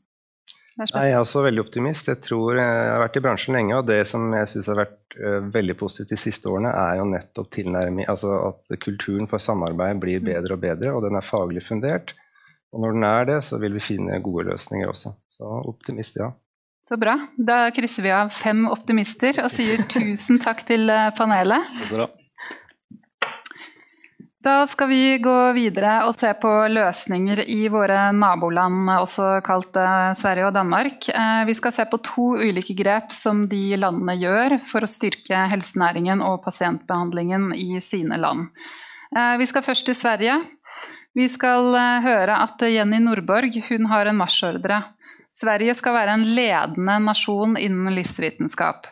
Nei, 0.80 0.88
jeg 1.10 1.14
er 1.14 1.20
også 1.20 1.44
veldig 1.44 1.64
optimist. 1.66 2.08
Jeg 2.08 2.22
tror 2.24 2.56
eh, 2.56 2.64
jeg 2.64 2.92
har 2.94 3.02
vært 3.04 3.18
i 3.20 3.24
bransjen 3.26 3.58
lenge, 3.58 3.78
og 3.78 3.90
det 3.90 4.00
som 4.08 4.30
jeg 4.34 4.50
syns 4.54 4.70
har 4.72 4.80
vært 4.80 5.18
uh, 5.20 5.40
veldig 5.52 5.76
positivt 5.80 6.14
de 6.14 6.20
siste 6.22 6.48
årene, 6.48 6.72
er 6.72 7.02
jo 7.02 7.10
nettopp 7.12 7.50
tilnærming 7.58 8.08
Altså 8.12 8.32
at 8.48 8.78
kulturen 8.84 9.28
for 9.32 9.44
samarbeid 9.44 10.00
blir 10.00 10.24
mm. 10.24 10.30
bedre 10.30 10.56
og 10.56 10.64
bedre, 10.64 10.94
og 10.96 11.04
den 11.06 11.20
er 11.20 11.28
faglig 11.28 11.66
fundert. 11.68 12.16
Og 12.72 12.86
når 12.86 12.96
den 12.96 13.04
er 13.10 13.28
det, 13.28 13.42
så 13.44 13.60
vil 13.60 13.76
vi 13.76 13.84
finne 13.84 14.22
gode 14.24 14.48
løsninger 14.48 14.88
også. 14.88 15.12
Så 15.36 15.52
optimist, 15.68 16.16
ja. 16.22 16.32
Så 16.88 16.98
bra. 17.00 17.18
Da 17.38 17.66
krysser 17.76 18.08
vi 18.08 18.14
av 18.16 18.32
fem 18.34 18.64
optimister 18.72 19.44
og 19.44 19.52
sier 19.54 19.84
tusen 19.92 20.40
takk 20.42 20.64
til 20.68 20.90
eh, 20.90 21.12
panelet. 21.18 21.68
Det 21.78 21.88
er 21.90 21.98
bra. 22.00 22.08
Da 24.42 24.64
skal 24.66 24.90
vi 24.90 25.18
gå 25.22 25.34
videre 25.54 26.00
og 26.10 26.16
se 26.18 26.32
på 26.42 26.50
løsninger 26.74 27.44
i 27.46 27.68
våre 27.70 28.08
naboland, 28.10 28.90
også 28.90 29.36
kalt 29.46 29.76
eh, 29.78 30.14
Sverige 30.18 30.48
og 30.48 30.56
Danmark. 30.56 31.06
Eh, 31.14 31.42
vi 31.46 31.54
skal 31.54 31.76
se 31.76 31.86
på 31.86 32.00
to 32.02 32.26
ulike 32.42 32.74
grep 32.80 33.14
som 33.14 33.44
de 33.52 33.78
landene 33.78 34.16
gjør 34.18 34.56
for 34.66 34.82
å 34.82 34.90
styrke 34.90 35.44
helsenæringen 35.52 36.24
og 36.26 36.40
pasientbehandlingen 36.48 37.52
i 37.54 37.78
sine 37.86 38.18
land. 38.18 38.50
Eh, 39.14 39.36
vi 39.38 39.46
skal 39.52 39.66
først 39.68 39.86
til 39.86 40.00
Sverige. 40.00 40.40
Vi 41.14 41.28
skal 41.30 41.76
høre 42.02 42.40
at 42.42 42.66
Jenny 42.66 42.98
Nordborg 43.04 43.60
hun 43.68 43.86
har 43.94 44.10
en 44.10 44.18
marsjordre. 44.18 44.80
Sverige 45.38 45.78
skal 45.78 46.00
være 46.00 46.18
en 46.18 46.26
ledende 46.34 46.98
nasjon 47.06 47.60
innen 47.62 47.94
livsvitenskap. 47.94 48.90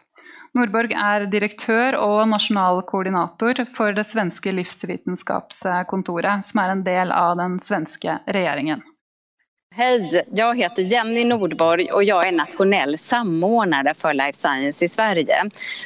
Nordborg 0.58 0.96
er 0.98 1.28
direktør 1.30 1.98
og 2.02 2.24
nasjonal 2.32 2.82
koordinator 2.90 3.62
for 3.70 3.94
det 3.94 4.08
svenske 4.10 4.54
livsvitenskapskontoret, 4.58 6.46
som 6.48 6.64
er 6.64 6.74
en 6.74 6.86
del 6.86 7.14
av 7.14 7.38
den 7.38 7.60
svenske 7.62 8.18
regjeringen. 8.26 8.82
Hej, 9.80 10.22
jag 10.36 10.58
heter 10.58 10.82
Jenny 10.82 11.26
Nordborg 11.26 11.92
och 11.92 12.04
jag 12.04 12.28
är 12.28 12.32
nationell 12.32 12.98
samordnare 12.98 13.94
för 13.94 14.14
Life 14.14 14.34
Science 14.34 14.86
i 14.86 14.90
Sverige. 14.90 15.36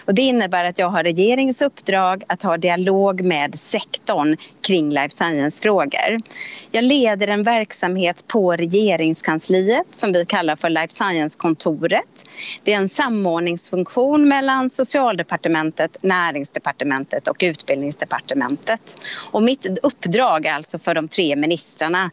Och 0.06 0.14
det 0.14 0.22
innebär 0.22 0.66
att 0.66 0.80
jag 0.80 0.90
har 0.90 1.04
regeringens 1.04 1.62
uppdrag 1.62 2.24
att 2.28 2.44
ha 2.44 2.58
dialog 2.58 3.22
med 3.22 3.60
sektorn 3.60 4.38
kring 4.68 4.90
life 4.90 5.10
science-frågor. 5.10 6.18
Jag 6.72 6.84
leder 6.84 7.28
en 7.28 7.44
verksamhet 7.44 8.28
på 8.28 8.52
regeringskansliet 8.52 9.88
som 9.92 10.12
vi 10.12 10.26
kallar 10.26 10.56
för 10.56 10.70
Life 10.70 10.94
Science-kontoret. 10.94 12.26
Det 12.64 12.74
är 12.74 12.78
en 12.78 12.90
samordningsfunktion 12.90 14.28
mellan 14.28 14.70
Socialdepartementet, 14.70 15.98
Näringsdepartementet 16.02 17.28
och 17.28 17.38
Utbildningsdepartementet. 17.40 18.98
Och 19.32 19.44
mitt 19.44 19.80
uppdrag 19.84 20.48
alltså 20.48 20.80
för 20.80 20.94
de 20.94 21.08
tre 21.08 21.36
ministrarna 21.36 22.12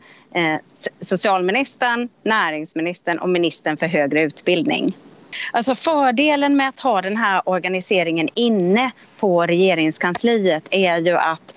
socialministern, 1.01 2.09
näringsministern 2.23 3.19
och 3.19 3.29
ministern 3.29 3.77
för 3.77 3.87
högre 3.87 4.23
utbildning. 4.23 4.97
Alltså 5.53 5.75
fördelen 5.75 6.57
med 6.57 6.69
att 6.69 6.81
ha 6.81 7.03
den 7.03 7.17
här 7.17 7.43
organiseringen 7.49 8.29
inne 8.35 8.91
på 9.19 9.43
regeringskansliet 9.43 10.69
är 10.71 10.97
ju 10.97 11.17
att 11.17 11.55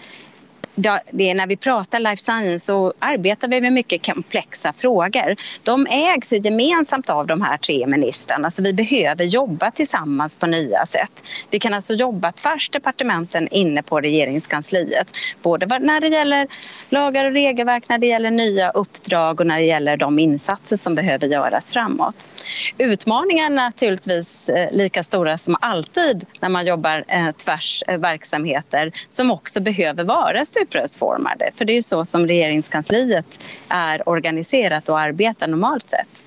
det 0.75 1.29
är 1.29 1.35
när 1.35 1.47
vi 1.47 1.57
pratar 1.57 1.99
life 1.99 2.21
science 2.21 2.65
så 2.65 2.93
arbetar 2.99 3.47
vi 3.47 3.61
med 3.61 3.73
mycket 3.73 4.05
komplexa 4.05 4.73
frågor. 4.73 5.35
De 5.63 5.87
ägs 5.87 6.33
ju 6.33 6.37
gemensamt 6.37 7.09
av 7.09 7.27
de 7.27 7.41
här 7.41 7.57
tre 7.57 7.87
ministrarna 7.87 8.51
så 8.51 8.63
vi 8.63 8.73
behöver 8.73 9.25
jobba 9.25 9.71
tillsammans 9.71 10.35
på 10.35 10.47
nya 10.47 10.85
sätt. 10.85 11.23
Vi 11.49 11.59
kan 11.59 11.73
alltså 11.73 11.93
jobba 11.93 12.31
tvärs 12.31 12.69
departementen 12.69 13.47
inne 13.47 13.83
på 13.83 13.99
regeringskansliet. 13.99 15.11
Både 15.41 15.79
när 15.79 16.01
det 16.01 16.07
gäller 16.07 16.47
lagar 16.89 17.25
och 17.25 17.31
regelverk, 17.31 17.89
när 17.89 17.97
det 17.97 18.07
gäller 18.07 18.31
nya 18.31 18.69
uppdrag 18.69 19.39
och 19.39 19.47
när 19.47 19.57
det 19.57 19.65
gäller 19.65 19.97
de 19.97 20.19
insatser 20.19 20.77
som 20.77 20.95
behöver 20.95 21.27
göras 21.27 21.73
framåt. 21.73 22.29
Utmaningarna 22.77 23.61
är 23.61 23.65
naturligtvis 23.65 24.49
eh, 24.49 24.71
lika 24.71 25.03
stora 25.03 25.37
som 25.37 25.55
alltid 25.61 26.25
när 26.39 26.49
man 26.49 26.65
jobbar 26.65 27.03
eh, 27.07 27.31
tvärs 27.31 27.83
eh, 27.87 27.97
verksamheter 27.97 28.91
som 29.09 29.31
också 29.31 29.61
behöver 29.61 30.03
vara 30.03 30.45
stuprörsformade. 30.63 31.51
För 31.53 31.65
det 31.65 31.73
är 31.73 31.75
ju 31.75 31.81
så 31.81 32.05
som 32.05 32.27
regeringskansliet 32.27 33.49
är 33.67 34.09
organiserat 34.09 34.89
och 34.89 34.99
arbetar 34.99 35.47
normalt 35.47 35.89
sett. 35.89 36.23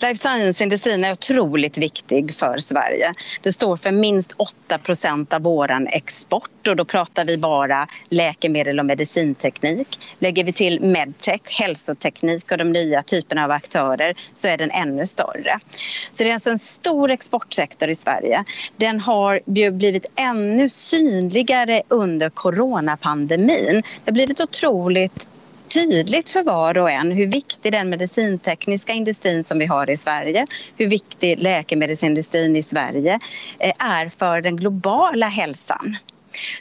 Life 0.00 0.16
science-industrin 0.16 1.04
är 1.04 1.12
otroligt 1.12 1.78
viktig 1.78 2.34
för 2.34 2.58
Sverige. 2.58 3.12
Det 3.42 3.52
står 3.52 3.76
för 3.76 3.90
minst 3.90 4.36
8% 4.68 5.34
av 5.34 5.42
vår 5.42 5.88
export 5.92 6.68
och 6.68 6.76
då 6.76 6.84
pratar 6.84 7.24
vi 7.24 7.38
bara 7.38 7.86
läkemedel 8.08 8.78
och 8.78 8.86
medicinteknik. 8.86 9.88
Lägger 10.18 10.44
vi 10.44 10.52
till 10.52 10.80
medtech, 10.80 11.40
hälsoteknik 11.44 12.52
och 12.52 12.58
de 12.58 12.72
nya 12.72 13.02
typerna 13.02 13.44
av 13.44 13.50
aktörer 13.50 14.14
så 14.34 14.48
är 14.48 14.56
den 14.58 14.70
ännu 14.70 15.06
större. 15.06 15.58
Så 16.12 16.24
det 16.24 16.30
är 16.30 16.34
alltså 16.34 16.50
en 16.50 16.58
stor 16.58 17.10
exportsektor 17.10 17.88
i 17.88 17.94
Sverige. 17.94 18.44
Den 18.76 19.00
har 19.00 19.40
blivit 19.70 20.06
ännu 20.16 20.68
synligare 20.68 21.82
under 21.88 22.30
coronapandemin. 22.30 23.82
Det 23.82 24.10
har 24.10 24.12
blivit 24.12 24.40
otroligt 24.40 25.28
tydligt 25.70 26.30
för 26.30 26.42
var 26.42 26.78
och 26.78 26.90
en 26.90 27.12
hur 27.12 27.26
viktig 27.26 27.72
den 27.72 27.90
medicintekniska 27.90 28.92
industrin 28.92 29.44
som 29.44 29.58
vi 29.58 29.66
har 29.66 29.90
i 29.90 29.96
Sverige, 29.96 30.46
hur 30.76 30.86
viktig 30.86 31.42
läkemedelsindustrin 31.42 32.56
i 32.56 32.62
Sverige 32.62 33.18
eh, 33.58 33.72
är 33.78 34.08
för 34.08 34.40
den 34.40 34.56
globala 34.56 35.28
hälsan. 35.28 35.96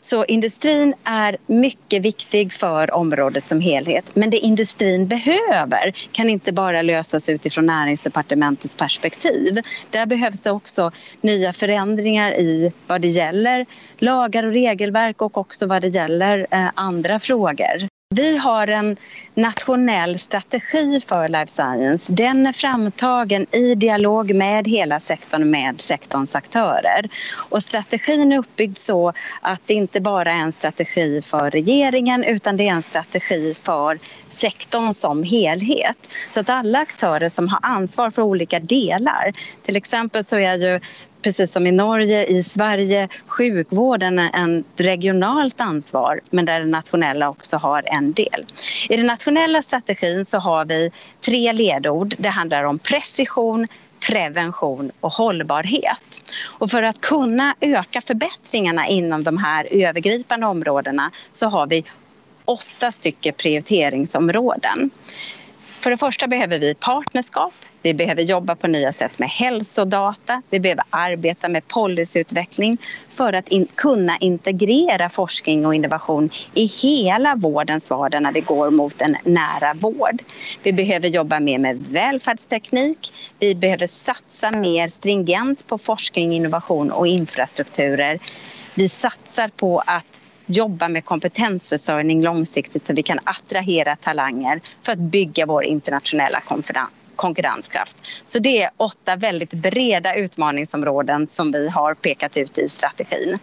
Så 0.01 0.25
industrin 0.25 0.93
är 1.03 1.37
mycket 1.45 2.05
viktig 2.05 2.53
för 2.53 2.93
området 2.93 3.45
som 3.45 3.61
helhet. 3.61 4.15
Men 4.15 4.29
det 4.29 4.37
industrin 4.37 5.07
behöver 5.07 5.93
kan 6.11 6.29
inte 6.29 6.51
bara 6.51 6.81
lösas 6.81 7.29
utifrån 7.29 7.65
näringsdepartementets 7.65 8.75
perspektiv. 8.75 9.59
Där 9.89 10.05
behövs 10.05 10.41
det 10.41 10.51
också 10.51 10.91
nya 11.21 11.53
förändringar 11.53 12.31
i 12.31 12.73
vad 12.87 13.01
det 13.01 13.07
gäller 13.07 13.65
lagar 13.97 14.43
och 14.43 14.51
regelverk 14.51 15.21
och 15.21 15.37
också 15.37 15.67
vad 15.67 15.81
det 15.81 15.87
gäller 15.87 16.47
eh, 16.51 16.69
andra 16.75 17.19
frågor. 17.19 17.88
Vi 18.15 18.37
har 18.37 18.67
en 18.67 18.97
nationell 19.33 20.19
strategi 20.19 21.01
för 21.01 21.27
life 21.27 21.51
science. 21.51 22.13
Den 22.13 22.47
är 22.47 22.53
framtagen 22.53 23.55
i 23.55 23.75
dialog 23.75 24.35
med 24.35 24.67
hela 24.67 24.99
sektorn, 24.99 25.49
med 25.49 25.81
sektorns 25.81 26.35
aktörer. 26.35 27.09
Och 27.49 27.63
strategin 27.63 28.31
är 28.31 28.37
uppbyggd 28.37 28.77
så 28.77 29.13
att 29.41 29.61
det 29.65 29.73
inte 29.73 30.01
bara 30.01 30.31
är 30.31 30.39
en 30.39 30.51
strategi 30.51 31.21
för 31.21 31.51
regeringen 31.51 32.23
utan 32.23 32.57
det 32.57 32.67
är 32.67 32.73
en 32.73 32.83
strategi 32.83 33.53
för 33.53 33.99
sektorn 34.29 34.93
som 34.93 35.23
helhet. 35.23 36.09
Så 36.31 36.39
att 36.39 36.49
alla 36.49 36.79
aktörer 36.79 37.29
som 37.29 37.47
har 37.47 37.59
ansvar 37.61 38.09
för 38.09 38.21
olika 38.21 38.59
delar, 38.59 39.33
till 39.65 39.75
exempel 39.75 40.23
så 40.23 40.37
är 40.37 40.55
ju 40.55 40.79
precis 41.21 41.51
som 41.51 41.67
i 41.67 41.71
Norge, 41.71 42.25
i 42.25 42.43
Sverige, 42.43 43.07
sjukvården 43.27 44.19
en 44.19 44.63
regionalt 44.77 45.61
ansvar 45.61 46.19
men 46.29 46.45
där 46.45 46.59
det 46.59 46.65
nationella 46.65 47.29
också 47.29 47.57
har 47.57 47.83
en 47.85 48.13
del. 48.13 48.45
I 48.89 48.97
den 48.97 49.07
nationella 49.07 49.61
strategin 49.61 50.25
så 50.25 50.37
har 50.37 50.65
vi 50.65 50.91
tre 51.21 51.53
ledord. 51.53 52.15
Det 52.17 52.29
handlar 52.29 52.63
om 52.63 52.79
precision, 52.79 53.67
prevention 54.09 54.91
och 54.99 55.13
hållbarhet. 55.13 56.33
Och 56.45 56.69
för 56.69 56.83
att 56.83 57.01
kunna 57.01 57.55
öka 57.61 58.01
förbättringarna 58.01 58.87
inom 58.87 59.23
de 59.23 59.37
här 59.37 59.67
övergripande 59.71 60.47
områdena 60.47 61.11
så 61.31 61.47
har 61.47 61.67
vi 61.67 61.83
åtta 62.45 62.91
stycken 62.91 63.33
prioriteringsområden. 63.37 64.89
För 65.79 65.89
det 65.89 65.97
första 65.97 66.27
behöver 66.27 66.59
vi 66.59 66.75
partnerskap 66.75 67.53
vi 67.81 67.93
behöver 67.93 68.21
jobba 68.21 68.55
på 68.55 68.67
nya 68.67 68.91
sätt 68.91 69.19
med 69.19 69.29
hälsodata. 69.29 70.41
Vi 70.49 70.59
behöver 70.59 70.83
arbeta 70.89 71.49
med 71.49 71.67
policyutveckling 71.67 72.77
för 73.09 73.33
att 73.33 73.47
in 73.47 73.67
kunna 73.75 74.17
integrera 74.17 75.09
forskning 75.09 75.65
och 75.65 75.75
innovation 75.75 76.29
i 76.53 76.65
hela 76.65 77.35
vårdens 77.35 77.89
vardag 77.89 78.23
när 78.23 78.31
vi 78.31 78.41
går 78.41 78.69
mot 78.69 79.01
en 79.01 79.17
nära 79.23 79.73
vård. 79.73 80.21
Vi 80.63 80.73
behöver 80.73 81.07
jobba 81.07 81.39
mer 81.39 81.59
med 81.59 81.77
välfärdsteknik. 81.77 83.13
Vi 83.39 83.55
behöver 83.55 83.87
satsa 83.87 84.51
mer 84.51 84.89
stringent 84.89 85.67
på 85.67 85.77
forskning, 85.77 86.33
innovation 86.33 86.91
och 86.91 87.07
infrastrukturer. 87.07 88.19
Vi 88.75 88.89
satsar 88.89 89.47
på 89.47 89.79
att 89.85 90.21
jobba 90.49 90.87
med 90.87 91.05
kompetensförsörjning 91.05 92.21
långsiktigt 92.21 92.85
så 92.85 92.93
vi 92.93 93.03
kan 93.03 93.19
attrahera 93.23 93.95
talanger 93.95 94.61
for 94.81 94.91
å 94.91 95.09
bygge 95.13 95.45
vår 95.45 95.63
internationella 95.63 96.41
konkurrenskraft. 97.15 97.95
Så 98.25 98.39
det 98.39 98.57
er 98.61 98.71
åtte 98.77 99.15
veldig 99.15 99.49
breda 99.49 100.15
utmaningsområden 100.15 101.27
som 101.27 101.51
vi 101.51 101.69
har 101.69 101.93
pekat 101.93 102.37
ut 102.37 102.57
i 102.57 102.69
strategin. 102.69 103.37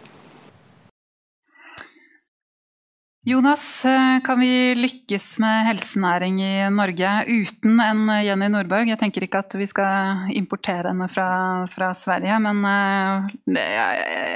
Jonas, 3.27 3.85
eh, 3.85 4.19
kan 4.23 4.39
vi 4.39 4.75
lykkes 4.75 5.39
med 5.39 5.65
helsenæring 5.67 6.37
i 6.39 6.69
Norge 6.71 7.09
uten 7.27 7.81
en 7.83 8.05
Jenny 8.23 8.47
Nordborg? 8.47 8.87
Jeg 8.87 8.99
tenker 9.01 9.25
ikke 9.25 9.41
at 9.43 9.55
vi 9.59 9.65
skal 9.67 10.29
importere 10.31 10.93
henne 10.93 11.09
fra, 11.11 11.25
fra 11.67 11.89
Sverige, 11.91 12.37
men 12.39 12.61
uh, 12.63 13.25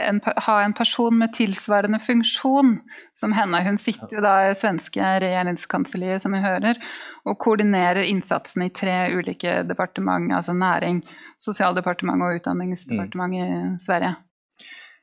en, 0.09 0.19
ha 0.19 0.55
en 0.65 0.75
person 0.75 1.15
med 1.21 1.31
tilsvarende 1.37 2.01
funksjon 2.03 2.73
som 3.15 3.31
henne. 3.31 3.61
Hun 3.63 3.79
sitter 3.79 4.17
jo 4.17 4.25
da 4.25 4.33
i 4.49 4.57
svenske 4.59 5.13
regjeringskanselliet, 5.23 6.25
som 6.25 6.35
vi 6.35 6.43
hører, 6.43 6.81
og 7.23 7.39
koordinerer 7.39 8.03
innsatsen 8.09 8.65
i 8.67 8.73
tre 8.75 9.05
ulike 9.15 9.61
departement, 9.71 10.35
altså 10.35 10.51
Næring, 10.51 10.99
Sosialdepartementet 11.39 12.27
og 12.27 12.41
Utdanningsdepartementet 12.41 13.55
i 13.55 13.85
Sverige. 13.87 14.17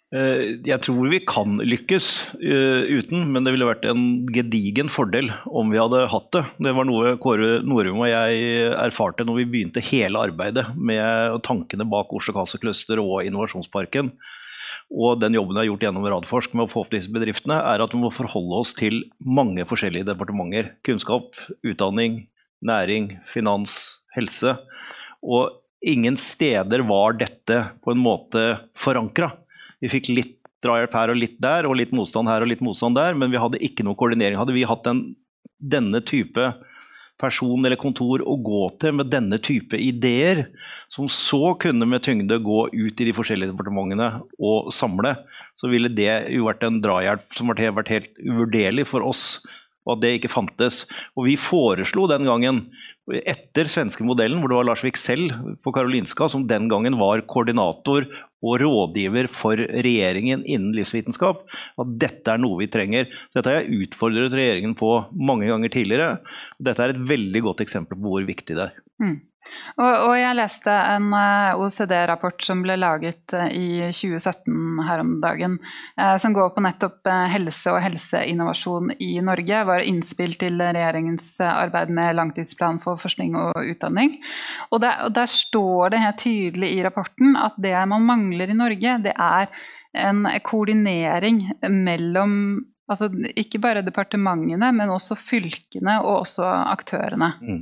Eh, 0.09 0.57
jeg 0.65 0.81
tror 0.87 1.11
vi 1.13 1.19
kan 1.29 1.53
lykkes 1.61 2.07
uh, 2.41 2.89
uten, 2.89 3.27
men 3.29 3.45
det 3.45 3.53
ville 3.53 3.67
vært 3.69 3.85
en 3.91 4.25
gedigen 4.33 4.89
fordel 4.89 5.29
om 5.45 5.69
vi 5.69 5.81
hadde 5.81 6.07
hatt 6.09 6.31
det. 6.33 6.45
Det 6.65 6.73
var 6.79 6.89
noe 6.89 7.17
Kåre 7.21 7.59
Norum 7.61 8.01
og 8.01 8.09
jeg 8.09 8.71
erfarte 8.73 9.27
når 9.29 9.43
vi 9.43 9.49
begynte 9.53 9.85
hele 9.85 10.23
arbeidet 10.31 10.65
med 10.75 11.43
tankene 11.45 11.85
bak 11.93 12.15
Oslo 12.17 12.33
Cancer 12.37 12.63
Cluster 12.63 13.03
og 13.03 13.21
Innovasjonsparken. 13.29 14.15
Og 14.89 15.19
den 15.21 15.37
jobben 15.37 15.59
jeg 15.59 15.67
har 15.67 15.69
gjort 15.69 15.85
gjennom 15.85 16.07
Radforsk 16.09 16.55
med 16.57 16.65
å 16.65 16.73
få 16.73 16.87
opp 16.87 16.95
disse 16.95 17.13
bedriftene, 17.13 17.59
er 17.61 17.85
at 17.85 17.93
vi 17.93 18.01
må 18.01 18.09
forholde 18.15 18.63
oss 18.63 18.73
til 18.77 19.03
mange 19.21 19.67
forskjellige 19.69 20.09
departementer. 20.09 20.71
Kunnskap, 20.89 21.37
utdanning, 21.61 22.23
næring, 22.65 23.11
finans, 23.29 24.01
helse. 24.17 24.57
Og 25.21 25.61
ingen 25.85 26.17
steder 26.17 26.87
var 26.89 27.21
dette 27.21 27.61
på 27.85 27.93
en 27.93 28.01
måte 28.01 28.47
forankra. 28.81 29.35
Vi 29.83 29.91
fikk 29.93 30.11
litt 30.13 30.37
drahjelp 30.65 30.95
her 30.99 31.13
og 31.13 31.21
litt 31.21 31.37
der, 31.43 31.69
og 31.69 31.77
litt 31.79 31.95
motstand 31.95 32.31
her 32.31 32.43
og 32.43 32.51
litt 32.51 32.65
motstand 32.65 32.99
der, 32.99 33.15
men 33.19 33.31
vi 33.31 33.41
hadde 33.41 33.63
ikke 33.63 33.87
noe 33.87 33.99
koordinering. 33.99 34.39
Hadde 34.41 34.57
vi 34.57 34.67
hatt 34.67 34.89
en, 34.91 35.05
denne 35.59 36.03
type 36.07 36.51
person 37.19 37.67
eller 37.67 37.79
kontor 37.81 38.23
å 38.23 38.37
gå 38.47 38.63
til 38.79 38.95
med 39.01 39.11
denne 39.11 39.41
type 39.43 39.79
ideer, 39.79 40.45
som 40.93 41.09
så 41.11 41.55
kunne 41.61 41.87
med 41.91 42.05
tyngde 42.07 42.39
gå 42.45 42.61
ut 42.71 43.01
i 43.03 43.09
de 43.09 43.15
forskjellige 43.15 43.53
departementene 43.53 44.11
og 44.39 44.71
samle, 44.75 45.17
så 45.59 45.71
ville 45.71 45.91
det 45.91 46.31
jo 46.35 46.47
vært 46.47 46.67
en 46.67 46.79
drahjelp 46.83 47.39
som 47.39 47.51
har 47.51 47.75
vært 47.75 47.95
helt 47.95 48.13
uvurderlig 48.23 48.87
for 48.91 49.07
oss, 49.07 49.41
og 49.87 49.97
at 49.97 50.05
det 50.05 50.15
ikke 50.19 50.31
fantes. 50.31 50.85
Og 51.19 51.27
vi 51.27 51.39
foreslo 51.41 52.07
den 52.11 52.29
gangen 52.29 52.63
etter 53.17 53.71
svenske 53.71 54.05
modellen, 54.07 54.41
hvor 54.41 54.53
det 54.53 54.59
var 54.59 54.69
Lars 54.69 54.85
Wiksell 54.85 55.29
på 55.65 55.73
Karolinska 55.75 56.29
som 56.33 56.47
den 56.49 56.69
gangen 56.71 56.99
var 57.01 57.23
koordinator 57.31 58.07
og 58.45 58.61
rådgiver 58.63 59.27
for 59.33 59.59
regjeringen 59.59 60.45
innen 60.47 60.75
livsvitenskap, 60.77 61.41
at 61.83 61.95
dette 61.99 62.35
er 62.35 62.43
noe 62.43 62.61
vi 62.61 62.69
trenger. 62.71 63.09
Så 63.31 63.41
dette 63.41 63.55
har 63.55 63.65
jeg 63.65 63.89
utfordret 63.89 64.37
regjeringen 64.37 64.77
på 64.79 64.93
mange 65.17 65.49
ganger 65.51 65.73
tidligere. 65.75 66.21
Dette 66.63 66.85
er 66.85 66.95
et 66.95 67.09
veldig 67.09 67.43
godt 67.49 67.65
eksempel 67.65 67.99
på 67.99 68.13
hvor 68.13 68.29
viktig 68.29 68.59
det 68.59 68.69
er. 68.69 68.79
Mm. 69.03 69.17
Og, 69.79 69.87
og, 69.87 70.13
jeg 70.19 70.35
leste 70.35 70.73
en 70.73 71.13
eh, 71.15 71.59
OECD-rapport 71.59 72.43
som 72.43 72.65
ble 72.65 72.75
laget 72.81 73.35
uh, 73.37 73.47
i 73.47 73.91
2017 73.95 74.83
her 74.89 75.03
om 75.05 75.13
dagen, 75.23 75.59
uh, 76.01 76.17
som 76.19 76.35
går 76.35 76.51
på 76.57 76.65
nettopp 76.65 77.11
helse 77.31 77.71
og 77.71 77.79
helseinnovasjon 77.85 78.95
i 78.99 79.13
Norge. 79.25 79.63
Var 79.71 79.87
innspill 79.87 80.35
til 80.41 80.59
regjeringens 80.59 81.37
arbeid 81.47 81.93
med 81.95 82.19
langtidsplan 82.19 82.83
for 82.83 82.99
forskning 83.01 83.39
og 83.39 83.59
utdanning. 83.63 84.19
Og 84.73 84.83
der, 84.83 85.05
og 85.07 85.15
der, 85.15 85.31
står 85.31 85.95
det 85.95 86.03
helt 86.03 86.23
tydelig 86.25 86.73
i 86.75 86.83
rapporten 86.83 87.37
at 87.39 87.59
det 87.63 87.77
man 87.91 88.07
mangler 88.09 88.51
i 88.51 88.57
Norge, 88.57 88.99
det 89.05 89.15
er 89.15 89.47
en 89.99 90.27
koordinering 90.45 91.45
mellom 91.63 92.35
altså 92.89 93.09
ikke 93.37 93.61
bare 93.63 93.85
departementene, 93.87 94.71
men 94.75 94.93
også 94.93 95.17
fylkene 95.21 95.99
og 96.03 96.23
også 96.23 96.47
aktørene. 96.73 97.33
Mm. 97.43 97.61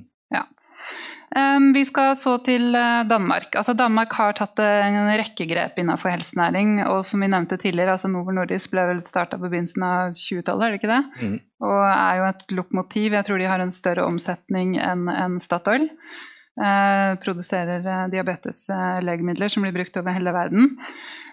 Ehm, 1.35 1.73
vi 1.75 1.83
skal 1.85 2.15
så 2.19 2.37
til 2.47 2.75
eh, 2.77 3.03
Danmark. 3.09 3.49
Altså 3.59 3.75
Danmark 3.77 4.15
har 4.15 4.37
tatt 4.39 4.61
eh, 4.63 4.85
en 4.87 5.11
rekke 5.19 5.49
grep 5.51 5.81
innenfor 5.83 6.13
helsenæring. 6.15 6.79
Og 6.87 7.03
som 7.09 7.25
vi 7.25 7.31
nevnte 7.33 7.59
tidligere, 7.61 7.97
altså 7.97 8.11
Novo 8.13 8.35
Nordisk 8.35 8.73
ble 8.75 8.87
vel 8.93 9.03
starta 9.07 9.41
på 9.41 9.51
begynnelsen 9.51 9.87
av 9.87 10.15
20-tallet, 10.15 10.63
er 10.69 10.73
det 10.77 10.81
ikke 10.81 10.93
det? 10.95 11.03
Mm. 11.19 11.37
Og 11.67 11.83
er 11.89 12.21
jo 12.21 12.31
et 12.31 12.57
lokomotiv. 12.61 13.19
Jeg 13.19 13.29
tror 13.29 13.43
de 13.43 13.51
har 13.51 13.65
en 13.65 13.75
større 13.75 14.07
omsetning 14.07 14.77
enn 14.79 15.11
en 15.11 15.39
Statoil. 15.43 15.91
Eh, 16.57 17.13
produserer 17.21 17.85
eh, 17.85 18.07
diabeteslegemidler 18.15 19.53
som 19.53 19.67
blir 19.67 19.75
brukt 19.77 19.99
over 20.01 20.15
hele 20.17 20.33
verden. 20.33 20.77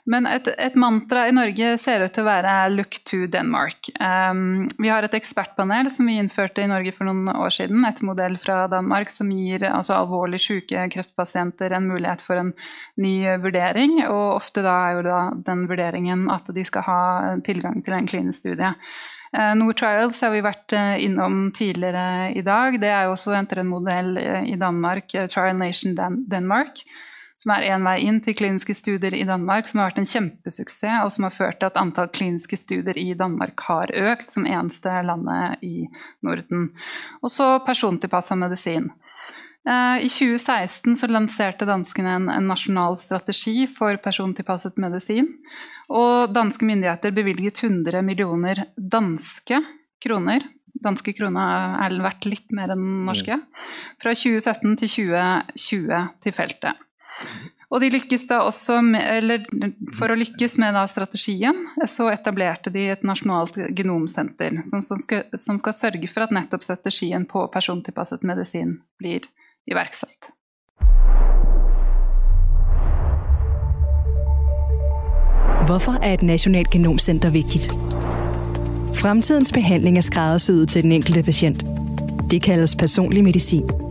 Men 0.05 0.25
et, 0.27 0.47
et, 0.59 0.73
mantra 0.75 1.29
i 1.29 1.33
Norge 1.35 1.77
ser 1.79 2.03
ut 2.03 2.11
til 2.11 2.25
å 2.25 2.27
være 2.27 2.53
'look 2.73 2.97
to 3.07 3.23
Denmark'. 3.31 3.87
Um, 4.03 4.65
vi 4.75 4.89
har 4.91 5.05
et 5.05 5.15
ekspertpanel 5.15 5.87
som 5.95 6.09
vi 6.09 6.17
innførte 6.19 6.59
i 6.59 6.67
Norge 6.67 6.91
for 6.91 7.07
noen 7.07 7.31
år 7.31 7.53
siden, 7.55 7.85
et 7.87 8.01
modell 8.03 8.35
fra 8.37 8.65
Danmark 8.67 9.13
som 9.13 9.31
gir 9.31 9.63
altså, 9.63 9.95
alvorlig 9.95 10.41
syke 10.43 10.89
kreftpasienter 10.91 11.71
en 11.71 11.87
mulighet 11.87 12.21
for 12.21 12.41
en 12.41 12.51
ny 12.99 13.15
vurdering. 13.39 14.01
Og 14.09 14.41
ofte 14.41 14.65
da 14.65 14.75
er 14.89 14.97
jo 14.97 15.05
da 15.07 15.21
den 15.47 15.63
vurderingen 15.71 16.27
at 16.35 16.51
de 16.51 16.67
skal 16.67 16.87
ha 16.89 17.01
tilgang 17.47 17.79
til 17.85 17.95
en 17.95 18.11
klinisk 18.11 18.43
studie. 18.43 18.73
Noe 19.33 19.55
no 19.57 19.73
Trials 19.73 20.19
har 20.21 20.29
vi 20.29 20.43
vært 20.45 20.75
uh, 20.77 20.99
innom 21.01 21.47
tidligere 21.55 22.35
i 22.37 22.43
dag. 22.45 22.75
Det 22.77 22.91
er 22.91 23.07
jo 23.07 23.15
også 23.15 23.33
en 23.39 23.71
modell 23.71 24.13
uh, 24.19 24.43
i 24.43 24.59
Danmark, 24.59 25.15
Trial 25.31 25.57
Nation 25.57 25.95
Denmark 25.95 26.83
som 27.43 27.51
er 27.51 27.65
én 27.75 27.83
vei 27.83 27.97
inn 28.07 28.21
til 28.23 28.37
kliniske 28.39 28.71
studier 28.77 29.15
i 29.17 29.25
Danmark, 29.27 29.67
som 29.67 29.81
har 29.81 29.91
vært 29.91 29.99
en 29.99 30.07
kjempesuksess, 30.07 31.03
og 31.03 31.11
som 31.11 31.27
har 31.27 31.35
ført 31.35 31.59
til 31.59 31.67
at 31.67 31.79
antall 31.81 32.07
kliniske 32.15 32.55
studier 32.55 32.95
i 32.99 33.11
Danmark 33.19 33.59
har 33.67 33.91
økt, 33.91 34.31
som 34.31 34.47
eneste 34.47 34.93
landet 35.03 35.59
i 35.65 35.89
Norden. 36.23 36.69
Og 37.19 37.33
så 37.33 37.57
persontilpassa 37.67 38.39
medisin. 38.39 38.87
Eh, 39.67 40.05
I 40.05 40.09
2016 40.11 40.95
så 40.99 41.09
lanserte 41.11 41.67
danskene 41.67 42.15
en, 42.15 42.29
en, 42.31 42.47
nasjonal 42.47 42.95
strategi 42.99 43.67
for 43.67 43.99
persontilpasset 44.03 44.79
medisin. 44.79 45.27
Og 45.91 46.31
danske 46.31 46.63
myndigheter 46.67 47.11
bevilget 47.11 47.59
100 47.59 48.05
millioner 48.07 48.65
danske 48.77 49.59
kroner. 50.03 50.47
Danske 50.83 51.11
kroner 51.15 51.83
er 51.83 51.99
verdt 52.03 52.27
litt 52.27 52.55
mer 52.55 52.71
enn 52.71 52.87
den 52.87 53.03
norske. 53.07 53.35
Fra 53.99 54.15
2017 54.15 54.79
til 54.79 54.95
2020 54.95 56.01
til 56.23 56.39
feltet. 56.39 56.83
Og 57.73 57.81
de 57.81 57.89
lykkes 57.89 58.27
da 58.29 58.43
også 58.45 58.79
med, 58.85 59.01
eller 59.01 59.45
For 59.97 60.13
å 60.13 60.17
lykkes 60.17 60.59
med 60.61 60.77
strategien, 60.91 61.63
så 61.89 62.09
etablerte 62.13 62.69
de 62.73 62.85
et 62.93 63.05
nasjonalt 63.07 63.57
genomsenter 63.77 64.59
som 64.69 64.83
skal, 64.83 65.25
som 65.37 65.57
skal 65.61 65.73
sørge 65.73 66.09
for 66.11 66.27
at 66.27 66.35
nettopp 66.35 66.65
strategien 66.65 67.25
på 67.25 67.47
persontilpasset 67.53 68.23
medisin 68.23 68.77
blir 69.01 69.25
iverksatt. 69.69 70.33
Hvorfor 75.65 75.95
er 76.03 76.13
et 76.13 76.23
nasjonalt 76.27 76.69
genomcenter 76.69 77.31
vigtigt? 77.31 77.71
Fremtidens 78.99 79.53
behandling 79.53 79.97
er 79.97 80.01
skræddersyet 80.01 80.69
til 80.69 80.83
den 80.83 80.91
enkelte 80.91 81.23
patient. 81.23 81.65
Det 82.31 82.41
kaldes 82.43 82.75
personlig 82.75 83.23
medicin. 83.23 83.82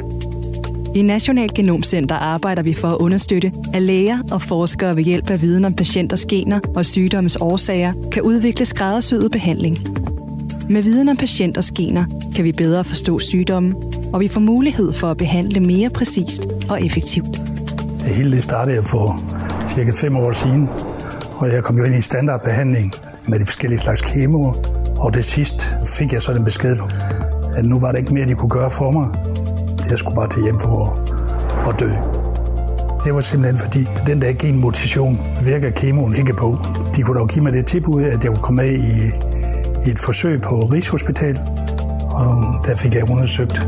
I 0.95 1.03
National 1.03 1.49
Genomcenter 1.55 2.15
arbejder 2.15 2.63
vi 2.63 2.75
for 2.75 2.89
at 2.89 2.97
understøtte, 2.97 3.53
at 3.75 3.83
læger 3.83 4.19
og 4.33 4.43
forskere 4.43 4.97
ved 4.97 5.03
hjælp 5.03 5.31
af 5.31 5.43
viden 5.43 5.65
om 5.65 5.75
patienters 5.75 6.25
gener 6.25 6.61
og 6.77 6.85
sygdommens 6.85 7.37
årsager 7.41 7.93
kan 8.13 8.23
udvikle 8.23 8.65
skræddersyet 8.65 9.31
behandling. 9.31 9.79
Med 10.71 10.83
viden 10.83 11.09
om 11.09 11.17
patienters 11.17 11.71
gener 11.71 12.05
kan 12.37 12.45
vi 12.45 12.53
bedre 12.53 12.85
forstå 12.85 13.19
sygdommen, 13.19 13.75
og 14.13 14.21
vi 14.21 14.29
får 14.29 14.41
mulighed 14.41 14.93
for 14.93 15.07
at 15.07 15.17
behandle 15.17 15.61
mere 15.61 15.91
præcist 15.91 16.47
og 16.69 16.83
effektivt. 16.83 17.41
Det 17.99 18.15
hele 18.15 18.41
startede 18.41 18.83
for 18.83 19.21
cirka 19.69 19.93
fem 19.93 20.17
år 20.17 20.33
siden, 20.33 20.69
og 21.39 21.49
jeg 21.49 21.63
kom 21.63 21.79
jo 21.79 21.85
ind 21.85 21.95
i 21.95 22.01
standardbehandling 22.01 22.93
med 23.29 23.39
de 23.39 23.47
forskellige 23.47 23.81
slags 23.81 24.01
kemo, 24.01 24.53
og 24.97 25.15
det 25.15 25.25
sidst 25.25 25.77
fik 25.87 26.13
jeg 26.13 26.23
så 26.23 26.35
den 26.35 26.45
besked, 26.45 26.77
at 27.57 27.65
nu 27.65 27.79
var 27.79 27.93
det 27.93 27.99
ikke 27.99 28.15
mere, 28.15 28.27
de 28.27 28.35
kunne 28.35 28.51
gøre 28.51 28.71
for 28.71 28.91
mig. 28.91 29.32
Jeg 29.93 29.99
skulle 29.99 30.15
bare 30.15 30.29
til 30.29 30.43
hjem 30.43 30.59
for 30.61 30.99
at 31.69 31.81
dø. 31.81 31.91
Det 33.05 33.15
var 33.15 33.21
simpelthen 33.21 33.59
fordi, 33.59 33.89
den 34.07 34.23
der 34.23 34.33
genmutation 34.33 35.21
virker 35.45 35.71
kemoen 35.71 36.17
ikke 36.17 36.35
på. 36.35 36.59
De 36.97 37.03
kunne 37.03 37.19
dog 37.19 37.29
give 37.29 37.43
mig 37.43 37.53
det 37.53 37.67
tilbud, 37.67 38.03
at 38.03 38.25
jeg 38.25 38.33
kunne 38.33 38.43
komme 38.43 38.63
med 38.63 38.73
i, 38.73 39.07
i 39.87 39.91
et 39.91 39.99
forsøg 39.99 40.41
på 40.41 40.55
Rigshospital, 40.65 41.39
og 42.11 42.67
der 42.67 42.77
fik 42.77 42.95
jeg 42.95 43.11
undersøgt 43.11 43.67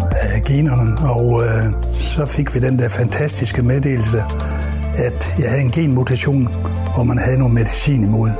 uh, 0.00 0.42
generne, 0.46 1.10
og 1.10 1.26
uh, 1.26 1.94
så 1.94 2.26
fik 2.26 2.54
vi 2.54 2.60
den 2.60 2.78
der 2.78 2.88
fantastiske 2.88 3.62
meddelelse, 3.62 4.22
at 4.96 5.36
jeg 5.38 5.50
havde 5.50 5.62
en 5.62 5.70
genmutation, 5.70 6.48
hvor 6.94 7.02
man 7.02 7.18
havde 7.18 7.38
noget 7.38 7.54
medicin 7.54 8.04
imod. 8.04 8.30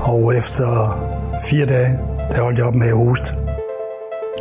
Og 0.00 0.36
efter 0.36 0.98
fire 1.50 1.66
dage, 1.66 1.98
der 2.30 2.42
holdt 2.42 2.58
jeg 2.58 2.66
op 2.66 2.74
med 2.74 2.86
at 2.86 2.96
hoste. 2.96 3.41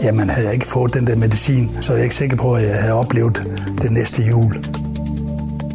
Jamen, 0.04 0.30
havde 0.30 0.46
jeg 0.46 0.54
ikke 0.54 0.68
fået 0.68 0.94
den 0.94 1.08
der 1.08 1.16
medicin, 1.16 1.70
så 1.82 1.94
er 1.94 1.98
jeg 1.98 2.04
ikke 2.04 2.16
sikker 2.16 2.38
på, 2.38 2.56
at 2.56 2.64
jeg 2.64 2.82
havde 2.82 2.94
oplevet 2.94 3.44
det 3.82 3.92
næste 3.92 4.24
jul. 4.24 4.66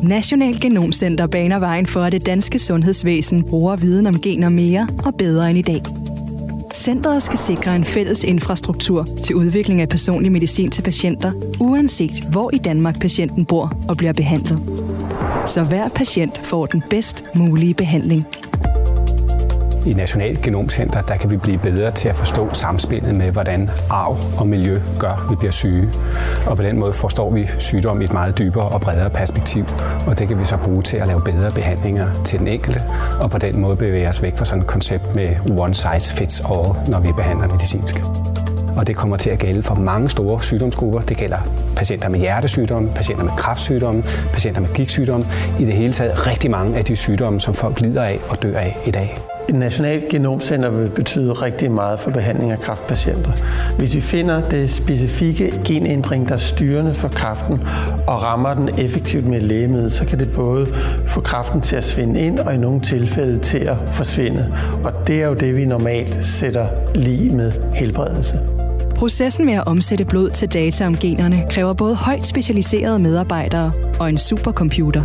National 0.02 0.60
Genomcenter 0.60 1.26
baner 1.26 1.58
vejen 1.58 1.86
for, 1.86 2.00
at 2.00 2.12
det 2.12 2.26
danske 2.26 2.58
sundhedsvæsen 2.58 3.44
bruger 3.44 3.76
viden 3.76 4.06
om 4.06 4.20
gener 4.20 4.48
mere 4.48 4.88
og 5.04 5.14
bedre 5.14 5.50
end 5.50 5.58
i 5.58 5.62
dag. 5.62 5.82
Centret 6.74 7.22
skal 7.22 7.38
sikre 7.38 7.76
en 7.76 7.84
fælles 7.84 8.24
infrastruktur 8.24 9.06
til 9.22 9.36
udvikling 9.36 9.80
af 9.80 9.88
personlig 9.88 10.32
medicin 10.32 10.70
til 10.70 10.82
patienter, 10.82 11.32
uanset 11.60 12.24
hvor 12.30 12.50
i 12.54 12.58
Danmark 12.58 13.00
patienten 13.00 13.44
bor 13.44 13.72
og 13.88 13.96
bliver 13.96 14.12
behandlet. 14.12 14.62
Så 15.46 15.64
hver 15.64 15.88
patient 15.88 16.38
får 16.38 16.66
den 16.66 16.82
bedst 16.90 17.24
mulige 17.34 17.74
behandling 17.74 18.26
i 19.86 19.92
National 19.92 20.42
Genomcenter, 20.42 21.02
der 21.02 21.16
kan 21.16 21.30
vi 21.30 21.36
blive 21.36 21.58
bedre 21.58 21.90
til 21.90 22.08
at 22.08 22.16
forstå 22.16 22.54
samspillet 22.54 23.14
med, 23.14 23.30
hvordan 23.30 23.70
arv 23.90 24.18
og 24.38 24.46
miljø 24.46 24.80
gør, 24.98 25.26
vi 25.30 25.36
bliver 25.36 25.52
syge. 25.52 25.88
Og 26.46 26.56
på 26.56 26.62
den 26.62 26.78
måde 26.78 26.92
forstår 26.92 27.30
vi 27.30 27.48
sygdom 27.58 28.00
i 28.00 28.04
et 28.04 28.12
meget 28.12 28.38
dybere 28.38 28.68
og 28.68 28.80
bredere 28.80 29.10
perspektiv. 29.10 29.64
Og 30.06 30.18
det 30.18 30.28
kan 30.28 30.38
vi 30.38 30.44
så 30.44 30.56
bruge 30.56 30.82
til 30.82 30.96
at 30.96 31.06
lave 31.06 31.20
bedre 31.20 31.50
behandlinger 31.50 32.22
til 32.24 32.38
den 32.38 32.48
enkelte, 32.48 32.82
og 33.20 33.30
på 33.30 33.38
den 33.38 33.60
måde 33.60 33.76
bevæge 33.76 34.08
os 34.08 34.22
væk 34.22 34.36
fra 34.36 34.44
sådan 34.44 34.62
et 34.62 34.68
koncept 34.68 35.14
med 35.14 35.36
one 35.58 35.74
size 35.74 36.16
fits 36.16 36.40
all, 36.40 36.90
når 36.90 37.00
vi 37.00 37.12
behandler 37.12 37.48
medicinsk 37.48 38.00
og 38.76 38.86
det 38.86 38.96
kommer 38.96 39.16
til 39.16 39.30
at 39.30 39.38
gælde 39.38 39.62
for 39.62 39.74
mange 39.74 40.10
store 40.10 40.42
sygdomsgrupper. 40.42 41.00
Det 41.00 41.16
gælder 41.16 41.38
patienter 41.76 42.08
med 42.08 42.20
hjertesygdomme, 42.20 42.88
patienter 42.94 43.24
med 43.24 43.32
kræftsygdomme, 43.36 44.02
patienter 44.32 44.60
med 44.60 44.68
gigtsygdomme. 44.74 45.26
I 45.60 45.64
det 45.64 45.74
hele 45.74 45.92
taget 45.92 46.26
rigtig 46.26 46.50
mange 46.50 46.76
af 46.78 46.84
de 46.84 46.96
sygdomme, 46.96 47.40
som 47.40 47.54
folk 47.54 47.80
lider 47.80 48.02
af 48.02 48.18
og 48.28 48.42
dør 48.42 48.58
af 48.58 48.76
i 48.86 48.90
dag. 48.90 49.18
Et 49.48 49.54
nationalt 49.54 50.08
genomcenter 50.08 50.70
vil 50.70 50.88
betyde 50.88 51.32
rigtig 51.32 51.72
meget 51.72 52.00
for 52.00 52.10
behandling 52.10 52.52
af 52.52 52.60
kræftpatienter. 52.60 53.30
Hvis 53.78 53.94
vi 53.94 54.00
finder 54.00 54.48
det 54.48 54.70
specifikke 54.70 55.60
genændring, 55.64 56.28
der 56.28 56.34
er 56.34 56.38
styrende 56.38 56.94
for 56.94 57.08
kræften 57.08 57.60
og 58.06 58.22
rammer 58.22 58.54
den 58.54 58.68
effektivt 58.78 59.26
med 59.26 59.40
lægemiddel, 59.40 59.90
så 59.90 60.06
kan 60.06 60.18
det 60.18 60.32
både 60.32 60.66
få 61.06 61.20
kræften 61.20 61.60
til 61.60 61.76
at 61.76 61.84
svinde 61.84 62.20
ind 62.20 62.38
og 62.38 62.54
i 62.54 62.56
nogle 62.56 62.80
tilfælde 62.80 63.38
til 63.38 63.58
at 63.58 63.76
forsvinde. 63.86 64.54
Og 64.84 64.92
det 65.06 65.22
er 65.22 65.26
jo 65.26 65.34
det, 65.34 65.56
vi 65.56 65.64
normalt 65.64 66.24
sætter 66.24 66.68
lige 66.94 67.36
med 67.36 67.52
helbredelse. 67.74 68.40
Processen 68.96 69.46
med 69.46 69.54
at 69.54 69.66
omsætte 69.66 70.04
blod 70.04 70.30
til 70.30 70.52
data 70.52 70.86
om 70.86 70.96
generne 70.96 71.44
kræver 71.50 71.72
både 71.72 71.94
højt 71.94 72.24
specialiserede 72.24 72.98
medarbejdere 72.98 73.72
og 74.00 74.08
en 74.08 74.18
supercomputer. 74.18 75.02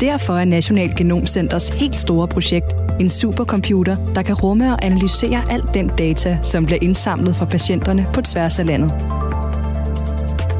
Derfor 0.00 0.34
er 0.34 0.44
National 0.44 0.96
Genomcenters 0.96 1.68
helt 1.68 1.96
store 1.96 2.28
projekt 2.28 2.87
en 3.00 3.10
supercomputer, 3.10 3.96
der 4.14 4.22
kan 4.22 4.34
rumme 4.34 4.72
og 4.72 4.84
analysere 4.84 5.42
alt 5.50 5.74
den 5.74 5.88
data, 5.88 6.38
som 6.42 6.66
bliver 6.66 6.78
indsamlet 6.82 7.36
fra 7.36 7.44
patienterne 7.44 8.06
på 8.12 8.22
tværs 8.22 8.58
af 8.58 8.66
landet. 8.66 8.92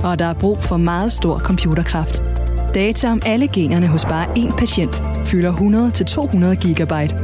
Og 0.05 0.19
der 0.19 0.25
er 0.25 0.35
brug 0.35 0.63
for 0.63 0.77
meget 0.77 1.13
stor 1.13 1.39
computerkraft. 1.39 2.23
Data 2.75 3.11
om 3.11 3.23
alle 3.27 3.49
generne 3.49 3.87
hos 3.87 4.05
bare 4.05 4.27
én 4.27 4.59
patient 4.59 5.03
fylder 5.27 5.53
100-200 6.53 6.55
gigabyte. 6.55 7.15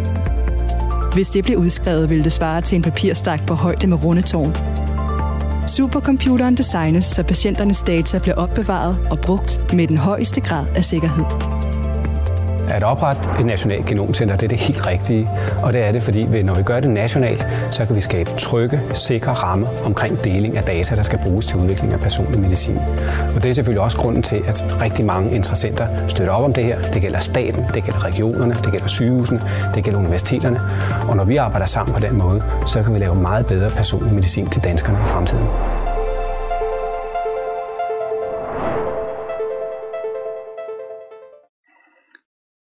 Hvis 1.14 1.30
det 1.30 1.44
bliver 1.44 1.58
udskrevet, 1.58 2.10
vil 2.10 2.24
det 2.24 2.32
svare 2.32 2.60
til 2.60 2.76
en 2.76 2.82
papirstak 2.82 3.46
på 3.46 3.54
højde 3.54 3.86
med 3.86 4.04
rundetårn. 4.04 4.56
Supercomputeren 5.68 6.56
designes, 6.56 7.04
så 7.04 7.22
patienternes 7.22 7.82
data 7.82 8.18
bliver 8.18 8.34
opbevaret 8.34 9.08
og 9.10 9.18
brugt 9.18 9.72
med 9.74 9.86
den 9.86 9.96
højeste 9.96 10.40
grad 10.40 10.66
af 10.76 10.84
sikkerhed. 10.84 11.24
At 12.70 12.82
oprette 12.82 13.22
et 13.40 13.46
nationalt 13.46 13.86
genomcenter, 13.86 14.36
det 14.36 14.44
er 14.44 14.48
det 14.48 14.58
helt 14.58 14.86
rigtige. 14.86 15.28
Og 15.62 15.72
det 15.72 15.84
er 15.84 15.92
det, 15.92 16.02
fordi 16.02 16.42
når 16.42 16.54
vi 16.54 16.62
gør 16.62 16.80
det 16.80 16.90
nationalt, 16.90 17.48
så 17.70 17.84
kan 17.84 17.96
vi 17.96 18.00
skabe 18.00 18.30
trygge, 18.38 18.80
sikre 18.94 19.32
rammer 19.32 19.66
omkring 19.84 20.24
deling 20.24 20.56
af 20.56 20.62
data, 20.62 20.96
der 20.96 21.02
skal 21.02 21.18
bruges 21.18 21.46
til 21.46 21.58
udvikling 21.58 21.92
af 21.92 22.00
personlig 22.00 22.40
medicin. 22.40 22.78
Og 23.36 23.42
det 23.42 23.48
er 23.48 23.52
selvfølgelig 23.52 23.82
også 23.82 23.98
grunden 23.98 24.22
til, 24.22 24.42
at 24.46 24.82
rigtig 24.82 25.04
mange 25.04 25.34
interessenter 25.34 25.86
støtter 26.08 26.32
op 26.32 26.44
om 26.44 26.52
det 26.52 26.64
her. 26.64 26.82
Det 26.92 27.02
gælder 27.02 27.18
staten, 27.18 27.64
det 27.74 27.84
gælder 27.84 28.04
regionerne, 28.04 28.54
det 28.64 28.72
gælder 28.72 28.86
sygehusene, 28.86 29.42
det 29.74 29.84
gælder 29.84 29.98
universiteterne. 29.98 30.60
Og 31.08 31.16
når 31.16 31.24
vi 31.24 31.36
arbejder 31.36 31.66
sammen 31.66 31.94
på 31.94 32.00
den 32.00 32.18
måde, 32.18 32.42
så 32.66 32.82
kan 32.82 32.94
vi 32.94 32.98
lave 32.98 33.14
meget 33.14 33.46
bedre 33.46 33.70
personlig 33.70 34.14
medicin 34.14 34.46
til 34.46 34.64
danskerne 34.64 34.98
i 35.04 35.06
fremtiden. 35.06 35.93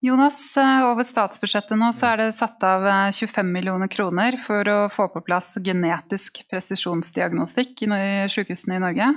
Jonas, 0.09 0.57
eh, 0.57 0.89
over 0.89 1.05
statsbudsjettet 1.05 1.77
nå 1.77 1.91
så 1.93 2.07
er 2.09 2.17
det 2.17 2.31
satt 2.33 2.63
av 2.65 2.85
25 3.13 3.37
eh, 3.43 3.51
millioner 3.53 3.89
kroner 3.91 4.39
for 4.41 4.65
å 4.65 4.77
få 4.89 5.05
på 5.13 5.21
plass 5.27 5.51
genetisk 5.61 6.41
presisjonsdiagnostikk 6.49 7.83
i 7.85 7.89
sykehusene 8.33 8.79
i 8.79 8.81
Norge. 8.81 9.09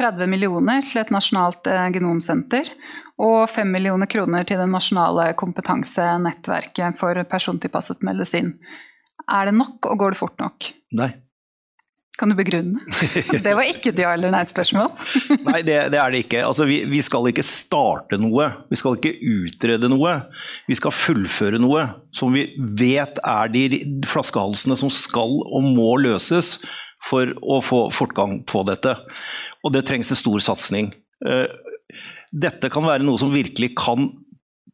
30 0.00 0.30
millioner 0.32 0.80
til 0.86 1.02
et 1.02 1.12
nasjonalt 1.12 1.68
eh, 1.68 1.86
genomsenter. 1.92 2.72
Og 3.20 3.42
5 3.52 3.68
millioner 3.68 4.08
kroner 4.08 4.48
til 4.48 4.62
det 4.62 4.68
nasjonale 4.72 5.34
kompetansenettverket 5.36 6.96
for 6.96 7.20
persontilpasset 7.28 8.00
medisin. 8.06 8.54
Er 9.28 9.50
det 9.50 9.58
nok, 9.60 9.90
og 9.92 10.00
går 10.00 10.16
det 10.16 10.22
fort 10.22 10.40
nok? 10.40 10.70
Nei. 10.96 11.12
Kan 12.20 12.28
du 12.28 12.36
begrunne? 12.36 12.76
Det 13.44 13.54
var 13.56 13.64
ikke 13.64 13.94
et 13.94 14.00
ja 14.02 14.10
eller 14.12 14.32
nei-spørsmål. 14.34 14.90
nei, 15.48 15.62
det, 15.64 15.78
det, 15.94 16.00
er 16.02 16.12
det 16.12 16.20
ikke. 16.26 16.42
Altså, 16.44 16.66
vi, 16.68 16.82
vi, 16.90 17.00
skal 17.04 17.30
ikke 17.30 17.44
starte 17.46 18.18
noe. 18.20 18.50
Vi 18.68 18.76
skal 18.76 18.98
ikke 18.98 19.14
utrede 19.24 19.88
noe. 19.88 20.18
Vi 20.68 20.76
skal 20.76 20.92
fullføre 20.92 21.60
noe 21.62 21.86
som 22.12 22.36
vi 22.36 22.44
vet 22.76 23.22
er 23.24 23.52
de 23.54 23.64
flaskehalsene 24.08 24.76
som 24.76 24.92
skal 24.92 25.38
og 25.40 25.64
må 25.64 25.94
løses 26.04 26.58
for 27.08 27.32
å 27.40 27.62
få 27.64 27.86
fortgang 27.96 28.42
på 28.44 28.66
dette. 28.68 28.98
Og 29.64 29.72
det 29.72 29.86
trengs 29.88 30.12
en 30.12 30.20
stor 30.20 30.44
satsing. 30.44 30.92
Eh, 31.24 31.48
dette 32.30 32.68
kan 32.72 32.84
være 32.84 33.06
noe 33.06 33.20
som 33.20 33.32
virkelig 33.32 33.72
kan 33.80 34.10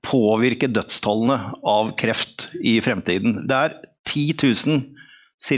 påvirke 0.06 0.66
dødstallene 0.70 1.38
av 1.66 1.94
kreft 1.98 2.50
i 2.58 2.80
fremtiden. 2.82 3.44
Det 3.46 3.62
er 3.68 3.78
10 4.06 4.34
000 4.66 4.82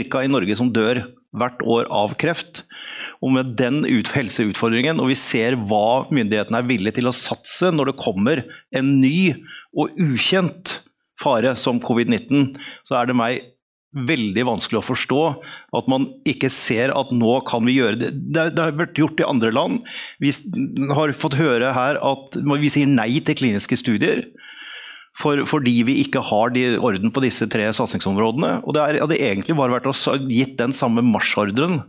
ca. 0.09 0.21
i 0.21 0.29
Norge 0.29 0.55
som 0.57 0.69
dør 0.73 1.07
hvert 1.37 1.61
år 1.61 1.89
av 1.93 2.15
kreft. 2.21 2.63
Og 3.21 3.33
med 3.35 3.53
den 3.59 3.83
helseutfordringen, 3.85 5.01
og 5.01 5.11
vi 5.11 5.17
ser 5.19 5.57
hva 5.69 6.07
myndighetene 6.13 6.61
er 6.61 6.69
villige 6.69 6.99
til 6.99 7.09
å 7.11 7.15
satse 7.15 7.71
når 7.73 7.91
det 7.91 8.01
kommer 8.01 8.43
en 8.75 8.95
ny 9.01 9.35
og 9.77 9.93
ukjent 9.99 10.79
fare 11.19 11.55
som 11.59 11.81
covid-19, 11.83 12.53
så 12.87 12.99
er 12.99 13.09
det 13.09 13.17
meg 13.19 13.47
veldig 13.89 14.43
vanskelig 14.45 14.79
å 14.79 14.85
forstå 14.85 15.21
at 15.79 15.87
man 15.89 16.05
ikke 16.29 16.51
ser 16.53 16.93
at 16.93 17.09
nå 17.15 17.39
kan 17.49 17.65
vi 17.65 17.79
gjøre 17.79 17.97
det. 18.03 18.11
Det 18.29 18.61
har 18.61 18.75
vært 18.77 18.99
gjort 19.01 19.21
i 19.21 19.25
andre 19.25 19.49
land. 19.53 19.79
Vi 20.21 20.29
har 20.93 21.15
fått 21.17 21.39
høre 21.39 21.73
her 21.73 21.97
at 21.97 22.37
vi 22.37 22.69
sier 22.69 22.89
nei 22.89 23.15
til 23.25 23.39
kliniske 23.39 23.79
studier. 23.81 24.27
For, 25.17 25.41
fordi 25.49 25.81
vi 25.87 25.97
ikke 26.03 26.21
har 26.23 26.53
de 26.55 26.77
orden 26.77 27.11
på 27.11 27.23
disse 27.25 27.47
tre 27.51 27.65
satsingsområdene. 27.75 28.59
Og 28.63 28.75
det 28.75 28.85
hadde 29.01 29.19
egentlig 29.19 29.57
bare 29.57 29.77
vært 29.77 29.89
å 29.89 30.17
gitt 30.29 30.57
den 30.61 30.75
samme 30.75 31.03
marsjordren 31.05 31.81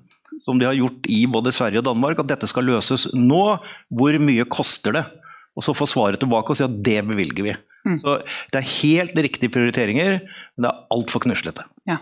som 0.47 0.59
de 0.59 0.67
har 0.67 0.79
gjort 0.79 1.09
i 1.11 1.25
både 1.31 1.53
Sverige 1.55 1.83
og 1.83 1.89
Danmark, 1.91 2.21
at 2.23 2.31
dette 2.33 2.49
skal 2.51 2.67
løses 2.67 3.09
nå. 3.15 3.45
Hvor 3.93 4.21
mye 4.23 4.47
koster 4.51 4.97
det? 4.97 5.05
Og 5.59 5.67
så 5.67 5.75
få 5.77 5.89
svaret 5.91 6.23
tilbake 6.23 6.53
og 6.53 6.59
si 6.59 6.67
at 6.67 6.79
det 6.87 7.01
bevilger 7.07 7.47
vi. 7.47 7.57
Mm. 7.89 7.99
Så 8.03 8.21
Det 8.53 8.61
er 8.61 8.71
helt 8.83 9.19
riktige 9.27 9.53
prioriteringer, 9.53 10.21
men 10.21 10.67
det 10.67 10.71
er 10.71 10.87
altfor 10.95 11.25
knuslete. 11.27 11.67
Ja. 11.89 12.01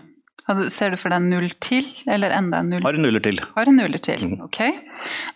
Ser 0.73 0.89
du 0.89 0.97
for 0.97 1.13
deg 1.13 1.27
null 1.29 1.51
til, 1.61 1.85
eller 2.09 2.33
enda 2.33 2.63
en 2.63 2.71
null? 2.73 2.81
Har 2.81 2.97
en 2.97 3.03
nuller 3.05 3.21
til. 3.21 3.37
Har 3.53 3.69
en 3.69 3.75
nuller 3.77 4.01
til, 4.01 4.23
mm. 4.31 4.39
ok. 4.47 4.57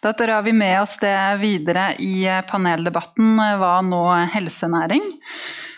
Da 0.02 0.14
drar 0.18 0.42
vi 0.48 0.56
med 0.58 0.80
oss 0.80 0.96
det 1.04 1.14
videre 1.44 1.92
i 2.02 2.26
paneldebatten 2.50 3.38
Hva 3.62 3.76
nå 3.86 4.02
helsenæring? 4.34 5.06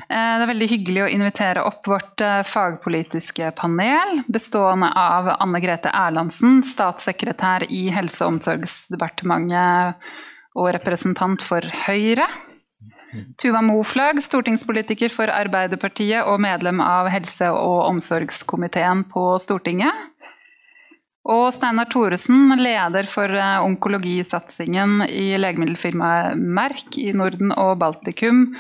Eh, 0.06 0.34
det 0.38 0.44
er 0.46 0.52
veldig 0.52 0.68
hyggelig 0.70 1.02
å 1.02 1.10
invitere 1.10 1.64
opp 1.66 1.88
vårt 1.90 2.22
eh, 2.22 2.44
fagpolitiske 2.46 3.50
panel, 3.58 4.22
bestående 4.30 4.92
av 4.94 5.32
Anne 5.40 5.62
Grete 5.64 5.90
Erlandsen, 5.90 6.62
statssekretær 6.68 7.66
i 7.74 7.88
Helse- 7.94 8.22
og 8.26 8.36
omsorgsdepartementet 8.36 10.06
og 10.56 10.70
representant 10.78 11.42
for 11.44 11.66
Høyre. 11.88 12.28
Tuva 13.42 13.62
Moflag, 13.64 14.20
stortingspolitiker 14.22 15.10
for 15.14 15.32
Arbeiderpartiet 15.32 16.28
og 16.28 16.42
medlem 16.44 16.82
av 16.84 17.10
helse- 17.10 17.50
og 17.50 17.88
omsorgskomiteen 17.90 19.06
på 19.10 19.28
Stortinget. 19.42 19.96
Og 21.26 21.48
Steinar 21.56 21.88
Thoresen, 21.90 22.52
leder 22.60 23.08
for 23.10 23.32
eh, 23.34 23.62
onkologisatsingen 23.66 25.08
i 25.10 25.32
legemiddelfirmaet 25.42 26.38
Merk 26.38 27.00
i 27.02 27.10
Norden 27.18 27.56
og 27.58 27.80
Baltikum 27.82 28.52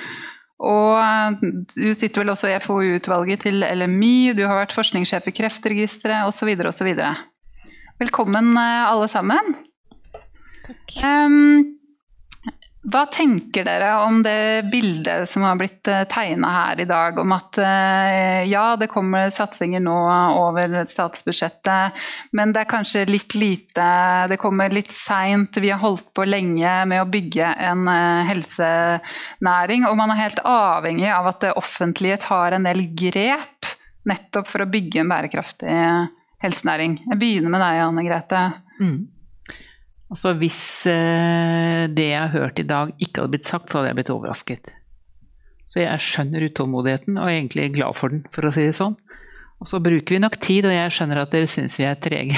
og 0.63 0.91
eh, 1.01 1.39
du 1.75 1.89
sitter 1.93 2.23
vel 2.23 2.31
også 2.31 2.49
i 2.51 2.57
FoU-utvalget 2.63 3.43
til 3.43 3.65
LMI, 3.65 4.33
du 4.37 4.45
har 4.47 4.61
vært 4.61 4.75
forskningssjef 4.75 5.27
i 5.31 5.35
Kreftregisteret 5.35 6.29
osv. 6.29 6.53
osv. 6.69 6.91
Velkommen 7.99 8.53
eh, 8.55 8.91
alle 8.91 9.09
sammen. 9.11 9.55
Takk. 10.65 10.95
Um, 11.03 11.74
hva 12.85 13.05
tenker 13.09 13.65
dere 13.65 13.89
om 14.05 14.19
det 14.23 14.67
bildet 14.69 15.29
som 15.29 15.41
har 15.45 15.57
blitt 15.57 15.87
eh, 15.89 16.03
tegna 16.09 16.51
her 16.53 16.81
i 16.83 16.87
dag, 16.89 17.17
om 17.17 17.31
at 17.33 17.57
eh, 17.57 18.43
ja, 18.45 18.75
det 18.77 18.91
kommer 18.91 19.31
satsinger 19.33 19.81
nå 19.81 19.95
over 20.37 20.75
statsbudsjettet, 20.89 21.97
men 22.37 22.53
det 22.53 22.61
er 22.61 22.69
kanskje 22.69 23.05
litt 23.09 23.33
lite, 23.39 23.87
det 24.29 24.37
kommer 24.41 24.73
litt 24.73 24.93
seint. 24.93 25.57
Vi 25.57 25.71
har 25.73 25.81
holdt 25.81 26.11
på 26.13 26.27
lenge 26.29 26.75
med 26.91 27.01
å 27.01 27.09
bygge 27.09 27.55
en 27.71 27.89
eh, 27.89 28.29
helsenæring, 28.29 29.87
og 29.89 29.97
man 29.97 30.13
er 30.13 30.21
helt 30.21 30.43
avhengig 30.45 31.09
av 31.09 31.31
at 31.33 31.41
det 31.47 31.55
offentlige 31.57 32.21
tar 32.27 32.53
en 32.53 32.69
del 32.69 32.85
grep 32.93 33.73
nettopp 34.05 34.51
for 34.51 34.61
å 34.61 34.69
bygge 34.69 35.01
en 35.01 35.09
bærekraftig 35.09 35.75
helsenæring. 36.45 36.99
Jeg 37.09 37.17
begynner 37.17 37.55
med 37.55 37.65
deg, 37.65 37.81
Anne 37.87 38.05
Grete. 38.05 38.45
Mm. 38.77 38.97
Altså 40.13 40.35
hvis 40.37 40.59
eh, 40.89 41.85
det 41.89 42.09
jeg 42.11 42.21
har 42.21 42.33
hørt 42.33 42.59
i 42.61 42.67
dag 42.67 42.91
ikke 42.99 43.23
hadde 43.23 43.33
blitt 43.33 43.49
sagt, 43.49 43.71
så 43.71 43.79
hadde 43.79 43.91
jeg 43.91 43.99
blitt 44.01 44.13
overrasket. 44.13 44.69
Så 45.65 45.81
jeg 45.81 46.03
skjønner 46.03 46.45
utålmodigheten, 46.45 47.17
og 47.17 47.25
er 47.25 47.39
egentlig 47.39 47.71
glad 47.73 47.97
for 47.97 48.13
den, 48.13 48.21
for 48.33 48.45
å 48.45 48.53
si 48.53 48.67
det 48.67 48.77
sånn. 48.77 48.99
Og 49.63 49.69
så 49.69 49.79
bruker 49.79 50.17
vi 50.17 50.19
nok 50.21 50.35
tid, 50.43 50.67
og 50.67 50.75
jeg 50.75 50.93
skjønner 50.93 51.21
at 51.23 51.31
dere 51.33 51.49
syns 51.49 51.77
vi 51.79 51.87
er 51.87 51.97
trege. 51.97 52.37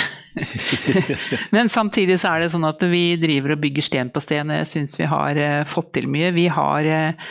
Men 1.56 1.68
samtidig 1.74 2.20
så 2.22 2.36
er 2.36 2.46
det 2.46 2.54
sånn 2.54 2.68
at 2.70 2.84
vi 2.88 3.18
driver 3.20 3.56
og 3.56 3.62
bygger 3.66 3.88
sten 3.90 4.14
på 4.14 4.22
sten, 4.24 4.54
og 4.54 4.62
jeg 4.62 4.72
syns 4.72 4.96
vi 5.00 5.10
har 5.12 5.42
eh, 5.42 5.62
fått 5.68 5.92
til 5.98 6.08
mye. 6.14 6.32
Vi 6.38 6.46
har 6.54 6.88
eh, 6.88 7.30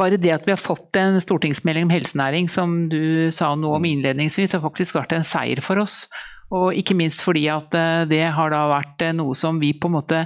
bare 0.00 0.18
det 0.18 0.32
at 0.34 0.48
vi 0.48 0.54
har 0.56 0.60
fått 0.60 0.96
en 0.98 1.20
stortingsmelding 1.22 1.86
om 1.86 1.94
helsenæring, 1.94 2.48
som 2.50 2.88
du 2.90 3.30
sa 3.34 3.52
noe 3.54 3.78
om 3.78 3.86
innledningsvis, 3.86 4.56
har 4.56 4.64
faktisk 4.64 4.98
vært 4.98 5.14
en 5.14 5.28
seier 5.28 5.62
for 5.64 5.84
oss. 5.84 6.06
Og 6.54 6.76
ikke 6.78 6.96
minst 6.98 7.24
fordi 7.24 7.46
at 7.52 7.74
eh, 7.78 8.04
det 8.10 8.22
har 8.36 8.52
da 8.52 8.64
vært 8.70 9.02
eh, 9.04 9.16
noe 9.16 9.34
som 9.38 9.58
vi 9.62 9.72
på 9.76 9.90
en 9.90 9.96
måte 9.98 10.24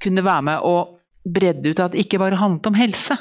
kunne 0.00 0.24
være 0.24 0.46
med 0.50 0.66
og 0.68 0.96
bredde 1.26 1.72
ut 1.72 1.82
at 1.82 1.92
det 1.94 2.06
ikke 2.06 2.20
bare 2.22 2.38
handlet 2.40 2.70
om 2.70 2.78
helse. 2.78 3.16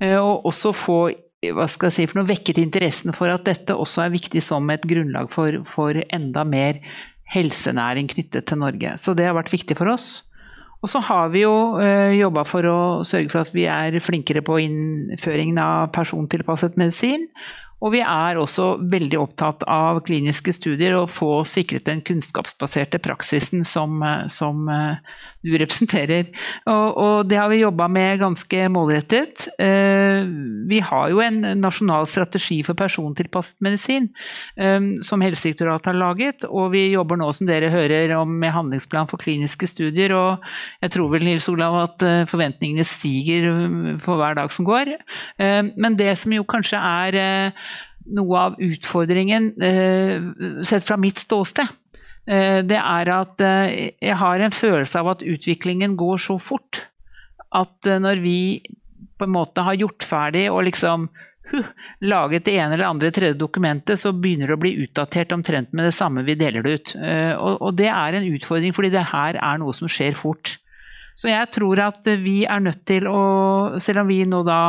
Eh, 0.00 0.16
og 0.16 0.46
også 0.50 0.74
få 0.76 1.00
hva 1.40 1.64
skal 1.72 1.88
jeg 1.88 1.96
si, 1.96 2.08
for 2.08 2.20
noe 2.20 2.28
vekket 2.28 2.58
interessen 2.60 3.14
for 3.16 3.32
at 3.32 3.46
dette 3.48 3.72
også 3.72 4.02
er 4.04 4.12
viktig 4.12 4.42
som 4.44 4.66
et 4.72 4.82
grunnlag 4.84 5.30
for, 5.32 5.62
for 5.64 5.96
enda 6.12 6.44
mer 6.44 6.82
helsenæring 7.32 8.10
knyttet 8.10 8.44
til 8.50 8.60
Norge. 8.60 8.92
Så 9.00 9.14
det 9.16 9.24
har 9.24 9.38
vært 9.38 9.52
viktig 9.54 9.78
for 9.78 9.88
oss. 9.88 10.18
Og 10.80 10.88
så 10.88 11.00
har 11.04 11.32
vi 11.32 11.42
jo 11.44 11.80
eh, 11.80 12.16
jobba 12.18 12.44
for 12.48 12.68
å 12.68 12.78
sørge 13.06 13.32
for 13.32 13.44
at 13.44 13.52
vi 13.56 13.66
er 13.68 13.96
flinkere 14.04 14.42
på 14.44 14.58
innføringen 14.64 15.60
av 15.60 15.90
persontilpasset 15.96 16.78
medisin. 16.80 17.26
Og 17.80 17.94
vi 17.94 18.02
er 18.04 18.36
også 18.36 18.74
veldig 18.92 19.18
opptatt 19.22 19.64
av 19.64 20.02
kliniske 20.04 20.52
studier 20.52 20.98
og 20.98 21.12
få 21.12 21.40
sikret 21.48 21.86
den 21.88 22.02
kunnskapsbaserte 22.04 23.00
praksisen 23.00 23.64
som, 23.64 24.02
eh, 24.04 24.26
som 24.28 24.68
eh, 24.68 24.98
du 25.44 25.52
representerer. 25.58 26.30
Og, 26.68 26.98
og 27.00 27.28
det 27.30 27.38
har 27.40 27.50
vi 27.52 27.62
jobba 27.62 27.88
med 27.92 28.20
ganske 28.20 28.66
målrettet. 28.72 29.46
Eh, 29.62 30.28
vi 30.70 30.80
har 30.84 31.10
jo 31.12 31.22
en 31.24 31.40
nasjonal 31.60 32.08
strategi 32.10 32.60
for 32.66 32.78
persontilpasset 32.78 33.60
medisin 33.64 34.10
som 35.04 35.22
Helsedirektoratet 35.24 35.90
har 35.90 35.98
laget, 35.98 36.44
og 36.48 36.70
vi 36.74 36.82
jobber 36.92 37.18
nå, 37.18 37.30
som 37.34 37.48
dere 37.48 37.70
hører, 37.72 38.12
om 38.18 38.32
med 38.40 38.52
handlingsplan 38.54 39.08
for 39.10 39.20
kliniske 39.20 39.68
studier. 39.70 40.14
Og 40.16 40.44
jeg 40.84 40.94
tror 40.94 41.10
vel, 41.12 41.24
Nils 41.26 41.48
Olav, 41.50 41.78
at 41.84 42.06
forventningene 42.30 42.86
stiger 42.86 43.48
for 44.04 44.20
hver 44.20 44.36
dag 44.38 44.52
som 44.54 44.68
går. 44.68 44.92
Men 45.40 45.98
det 45.98 46.12
som 46.20 46.34
jo 46.34 46.46
kanskje 46.48 46.80
er 46.80 47.20
noe 48.14 48.46
av 48.46 48.56
utfordringen 48.62 49.50
eh, 49.62 50.64
sett 50.66 50.86
fra 50.86 50.98
mitt 51.00 51.20
ståsted, 51.20 51.68
eh, 51.68 51.79
det 52.26 52.78
er 52.78 53.10
at 53.14 53.42
eh, 53.44 53.90
jeg 54.02 54.18
har 54.20 54.44
en 54.44 54.54
følelse 54.54 55.00
av 55.00 55.14
at 55.14 55.24
utviklingen 55.24 55.96
går 56.00 56.20
så 56.22 56.36
fort 56.42 56.84
at 57.56 57.88
når 57.98 58.20
vi 58.22 58.38
på 59.18 59.26
en 59.26 59.34
måte 59.34 59.64
har 59.66 59.78
gjort 59.80 60.06
ferdig 60.06 60.44
og 60.52 60.62
liksom 60.68 61.08
huh, 61.50 61.70
laget 62.06 62.44
det 62.46 62.54
ene 62.60 62.76
eller 62.76 62.86
andre 62.86 63.10
tredje 63.10 63.38
dokumentet, 63.40 63.98
så 63.98 64.12
begynner 64.14 64.52
det 64.52 64.58
å 64.58 64.62
bli 64.62 64.76
utdatert 64.84 65.34
omtrent 65.34 65.74
med 65.74 65.88
det 65.88 65.96
samme 65.96 66.22
vi 66.28 66.38
deler 66.38 66.62
det 66.62 66.76
ut. 66.76 66.92
Og, 66.94 67.56
og 67.58 67.74
det 67.80 67.88
er 67.90 68.16
en 68.16 68.28
utfordring, 68.30 68.76
fordi 68.76 68.92
det 68.94 69.02
her 69.10 69.40
er 69.40 69.58
noe 69.58 69.74
som 69.76 69.90
skjer 69.90 70.14
fort. 70.16 70.54
Så 71.20 71.28
jeg 71.28 71.50
tror 71.52 71.82
at 71.84 72.06
vi 72.22 72.42
er 72.48 72.62
nødt 72.64 72.86
til 72.88 73.04
å, 73.10 73.20
selv 73.82 74.04
om 74.04 74.08
vi 74.08 74.22
nå 74.28 74.40
da 74.46 74.60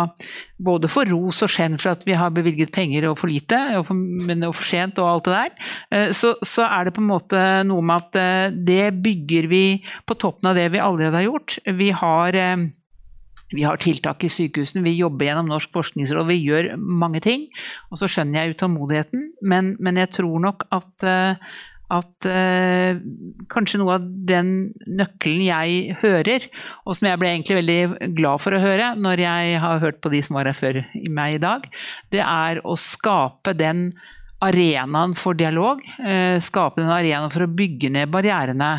både 0.62 0.90
får 0.92 1.12
ros 1.14 1.40
og 1.46 1.52
skjenn 1.52 1.78
for 1.80 1.94
at 1.94 2.04
vi 2.08 2.18
har 2.18 2.34
bevilget 2.36 2.74
penger 2.76 3.08
og 3.10 3.16
for 3.22 3.32
lite, 3.32 3.60
og 3.80 3.88
for, 3.88 4.02
men 4.28 4.44
og 4.50 4.58
for 4.58 4.68
sent 4.68 5.00
og 5.00 5.08
alt 5.14 5.30
det 5.30 5.38
der, 5.38 5.72
eh, 5.96 6.12
så, 6.16 6.34
så, 6.44 6.68
er 6.68 6.88
det 6.88 6.96
på 6.98 7.04
en 7.04 7.10
måte 7.14 7.40
noe 7.68 7.86
med 7.86 8.04
at 8.04 8.20
eh, 8.20 8.60
det 8.68 8.84
bygger 9.06 9.48
vi 9.52 9.66
på 10.08 10.20
toppen 10.20 10.52
av 10.52 10.60
det 10.60 10.68
vi 10.76 10.84
allerede 10.84 11.22
har 11.22 11.30
gjort. 11.30 11.58
Vi 11.80 11.90
har 12.04 12.40
eh, 12.44 12.68
vi 13.52 13.66
har 13.68 13.80
tiltak 13.84 14.24
i 14.24 14.30
sykehusene, 14.32 14.84
vi 14.86 14.96
jobber 14.96 15.28
gjennom 15.28 15.50
Norsk 15.52 15.74
forskningsråd, 15.76 16.28
vi 16.30 16.38
gjør 16.40 16.70
mange 16.80 17.20
ting. 17.24 17.50
Og 17.92 18.00
så 18.00 18.08
skjønner 18.08 18.40
jeg 18.40 18.56
utålmodigheten, 18.56 19.26
men, 19.44 19.74
men 19.84 20.00
jeg 20.00 20.14
tror 20.16 20.40
nok 20.40 20.64
at 20.72 21.08
at 21.92 22.28
eh, 22.30 23.00
kanskje 23.52 23.82
noe 23.82 23.98
av 23.98 24.06
den 24.30 24.72
nøkkelen 24.88 25.44
jeg 25.46 25.98
hører, 26.02 26.48
og 26.86 26.96
som 26.98 27.10
jeg 27.10 27.20
ble 27.22 27.34
egentlig 27.34 27.60
veldig 27.60 28.12
glad 28.18 28.44
for 28.44 28.56
å 28.56 28.62
høre 28.64 28.94
når 29.00 29.26
jeg 29.26 29.60
har 29.64 29.84
hørt 29.84 30.00
på 30.04 30.14
de 30.14 30.22
som 30.24 30.40
var 30.40 30.50
her 30.50 30.58
før 30.58 30.82
i 30.98 31.12
meg 31.12 31.38
i 31.38 31.44
dag, 31.44 31.68
det 32.14 32.24
er 32.24 32.64
å 32.64 32.78
skape 32.80 33.56
den 33.60 33.90
arenaen 34.42 35.14
for 35.20 35.38
dialog. 35.38 35.84
Eh, 36.00 36.40
skape 36.42 36.82
den 36.82 36.94
arenaen 36.94 37.34
for 37.34 37.46
å 37.46 37.52
bygge 37.52 37.92
ned 37.94 38.12
barrierene. 38.14 38.74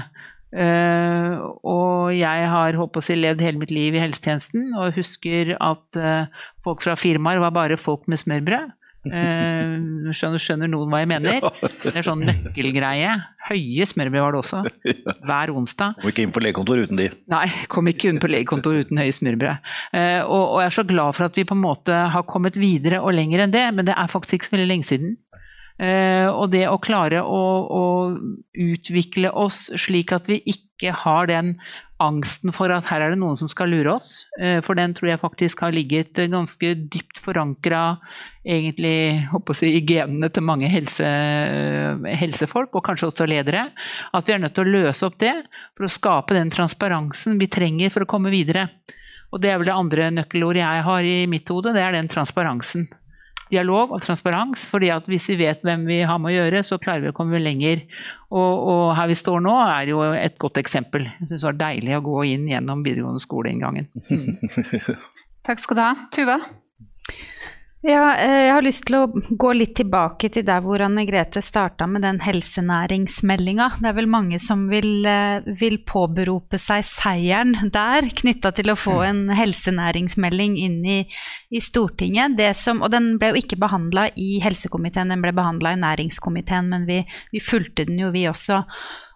Uh, 0.52 1.48
og 1.64 2.10
jeg 2.12 2.48
har 2.52 2.76
håper 2.76 3.00
å 3.00 3.04
si, 3.06 3.14
levd 3.16 3.40
hele 3.40 3.56
mitt 3.62 3.70
liv 3.72 3.94
i 3.96 4.02
helsetjenesten 4.02 4.74
og 4.76 4.98
husker 4.98 5.54
at 5.56 5.96
uh, 5.96 6.42
folk 6.60 6.84
fra 6.84 6.92
firmaer 6.92 7.40
var 7.40 7.54
bare 7.56 7.78
folk 7.80 8.04
med 8.04 8.20
smørbrød. 8.20 8.74
Uh, 9.02 10.12
skjønner, 10.14 10.38
skjønner, 10.38 10.70
noen 10.70 10.92
hva 10.92 11.00
jeg 11.02 11.10
mener? 11.10 11.42
Det 11.82 11.90
er 11.90 12.06
sånn 12.06 12.22
nøkkelgreie. 12.22 13.16
Høye 13.48 13.86
smørbrød 13.90 14.22
var 14.22 14.36
det 14.36 14.40
også. 14.42 14.60
Hver 15.26 15.52
onsdag. 15.58 15.98
Kom 15.98 16.12
ikke 16.12 16.26
inn 16.26 16.34
på 16.36 16.44
legekontor 16.44 16.84
uten 16.84 17.00
de. 17.00 17.08
Nei, 17.32 17.44
kom 17.72 17.90
ikke 17.90 18.12
inn 18.12 18.22
på 18.22 18.30
legekontor 18.30 18.78
uten 18.84 19.02
høye 19.02 19.16
smørbrød. 19.16 19.72
Uh, 19.90 20.22
og, 20.22 20.44
og, 20.44 20.56
jeg 20.62 20.70
er 20.70 20.78
så 20.78 20.86
glad 20.86 21.18
for 21.18 21.26
at 21.26 21.40
vi 21.40 21.48
på 21.48 21.58
en 21.58 21.64
måte 21.64 21.98
har 22.14 22.28
kommet 22.30 22.60
videre 22.60 23.02
og 23.02 23.16
lenger 23.18 23.42
enn 23.44 23.54
det, 23.54 23.66
men 23.74 23.90
det 23.90 23.98
er 23.98 24.12
faktisk 24.12 24.38
ikke 24.38 24.50
så 24.52 24.56
veldig 24.56 24.70
lenge 24.70 24.90
siden. 24.92 25.16
Uh, 25.82 26.28
og 26.30 26.52
det 26.52 26.66
å 26.68 26.78
klare 26.82 27.24
å, 27.24 27.42
å, 27.66 27.84
utvikle 28.52 29.32
oss 29.34 29.64
slik 29.80 30.12
at 30.14 30.28
vi 30.30 30.38
ikke 30.52 30.92
har 31.02 31.26
den 31.30 31.56
angsten 32.02 32.52
for 32.54 32.72
at 32.74 32.86
her 32.90 33.04
er 33.04 33.12
det 33.12 33.20
noen 33.20 33.38
som 33.38 33.50
skal 33.50 33.70
lure 33.72 33.94
oss, 33.96 34.26
eh, 34.40 34.60
for 34.64 34.78
den 34.78 34.94
tror 34.96 35.12
jeg 35.12 35.22
faktisk 35.22 35.62
har 35.64 35.74
ligget 35.74 36.18
ganske 36.32 36.74
dypt 36.92 37.20
forankra 37.22 37.82
egentlig 38.42 39.22
si, 39.54 39.70
i 39.78 39.82
genene 39.86 40.30
til 40.34 40.44
mange 40.46 40.70
helse, 40.72 41.06
helsefolk, 42.18 42.74
og 42.74 42.84
kanskje 42.86 43.10
også 43.12 43.28
ledere. 43.30 43.68
At 44.12 44.26
vi 44.26 44.34
er 44.34 44.42
nødt 44.42 44.56
til 44.56 44.66
å 44.66 44.74
løse 44.82 45.06
opp 45.06 45.20
det 45.22 45.34
for 45.76 45.86
å 45.86 45.92
skape 45.92 46.36
den 46.38 46.50
transparensen 46.50 47.38
vi 47.38 47.50
trenger 47.52 47.94
for 47.94 48.04
å 48.04 48.10
komme 48.10 48.34
videre. 48.34 48.68
Og 49.32 49.40
det 49.40 49.52
er 49.52 49.60
vel 49.60 49.70
det 49.70 49.78
andre 49.78 50.10
nøkkelordet 50.18 50.64
jeg 50.64 50.82
har 50.88 51.06
i 51.08 51.20
mitt 51.30 51.48
hode, 51.48 51.72
det 51.72 51.84
er 51.84 51.94
den 51.96 52.10
transparensen. 52.12 52.90
Dialog 53.52 53.92
og 53.92 54.00
transparens, 54.04 54.64
fordi 54.70 54.88
at 54.94 55.08
hvis 55.10 55.28
vi 55.32 55.38
vet 55.42 55.60
hvem 55.66 55.84
vi 55.88 56.00
har 56.08 56.20
med 56.22 56.32
å 56.32 56.36
gjøre, 56.38 56.62
så 56.64 56.80
klarer 56.80 57.04
vi 57.04 57.10
å 57.12 57.16
komme 57.16 57.40
lenger. 57.42 57.84
Og, 58.32 58.62
og 58.72 58.84
her 58.96 59.10
vi 59.10 59.18
står 59.18 59.42
nå, 59.44 59.56
er 59.74 59.92
jo 59.92 60.00
et 60.16 60.38
godt 60.40 60.60
eksempel. 60.62 61.04
Jeg 61.20 61.28
syns 61.28 61.44
det 61.44 61.50
var 61.50 61.60
deilig 61.66 61.98
å 61.98 62.04
gå 62.06 62.24
inn 62.32 62.48
gjennom 62.48 62.84
videregående 62.86 63.22
skole-inngangen. 63.22 63.90
gangen. 63.92 64.96
Takk 65.46 65.60
skal 65.62 65.78
du 65.78 65.84
ha. 65.84 65.92
Tuva? 66.14 66.40
Ja, 67.82 68.12
eh, 68.14 68.44
jeg 68.46 68.52
har 68.54 68.62
lyst 68.62 68.84
til 68.86 68.94
å 68.94 69.08
gå 69.10 69.48
litt 69.58 69.72
tilbake 69.74 70.28
til 70.30 70.44
der 70.46 70.60
hvor 70.62 70.84
Anne 70.84 71.02
Grete 71.02 71.40
starta 71.42 71.88
med 71.90 72.04
den 72.06 72.20
helsenæringsmeldinga. 72.22 73.66
Det 73.82 73.90
er 73.90 73.96
vel 73.96 74.06
mange 74.06 74.38
som 74.38 74.68
vil, 74.70 75.04
eh, 75.04 75.42
vil 75.58 75.80
påberope 75.82 76.60
seg 76.62 76.84
seieren 76.86 77.72
der, 77.74 78.06
knytta 78.06 78.54
til 78.54 78.70
å 78.70 78.78
få 78.78 79.00
en 79.02 79.24
helsenæringsmelding 79.34 80.56
inn 80.62 80.78
i, 80.86 81.00
i 81.50 81.58
Stortinget. 81.58 82.38
Som, 82.54 82.86
og 82.86 82.94
den 82.94 83.16
ble 83.18 83.32
jo 83.32 83.42
ikke 83.42 83.58
behandla 83.58 84.12
i 84.14 84.38
helsekomiteen, 84.38 85.10
den 85.10 85.24
ble 85.24 85.34
behandla 85.34 85.74
i 85.74 85.82
næringskomiteen, 85.82 86.70
men 86.70 86.86
vi, 86.86 87.02
vi 87.34 87.42
fulgte 87.42 87.90
den 87.90 87.98
jo, 87.98 88.14
vi 88.14 88.28
også. 88.30 88.62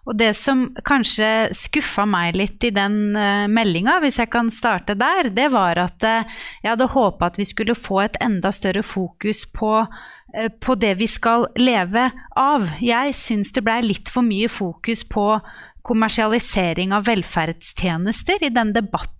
Og 0.07 0.15
det 0.15 0.31
som 0.39 0.69
kanskje 0.87 1.49
skuffa 1.57 2.05
meg 2.07 2.37
litt 2.39 2.63
i 2.63 2.71
den 2.71 3.15
uh, 3.17 3.47
meldinga, 3.51 3.97
hvis 4.03 4.21
jeg 4.21 4.31
kan 4.31 4.51
starte 4.55 4.95
der, 4.95 5.31
det 5.35 5.49
var 5.51 5.79
at 5.83 6.03
uh, 6.07 6.37
jeg 6.63 6.71
hadde 6.71 6.91
håpa 6.93 7.27
at 7.27 7.39
vi 7.39 7.47
skulle 7.47 7.75
få 7.75 8.05
et 8.05 8.19
enda 8.23 8.53
større 8.55 8.85
fokus 8.87 9.43
på 9.51 9.73
uh, 9.83 10.49
på 10.63 10.77
det 10.79 10.93
vi 11.01 11.09
skal 11.11 11.49
leve 11.59 12.07
av. 12.39 12.69
Jeg 12.83 13.15
syns 13.19 13.51
det 13.55 13.65
blei 13.67 13.81
litt 13.83 14.11
for 14.11 14.23
mye 14.23 14.47
fokus 14.51 15.03
på 15.07 15.27
kommersialisering 15.87 16.95
av 16.95 17.07
velferdstjenester 17.07 18.47
i 18.47 18.51
den 18.55 18.73
debatten 18.75 19.16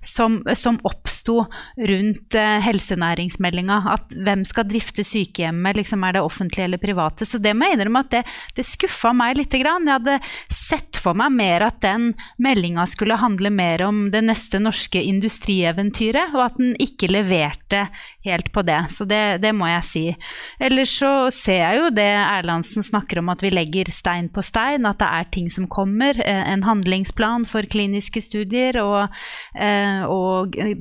som, 0.00 0.38
som 0.54 0.78
oppsto 0.84 1.44
rundt 1.76 2.34
eh, 2.34 2.58
helsenæringsmeldinga. 2.66 3.78
At 3.94 4.12
hvem 4.12 4.44
skal 4.48 4.68
drifte 4.68 5.04
sykehjemmet, 5.06 5.80
liksom 5.80 6.04
er 6.04 6.16
det 6.16 6.24
offentlige 6.26 6.68
eller 6.68 6.82
private? 6.82 7.26
Så 7.28 7.40
det 7.42 7.54
må 7.56 7.68
jeg 7.68 7.78
innrømme 7.78 8.04
at 8.04 8.12
det, 8.12 8.22
det 8.56 8.66
skuffa 8.68 9.12
meg 9.16 9.38
litt. 9.40 9.56
Jeg 9.56 9.66
hadde 9.88 10.18
sett 10.52 11.00
for 11.00 11.16
meg 11.16 11.32
mer 11.36 11.66
at 11.68 11.80
den 11.84 12.12
meldinga 12.42 12.86
skulle 12.90 13.18
handle 13.20 13.50
mer 13.54 13.86
om 13.86 14.06
det 14.12 14.22
neste 14.26 14.60
norske 14.62 15.00
industrieventyret, 15.02 16.34
og 16.36 16.42
at 16.48 16.60
den 16.60 16.74
ikke 16.82 17.10
leverte 17.12 17.86
helt 18.26 18.52
på 18.52 18.64
det. 18.66 18.80
Så 18.92 19.06
det, 19.08 19.38
det 19.44 19.52
må 19.56 19.68
jeg 19.70 19.86
si. 19.88 20.04
Ellers 20.62 20.92
så 21.00 21.12
ser 21.34 21.62
jeg 21.62 21.80
jo 21.80 21.90
det 21.94 22.10
Erlandsen 22.26 22.84
snakker 22.86 23.20
om, 23.22 23.30
at 23.32 23.42
vi 23.44 23.52
legger 23.54 23.90
stein 23.94 24.28
på 24.32 24.44
stein, 24.44 24.86
at 24.88 25.00
det 25.00 25.08
er 25.08 25.30
ting 25.32 25.50
som 25.52 25.68
kommer. 25.70 26.18
Eh, 26.20 26.42
en 26.52 26.66
handlingsplan 26.66 27.46
for 27.48 27.66
kliniske 27.70 28.22
studier 28.24 28.80
og 28.82 29.06
og 30.08 30.56
eh, 30.60 30.76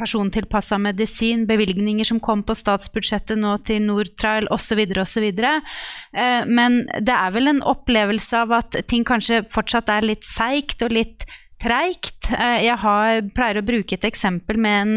persontilpassa 0.00 0.78
medisin, 0.80 1.44
bevilgninger 1.48 2.08
som 2.08 2.20
kom 2.24 2.42
på 2.46 2.56
statsbudsjettet 2.56 3.38
nå 3.38 3.56
til 3.68 3.84
Nortrial 3.84 4.48
osv. 4.54 4.80
osv. 5.02 5.26
Eh, 5.28 6.48
men 6.48 6.80
det 6.98 7.16
er 7.16 7.34
vel 7.34 7.52
en 7.52 7.62
opplevelse 7.62 8.44
av 8.44 8.56
at 8.62 8.80
ting 8.88 9.04
kanskje 9.06 9.44
fortsatt 9.52 9.92
er 9.92 10.08
litt 10.08 10.26
seigt 10.26 10.82
og 10.86 10.94
litt 10.96 11.26
treigt. 11.60 12.30
Jeg 12.32 12.76
har, 12.80 13.18
pleier 13.36 13.60
å 13.60 13.66
bruke 13.66 13.98
et 13.98 14.06
eksempel 14.08 14.56
med 14.56 14.78
en 14.80 14.94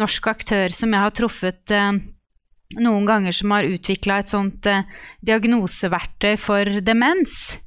norsk 0.00 0.26
aktør 0.32 0.74
som 0.74 0.90
jeg 0.90 1.04
har 1.04 1.14
truffet 1.14 1.74
noen 2.82 3.06
ganger, 3.06 3.36
som 3.36 3.54
har 3.54 3.68
utvikla 3.68 4.16
et 4.18 4.32
sånt 4.32 4.66
diagnoseverktøy 5.22 6.34
for 6.42 6.80
demens. 6.82 7.60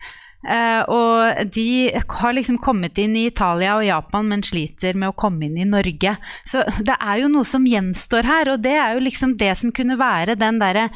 Uh, 0.43 0.81
og 0.91 1.51
de 1.55 1.87
har 1.95 2.33
liksom 2.35 2.57
kommet 2.63 2.97
inn 2.99 3.15
i 3.15 3.27
Italia 3.29 3.77
og 3.77 3.85
Japan, 3.87 4.27
men 4.27 4.43
sliter 4.43 4.97
med 4.99 5.13
å 5.13 5.15
komme 5.15 5.47
inn 5.47 5.57
i 5.61 5.67
Norge. 5.67 6.15
Så 6.43 6.65
det 6.83 6.97
er 6.99 7.21
jo 7.21 7.29
noe 7.31 7.47
som 7.47 7.63
gjenstår 7.67 8.27
her, 8.27 8.51
og 8.51 8.63
det 8.65 8.75
er 8.75 8.97
jo 8.97 9.05
liksom 9.05 9.37
det 9.39 9.53
som 9.59 9.71
kunne 9.75 9.99
være 9.99 10.35
den 10.39 10.59
derre 10.61 10.89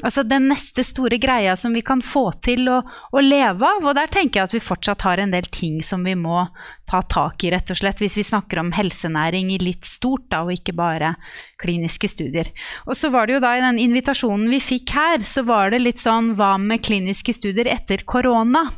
Altså 0.00 0.22
den 0.24 0.46
neste 0.48 0.82
store 0.86 1.18
greia 1.20 1.52
som 1.58 1.74
vi 1.76 1.82
kan 1.84 2.00
få 2.04 2.30
til 2.44 2.68
å, 2.72 2.78
å, 3.12 3.20
leve 3.20 3.66
av. 3.66 3.84
Og 3.84 3.96
der 3.96 4.08
tenker 4.12 4.40
jeg 4.40 4.48
at 4.48 4.54
vi 4.56 4.62
fortsatt 4.64 5.04
har 5.04 5.20
en 5.20 5.34
del 5.34 5.44
ting 5.52 5.82
som 5.84 6.04
vi 6.06 6.14
må 6.16 6.46
ta 6.88 7.02
tak 7.02 7.44
i, 7.44 7.50
rett 7.52 7.70
og 7.70 7.78
slett, 7.78 8.00
hvis 8.00 8.16
vi 8.18 8.24
snakker 8.26 8.62
om 8.62 8.72
helsenæring 8.74 9.52
i 9.54 9.60
litt 9.62 9.86
stort, 9.88 10.26
da, 10.32 10.42
og 10.46 10.54
ikke 10.54 10.74
bare 10.78 11.12
kliniske 11.60 12.08
studier. 12.10 12.48
Og 12.88 12.96
så 12.98 13.12
var 13.12 13.28
det 13.28 13.36
jo 13.36 13.42
da 13.44 13.52
i 13.56 13.62
den 13.62 13.78
invitasjonen 13.82 14.48
vi 14.50 14.62
fikk 14.64 14.94
her, 14.96 15.20
så 15.22 15.44
var 15.46 15.74
det 15.74 15.82
litt 15.84 16.00
sånn 16.02 16.32
hva 16.38 16.54
med 16.60 16.82
kliniske 16.86 17.36
studier 17.36 17.68
etter 17.70 18.02
korona? 18.08 18.59
Korona. 18.60 18.72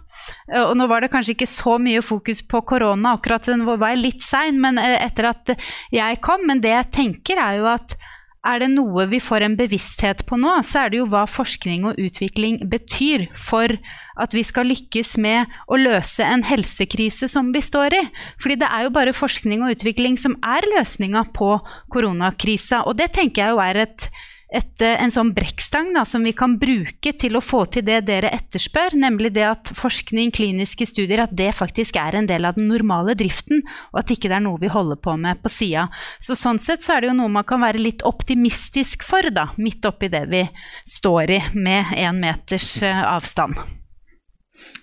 Eh, 0.52 0.62
og 0.62 0.76
nå 0.76 0.86
var 0.90 1.02
det 1.02 1.12
kanskje 1.12 1.36
ikke 1.36 1.50
så 1.50 1.78
mye 1.78 2.02
fokus 2.02 2.42
på 2.42 2.62
korona, 2.62 3.16
akkurat 3.16 3.44
den 3.46 3.66
var 3.66 3.96
litt 3.96 4.22
sein 4.22 4.60
men 4.60 4.78
eh, 4.78 5.00
etter 5.04 5.32
at 5.32 5.56
jeg 5.92 6.22
kom. 6.22 6.46
Men 6.46 6.60
det 6.60 6.70
jeg 6.70 6.90
tenker, 6.92 7.38
er 7.38 7.60
jo 7.60 7.70
at 7.70 7.96
er 8.42 8.58
det 8.58 8.72
noe 8.72 9.04
vi 9.06 9.20
får 9.22 9.44
en 9.46 9.54
bevissthet 9.54 10.24
på 10.26 10.34
nå, 10.34 10.50
så 10.66 10.80
er 10.80 10.90
det 10.90 10.98
jo 10.98 11.04
hva 11.06 11.28
forskning 11.30 11.84
og 11.86 12.00
utvikling 12.02 12.56
betyr 12.66 13.28
for 13.38 13.70
at 14.18 14.34
vi 14.34 14.42
skal 14.42 14.66
lykkes 14.66 15.14
med 15.22 15.46
å 15.70 15.78
løse 15.78 16.26
en 16.26 16.42
helsekrise 16.42 17.28
som 17.30 17.52
vi 17.54 17.62
står 17.62 17.94
i. 17.94 18.02
Fordi 18.42 18.58
det 18.58 18.66
er 18.66 18.88
jo 18.88 18.94
bare 18.98 19.14
forskning 19.14 19.62
og 19.62 19.76
utvikling 19.76 20.18
som 20.18 20.34
er 20.42 20.66
løsninga 20.74 21.28
på 21.38 21.54
koronakrisa. 21.94 22.82
Og 22.90 22.98
det 22.98 23.12
tenker 23.14 23.44
jeg 23.44 23.54
jo 23.54 23.62
er 23.62 23.84
et 23.86 24.10
et, 24.52 24.82
eh, 24.84 24.98
en 25.02 25.10
sånn 25.10 25.32
brekkstang 25.34 25.92
da, 25.96 26.04
som 26.08 26.24
vi 26.24 26.34
kan 26.36 26.58
bruke 26.60 27.12
til 27.18 27.36
å 27.38 27.42
få 27.42 27.64
til 27.72 27.84
det 27.86 28.02
dere 28.08 28.30
etterspør, 28.36 28.96
nemlig 29.00 29.32
det 29.36 29.46
at 29.48 29.72
forskning, 29.76 30.32
kliniske 30.34 30.86
studier, 30.88 31.24
at 31.24 31.34
det 31.36 31.50
faktisk 31.56 31.96
er 32.00 32.18
en 32.18 32.28
del 32.28 32.44
av 32.44 32.58
den 32.58 32.68
normale 32.68 33.16
driften, 33.18 33.62
og 33.92 34.02
at 34.02 34.12
ikke 34.12 34.28
det 34.28 34.38
er 34.38 34.44
noe 34.44 34.60
vi 34.60 34.72
holder 34.72 35.00
på 35.00 35.16
med 35.20 35.40
på 35.42 35.52
sida. 35.52 35.88
Så 36.20 36.36
sånn 36.38 36.60
sett 36.62 36.84
så 36.84 36.96
er 36.96 37.02
det 37.02 37.12
jo 37.12 37.18
noe 37.22 37.32
man 37.32 37.48
kan 37.48 37.62
være 37.64 37.80
litt 37.80 38.04
optimistisk 38.04 39.06
for, 39.06 39.30
da, 39.32 39.48
midt 39.56 39.84
oppi 39.88 40.12
det 40.12 40.26
vi 40.32 40.44
står 40.88 41.32
i 41.32 41.40
med 41.54 41.96
én 41.96 42.20
meters 42.20 42.74
uh, 42.84 43.16
avstand. 43.16 43.56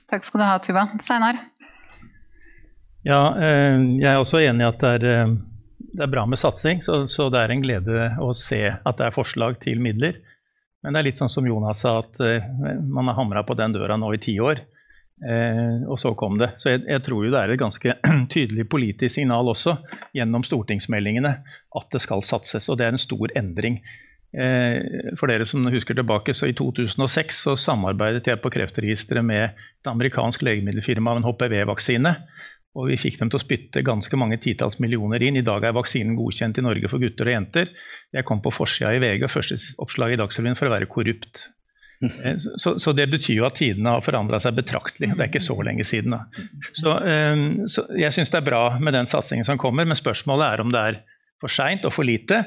Takk 0.10 0.26
skal 0.26 0.42
du 0.42 0.48
ha, 0.48 0.58
Tuva. 0.64 0.88
Steinar? 1.04 1.38
Ja, 3.06 3.22
eh, 3.38 3.78
jeg 4.02 4.10
er 4.10 4.18
også 4.20 4.42
enig 4.42 4.66
i 4.66 4.68
at 4.68 4.82
det 4.82 5.14
er 5.14 5.38
det 5.94 6.06
er 6.06 6.12
bra 6.12 6.26
med 6.30 6.40
satsing, 6.40 6.84
så, 6.84 7.04
så, 7.08 7.30
det 7.34 7.42
er 7.42 7.54
en 7.54 7.64
glede 7.64 8.10
å 8.22 8.34
se 8.38 8.62
at 8.70 9.00
det 9.00 9.08
er 9.08 9.16
forslag 9.16 9.60
til 9.64 9.82
midler. 9.84 10.20
Men 10.84 10.96
det 10.96 11.02
er 11.02 11.08
litt 11.10 11.22
sånn 11.22 11.32
som 11.32 11.48
Jonas 11.48 11.84
sa, 11.84 11.98
at 12.04 12.20
uh, 12.24 12.50
man 12.88 13.10
har 13.12 13.18
hamra 13.20 13.44
på 13.48 13.58
den 13.60 13.76
døra 13.76 13.98
nå 14.00 14.14
i 14.16 14.22
ti 14.22 14.38
år. 14.44 14.62
Uh, 15.20 15.84
og 15.92 15.98
så 16.00 16.14
kom 16.16 16.38
det. 16.40 16.54
Så 16.62 16.72
jeg, 16.72 16.86
jeg, 16.88 17.04
tror 17.04 17.26
jo 17.26 17.32
det 17.34 17.42
er 17.42 17.54
et 17.54 17.62
ganske 17.62 17.96
tydelig 18.34 18.68
politisk 18.72 19.18
signal 19.18 19.52
også 19.52 19.76
gjennom 20.16 20.46
stortingsmeldingene 20.48 21.34
at 21.82 21.90
det 21.96 22.04
skal 22.06 22.24
satses. 22.24 22.70
Og 22.72 22.80
det 22.80 22.88
er 22.88 22.96
en 22.96 23.02
stor 23.02 23.36
endring. 23.40 23.82
Uh, 24.30 25.16
for 25.20 25.32
dere 25.32 25.48
som 25.50 25.68
husker 25.74 25.98
tilbake, 25.98 26.36
så 26.38 26.48
i 26.48 26.56
2006 26.56 27.44
så 27.50 27.58
samarbeidet 27.60 28.30
jeg 28.30 28.40
på 28.44 28.54
Kreftregisteret 28.54 29.26
med 29.26 29.50
et 29.50 29.92
amerikansk 29.92 30.46
legemiddelfirma 30.48 31.18
om 31.18 31.24
en 31.24 31.28
HPV-vaksine. 31.28 32.16
Og 32.80 32.88
vi 32.88 32.98
fikk 33.02 33.20
dem 33.20 33.32
til 33.32 33.40
å 33.40 33.44
spytte 33.44 33.84
ganske 33.86 34.20
mange 34.20 34.40
titalls 34.40 34.80
millioner 34.80 35.24
inn. 35.26 35.40
I 35.40 35.46
dag 35.46 35.66
er 35.68 35.76
vaksinen 35.76 36.16
godkjent 36.16 36.62
i 36.62 36.66
Norge 36.66 36.92
for 36.92 37.04
gutter 37.04 37.28
og 37.28 37.36
jenter. 37.36 37.72
Jeg 38.16 38.28
kom 38.28 38.40
på 38.44 38.54
forsida 38.56 38.94
i 38.96 39.02
VG 39.04 39.28
og 39.28 39.34
første 39.34 39.60
oppslag 39.84 40.16
i 40.16 40.20
Dagsrevyen 40.22 40.58
for 40.60 40.70
å 40.70 40.76
være 40.78 40.88
korrupt. 40.92 41.50
Eh, 42.02 42.38
så, 42.56 42.80
så, 42.80 42.94
det 42.96 43.10
betyr 43.12 43.42
jo 43.42 43.48
at 43.48 43.58
tidene 43.60 43.98
har 43.98 44.04
forandra 44.06 44.40
seg 44.44 44.58
betraktelig. 44.60 45.12
Det 45.14 45.26
er 45.26 45.32
ikke 45.32 45.44
så 45.44 45.58
lenge 45.66 45.86
siden. 45.88 46.16
Da. 46.16 46.46
Så, 46.72 46.96
um, 46.96 47.48
så 47.72 47.86
jeg 48.00 48.16
syns 48.16 48.32
det 48.32 48.40
er 48.40 48.48
bra 48.48 48.64
med 48.80 48.96
den 48.96 49.10
satsingen 49.10 49.48
som 49.48 49.60
kommer, 49.60 49.88
men 49.88 50.00
spørsmålet 50.00 50.48
er 50.48 50.64
om 50.64 50.72
det 50.74 50.84
er 50.92 51.02
for 51.40 51.52
seint 51.52 51.88
og 51.88 51.96
for 51.96 52.08
lite. 52.08 52.44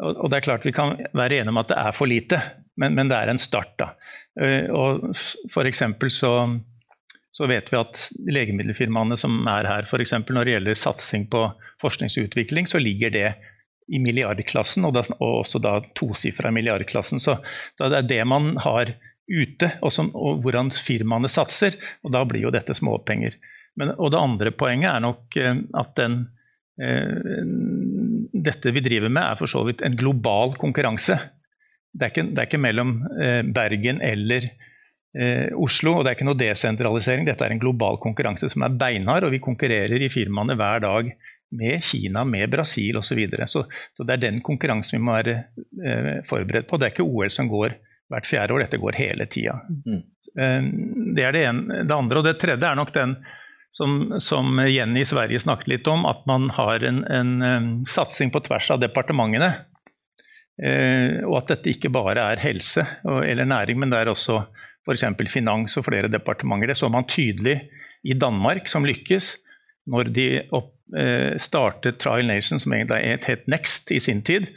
Og, 0.00 0.26
det 0.32 0.40
er 0.40 0.46
klart 0.46 0.64
vi 0.64 0.72
kan 0.76 0.96
være 1.16 1.40
enige 1.40 1.52
om 1.52 1.60
at 1.60 1.72
det 1.72 1.80
er 1.80 1.96
for 1.96 2.08
lite, 2.08 2.40
men, 2.80 2.94
men 2.96 3.10
det 3.10 3.18
er 3.18 3.32
en 3.32 3.40
start. 3.40 3.76
da. 3.80 3.92
Uh, 4.40 4.68
og 4.76 5.10
for 5.52 6.08
så 6.12 6.34
så 7.40 7.46
vet 7.48 7.70
vi 7.72 7.78
at 7.78 8.00
legemiddelfirmaene 8.28 9.16
som 9.16 9.38
er 9.48 9.64
her, 9.64 9.86
f.eks. 9.88 10.12
når 10.28 10.44
det 10.44 10.52
gjelder 10.52 10.76
satsing 10.76 11.22
på 11.32 11.46
forskningsutvikling, 11.80 12.66
så 12.68 12.76
ligger 12.82 13.14
det 13.14 13.30
i 13.88 14.00
milliardklassen, 14.04 14.84
og, 14.84 14.92
da, 14.98 15.06
og 15.16 15.38
også 15.38 15.62
da 15.64 15.78
tosifra 15.96 16.52
milliardklassen. 16.52 17.22
Så 17.22 17.38
det 17.80 17.88
er 17.96 18.10
det 18.10 18.20
man 18.28 18.52
har 18.60 18.92
ute, 19.24 19.70
og, 19.80 19.88
som, 19.94 20.12
og, 20.12 20.42
hvordan 20.44 20.68
firmaene 20.76 21.32
satser, 21.32 21.80
og 22.04 22.12
da 22.12 22.26
blir 22.28 22.44
jo 22.44 22.52
dette 22.52 22.76
småpenger. 22.76 23.40
Men, 23.80 23.94
og 23.96 24.12
det 24.12 24.20
andre 24.20 24.52
poenget 24.52 24.92
er 24.92 25.00
nok 25.06 25.40
eh, 25.40 25.64
at 25.80 25.96
den, 25.96 26.22
eh, 26.76 27.40
dette 28.36 28.76
vi 28.76 28.84
driver 28.84 29.08
med, 29.08 29.24
er 29.24 29.40
for 29.40 29.48
så 29.48 29.64
vidt 29.64 29.80
en 29.86 29.96
global 29.96 30.52
konkurranse. 30.60 31.16
det 31.96 32.04
er 32.04 32.12
ikke, 32.12 32.28
det 32.34 32.42
er 32.42 32.50
ikke 32.52 32.66
mellom 32.68 32.98
eh, 33.16 33.40
Bergen 33.48 34.04
eller 34.04 34.50
eh, 34.52 34.66
Oslo, 35.10 35.96
og 35.96 36.04
det 36.04 36.12
er 36.12 36.16
ikke 36.18 36.26
noe 36.28 36.38
desentralisering. 36.38 37.24
Dette 37.26 37.42
er 37.42 37.50
en 37.50 37.62
global 37.62 37.96
konkurranse 37.98 38.46
som 38.52 38.62
er 38.62 38.76
beinhard, 38.78 39.24
og 39.26 39.32
vi 39.34 39.40
konkurrerer 39.42 40.04
i 40.06 40.10
firmaene 40.12 40.54
hver 40.54 40.84
dag 40.84 41.08
med 41.50 41.84
Kina, 41.84 42.24
med 42.24 42.50
Brasil 42.50 42.96
osv. 42.96 43.08
Så, 43.08 43.14
videre. 43.14 43.46
så 43.46 43.64
Så 43.94 44.04
det 44.04 44.12
er 44.14 44.24
den 44.28 44.40
konkurransen 44.40 44.98
vi 44.98 45.04
må 45.04 45.16
være 45.16 45.36
eh, 45.84 46.22
forberedt 46.26 46.68
på. 46.68 46.78
Det 46.78 46.86
er 46.86 46.94
ikke 46.94 47.08
OL 47.08 47.30
som 47.30 47.50
går 47.50 47.74
hvert 48.10 48.26
fjerde 48.26 48.54
år, 48.54 48.64
dette 48.64 48.80
går 48.82 48.98
hele 48.98 49.26
tida. 49.30 49.58
Mm. 49.86 50.02
Eh, 50.38 50.70
det 51.16 51.26
er 51.26 51.34
det, 51.34 51.44
ene. 51.48 51.82
det 51.84 51.96
andre. 51.96 52.20
Og 52.20 52.26
det 52.26 52.38
tredje 52.38 52.70
er 52.70 52.78
nok 52.78 52.94
den 52.94 53.16
som, 53.74 54.16
som, 54.18 54.58
Jenny 54.66 55.02
i 55.02 55.06
Sverige 55.06 55.42
snakket 55.42 55.68
litt 55.70 55.90
om, 55.90 56.06
at 56.06 56.24
man 56.26 56.48
har 56.54 56.86
en, 56.86 57.04
en, 57.06 57.34
en 57.42 57.68
satsing 57.86 58.32
på 58.34 58.42
tvers 58.46 58.70
av 58.74 58.80
departementene. 58.82 59.52
Eh, 60.62 61.22
og 61.26 61.40
at 61.40 61.54
dette 61.54 61.72
ikke 61.72 61.92
bare 61.94 62.30
er 62.32 62.42
helse 62.42 62.84
og, 63.08 63.22
eller 63.24 63.48
næring, 63.48 63.78
men 63.80 63.90
det 63.90 64.02
er 64.02 64.10
også 64.12 64.42
f.eks. 64.86 65.04
finans 65.32 65.76
og 65.78 65.86
flere 65.86 66.10
departementer. 66.10 66.72
Det 66.72 66.78
så 66.80 66.90
man 66.92 67.08
tydelig 67.08 67.60
i 68.04 68.16
Danmark, 68.16 68.68
som 68.68 68.86
lykkes, 68.88 69.34
når 69.90 70.12
de 70.14 70.26
opp, 70.56 70.74
eh, 70.96 71.36
startet 71.38 72.00
Trial 72.00 72.26
Nation, 72.26 72.60
som 72.60 72.72
egentlig 72.72 73.20
het 73.26 73.48
Next 73.48 73.90
i 73.90 74.00
sin 74.00 74.22
tid. 74.22 74.48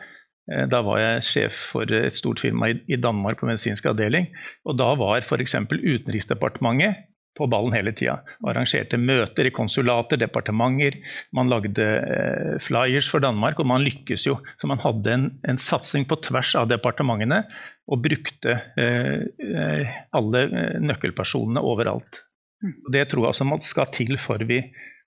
Eh, 0.52 0.66
da 0.68 0.82
var 0.82 1.00
jeg 1.00 1.24
sjef 1.24 1.60
for 1.74 1.88
et 1.88 2.16
stort 2.16 2.40
firma 2.40 2.74
i 2.74 3.00
Danmark 3.00 3.40
på 3.40 3.48
medisinsk 3.48 3.86
avdeling. 3.86 4.28
Og 4.66 4.78
da 4.80 4.94
var 5.00 5.24
f.eks. 5.24 5.56
Utenriksdepartementet 5.72 7.10
på 7.38 7.48
ballen 7.50 7.74
hele 7.76 7.94
tida. 7.96 8.20
Arrangerte 8.46 9.00
møter 9.02 9.48
i 9.50 9.54
konsulater, 9.54 10.20
departementer. 10.22 11.00
Man 11.36 11.50
lagde 11.52 11.88
eh, 12.00 12.56
flyers 12.62 13.10
for 13.10 13.24
Danmark, 13.24 13.60
og 13.62 13.70
man 13.72 13.86
lykkes 13.86 14.28
jo. 14.30 14.38
Så 14.60 14.70
man 14.70 14.82
hadde 14.84 15.16
en, 15.16 15.30
en 15.50 15.62
satsing 15.62 16.06
på 16.10 16.20
tvers 16.26 16.54
av 16.60 16.70
departementene 16.72 17.44
og 17.90 18.04
brukte 18.06 18.58
eh, 18.80 19.26
eh 19.44 19.96
alle 20.14 20.46
nøkkelpersonene 20.84 21.64
overalt. 21.64 22.24
Mm. 22.64 22.76
Og 22.86 22.92
det 22.96 23.08
tror 23.12 23.26
jeg 23.26 23.34
også 23.34 23.70
skal 23.70 23.90
til 23.92 24.18
for, 24.22 24.44
vi, 24.48 24.62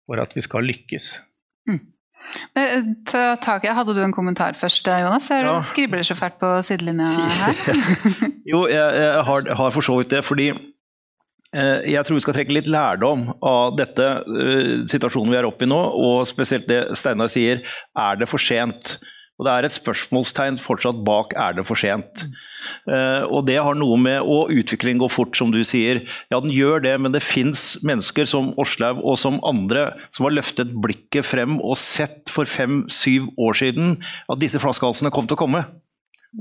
for 0.06 0.20
at 0.20 0.34
vi 0.36 0.44
skal 0.44 0.66
lykkes. 0.66 1.14
Mm. 1.70 1.84
Taket, 3.42 3.74
hadde 3.76 3.94
du 3.94 4.00
en 4.02 4.14
kommentar 4.14 4.56
først, 4.58 4.86
Jonas? 4.88 5.28
Jeg 5.30 5.44
ja. 5.44 5.58
skribler 5.62 6.02
så 6.02 6.16
fælt 6.18 6.38
på 6.40 6.50
sidelinja 6.66 7.12
her. 7.42 7.60
jo, 8.48 8.66
jeg, 8.66 8.82
jeg 8.82 9.26
har, 9.28 9.50
har 9.60 9.70
for 9.74 9.84
så 9.84 9.98
vidt 10.00 10.10
det. 10.10 10.24
fordi 10.24 10.48
eh, 10.50 10.64
jeg 11.54 12.02
tror 12.04 12.18
vi 12.18 12.24
skal 12.24 12.34
trekke 12.36 12.56
litt 12.56 12.70
lærdom 12.70 13.28
av 13.44 13.76
dette 13.78 14.06
uh, 14.26 14.86
situasjonen 14.90 15.30
vi 15.32 15.38
er 15.38 15.46
oppe 15.48 15.64
i 15.64 15.70
nå, 15.70 15.78
og 15.78 16.26
spesielt 16.28 16.66
det 16.68 16.96
Steinar 16.98 17.30
sier, 17.32 17.62
er 17.96 18.18
det 18.18 18.28
for 18.30 18.42
sent? 18.42 18.96
Og 19.36 19.44
det 19.44 19.52
er 19.52 19.66
et 19.68 19.74
spørsmålstegn 19.74 20.56
fortsatt 20.60 21.02
bak 21.04 21.34
'er 21.36 21.58
det 21.58 21.66
for 21.68 21.76
sent'? 21.76 22.24
Uh, 22.88 23.22
og 23.30 23.46
det 23.46 23.62
har 23.62 23.74
noe 23.74 23.96
med 23.96 24.20
Og 24.22 24.50
utviklingen 24.50 24.98
går 24.98 25.12
fort, 25.12 25.36
som 25.36 25.52
du 25.52 25.62
sier. 25.62 26.02
Ja, 26.32 26.40
den 26.40 26.50
gjør 26.50 26.82
det, 26.82 27.00
men 27.00 27.12
det 27.12 27.22
fins 27.22 27.78
mennesker 27.84 28.26
som 28.26 28.54
Åslaug 28.58 29.04
og 29.04 29.18
som 29.18 29.38
andre 29.44 29.92
som 30.10 30.26
har 30.26 30.34
løftet 30.34 30.74
blikket 30.74 31.24
frem 31.24 31.60
og 31.60 31.76
sett 31.76 32.30
for 32.30 32.44
fem-syv 32.44 33.28
år 33.38 33.54
siden 33.54 34.02
at 34.28 34.40
disse 34.40 34.58
flaskehalsene 34.58 35.12
kom 35.12 35.26
til 35.26 35.36
å 35.36 35.44
komme. 35.44 35.64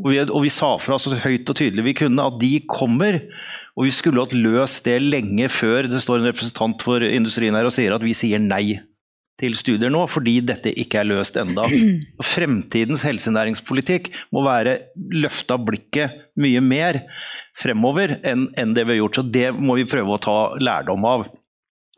Og 0.02 0.10
vi, 0.12 0.20
og 0.26 0.42
vi 0.44 0.52
sa 0.52 0.74
fra 0.82 0.98
så 1.00 1.14
høyt 1.22 1.50
og 1.52 1.58
tydelig 1.60 1.86
vi 1.86 1.96
kunne 2.02 2.26
at 2.26 2.40
de 2.42 2.52
kommer. 2.68 3.22
Og 3.76 3.88
vi 3.88 3.94
skulle 3.96 4.24
hatt 4.24 4.36
løst 4.36 4.88
det 4.88 4.98
lenge 5.04 5.48
før 5.52 5.90
det 5.92 6.02
står 6.04 6.22
en 6.22 6.30
representant 6.32 6.84
for 6.84 7.04
industrien 7.06 7.56
her 7.56 7.68
og 7.68 7.76
sier 7.76 7.96
at 7.96 8.04
vi 8.04 8.16
sier 8.18 8.42
nei 8.42 8.80
til 9.40 9.56
studier 9.60 9.92
nå, 9.92 10.06
fordi 10.08 10.38
dette 10.48 10.72
ikke 10.80 11.02
er 11.02 11.10
løst 11.10 11.36
enda. 11.40 11.68
Fremtidens 12.36 13.04
helsenæringspolitikk 13.08 14.12
må 14.36 14.46
være 14.46 14.78
løfta 15.16 15.58
blikket 15.60 16.22
mye 16.40 16.62
mer 16.64 17.02
fremover 17.60 18.18
enn, 18.24 18.48
enn 18.60 18.76
det 18.76 18.86
vi 18.86 18.96
har 18.96 19.04
gjort. 19.04 19.20
Så 19.20 19.26
det 19.36 19.50
må 19.58 19.76
vi 19.80 19.88
prøve 19.92 20.16
å 20.16 20.24
ta 20.24 20.38
lærdom 20.64 21.08
av. 21.08 21.28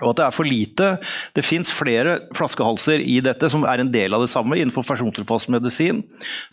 Og 0.03 0.11
at 0.11 0.19
det 0.19 0.25
er 0.27 0.33
for 0.35 0.45
lite. 0.45 0.87
Det 1.33 1.43
fins 1.45 1.71
flere 1.73 2.19
flaskehalser 2.37 3.01
i 3.01 3.15
dette 3.25 3.49
som 3.49 3.63
er 3.65 3.81
en 3.81 3.89
del 3.89 4.13
av 4.13 4.21
det 4.21 4.29
samme. 4.29 4.57
Innenfor 4.59 4.85
persontilpasset 4.85 5.49
medisin 5.55 6.03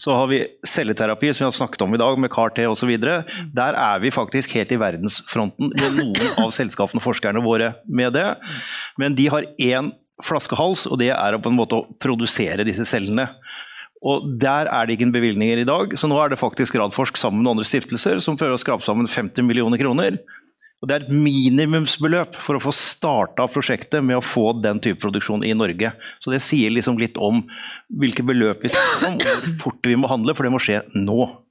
så 0.00 0.16
har 0.16 0.30
vi 0.30 0.38
celleterapi, 0.64 1.32
som 1.32 1.44
vi 1.44 1.50
har 1.50 1.58
snakket 1.58 1.84
om 1.84 1.92
i 1.92 2.00
dag, 2.00 2.16
med 2.20 2.32
CAR-T 2.32 2.64
osv. 2.70 2.94
Der 2.96 3.76
er 3.76 4.00
vi 4.00 4.14
faktisk 4.14 4.56
helt 4.56 4.72
i 4.72 4.80
verdensfronten 4.80 5.74
med 5.74 5.98
noen 6.00 6.40
av 6.40 6.54
selskapene 6.56 7.02
og 7.02 7.04
forskerne 7.04 7.44
våre 7.44 7.74
med 7.84 8.16
det. 8.16 8.30
Men 9.00 9.18
de 9.18 9.28
har 9.34 9.48
én 9.60 9.92
flaskehals, 10.24 10.86
og 10.88 11.02
det 11.02 11.10
er 11.12 11.36
på 11.42 11.52
en 11.52 11.58
måte 11.58 11.82
å 11.82 11.86
produsere 12.00 12.64
disse 12.64 12.86
cellene. 12.88 13.28
Og 14.04 14.24
Der 14.40 14.68
er 14.68 14.86
det 14.86 14.96
ikke 14.96 15.12
bevilgninger 15.12 15.60
i 15.60 15.68
dag, 15.68 15.92
så 16.00 16.08
nå 16.08 16.16
er 16.20 16.32
det 16.32 16.40
faktisk 16.40 16.76
Radforsk 16.80 17.16
sammen 17.20 17.42
med 17.42 17.54
andre 17.54 17.68
stiftelser 17.68 18.20
som 18.24 18.36
prøver 18.40 18.56
å 18.56 18.60
skrape 18.60 18.84
sammen 18.84 19.08
50 19.08 19.44
millioner 19.44 19.80
kroner. 19.80 20.18
Og 20.82 20.88
Det 20.88 20.96
er 20.96 21.04
et 21.06 21.14
minimumsbeløp 21.16 22.34
for 22.36 22.58
å 22.58 22.62
få 22.62 22.72
starta 22.76 23.46
prosjektet 23.48 24.04
med 24.04 24.18
å 24.18 24.24
få 24.24 24.50
den 24.60 24.82
type 24.84 25.00
produksjon 25.00 25.44
i 25.46 25.54
Norge. 25.56 25.94
Så 26.20 26.34
Det 26.34 26.42
sier 26.44 26.74
liksom 26.74 26.98
litt 27.00 27.16
om 27.16 27.44
hvilke 27.88 28.26
beløp 28.26 28.66
vi 28.66 28.72
snakker 28.74 29.08
om, 29.08 29.16
og 29.16 29.24
hvor 29.24 29.56
fort 29.62 29.88
vi 29.88 29.96
må 29.96 30.10
handle, 30.10 30.34
for 30.36 30.44
det 30.44 30.52
må 30.52 30.60
skje 30.60 30.82
nå. 30.92 31.43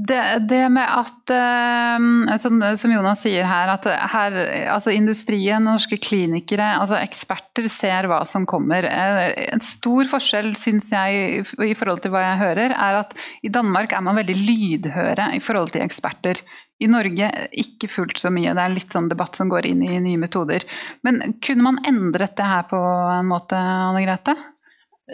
Det, 0.00 0.46
det, 0.48 0.62
med 0.72 0.86
at, 0.86 1.32
uh, 1.34 2.36
som, 2.40 2.92
Jonas 2.94 3.20
sier 3.20 3.44
her, 3.44 3.72
at 3.74 3.84
her, 4.14 4.36
altså 4.72 4.94
industrien, 4.94 5.66
norske 5.66 5.98
klinikere, 6.00 6.70
altså 6.80 6.96
eksperter 7.02 7.66
ser 7.68 8.08
hva 8.08 8.22
som 8.28 8.46
kommer. 8.48 8.86
Uh, 8.88 9.26
en 9.50 9.60
stor 9.64 10.08
forskjell, 10.08 10.54
syns 10.56 10.88
jeg, 10.94 11.42
i, 11.44 11.74
forhold 11.76 12.00
til 12.04 12.14
hva 12.14 12.22
jeg 12.24 12.40
hører, 12.44 12.72
er 12.72 13.00
at 13.02 13.12
i 13.44 13.52
Danmark 13.52 13.92
er 13.92 14.06
man 14.06 14.16
veldig 14.22 14.38
lydhøre 14.40 15.30
i 15.36 15.42
forhold 15.44 15.74
til 15.74 15.84
eksperter. 15.84 16.40
I 16.80 16.88
Norge 16.88 17.28
ikke 17.60 17.90
fullt 17.92 18.22
så 18.22 18.30
mye. 18.32 18.54
Det 18.56 18.62
er 18.64 18.72
litt 18.72 18.94
sånn 18.96 19.10
debatt 19.10 19.36
som 19.36 19.50
går 19.52 19.68
inn 19.68 19.82
i 19.84 19.98
nye 20.00 20.22
metoder. 20.22 20.64
Men 21.04 21.36
kunne 21.44 21.66
man 21.66 21.82
endret 21.84 22.38
det 22.40 22.48
her 22.48 22.64
på 22.70 22.80
en 23.18 23.28
måte, 23.28 23.58
Anne 23.60 24.00
Grete? 24.06 24.38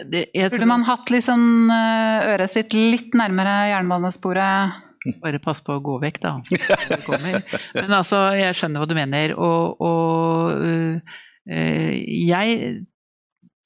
Det, 0.05 0.27
Burde 0.33 0.69
man 0.69 0.83
hatt 0.85 1.09
liksom 1.09 1.71
øret 1.71 2.51
sitt 2.53 2.75
litt 2.77 3.15
nærmere 3.17 3.71
jernbanesporet? 3.71 4.83
Bare 5.23 5.39
pass 5.41 5.61
på 5.63 5.77
å 5.77 5.81
gå 5.83 5.95
vekk, 6.03 6.19
da. 6.21 6.33
Men 7.77 7.95
altså, 7.95 8.27
jeg 8.37 8.57
skjønner 8.57 8.83
hva 8.83 8.89
du 8.89 8.95
mener. 8.97 9.33
Og, 9.33 9.81
og 9.81 10.61
uh, 10.61 11.17
jeg 11.47 12.57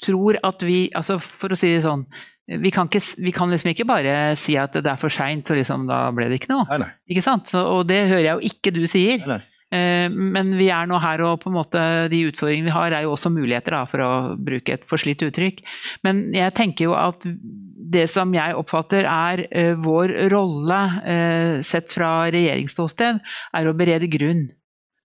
tror 0.01 0.37
at 0.45 0.63
vi 0.65 0.83
Altså, 0.97 1.17
for 1.21 1.53
å 1.53 1.57
si 1.57 1.73
det 1.75 1.83
sånn 1.85 2.05
vi 2.61 2.71
kan, 2.73 2.89
ikke, 2.89 2.99
vi 3.23 3.31
kan, 3.31 3.51
liksom 3.53 3.69
ikke 3.71 3.85
bare 3.87 4.13
si 4.35 4.57
at 4.59 4.73
det 4.75 4.89
er 4.89 4.99
for 4.99 5.13
seint, 5.13 5.47
så 5.47 5.55
liksom 5.55 5.85
da 5.87 6.09
ble 6.11 6.25
det 6.27 6.41
ikke 6.41 6.49
noe. 6.51 6.65
Nei, 6.67 6.79
nei. 6.81 6.89
Ikke 7.13 7.23
sant? 7.23 7.47
Så, 7.47 7.61
og 7.63 7.85
det 7.87 8.01
hører 8.09 8.25
jeg 8.25 8.33
jo 8.33 8.49
ikke 8.49 8.73
du 8.75 8.81
sier. 8.91 9.21
Nei, 9.29 9.37
Eh, 9.37 9.50
men 9.71 10.49
vi 10.59 10.67
er 10.73 10.87
nå 10.89 10.97
her, 10.99 11.21
og 11.23 11.39
på 11.43 11.47
en 11.47 11.55
måte 11.55 11.81
de 12.11 12.25
utfordringene 12.27 12.67
vi 12.67 12.75
har, 12.75 12.91
er 12.91 13.05
jo 13.05 13.13
også 13.15 13.31
muligheter, 13.31 13.77
da, 13.77 13.85
for 13.87 14.03
å 14.03 14.11
bruke 14.35 14.75
et 14.75 14.87
forslitt 14.89 15.23
uttrykk. 15.23 15.61
Men 16.03 16.25
jeg 16.35 16.51
tenker 16.57 16.89
jo 16.89 16.97
at 16.99 17.23
det 17.91 18.07
som 18.11 18.31
jeg 18.35 18.55
oppfatter 18.57 19.07
er 19.09 19.45
uh, 19.49 19.75
vår 19.81 20.15
rolle, 20.31 20.79
uh, 21.03 21.59
sett 21.65 21.91
fra 21.91 22.31
regjeringsståsted, 22.31 23.21
er 23.57 23.69
å 23.69 23.77
berede 23.77 24.09
grunn. 24.11 24.49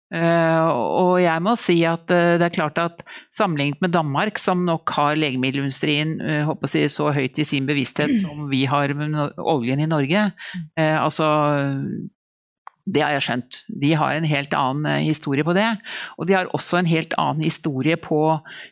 Uh, 0.06 0.70
og 0.70 1.16
jeg 1.18 1.42
må 1.42 1.56
si 1.58 1.80
at 1.88 2.04
det 2.06 2.44
er 2.46 2.54
klart 2.54 2.76
at 2.78 3.00
sammenlignet 3.34 3.80
med 3.82 3.94
Danmark, 3.96 4.38
som 4.38 4.62
nok 4.68 4.92
har 4.94 5.18
legemiddelindustrien 5.18 6.14
uh, 6.22 6.52
si, 6.70 6.84
så 6.92 7.10
høyt 7.16 7.40
i 7.42 7.48
sin 7.48 7.66
bevissthet 7.66 8.14
som 8.22 8.46
vi 8.52 8.64
har 8.70 8.94
med 8.98 9.18
oljen 9.42 9.82
i 9.82 9.90
Norge, 9.90 10.28
altså 10.78 11.26
det 12.87 13.03
har 13.03 13.16
jeg 13.16 13.24
skjønt. 13.26 13.57
De 13.82 13.89
har 13.99 14.14
en 14.14 14.26
helt 14.30 14.53
annen 14.55 14.87
eh, 14.87 15.05
historie 15.09 15.43
på 15.47 15.55
det. 15.57 15.66
Og 16.20 16.28
de 16.28 16.37
har 16.37 16.51
også 16.55 16.78
en 16.78 16.89
helt 16.89 17.16
annen 17.18 17.43
historie 17.43 17.99
på 17.99 18.20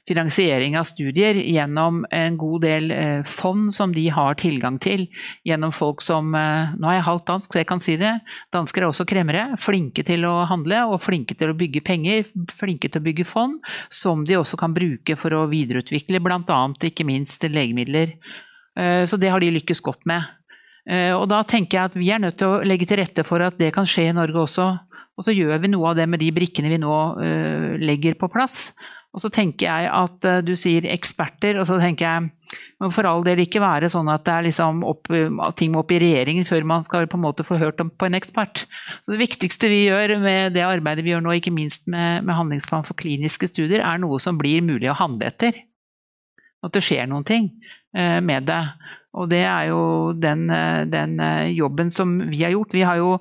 finansiering 0.07 0.77
av 0.79 0.87
studier 0.87 1.41
gjennom 1.43 2.05
en 2.15 2.37
god 2.39 2.63
del 2.63 2.95
eh, 2.95 3.23
fond 3.27 3.73
som 3.75 3.95
de 3.97 4.07
har 4.15 4.39
tilgang 4.39 4.79
til. 4.83 5.09
Gjennom 5.47 5.75
folk 5.75 6.05
som 6.05 6.31
eh, 6.39 6.77
Nå 6.79 6.91
er 6.91 7.01
jeg 7.01 7.09
halvt 7.09 7.27
dansk, 7.33 7.51
så 7.51 7.63
jeg 7.63 7.71
kan 7.73 7.83
si 7.83 7.97
det. 7.99 8.13
Dansker 8.55 8.85
er 8.85 8.93
også 8.93 9.09
kremmere. 9.11 9.49
Flinke 9.59 10.07
til 10.07 10.29
å 10.31 10.37
handle 10.51 10.85
og 10.93 11.03
flinke 11.03 11.35
til 11.39 11.51
å 11.51 11.59
bygge 11.59 11.83
penger. 11.87 12.31
Flinke 12.55 12.93
til 12.93 13.03
å 13.03 13.09
bygge 13.09 13.27
fond 13.27 13.59
som 13.91 14.23
de 14.29 14.39
også 14.39 14.61
kan 14.61 14.77
bruke 14.77 15.19
for 15.19 15.35
å 15.35 15.49
videreutvikle 15.51 16.23
bl.a. 16.23 16.63
ikke 16.87 17.07
minst 17.09 17.43
legemidler. 17.51 18.15
Så 18.75 19.19
det 19.23 19.29
har 19.31 19.39
de 19.39 19.53
lykkes 19.55 19.79
godt 19.87 20.03
med. 20.11 20.27
Eh, 20.85 21.13
og 21.17 21.29
da 21.33 21.41
tenker 21.49 21.79
jeg 21.79 21.91
at 21.91 21.97
vi 21.97 22.11
er 22.13 22.21
nødt 22.21 22.37
til 22.41 22.51
å 22.51 22.65
legge 22.67 22.89
til 22.89 23.01
rette 23.01 23.25
for 23.25 23.45
at 23.45 23.57
det 23.61 23.73
kan 23.77 23.89
skje 23.89 24.11
i 24.11 24.17
Norge 24.17 24.45
også. 24.45 24.69
Og 25.15 25.27
så 25.27 25.35
gjør 25.35 25.63
vi 25.63 25.71
noe 25.73 25.93
av 25.93 25.99
det 25.99 26.09
med 26.11 26.21
de 26.21 26.33
brikkene 26.35 26.73
vi 26.73 26.81
nå 26.83 26.95
uh, 27.15 27.75
legger 27.79 28.17
på 28.19 28.27
plass. 28.33 28.73
Og 29.15 29.23
så 29.23 29.29
tenker 29.31 29.69
jeg 29.69 29.91
at 29.95 30.27
uh, 30.27 30.41
du 30.43 30.57
sier 30.59 30.89
eksperter, 30.91 31.61
og 31.63 31.69
så 31.69 31.77
tenker 31.79 32.09
jeg 32.09 32.57
må 32.83 32.91
for 32.93 33.07
all 33.07 33.23
del 33.23 33.45
ikke 33.45 33.63
være 33.63 33.87
sånn 33.93 34.11
at 34.11 34.27
liksom 34.45 34.83
opp, 34.87 35.07
ting 35.57 35.71
må 35.73 35.85
opp 35.85 35.93
i 35.95 36.01
regjeringen 36.03 36.47
før 36.49 36.67
man 36.67 36.83
skal 36.87 37.07
på 37.11 37.17
en 37.17 37.23
måte 37.23 37.47
få 37.47 37.61
hørt 37.63 37.79
om 37.83 37.93
på 37.95 38.09
en 38.09 38.19
ekspert. 38.19 38.65
Så 39.07 39.15
Det 39.15 39.23
viktigste 39.23 39.71
vi 39.71 39.85
gjør 39.87 40.17
med 40.23 40.59
det 40.59 40.67
arbeidet 40.67 41.07
vi 41.07 41.15
gjør 41.15 41.23
nå, 41.25 41.39
ikke 41.39 41.55
minst 41.55 41.87
med, 41.87 42.27
med 42.27 42.35
handlingsplan 42.35 42.85
for 42.87 42.99
kliniske 42.99 43.49
studier, 43.55 43.87
er 43.87 44.03
noe 44.03 44.19
som 44.23 44.39
blir 44.39 44.67
mulig 44.67 44.91
å 44.91 44.99
handle 44.99 45.31
etter. 45.31 45.63
At 46.67 46.75
det 46.75 46.83
skjer 46.85 47.07
noen 47.09 47.27
ting 47.29 47.53
med 47.95 48.51
det. 48.51 48.63
Og 49.15 49.29
det 49.31 49.43
er 49.47 49.69
jo 49.71 50.13
den, 50.19 50.49
den, 50.91 51.21
jobben 51.55 51.91
som 51.95 52.17
vi 52.31 52.43
har 52.43 52.51
gjort. 52.55 52.75
Vi 52.75 52.83
har 52.83 52.99
jo 52.99 53.13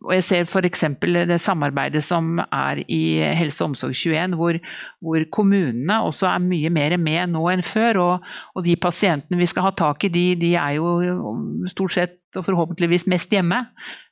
Og 0.00 0.12
jeg 0.14 0.24
ser 0.24 0.46
f.eks. 0.46 0.84
det 1.02 1.40
samarbeidet 1.42 2.02
som 2.04 2.38
er 2.40 2.84
i 2.86 3.18
Helse 3.36 3.64
og 3.64 3.72
omsorg21, 3.72 4.36
hvor, 4.38 4.56
hvor, 5.02 5.26
kommunene 5.32 5.98
også 6.06 6.30
er 6.30 6.46
mye 6.46 6.70
mer 6.70 6.96
med 6.96 7.34
nå 7.34 7.42
enn 7.52 7.64
før. 7.66 8.00
Og, 8.04 8.30
og 8.54 8.64
de 8.64 8.78
pasientene 8.80 9.40
vi 9.40 9.50
skal 9.50 9.68
ha 9.68 9.74
tak 9.76 10.06
i, 10.06 10.12
de, 10.14 10.24
de 10.40 10.54
er 10.54 10.78
jo 10.78 11.34
stort 11.68 11.98
sett 11.98 12.16
og 12.38 12.46
forhåpentligvis 12.46 13.08
mest 13.10 13.32
hjemme. 13.34 13.58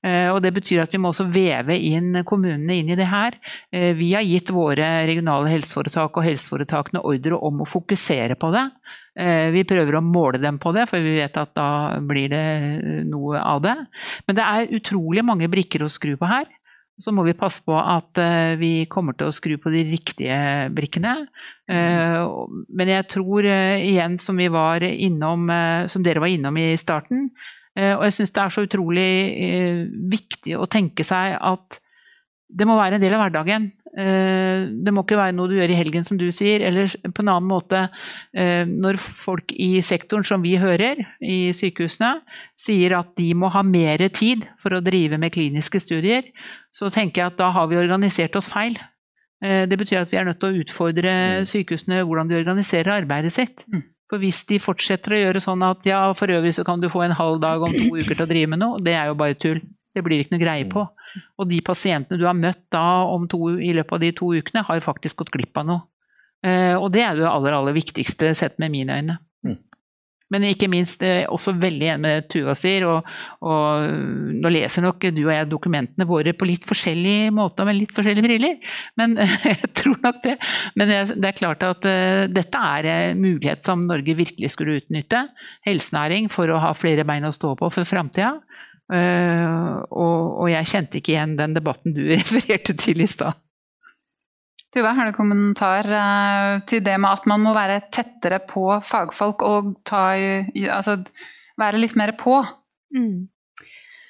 Eh, 0.05 0.29
og 0.33 0.43
Det 0.43 0.53
betyr 0.55 0.83
at 0.83 0.93
vi 0.93 1.01
må 1.01 1.13
også 1.13 1.29
veve 1.31 1.77
inn 1.79 2.23
kommunene 2.27 2.81
inn 2.81 2.91
i 2.91 2.99
det 2.99 3.07
her. 3.11 3.37
Eh, 3.73 3.95
vi 3.99 4.13
har 4.15 4.27
gitt 4.27 4.51
våre 4.55 5.07
regionale 5.07 5.51
helseforetak 5.53 6.17
og 6.17 6.27
helseforetakene 6.27 7.05
ordre 7.05 7.39
om 7.39 7.63
å 7.63 7.69
fokusere 7.69 8.39
på 8.39 8.51
det. 8.55 8.67
Eh, 9.19 9.49
vi 9.55 9.65
prøver 9.69 9.99
å 9.99 10.05
måle 10.05 10.41
dem 10.43 10.61
på 10.63 10.73
det, 10.77 10.87
for 10.91 11.03
vi 11.03 11.17
vet 11.19 11.41
at 11.41 11.55
da 11.59 11.71
blir 11.99 12.31
det 12.33 12.45
noe 13.09 13.43
av 13.43 13.65
det. 13.65 13.75
Men 14.29 14.39
det 14.39 14.47
er 14.47 14.79
utrolig 14.79 15.27
mange 15.27 15.51
brikker 15.51 15.85
å 15.85 15.91
skru 15.93 16.15
på 16.21 16.31
her. 16.31 16.47
Så 16.99 17.13
må 17.15 17.23
vi 17.27 17.37
passe 17.39 17.63
på 17.63 17.77
at 17.79 18.19
vi 18.59 18.89
kommer 18.91 19.15
til 19.15 19.29
å 19.29 19.35
skru 19.35 19.53
på 19.63 19.71
de 19.71 19.85
riktige 19.87 20.39
brikkene. 20.75 21.13
Men 21.71 22.91
jeg 22.91 23.07
tror 23.13 23.47
igjen, 23.47 24.17
som, 24.19 24.41
innom, 24.43 25.45
som 25.87 26.03
dere 26.03 26.25
var 26.25 26.33
innom 26.35 26.59
i 26.59 26.73
starten, 26.75 27.29
Eh, 27.79 27.95
og 27.95 28.07
jeg 28.09 28.17
syns 28.17 28.35
det 28.35 28.43
er 28.43 28.55
så 28.55 28.65
utrolig 28.67 29.11
eh, 29.45 29.85
viktig 30.11 30.57
å 30.59 30.67
tenke 30.71 31.07
seg 31.07 31.37
at 31.37 31.79
det 32.49 32.67
må 32.67 32.79
være 32.79 32.97
en 32.97 33.05
del 33.05 33.15
av 33.15 33.27
hverdagen. 33.27 33.69
Eh, 33.97 34.69
det 34.85 34.93
må 34.95 35.05
ikke 35.05 35.19
være 35.19 35.35
noe 35.37 35.51
du 35.51 35.57
gjør 35.57 35.73
i 35.73 35.79
helgen, 35.79 36.07
som 36.07 36.19
du 36.21 36.27
sier. 36.35 36.65
Eller 36.69 36.93
på 37.03 37.25
en 37.25 37.33
annen 37.33 37.49
måte, 37.49 37.87
når 38.35 39.01
folk 39.01 39.53
i 39.55 39.81
sektoren, 39.85 40.27
som 40.27 40.45
vi 40.45 40.57
hører 40.61 41.01
i 41.25 41.51
sykehusene, 41.57 42.19
sier 42.61 42.97
at 42.99 43.15
de 43.19 43.33
må 43.39 43.51
ha 43.55 43.65
mer 43.67 44.03
tid 44.15 44.47
for 44.61 44.77
å 44.77 44.83
drive 44.85 45.19
med 45.21 45.33
kliniske 45.35 45.81
studier, 45.83 46.29
så 46.75 46.91
tenker 46.93 47.23
jeg 47.23 47.33
at 47.33 47.41
da 47.41 47.51
har 47.55 47.69
vi 47.71 47.81
organisert 47.81 48.37
oss 48.39 48.51
feil. 48.53 48.79
Det 49.39 49.79
betyr 49.79 50.03
at 50.03 50.11
vi 50.13 50.19
er 50.19 50.27
nødt 50.27 50.41
til 50.43 50.51
å 50.51 50.65
utfordre 50.65 51.15
mm. 51.15 51.49
sykehusene 51.49 52.03
hvordan 52.03 52.31
de 52.31 52.41
organiserer 52.41 52.97
arbeidet 53.01 53.35
sitt. 53.35 53.65
Mm. 53.71 53.87
For 54.09 54.23
hvis 54.23 54.41
de 54.49 54.57
fortsetter 54.63 55.15
å 55.15 55.21
gjøre 55.21 55.41
sånn 55.45 55.63
at 55.67 55.85
ja, 55.87 56.01
for 56.17 56.33
øvrig 56.33 56.55
så 56.57 56.65
kan 56.65 56.81
du 56.81 56.89
få 56.93 57.05
en 57.05 57.17
halv 57.17 57.43
dag 57.45 57.65
om 57.65 57.75
to 57.75 57.91
uker 57.93 58.17
til 58.17 58.25
å 58.25 58.31
drive 58.31 58.51
med 58.55 58.63
noe, 58.63 58.81
det 58.85 58.97
er 58.97 59.11
jo 59.11 59.19
bare 59.21 59.37
tull. 59.37 59.61
Det 59.95 60.05
blir 60.05 60.23
ikke 60.23 60.37
noe 60.37 60.43
greie 60.43 60.69
på. 60.71 60.85
Og 61.39 61.49
de 61.51 61.61
pasientene 61.65 62.19
du 62.21 62.27
har 62.29 62.37
møtt 62.37 62.65
da 62.75 62.85
to, 63.31 63.41
i 63.57 63.73
løpet 63.77 63.97
av 63.97 64.03
de 64.03 64.13
to 64.17 64.33
ukene, 64.35 64.65
har 64.67 64.85
faktisk 64.85 65.23
gått 65.23 65.33
glipp 65.35 65.61
av 65.61 65.71
noe. 65.71 65.87
Eh, 66.47 66.75
og 66.79 66.93
det 66.95 67.03
er 67.03 67.17
det 67.19 67.27
aller, 67.27 67.57
aller 67.57 67.75
viktigste 67.75 68.31
sett 68.39 68.61
med 68.63 68.75
mine 68.75 69.01
øyne. 69.01 69.19
Men 70.33 70.45
ikke 70.45 70.69
minst 70.69 71.03
eh, 71.07 71.25
også 71.29 71.55
veldig 71.57 71.87
enig 71.95 72.03
med 72.05 72.27
Tuva 72.29 72.55
sier. 72.59 72.85
Og, 72.89 73.07
og, 73.49 73.87
nå 74.39 74.53
leser 74.53 74.85
nok 74.85 75.09
du 75.15 75.23
og 75.25 75.33
jeg 75.33 75.49
dokumentene 75.49 76.09
våre 76.09 76.35
på 76.37 76.49
litt 76.49 76.67
forskjellig 76.69 77.33
måte 77.35 77.65
og 77.65 77.71
med 77.71 77.79
litt 77.81 77.95
forskjellige 77.97 78.27
briller. 78.27 78.75
Men 79.01 79.17
jeg 79.49 79.73
tror 79.79 79.97
nok 80.05 80.21
det. 80.27 80.37
Men 80.77 80.93
det, 80.93 81.31
er 81.31 81.39
klart 81.39 81.65
at 81.65 81.89
uh, 81.89 82.27
dette 82.29 82.65
er 82.79 82.91
en 82.93 83.23
mulighet 83.25 83.65
som 83.65 83.87
Norge 83.89 84.19
virkelig 84.19 84.53
skulle 84.53 84.83
utnytte. 84.83 85.25
Helsenæring 85.67 86.29
for 86.33 86.53
å 86.53 86.61
ha 86.61 86.75
flere 86.77 87.09
bein 87.09 87.29
å 87.29 87.35
stå 87.35 87.55
på 87.59 87.73
for 87.73 87.89
framtida. 87.89 88.37
Uh, 88.89 89.85
og, 89.93 90.21
og 90.43 90.47
jeg 90.49 90.69
kjente 90.71 90.97
ikke 91.01 91.13
igjen 91.13 91.37
den 91.37 91.57
debatten 91.57 91.93
du 91.97 92.03
refererte 92.15 92.77
til 92.79 93.05
i 93.05 93.09
stad. 93.11 93.37
Tuva, 94.75 94.93
har 94.97 95.09
du 95.09 95.17
kommentar 95.17 95.89
uh, 95.89 96.61
til 96.69 96.83
det 96.85 96.97
med 97.01 97.11
at 97.11 97.29
man 97.29 97.45
må 97.45 97.55
være 97.57 97.83
tettere 97.93 98.41
på 98.45 98.67
fagfolk 98.85 99.45
og 99.45 99.75
ta, 99.89 100.11
altså, 100.73 100.99
være 101.61 101.81
litt 101.81 101.97
mer 102.01 102.15
på? 102.21 102.41
Mm. 102.97 103.29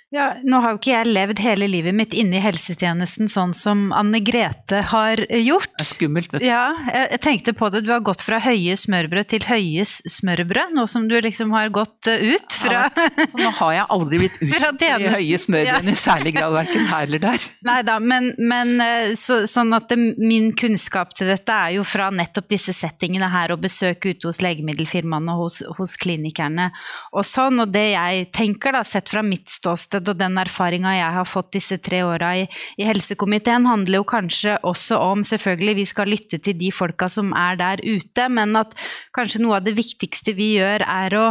Ja, 0.08 0.38
nå 0.40 0.56
har 0.64 0.72
jo 0.72 0.78
ikke 0.78 0.92
jeg 0.94 1.08
levd 1.10 1.40
hele 1.44 1.66
livet 1.68 1.92
mitt 1.92 2.14
inne 2.16 2.38
i 2.38 2.40
helsetjenesten 2.40 3.28
sånn 3.28 3.50
som 3.52 3.90
Anne 3.92 4.22
Grete 4.24 4.80
har 4.88 5.20
gjort. 5.20 5.68
Det 5.74 5.84
er 5.84 5.88
skummelt, 5.90 6.30
vet 6.32 6.40
du. 6.40 6.46
Ja, 6.48 6.62
jeg 6.88 7.18
tenkte 7.26 7.52
på 7.52 7.68
det. 7.74 7.82
Du 7.84 7.90
har 7.92 8.00
gått 8.06 8.24
fra 8.24 8.38
høye 8.40 8.72
smørbrød 8.80 9.28
til 9.28 9.44
høyes 9.44 9.98
smørbrød, 10.08 10.72
nå 10.78 10.86
som 10.88 11.10
du 11.10 11.18
liksom 11.20 11.52
har 11.52 11.68
gått 11.76 12.08
eh, 12.08 12.24
ut 12.32 12.56
fra 12.56 12.86
ja, 12.86 13.26
Nå 13.36 13.50
har 13.58 13.74
jeg 13.76 13.84
aldri 13.98 14.22
blitt 14.22 14.38
ut 14.46 14.86
i 14.86 15.12
høye 15.12 15.40
smørbrød 15.42 15.90
ja. 15.90 15.92
i 15.92 16.00
særlig 16.00 16.32
grad, 16.38 16.56
verken 16.56 16.88
her 16.88 17.04
eller 17.04 17.24
der. 17.26 17.46
Nei 17.68 17.76
da, 17.90 17.98
men, 18.00 18.30
men 18.40 18.74
eh, 18.80 19.12
så, 19.20 19.42
sånn 19.50 19.76
at 19.76 19.92
det, 19.92 20.00
min 20.16 20.54
kunnskap 20.56 21.12
til 21.20 21.28
dette 21.34 21.52
er 21.52 21.76
jo 21.76 21.84
fra 21.84 22.08
nettopp 22.08 22.48
disse 22.48 22.72
settingene 22.72 23.28
her, 23.34 23.52
og 23.52 23.60
besøk 23.66 24.08
ute 24.08 24.32
hos 24.32 24.40
legemiddelfirmaene 24.40 25.36
og 25.36 25.44
hos, 25.50 25.60
hos 25.76 25.98
klinikerne 26.00 26.70
og 27.12 27.28
sånn. 27.28 27.60
Og 27.60 27.76
det 27.76 27.90
jeg 27.92 28.26
tenker, 28.32 28.72
da, 28.72 28.86
sett 28.88 29.12
fra 29.12 29.20
mitt 29.20 29.52
ståsted 29.52 29.97
ståsted 29.98 30.14
og 30.14 30.18
den 30.18 30.38
erfaringa 30.38 30.94
jeg 30.96 31.12
har 31.14 31.26
fått 31.26 31.52
disse 31.52 31.78
tre 31.78 32.02
åra 32.04 32.36
i, 32.36 32.48
i, 32.78 32.84
helsekomiteen, 32.86 33.66
handler 33.66 34.00
jo 34.00 34.04
kanskje 34.04 34.58
også 34.62 34.98
om 34.98 35.24
Selvfølgelig, 35.28 35.76
vi 35.76 35.84
skal 35.86 36.08
lytte 36.08 36.38
til 36.38 36.56
de 36.58 36.70
folka 36.72 37.08
som 37.08 37.32
er 37.34 37.56
der 37.58 37.80
ute, 37.82 38.28
men 38.28 38.56
at 38.56 38.74
kanskje 39.14 39.42
noe 39.42 39.58
av 39.58 39.64
det 39.64 39.76
viktigste 39.76 40.34
vi 40.34 40.56
gjør, 40.58 40.84
er 40.86 41.16
å 41.18 41.26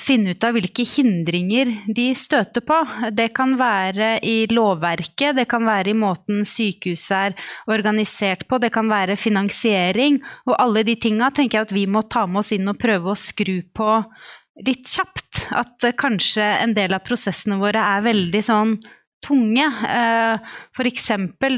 finne 0.00 0.32
ut 0.32 0.44
av 0.44 0.54
hvilke 0.54 0.84
hindringer 0.88 1.68
de 1.92 2.12
støter 2.16 2.64
på. 2.64 2.78
Det 3.12 3.32
kan 3.34 3.56
være 3.58 4.20
i 4.24 4.46
lovverket, 4.48 5.36
det 5.36 5.48
kan 5.50 5.66
være 5.66 5.92
i 5.92 5.96
måten 5.96 6.46
sykehuset 6.48 7.16
er 7.18 7.36
organisert 7.68 8.46
på, 8.48 8.60
det 8.62 8.72
kan 8.72 8.88
være 8.88 9.18
finansiering. 9.20 10.20
Og 10.48 10.56
alle 10.56 10.84
de 10.86 10.96
tinga 10.96 11.32
tenker 11.32 11.58
jeg 11.58 11.68
at 11.68 11.76
vi 11.76 11.86
må 11.86 12.04
ta 12.08 12.26
med 12.26 12.44
oss 12.44 12.54
inn 12.56 12.70
og 12.72 12.80
prøve 12.80 13.12
å 13.12 13.18
skru 13.18 13.58
på 13.74 13.98
litt 14.66 14.88
kjapt. 14.88 15.31
At 15.50 15.86
kanskje 15.98 16.44
en 16.62 16.74
del 16.76 16.94
av 16.96 17.04
prosessene 17.06 17.58
våre 17.60 17.82
er 17.96 18.04
veldig 18.06 18.42
sånn 18.46 18.76
tunge. 19.22 19.64
Uh, 19.86 20.38
F.eks. 20.74 21.08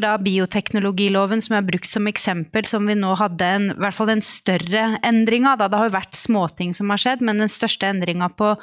da 0.02 0.14
bioteknologiloven 0.20 1.42
som 1.44 1.56
er 1.58 1.66
brukt 1.66 1.88
som 1.88 2.08
eksempel, 2.10 2.68
som 2.68 2.86
vi 2.88 2.96
nå 2.98 3.14
hadde 3.18 3.50
en, 3.56 3.68
i 3.72 3.78
hvert 3.80 3.96
fall 3.96 4.12
den 4.12 4.24
større 4.24 4.86
endringa. 5.06 5.56
Det 5.56 5.72
har 5.72 5.88
jo 5.88 5.96
vært 5.96 6.18
småting 6.18 6.74
som 6.76 6.92
har 6.92 7.00
skjedd, 7.00 7.24
men 7.24 7.40
den 7.42 7.52
største 7.52 7.88
endringa 7.88 8.30
på, 8.36 8.54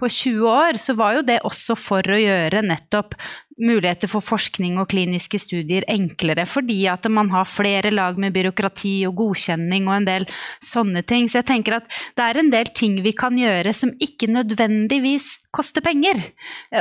på 0.00 0.12
20 0.20 0.50
år, 0.52 0.80
så 0.82 0.96
var 0.98 1.18
jo 1.18 1.26
det 1.26 1.40
også 1.48 1.78
for 1.80 2.04
å 2.04 2.20
gjøre 2.20 2.64
nettopp 2.66 3.16
muligheter 3.60 4.10
for 4.10 4.24
forskning 4.24 4.78
og 4.80 4.88
kliniske 4.92 5.40
studier 5.42 5.86
enklere, 5.90 6.46
fordi 6.48 6.82
at 6.90 7.06
man 7.12 7.30
har 7.34 7.48
flere 7.48 7.92
lag 7.94 8.18
med 8.20 8.34
byråkrati 8.36 8.94
og 9.08 9.16
godkjenning 9.20 9.88
og 9.88 9.98
en 9.98 10.08
del 10.08 10.28
sånne 10.64 11.02
ting. 11.02 11.28
Så 11.28 11.40
jeg 11.40 11.50
tenker 11.52 11.80
at 11.80 12.00
det 12.16 12.26
er 12.26 12.40
en 12.40 12.52
del 12.52 12.72
ting 12.76 13.00
vi 13.04 13.14
kan 13.16 13.36
gjøre 13.38 13.74
som 13.76 13.94
ikke 14.00 14.30
nødvendigvis 14.30 15.39
koster 15.54 15.82
penger. 15.82 16.20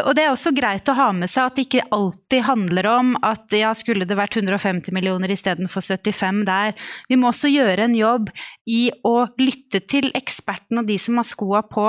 Og 0.06 0.14
det 0.16 0.26
er 0.26 0.32
også 0.32 0.54
greit 0.56 0.90
å 0.90 0.98
ha 0.98 1.10
med 1.16 1.32
seg 1.32 1.50
at 1.50 1.58
det 1.58 1.66
ikke 1.66 1.88
alltid 1.96 2.46
handler 2.46 2.90
om 2.92 3.12
at 3.26 3.50
ja, 3.56 3.72
skulle 3.78 4.06
det 4.10 4.18
vært 4.18 4.38
150 4.38 4.94
millioner 4.96 5.32
istedenfor 5.34 5.82
75 5.82 6.44
der. 6.48 6.76
Vi 7.10 7.18
må 7.20 7.32
også 7.32 7.50
gjøre 7.52 7.88
en 7.88 7.96
jobb 7.98 8.30
i 8.70 8.90
å 9.06 9.16
lytte 9.42 9.82
til 9.90 10.12
ekspertene 10.18 10.84
og 10.84 10.90
de 10.90 11.00
som 11.02 11.18
har 11.20 11.28
skoa 11.28 11.64
på. 11.70 11.88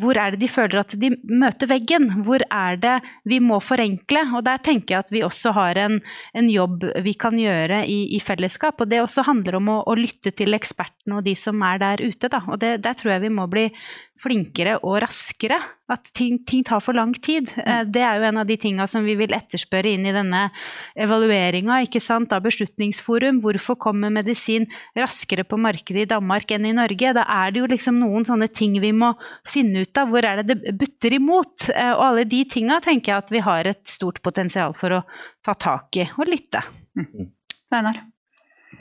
Hvor 0.00 0.20
er 0.20 0.32
det 0.32 0.42
de 0.44 0.50
føler 0.50 0.80
at 0.80 0.96
de 1.00 1.12
møter 1.28 1.68
veggen? 1.70 2.08
Hvor 2.24 2.44
er 2.48 2.80
det 2.80 2.96
vi 3.28 3.40
må 3.44 3.60
forenkle? 3.62 4.24
Og 4.38 4.46
der 4.48 4.62
tenker 4.64 4.96
jeg 4.96 5.06
at 5.06 5.12
vi 5.12 5.24
også 5.26 5.52
har 5.56 5.80
en, 5.84 5.98
en 6.32 6.48
jobb 6.48 6.88
vi 7.04 7.16
kan 7.18 7.36
gjøre 7.38 7.82
i, 7.84 8.00
i, 8.16 8.22
fellesskap. 8.24 8.80
Og 8.80 8.88
det 8.88 9.02
også 9.02 9.26
handler 9.28 9.60
om 9.60 9.68
å, 9.74 9.82
å, 9.84 9.98
lytte 9.98 10.32
til 10.34 10.56
ekspertene 10.56 11.20
og 11.20 11.26
de 11.28 11.36
som 11.38 11.60
er 11.66 11.82
der 11.82 12.02
ute, 12.02 12.32
da. 12.32 12.42
Og 12.48 12.58
det, 12.62 12.78
der 12.86 12.96
tror 12.96 13.14
jeg 13.14 13.26
vi 13.26 13.34
må 13.36 13.46
bli 13.50 13.68
flinkere 14.22 14.76
og 14.80 15.00
raskere. 15.02 15.58
At 15.92 16.08
ting, 16.16 16.38
ting, 16.48 16.62
tar 16.64 16.80
for 16.80 16.96
lang 16.96 17.12
tid. 17.12 17.50
Eh, 17.58 17.82
det 17.84 18.00
er 18.06 18.20
jo 18.20 18.28
en 18.28 18.40
av 18.40 18.46
de 18.48 18.56
tinga 18.60 18.86
som 18.88 19.04
vi 19.04 19.16
vil 19.18 19.34
etterspørre 19.36 19.90
inn 19.92 20.06
i 20.08 20.14
denne 20.14 20.46
evalueringa 20.94 21.80
av 21.82 22.46
Beslutningsforum. 22.46 23.42
Hvorfor 23.42 23.76
kommer 23.76 24.14
medisin 24.14 24.66
raskere 24.96 25.44
på 25.44 25.58
markedet 25.60 26.06
i 26.06 26.10
Danmark 26.14 26.50
enn 26.54 26.70
i 26.70 26.74
Norge? 26.76 27.12
Da 27.18 27.26
er 27.28 27.52
det 27.52 27.60
jo 27.60 27.70
liksom 27.74 27.98
noen 28.00 28.24
sånne 28.28 28.48
ting 28.48 28.78
vi 28.80 28.92
må 28.92 29.12
finne 29.48 29.84
ut 29.84 29.98
av. 29.98 30.08
Hvor 30.12 30.24
er 30.24 30.42
det 30.42 30.56
det 30.62 30.76
butter 30.80 31.18
imot? 31.18 31.68
Eh, 31.74 31.92
og 31.92 32.06
alle 32.12 32.24
de 32.24 32.44
tinga 32.48 32.80
tenker 32.84 33.12
jeg 33.12 33.26
at 33.26 33.34
vi 33.34 33.44
har 33.44 33.68
et 33.68 33.84
stort 33.90 34.22
potensial 34.22 34.72
for 34.78 35.00
å 35.00 35.04
ta 35.44 35.54
tak 35.58 36.00
i 36.00 36.08
og 36.16 36.30
lytte. 36.30 36.62
Mm. 36.96 37.28
Steinar? 37.66 38.02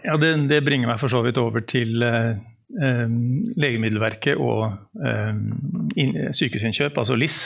Ja, 0.03 0.15
det, 0.17 0.33
det, 0.49 0.63
bringer 0.65 0.93
meg 0.93 1.01
for 1.01 1.11
så 1.11 1.21
vidt 1.25 1.37
over 1.37 1.63
til 1.67 2.01
uh, 2.01 2.39
Legemiddelverket 2.71 4.39
og 4.39 4.71
uh, 5.01 5.33
sykehusinnkjøp, 6.37 6.97
altså 6.97 7.17
LIS. 7.17 7.39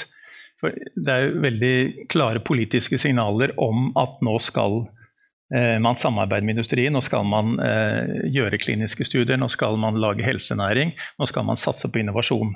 For 0.61 0.75
det 0.75 1.11
er 1.11 1.25
jo 1.25 1.41
veldig 1.43 1.75
klare 2.13 2.43
politiske 2.43 2.99
signaler 3.01 3.55
om 3.61 3.89
at 3.99 4.21
nå 4.25 4.37
skal 4.43 4.83
uh, 4.85 5.77
man 5.81 5.99
samarbeide 5.99 6.45
med 6.47 6.57
industrien, 6.59 6.93
nå 6.95 7.01
skal 7.05 7.25
man 7.27 7.57
gjøre 8.31 8.61
kliniske 8.61 9.07
studier, 9.07 9.39
nå 9.41 9.49
skal 9.53 9.77
man 9.81 9.99
lage 10.01 10.25
helsenæring, 10.25 10.95
nå 11.19 11.29
skal 11.29 11.47
man 11.47 11.59
satse 11.59 11.91
på 11.91 12.03
innovasjon. 12.03 12.55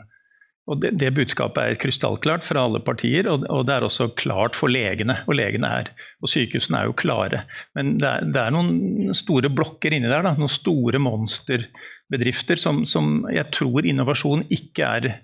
Og 0.70 0.78
det, 0.84 0.91
det, 1.02 1.10
budskapet 1.18 1.64
er 1.64 1.78
krystallklart 1.82 2.46
fra 2.46 2.64
alle 2.68 2.82
partier, 2.86 3.28
og, 3.32 3.46
og, 3.50 3.64
det 3.66 3.76
er 3.76 3.86
også 3.88 4.12
klart 4.20 4.58
for 4.58 4.70
legene. 4.72 5.16
Og 5.26 5.38
legene 5.40 5.72
er, 5.82 5.90
og 6.22 6.30
sykehusene 6.30 6.84
er 6.84 6.90
jo 6.90 6.98
klare. 6.98 7.44
Men 7.78 7.96
det 8.02 8.10
er, 8.10 8.28
det 8.30 8.44
er 8.44 8.54
noen 8.54 9.16
store 9.18 9.50
blokker 9.54 9.96
inni 9.96 10.12
der, 10.12 10.26
da, 10.28 10.36
noen 10.38 10.52
store 10.54 11.02
monsterbedrifter 12.10 12.56
som, 12.57 12.86
som 12.86 13.27
jeg 13.31 13.52
tror 13.52 13.86
innovasjon 13.86 14.45
ikke 14.49 14.84
er 14.84 15.22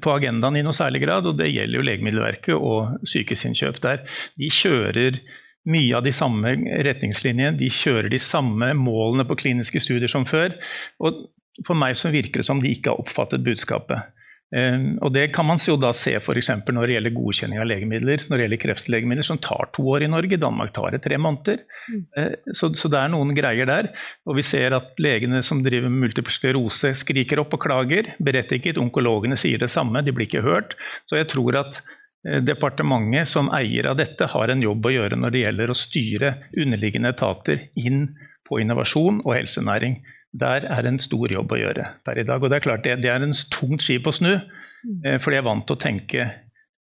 på 0.00 0.12
agendaen 0.14 0.56
i 0.56 0.62
noe 0.62 0.74
særlig 0.74 1.02
grad, 1.02 1.26
og 1.26 1.38
det 1.38 1.50
gjelder 1.50 1.78
jo 1.78 1.84
Legemiddelverket 1.84 2.54
og 2.54 3.06
sykehusinnkjøp 3.06 3.80
der. 3.82 4.04
De 4.38 4.48
kjører 4.48 5.18
mye 5.66 5.96
av 5.96 6.04
de 6.04 6.12
samme 6.14 6.54
retningslinjene, 6.86 7.58
de 7.58 7.68
kjører 7.68 8.08
de 8.08 8.18
samme 8.18 8.72
målene 8.78 9.26
på 9.26 9.36
kliniske 9.36 9.80
studier 9.82 10.08
som 10.08 10.24
før. 10.24 10.54
Og 11.02 11.26
for 11.66 11.74
meg 11.74 11.96
så 11.96 12.12
virker 12.12 12.40
det 12.40 12.46
som 12.46 12.60
de 12.62 12.70
ikke 12.70 12.92
har 12.92 13.00
oppfattet 13.02 13.42
budskapet. 13.42 14.14
Ehm, 14.54 14.94
og 15.02 15.10
Det 15.12 15.32
kan 15.34 15.46
man 15.46 15.58
jo 15.58 15.74
da 15.80 15.90
se 15.96 16.14
f.eks. 16.20 16.50
når 16.70 16.86
det 16.86 16.94
gjelder 16.94 17.14
godkjenning 17.16 17.58
av 17.58 17.66
legemidler, 17.66 18.22
når 18.28 18.36
det 18.36 18.44
gjelder 18.44 18.62
kreftlegemidler, 18.62 19.26
som 19.26 19.40
tar 19.42 19.70
to 19.74 19.82
år 19.90 20.06
i 20.06 20.10
Norge. 20.10 20.38
Danmark 20.38 20.72
tar 20.76 20.94
det 20.94 21.02
tre 21.02 21.18
måneder. 21.18 21.64
Mm. 21.90 22.04
Eh, 22.16 22.32
så, 22.52 22.70
så, 22.74 22.90
det 22.92 23.00
er 23.00 23.12
noen 23.12 23.34
greier 23.34 23.66
der. 23.66 23.90
Og 24.26 24.38
vi 24.38 24.46
ser 24.46 24.76
at 24.78 24.94
legene 25.02 25.42
som 25.46 25.64
driver 25.66 25.90
med 25.90 26.06
multiple 26.06 26.34
sklerose 26.34 26.94
skriker 26.94 27.42
opp 27.42 27.56
og 27.58 27.64
klager. 27.66 28.14
Berettiget. 28.22 28.78
Onkologene 28.78 29.38
sier 29.40 29.62
det 29.62 29.72
samme, 29.72 30.04
de 30.06 30.14
blir 30.14 30.30
ikke 30.30 30.46
hørt. 30.46 30.78
Så 31.10 31.18
jeg 31.18 31.30
tror 31.32 31.58
at 31.64 31.82
eh, 31.82 32.38
departementet 32.44 33.32
som 33.32 33.50
eier 33.56 33.90
av 33.90 33.98
dette 33.98 34.30
har 34.30 34.52
en 34.52 34.62
jobb 34.62 34.86
å 34.86 34.94
gjøre 34.94 35.18
når 35.18 35.34
det 35.34 35.44
gjelder 35.46 35.72
å 35.72 35.80
styre 35.82 36.34
underliggende 36.54 37.14
etater 37.16 37.68
inn 37.74 38.04
på 38.46 38.60
innovasjon 38.62 39.24
og 39.24 39.34
helsenæring. 39.34 39.98
Der 40.36 40.66
er 40.68 40.88
en 40.88 41.00
stor 41.02 41.32
jobb 41.32 41.54
å 41.54 41.60
gjøre 41.60 41.86
per 42.04 42.20
i 42.20 42.26
dag. 42.28 42.42
Og 42.42 42.52
det 42.52 42.58
er 42.58 42.66
klart 42.66 42.84
det, 42.86 42.98
det 43.04 43.12
er 43.12 43.24
en 43.24 43.36
tungt 43.52 43.84
skip 43.84 44.08
å 44.08 44.14
snu, 44.14 44.34
mm. 44.36 44.98
eh, 45.04 45.18
for 45.22 45.34
jeg 45.34 45.44
er 45.44 45.48
vant 45.48 45.66
til 45.68 45.78
å 45.78 45.82
tenke 45.82 46.26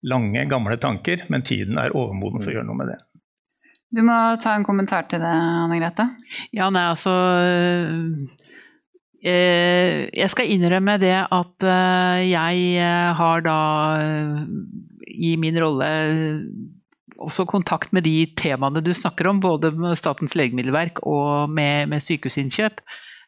lange, 0.09 0.45
gamle 0.51 0.77
tanker, 0.81 1.25
men 1.31 1.45
tiden 1.47 1.79
er 1.79 1.95
overmoden 1.95 2.43
for 2.43 2.51
å 2.51 2.57
gjøre 2.57 2.67
noe 2.67 2.79
med 2.81 2.93
det. 2.93 2.99
Du 3.93 4.01
må 4.05 4.15
ta 4.41 4.55
en 4.57 4.65
kommentar 4.65 5.05
til 5.09 5.21
det, 5.21 5.29
Anne 5.29 5.77
Grete. 5.77 6.07
Ja, 6.55 6.71
nei, 6.73 6.87
altså 6.89 7.13
eh, 9.21 10.09
Jeg 10.09 10.29
skal 10.33 10.49
innrømme 10.49 10.97
det 11.01 11.13
at 11.21 11.67
eh, 11.69 12.23
jeg 12.31 12.87
har 13.19 13.45
da 13.45 13.59
i 15.13 15.35
min 15.37 15.59
rolle 15.61 15.91
også 17.23 17.45
kontakt 17.47 17.93
med 17.93 18.05
de 18.07 18.25
temaene 18.39 18.81
du 18.83 18.91
snakker 18.95 19.29
om, 19.29 19.39
både 19.43 19.71
med 19.77 19.97
Statens 19.99 20.35
legemiddelverk 20.37 21.03
og 21.07 21.51
med, 21.53 21.89
med 21.91 22.03
sykehusinnkjøp. 22.03 22.81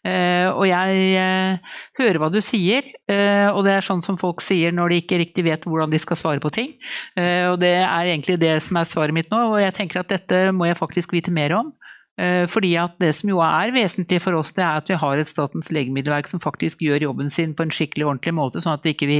Uh, 0.05 0.51
og 0.53 0.67
jeg 0.69 1.05
uh, 1.17 1.77
hører 1.97 2.19
hva 2.21 2.29
du 2.29 2.37
sier, 2.43 2.85
uh, 3.09 3.49
og 3.55 3.63
det 3.65 3.71
er 3.73 3.85
sånn 3.85 4.03
som 4.05 4.19
folk 4.21 4.43
sier 4.45 4.75
når 4.75 4.93
de 4.93 4.99
ikke 5.01 5.17
riktig 5.23 5.47
vet 5.47 5.65
hvordan 5.65 5.89
de 5.89 6.01
skal 6.01 6.19
svare 6.19 6.43
på 6.43 6.51
ting. 6.53 6.75
og 7.17 7.57
det 7.61 7.73
er 7.79 8.11
egentlig 8.11 8.37
det 8.41 8.53
som 8.61 8.77
er 8.77 8.87
svaret 8.89 9.15
mitt 9.15 9.31
nå, 9.33 9.39
og 9.55 9.57
jeg 9.61 9.73
tenker 9.73 10.03
at 10.03 10.11
dette 10.11 10.51
må 10.53 10.69
jeg 10.69 10.77
faktisk 10.77 11.15
vite 11.15 11.33
mer 11.33 11.55
om. 11.57 11.73
Eh, 12.17 12.47
fordi 12.47 12.75
at 12.79 12.95
Det 12.99 13.11
som 13.15 13.29
jo 13.29 13.39
er 13.43 13.73
vesentlig 13.75 14.21
for 14.21 14.31
oss, 14.39 14.53
det 14.55 14.63
er 14.63 14.79
at 14.79 14.87
vi 14.87 14.95
har 14.95 15.17
et 15.17 15.27
Statens 15.27 15.71
legemiddelverk 15.71 16.27
som 16.27 16.39
faktisk 16.39 16.79
gjør 16.79 17.01
jobben 17.01 17.29
sin 17.29 17.53
på 17.53 17.63
en 17.63 17.71
skikkelig 17.71 18.05
ordentlig 18.05 18.33
måte, 18.33 18.61
sånn 18.63 18.79
at 18.79 18.85
ikke 18.87 19.07
vi 19.07 19.19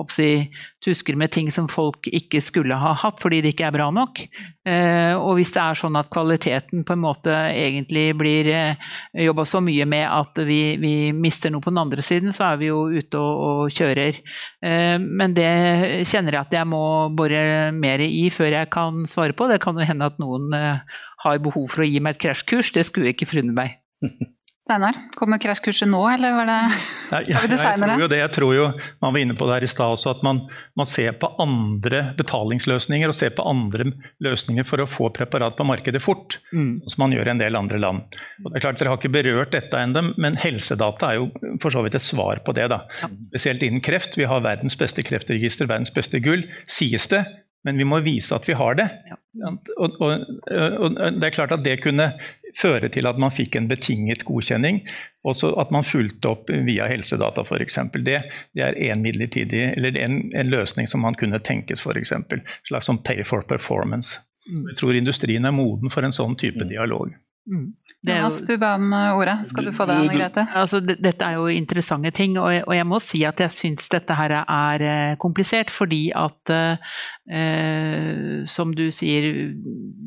ikke 0.00 0.48
tusker 0.84 1.16
med 1.18 1.32
ting 1.32 1.50
som 1.52 1.68
folk 1.68 2.08
ikke 2.08 2.40
skulle 2.42 2.76
ha 2.80 2.94
hatt 3.02 3.20
fordi 3.20 3.42
det 3.44 3.52
ikke 3.54 3.66
er 3.68 3.74
bra 3.74 3.88
nok. 3.94 4.22
Eh, 4.68 5.12
og 5.16 5.36
hvis 5.36 5.52
det 5.54 5.62
er 5.62 5.78
sånn 5.78 5.98
at 6.00 6.10
kvaliteten 6.12 6.86
på 6.88 6.96
en 6.96 7.02
måte 7.02 7.34
egentlig 7.50 8.06
blir 8.18 8.48
eh, 8.52 8.88
jobba 9.26 9.44
så 9.48 9.60
mye 9.64 9.86
med 9.88 10.06
at 10.08 10.40
vi, 10.48 10.60
vi, 10.80 10.94
mister 11.16 11.52
noe 11.52 11.64
på 11.64 11.72
den 11.72 11.82
andre 11.82 12.04
siden, 12.06 12.32
så 12.32 12.50
er 12.50 12.60
vi 12.62 12.70
jo 12.70 12.82
ute 12.88 13.20
og, 13.20 13.44
og 13.50 13.76
kjører. 13.76 14.20
Men 15.00 15.34
det 15.36 15.50
kjenner 16.08 16.36
jeg 16.36 16.40
at 16.40 16.56
jeg 16.60 16.68
må 16.68 16.82
bore 17.16 17.70
mer 17.76 18.02
i 18.04 18.26
før 18.32 18.56
jeg 18.58 18.70
kan 18.72 19.04
svare 19.08 19.36
på. 19.36 19.48
Det 19.50 19.60
kan 19.62 19.78
jo 19.78 19.86
hende 19.86 20.08
at 20.10 20.20
noen 20.22 20.52
har 21.24 21.44
behov 21.44 21.68
for 21.72 21.84
å 21.84 21.88
gi 21.88 22.00
meg 22.02 22.16
et 22.16 22.24
krasjkurs, 22.26 22.72
det 22.76 22.86
skulle 22.88 23.10
jeg 23.10 23.18
ikke 23.18 23.32
forundre 23.34 23.56
meg. 23.62 23.80
Steinar, 24.70 24.94
kommer 25.18 25.40
krasjkurset 25.42 25.88
nå, 25.90 25.98
eller 26.12 26.36
var 26.36 26.46
det, 26.46 26.58
Nei, 27.10 27.20
jeg, 27.26 27.48
jeg, 27.50 27.58
tror 27.58 28.02
jo 28.04 28.06
det. 28.12 28.18
Jeg 28.20 28.30
tror 28.36 28.52
jo, 28.54 28.66
man 29.02 29.14
var 29.16 29.24
inne 29.24 29.34
på 29.34 29.48
det 29.48 29.56
her 29.56 29.64
i 29.66 29.70
stad 29.72 29.96
også, 29.96 30.12
at 30.14 30.20
man, 30.22 30.44
man, 30.78 30.86
ser 30.86 31.16
på 31.18 31.26
andre 31.42 32.04
betalingsløsninger 32.18 33.10
og 33.10 33.16
ser 33.18 33.34
på 33.34 33.42
andre 33.50 33.88
løsninger 34.22 34.68
for 34.68 34.84
å 34.84 34.86
få 34.86 35.10
preparat 35.16 35.58
på 35.58 35.66
markedet 35.66 36.02
fort, 36.04 36.38
mm. 36.54 36.86
som 36.86 37.02
man 37.02 37.16
gjør 37.16 37.32
i 37.32 37.34
en 37.34 37.42
del 37.42 37.58
andre 37.58 37.82
land. 37.82 38.20
Og 38.44 38.52
det 38.52 38.60
er 38.60 38.66
klart 38.68 38.78
Dere 38.78 38.94
har 38.94 39.02
ikke 39.02 39.12
berørt 39.18 39.56
dette 39.56 39.82
ennå, 39.82 40.04
men 40.22 40.38
helsedata 40.38 41.10
er 41.10 41.18
jo 41.18 41.56
for 41.58 41.74
så 41.74 41.82
vidt 41.82 41.98
et 41.98 42.06
svar 42.06 42.44
på 42.46 42.54
det. 42.54 42.70
da. 42.70 42.84
Ja. 43.02 43.10
Spesielt 43.34 43.66
innen 43.66 43.82
kreft. 43.82 44.14
Vi 44.20 44.30
har 44.30 44.46
verdens 44.46 44.78
beste 44.78 45.02
kreftregister, 45.02 45.66
verdens 45.66 45.90
beste 45.98 46.22
gull, 46.22 46.46
sies 46.70 47.10
det. 47.10 47.24
Men 47.64 47.76
vi 47.76 47.84
må 47.84 48.00
vise 48.00 48.34
at 48.34 48.46
vi 48.48 48.56
har 48.56 48.78
det. 48.78 48.86
Ja. 49.10 49.16
Og, 49.76 49.96
og, 50.02 50.24
og, 50.50 50.96
det 50.96 51.26
er 51.28 51.34
klart 51.34 51.52
at 51.54 51.64
det 51.64 51.76
kunne 51.84 52.06
føre 52.56 52.88
til 52.92 53.06
at 53.06 53.18
man 53.20 53.32
fikk 53.34 53.58
en 53.58 53.68
betinget 53.70 54.24
godkjenning. 54.28 54.80
Også 55.28 55.52
at 55.60 55.70
man 55.74 55.86
fulgte 55.86 56.32
opp 56.32 56.50
via 56.50 56.88
helsedata 56.90 57.44
f.eks. 57.44 57.78
Det, 58.00 58.18
det 58.56 58.64
er 58.64 58.78
en 58.88 59.04
midlertidig, 59.04 59.66
eller 59.76 59.98
en, 60.00 60.22
en, 60.32 60.50
løsning 60.50 60.88
som 60.90 61.04
man 61.04 61.18
kunne 61.20 61.42
tenkes 61.44 61.84
f.eks. 61.84 62.14
Slags 62.68 62.90
som 62.90 63.02
pay 63.04 63.24
for 63.28 63.46
performance. 63.46 64.18
Mm. 64.48 64.70
Jeg 64.72 64.80
tror 64.80 64.96
industrien 64.96 65.44
er 65.46 65.54
moden 65.54 65.92
for 65.92 66.06
en 66.06 66.16
sånn 66.16 66.38
type 66.40 66.64
mm. 66.64 66.70
dialog. 66.72 67.12
Mm. 67.48 67.72
Jonas, 68.06 68.40
du 68.46 68.54
ba 68.58 68.74
om 68.78 68.92
eh, 68.92 69.16
ordet. 69.16 69.46
Skal 69.46 69.66
du 69.68 69.72
få 69.76 69.84
det, 69.88 69.96
Anne 70.00 70.14
Grete? 70.14 70.44
Altså, 70.56 70.80
dette 70.80 71.26
er 71.26 71.36
jo 71.36 71.50
interessante 71.52 72.12
ting, 72.16 72.38
og 72.40 72.48
jeg, 72.52 72.62
og 72.64 72.74
jeg 72.76 72.86
må 72.88 73.00
si 73.02 73.20
at 73.28 73.42
jeg 73.44 73.52
syns 73.52 73.90
dette 73.92 74.16
her 74.16 74.34
er 74.40 74.84
eh, 74.86 75.16
komplisert. 75.20 75.72
Fordi 75.74 76.00
at, 76.16 76.52
eh, 76.54 78.46
som 78.48 78.72
du 78.76 78.86
sier, 78.94 79.28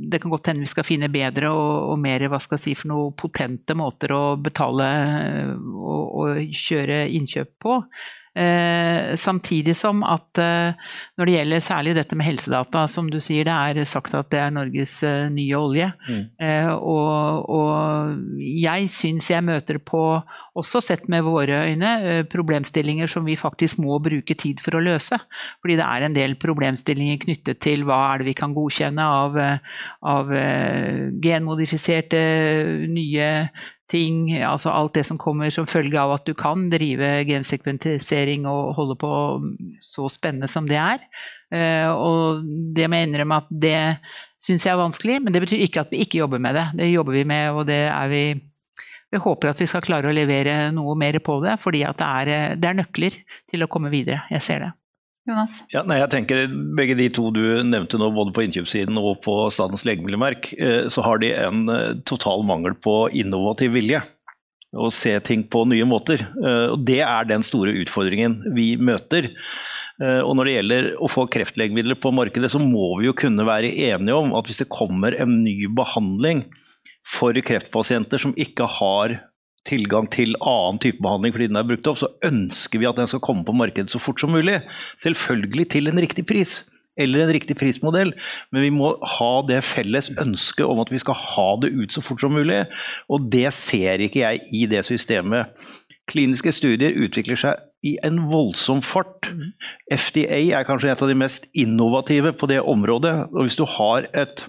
det 0.10 0.22
kan 0.24 0.34
godt 0.34 0.50
hende 0.50 0.66
vi 0.66 0.72
skal 0.72 0.88
finne 0.88 1.12
bedre 1.14 1.52
og, 1.54 1.94
og 1.94 2.02
mer 2.02 2.26
hva 2.32 2.42
skal 2.42 2.58
jeg 2.58 2.66
si, 2.66 2.76
for 2.80 2.94
noe 2.94 3.14
potente 3.18 3.78
måter 3.78 4.16
å 4.16 4.24
betale 4.42 4.90
eh, 4.90 5.54
og, 5.54 6.04
og 6.24 6.60
kjøre 6.66 7.06
innkjøp 7.14 7.56
på. 7.62 7.80
Eh, 8.34 9.16
samtidig 9.16 9.76
som 9.78 10.00
at 10.02 10.40
eh, 10.42 10.74
når 11.20 11.30
det 11.30 11.34
gjelder 11.36 11.60
særlig 11.62 11.92
dette 11.94 12.18
med 12.18 12.26
helsedata, 12.26 12.88
som 12.90 13.12
du 13.14 13.20
sier, 13.22 13.46
det 13.46 13.54
er 13.54 13.86
sagt 13.86 14.16
at 14.18 14.32
det 14.34 14.40
er 14.42 14.56
Norges 14.56 14.96
eh, 15.06 15.28
nye 15.30 15.60
olje. 15.60 15.92
Mm. 16.08 16.24
Eh, 16.42 16.72
og, 16.74 17.46
og, 17.54 18.18
jeg 18.42 18.90
syns 18.90 19.30
jeg 19.30 19.46
møter 19.46 19.78
på, 19.86 20.02
også 20.58 20.82
sett 20.82 21.06
med 21.10 21.26
våre 21.26 21.64
øyne, 21.70 22.24
problemstillinger 22.30 23.10
som 23.10 23.26
vi 23.26 23.38
faktisk 23.38 23.80
må 23.82 24.00
bruke 24.02 24.36
tid 24.38 24.62
for 24.62 24.78
å 24.78 24.84
løse. 24.84 25.18
Fordi 25.62 25.78
det 25.78 25.86
er 25.86 26.08
en 26.08 26.18
del 26.18 26.34
problemstillinger 26.42 27.22
knyttet 27.26 27.62
til 27.62 27.86
hva 27.86 28.00
er 28.08 28.22
det 28.22 28.32
vi 28.32 28.36
kan 28.38 28.54
godkjenne 28.54 29.08
av, 29.22 29.38
av 30.10 30.34
genmodifiserte 31.24 32.22
nye 32.90 33.30
ting, 33.92 34.32
altså 34.46 34.72
alt 34.72 34.96
det 34.96 35.04
som 35.08 35.20
kommer 35.20 35.52
som 35.54 35.68
følge 35.70 36.00
av 36.00 36.16
at 36.16 36.26
du 36.28 36.34
kan 36.38 36.70
drive 36.72 37.10
gensekventisering 37.28 38.48
og 38.50 38.74
holde 38.78 38.96
på 39.00 39.12
så 39.84 40.08
spennende 40.12 40.50
som 40.52 40.70
det 40.70 40.80
er. 40.80 41.04
Eh, 41.54 41.90
og 41.92 42.46
det 42.76 42.88
må 42.90 43.00
jeg 43.00 43.10
innrømme 43.10 43.42
at 43.44 43.52
det 43.52 43.78
syns 44.42 44.66
jeg 44.66 44.74
er 44.74 44.82
vanskelig, 44.82 45.20
men 45.24 45.36
det 45.36 45.44
betyr 45.44 45.66
ikke 45.66 45.84
at 45.84 45.94
vi 45.94 46.02
ikke 46.04 46.22
jobber 46.24 46.42
med 46.44 46.58
det. 46.58 46.68
Det 46.80 46.90
jobber 46.94 47.20
vi 47.20 47.28
med, 47.28 47.52
og 47.52 47.68
det 47.70 47.84
er 47.90 48.12
vi 48.12 48.26
vi 49.14 49.20
håper 49.22 49.52
at 49.52 49.60
vi 49.62 49.68
skal 49.70 49.84
klare 49.86 50.10
å 50.10 50.16
levere 50.16 50.72
noe 50.74 50.96
mer 50.98 51.20
på 51.22 51.36
det, 51.44 51.60
fordi 51.62 51.84
det 51.86 52.06
er, 52.08 52.56
det 52.58 52.66
er 52.66 52.80
nøkler 52.80 53.20
til 53.52 53.62
å 53.62 53.70
komme 53.70 53.94
videre. 53.94 54.24
Jeg 54.34 54.42
ser 54.42 54.66
det. 54.66 54.72
Jonas? 55.24 55.62
Ja, 55.72 55.86
nei, 55.88 56.00
jeg 56.02 56.12
tenker 56.12 56.42
Begge 56.78 56.98
de 57.00 57.08
to 57.14 57.30
du 57.36 57.44
nevnte 57.64 58.00
nå, 58.00 58.10
både 58.16 58.34
på 58.36 58.44
innkjøpssiden 58.44 59.00
og 59.00 59.22
på 59.24 59.38
Statens 59.56 59.86
legemiddelverk, 59.88 60.50
eh, 60.58 60.90
så 60.92 61.06
har 61.06 61.22
de 61.24 61.32
en 61.38 61.64
eh, 61.72 61.94
total 62.08 62.44
mangel 62.48 62.76
på 62.76 63.08
innovativ 63.16 63.72
vilje. 63.78 64.04
Å 64.74 64.90
se 64.92 65.14
ting 65.24 65.46
på 65.54 65.64
nye 65.70 65.86
måter. 65.88 66.26
Eh, 66.26 66.74
og 66.74 66.84
Det 66.84 67.00
er 67.06 67.30
den 67.30 67.46
store 67.46 67.76
utfordringen 67.84 68.42
vi 68.58 68.74
møter. 68.76 69.32
Og 70.04 70.32
Når 70.36 70.48
det 70.48 70.54
gjelder 70.56 70.86
å 71.06 71.08
få 71.08 71.28
kreftlegemidler 71.32 71.96
på 72.02 72.10
markedet, 72.18 72.50
så 72.50 72.58
må 72.58 72.98
vi 72.98 73.06
jo 73.06 73.14
kunne 73.16 73.46
være 73.46 73.70
enige 73.70 74.16
om 74.18 74.34
at 74.36 74.48
hvis 74.50 74.64
det 74.64 74.74
kommer 74.74 75.14
en 75.14 75.36
ny 75.46 75.70
behandling 75.70 76.42
for 77.06 77.38
kreftpasienter 77.38 78.20
som 78.20 78.34
ikke 78.34 78.66
har 78.80 79.14
tilgang 79.70 80.10
til 80.12 80.36
annen 80.42 80.80
type 80.84 81.02
behandling 81.04 81.34
fordi 81.36 81.50
den 81.52 81.60
er 81.60 81.68
brukt 81.68 81.88
opp, 81.90 82.00
så 82.02 82.12
ønsker 82.28 82.82
vi 82.82 82.90
at 82.90 83.00
den 83.00 83.10
skal 83.10 83.24
komme 83.24 83.46
på 83.48 83.56
markedet 83.56 83.94
så 83.94 84.02
fort 84.02 84.22
som 84.22 84.34
mulig. 84.36 84.60
Selvfølgelig 85.02 85.68
til 85.72 85.92
en 85.92 86.02
riktig 86.04 86.26
pris, 86.30 86.62
eller 87.00 87.24
en 87.24 87.34
riktig 87.34 87.58
prismodell, 87.58 88.14
men 88.54 88.66
vi 88.66 88.72
må 88.74 88.94
ha 89.18 89.32
det 89.50 89.64
felles 89.66 90.12
ønsket 90.22 90.66
om 90.68 90.82
at 90.84 90.92
vi 90.94 91.02
skal 91.02 91.18
ha 91.18 91.48
det 91.64 91.74
ut 91.74 91.96
så 91.96 92.04
fort 92.06 92.22
som 92.22 92.36
mulig. 92.36 92.64
Og 93.10 93.30
det 93.34 93.48
ser 93.56 94.04
ikke 94.06 94.22
jeg 94.22 94.44
i 94.54 94.66
det 94.70 94.84
systemet. 94.86 95.54
Kliniske 96.12 96.52
studier 96.52 96.98
utvikler 97.00 97.40
seg 97.40 97.88
i 97.88 97.96
en 98.06 98.26
voldsom 98.32 98.84
fart. 98.86 99.32
FDA 99.92 100.42
er 100.60 100.68
kanskje 100.68 100.92
et 100.92 101.04
av 101.04 101.10
de 101.10 101.18
mest 101.18 101.48
innovative 101.56 102.34
på 102.36 102.50
det 102.52 102.60
området. 102.60 103.16
og 103.32 103.48
Hvis 103.48 103.60
du 103.60 103.66
har 103.80 104.08
et 104.12 104.46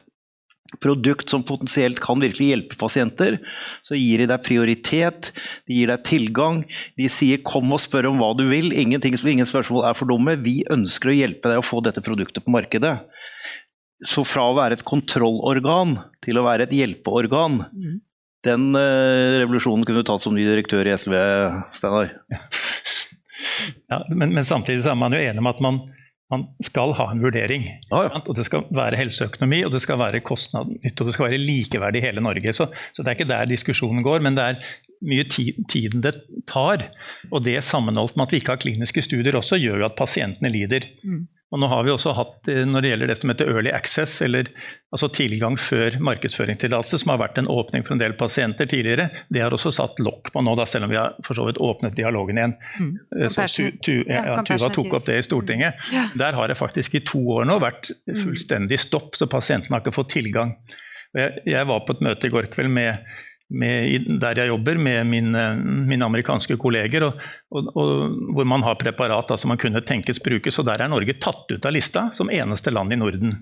produkt 0.83 1.31
som 1.31 1.45
potensielt 1.47 2.01
kan 2.03 2.23
virkelig 2.23 2.51
hjelpe 2.51 2.79
pasienter, 2.81 3.39
så 3.87 3.99
gir 3.99 4.23
de 4.23 4.29
deg 4.31 4.45
prioritet, 4.47 5.31
de 5.69 5.81
gir 5.81 5.93
deg 5.93 6.05
tilgang. 6.07 6.65
De 6.99 7.09
sier 7.09 7.39
'kom 7.39 7.73
og 7.73 7.81
spør 7.81 8.11
om 8.11 8.19
hva 8.19 8.37
du 8.37 8.49
vil', 8.49 8.73
Ingenting, 8.75 9.15
ingen 9.15 9.47
spørsmål 9.47 9.91
er 9.91 9.95
for 9.95 10.07
dumme. 10.07 10.37
Vi 10.43 10.65
ønsker 10.71 11.11
å 11.11 11.19
hjelpe 11.19 11.49
deg 11.49 11.59
å 11.59 11.65
få 11.65 11.83
dette 11.83 12.03
produktet 12.03 12.45
på 12.45 12.51
markedet. 12.51 13.07
Så 14.05 14.25
fra 14.27 14.43
å 14.51 14.57
være 14.57 14.75
et 14.75 14.85
kontrollorgan 14.85 15.99
til 16.21 16.39
å 16.39 16.45
være 16.45 16.67
et 16.67 16.75
hjelpeorgan, 16.75 17.65
mm. 17.73 18.01
den 18.45 18.75
uh, 18.75 19.39
revolusjonen 19.41 19.85
kunne 19.85 20.03
du 20.03 20.09
tatt 20.09 20.23
som 20.23 20.35
ny 20.35 20.45
direktør 20.45 20.85
i 20.87 20.97
SV, 20.99 21.15
Steinar? 21.73 22.13
Ja, 23.91 24.01
men, 24.09 24.33
men, 24.35 24.45
samtidig 24.45 24.85
er 24.89 24.97
man 24.99 25.15
jo 25.15 25.21
enig 25.21 25.43
om 25.43 25.51
at 25.51 25.61
man, 25.63 25.81
man 26.33 26.47
skal 26.65 26.95
ha 26.99 27.11
en 27.13 27.21
vurdering. 27.23 27.67
Ah, 27.93 28.07
ja. 28.07 28.23
Og 28.23 28.37
Det 28.37 28.47
skal 28.49 28.65
være 28.75 28.99
helseøkonomi, 29.01 29.63
og 29.67 29.75
det 29.75 29.83
skal 29.85 30.01
være 30.01 30.23
kostnadsnytte, 30.25 31.03
og 31.03 31.11
det 31.11 31.15
skal 31.17 31.29
være 31.29 31.43
likeverdig 31.43 32.01
i 32.01 32.07
hele 32.07 32.25
Norge. 32.25 32.55
Så, 32.57 32.69
så, 32.95 33.03
det 33.03 33.13
er 33.13 33.19
ikke 33.19 33.31
der 33.31 33.51
diskusjonen 33.51 34.03
går, 34.07 34.25
men 34.25 34.39
det 34.39 34.45
er 34.45 34.55
mye 35.05 35.27
tid, 35.31 35.61
tiden 35.71 36.05
det 36.05 36.17
tar. 36.51 36.89
Og 37.31 37.45
det 37.47 37.61
sammenholdt 37.67 38.17
med 38.17 38.29
at 38.29 38.35
vi 38.35 38.43
ikke 38.43 38.57
har 38.57 38.65
kliniske 38.65 39.05
studier 39.05 39.37
også, 39.39 39.61
gjør 39.61 39.83
jo 39.83 39.89
at 39.89 39.99
pasientene 40.01 40.53
lider. 40.53 40.89
Mm. 41.05 41.25
Og 41.55 41.61
nå 41.63 41.69
har 41.71 41.85
vi 41.87 41.93
også 41.93 42.13
hatt, 42.19 42.49
eh, 42.51 42.65
Når 42.67 42.83
det 42.83 42.91
gjelder 42.91 43.11
det 43.13 43.17
som 43.21 43.31
heter 43.31 43.51
early 43.51 43.71
access, 43.71 44.21
eller 44.23 44.49
altså 44.91 45.09
tilgang 45.15 45.57
før 45.61 46.01
markedsføringstillatelse, 46.03 46.99
som 46.99 47.13
har 47.13 47.21
vært 47.21 47.39
en 47.39 47.51
åpning 47.51 47.85
for 47.87 47.95
en 47.95 48.03
del 48.03 48.17
pasienter 48.19 48.67
tidligere, 48.67 49.11
det 49.31 49.43
har 49.45 49.55
også 49.55 49.71
satt 49.77 50.03
lokk 50.03 50.33
på 50.35 50.43
nå, 50.43 50.57
da, 50.59 50.67
selv 50.67 50.89
om 50.89 50.91
vi 50.91 50.99
har 50.99 51.15
for 51.23 51.39
så 51.39 51.47
vidt 51.47 51.61
åpnet 51.63 51.95
dialogen 51.95 52.41
igjen. 52.41 52.57
Mm. 52.81 52.93
Eh, 53.21 53.29
så 53.31 53.47
tu, 53.47 53.71
tu, 53.79 53.93
ja, 54.11 54.41
Tuva 54.43 54.73
tok 54.75 54.99
opp 54.99 55.07
det 55.07 55.21
i 55.21 55.27
Stortinget. 55.29 55.79
Ja. 55.95 56.09
Der 56.19 56.35
har 56.35 56.51
det 56.51 56.59
faktisk 56.59 56.99
i 56.99 57.05
to 57.07 57.23
år 57.37 57.47
nå 57.47 57.61
vært 57.63 57.93
mm. 57.93 58.19
fullstendig 58.25 58.81
stopp, 58.83 59.15
så 59.15 59.31
pasientene 59.31 59.77
har 59.77 59.85
ikke 59.85 59.95
fått 59.95 60.17
tilgang. 60.17 60.57
Jeg, 61.15 61.39
jeg 61.47 61.71
var 61.71 61.87
på 61.87 61.95
et 61.95 62.03
møte 62.03 62.27
i 62.27 62.35
går 62.35 62.51
kveld 62.51 62.75
med 62.75 62.99
med, 63.51 64.07
der 64.21 64.41
jeg 64.41 64.51
jobber, 64.51 64.79
med 64.81 65.07
mine, 65.07 65.43
mine 65.89 66.07
amerikanske 66.07 66.57
kolleger, 66.61 67.09
og, 67.09 67.21
og, 67.53 67.71
og, 67.77 68.17
hvor 68.37 68.49
man 68.49 68.65
har 68.67 68.79
preparat 68.81 69.35
som 69.39 69.53
man 69.53 69.61
kunne 69.61 69.83
tenkes 69.85 70.23
brukes. 70.23 70.59
og 70.59 70.69
Der 70.69 70.83
er 70.83 70.91
Norge 70.93 71.19
tatt 71.21 71.51
ut 71.51 71.67
av 71.67 71.75
lista 71.75 72.09
som 72.17 72.33
eneste 72.33 72.73
land 72.75 72.93
i 72.93 73.01
Norden. 73.01 73.35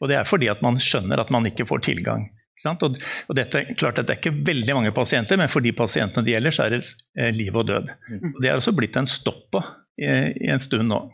Og 0.00 0.08
Det 0.08 0.16
er 0.16 0.28
fordi 0.28 0.48
at 0.48 0.62
man 0.64 0.80
skjønner 0.80 1.20
at 1.20 1.30
man 1.30 1.46
ikke 1.46 1.68
får 1.68 1.84
tilgang. 1.90 2.30
Ikke 2.60 2.72
og, 2.84 2.96
og 3.28 3.36
dette, 3.36 3.62
klart 3.78 3.98
at 3.98 4.08
Det 4.08 4.16
er 4.16 4.20
ikke 4.20 4.44
veldig 4.44 4.74
mange 4.76 4.92
pasienter, 4.92 5.38
men 5.40 5.48
for 5.48 5.64
de 5.64 5.72
pasientene 5.72 6.24
det 6.24 6.34
gjelder, 6.34 6.56
så 6.56 6.66
er 6.66 6.76
det 6.76 6.82
eh, 7.18 7.30
liv 7.32 7.56
og 7.56 7.68
død. 7.68 7.88
Mm. 8.08 8.34
Og 8.34 8.42
det 8.42 8.50
er 8.50 8.56
også 8.56 8.76
blitt 8.76 8.96
en 9.00 9.08
stopp 9.08 9.46
på 9.52 9.62
i, 10.00 10.08
i 10.08 10.52
en 10.52 10.60
stund 10.60 10.88
nå. 10.88 11.04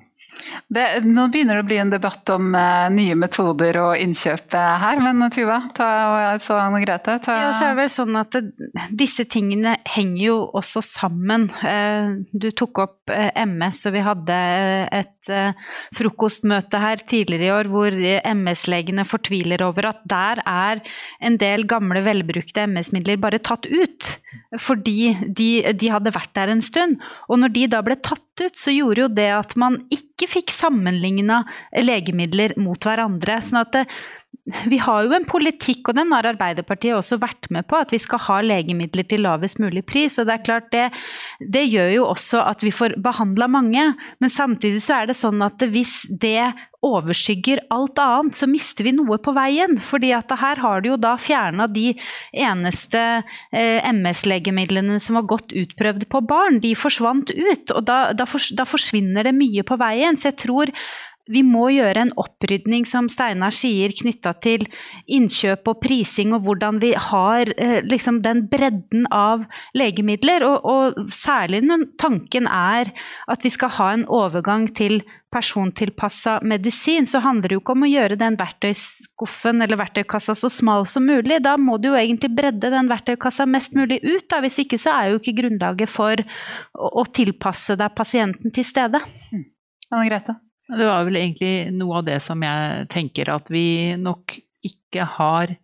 Det, 0.68 0.84
nå 1.06 1.28
begynner 1.30 1.58
det 1.58 1.62
å 1.64 1.66
bli 1.68 1.78
en 1.78 1.90
debatt 1.92 2.30
om 2.34 2.50
uh, 2.56 2.86
nye 2.92 3.14
metoder 3.18 3.78
og 3.80 4.00
innkjøp 4.02 4.56
uh, 4.56 4.74
her, 4.82 5.00
men 5.02 5.28
Tuva 5.32 5.60
ta, 5.76 5.88
og 6.34 6.42
så 6.42 6.58
Anne 6.58 6.80
Grete. 6.82 7.18
Ta... 7.22 7.36
Ja, 7.38 7.52
så 7.54 7.68
er 7.68 7.74
det 7.74 7.80
vel 7.84 7.92
sånn 7.92 8.18
at 8.18 8.34
det, 8.34 8.70
disse 8.90 9.26
tingene 9.30 9.76
henger 9.86 10.22
jo 10.24 10.36
også 10.58 10.82
sammen. 10.84 11.48
Uh, 11.62 12.26
du 12.32 12.50
tok 12.56 12.82
opp 12.82 13.14
MS, 13.14 13.84
og 13.88 13.96
vi 13.96 14.04
hadde 14.06 14.36
et 14.94 15.12
frokostmøte 15.96 16.78
her 16.78 17.00
tidligere 17.02 17.46
i 17.46 17.54
år 17.54 17.70
hvor 17.70 17.94
MS-legene 18.30 19.06
fortviler 19.08 19.64
over 19.66 19.88
at 19.90 20.04
der 20.06 20.42
er 20.46 20.82
en 21.26 21.38
del 21.40 21.66
gamle, 21.70 22.02
velbrukte 22.06 22.66
MS-midler 22.70 23.18
bare 23.22 23.42
tatt 23.42 23.66
ut. 23.66 24.12
Fordi 24.62 25.14
de, 25.26 25.48
de 25.76 25.90
hadde 25.92 26.12
vært 26.14 26.34
der 26.38 26.52
en 26.52 26.62
stund. 26.64 27.00
Og 27.30 27.40
når 27.42 27.54
de 27.54 27.66
da 27.72 27.82
ble 27.86 27.98
tatt 27.98 28.22
ut, 28.42 28.58
så 28.58 28.74
gjorde 28.74 29.06
jo 29.06 29.08
det 29.16 29.30
at 29.32 29.56
man 29.60 29.80
ikke 29.94 30.28
fikk 30.36 30.54
sammenligna 30.54 31.42
legemidler 31.84 32.56
mot 32.60 32.80
hverandre. 32.84 33.40
sånn 33.44 33.62
at 33.62 33.72
det, 33.76 33.86
vi 34.70 34.78
har 34.78 35.06
jo 35.06 35.14
en 35.16 35.26
politikk, 35.26 35.90
og 35.90 35.98
den 35.98 36.12
har 36.14 36.28
Arbeiderpartiet 36.30 36.96
også 36.96 37.18
vært 37.22 37.48
med 37.54 37.66
på, 37.68 37.80
at 37.80 37.92
vi 37.94 38.00
skal 38.02 38.22
ha 38.28 38.38
legemidler 38.44 39.06
til 39.08 39.24
lavest 39.26 39.60
mulig 39.62 39.82
pris. 39.88 40.18
Og 40.20 40.28
det 40.28 40.36
er 40.36 40.46
klart 40.46 40.70
det, 40.74 40.86
det 41.40 41.66
gjør 41.66 41.90
jo 41.96 42.06
også 42.12 42.44
at 42.46 42.62
vi 42.64 42.74
får 42.74 42.98
behandla 43.02 43.50
mange. 43.50 43.88
Men 44.22 44.32
samtidig 44.32 44.84
så 44.84 45.00
er 45.00 45.10
det 45.10 45.18
sånn 45.18 45.42
at 45.46 45.66
hvis 45.72 46.02
det 46.10 46.52
overskygger 46.86 47.62
alt 47.74 47.98
annet, 47.98 48.36
så 48.36 48.48
mister 48.50 48.86
vi 48.86 48.92
noe 48.94 49.18
på 49.22 49.34
veien. 49.36 49.78
fordi 49.82 50.12
at 50.14 50.30
her 50.38 50.60
har 50.62 50.82
du 50.82 50.90
jo 50.92 50.98
da 51.00 51.16
fjerna 51.18 51.66
de 51.70 51.94
eneste 52.32 53.02
eh, 53.52 53.80
MS-legemidlene 53.90 55.00
som 55.02 55.18
var 55.18 55.28
godt 55.30 55.54
utprøvd 55.56 56.06
på 56.12 56.22
barn. 56.28 56.60
De 56.62 56.74
forsvant 56.78 57.32
ut, 57.32 57.74
og 57.74 57.82
da, 57.88 58.12
da, 58.16 58.28
for, 58.28 58.42
da 58.56 58.66
forsvinner 58.68 59.26
det 59.26 59.34
mye 59.36 59.64
på 59.66 59.78
veien. 59.80 60.18
Så 60.18 60.30
jeg 60.30 60.40
tror 60.46 60.72
vi 61.32 61.42
må 61.46 61.68
gjøre 61.74 62.04
en 62.04 62.12
opprydning, 62.20 62.86
som 62.86 63.10
Steinar 63.10 63.54
sier, 63.54 63.94
knytta 63.96 64.32
til 64.44 64.66
innkjøp 65.10 65.66
og 65.72 65.80
prising, 65.82 66.34
og 66.36 66.46
hvordan 66.46 66.80
vi 66.82 66.92
har 66.94 67.50
eh, 67.56 67.80
liksom, 67.86 68.22
den 68.22 68.44
bredden 68.50 69.08
av 69.14 69.46
legemidler. 69.76 70.46
Og, 70.46 70.66
og, 70.66 71.12
særlig 71.14 71.64
når 71.66 71.88
tanken 72.00 72.46
er 72.50 72.92
at 73.30 73.46
vi 73.46 73.52
skal 73.52 73.74
ha 73.78 73.92
en 73.96 74.06
overgang 74.06 74.68
til 74.76 75.00
persontilpassa 75.34 76.38
medisin, 76.46 77.08
så 77.10 77.20
handler 77.24 77.50
det 77.50 77.58
jo 77.58 77.64
ikke 77.64 77.74
om 77.74 77.84
å 77.84 77.90
gjøre 77.90 78.20
den 78.20 78.38
verktøyskuffen 78.38 79.64
eller 79.66 79.80
verktøykassa 79.82 80.36
så 80.38 80.50
smal 80.52 80.86
som 80.88 81.04
mulig. 81.10 81.40
Da 81.44 81.56
må 81.60 81.80
du 81.82 81.90
jo 81.90 81.98
egentlig 81.98 82.30
bredde 82.38 82.70
den 82.72 82.88
verktøykassa 82.92 83.48
mest 83.50 83.74
mulig 83.76 83.98
ut. 84.06 84.28
Da. 84.30 84.40
Hvis 84.44 84.62
ikke 84.62 84.78
så 84.80 84.94
er 84.94 85.10
jo 85.10 85.20
ikke 85.20 85.36
grunnlaget 85.42 85.92
for 85.92 86.22
å, 86.22 86.94
å 87.02 87.06
tilpasse 87.10 87.76
deg 87.76 87.98
pasienten 87.98 88.54
til 88.54 88.66
stede. 88.66 89.02
Mm. 89.34 89.46
Anne 89.90 90.10
Grete? 90.10 90.40
Det 90.66 90.86
var 90.86 91.04
vel 91.06 91.20
egentlig 91.20 91.70
noe 91.76 92.00
av 92.00 92.08
det 92.08 92.18
som 92.24 92.42
jeg 92.42 92.88
tenker 92.90 93.30
at 93.30 93.50
vi 93.54 93.94
nok 94.00 94.34
ikke 94.66 95.06
har 95.16 95.54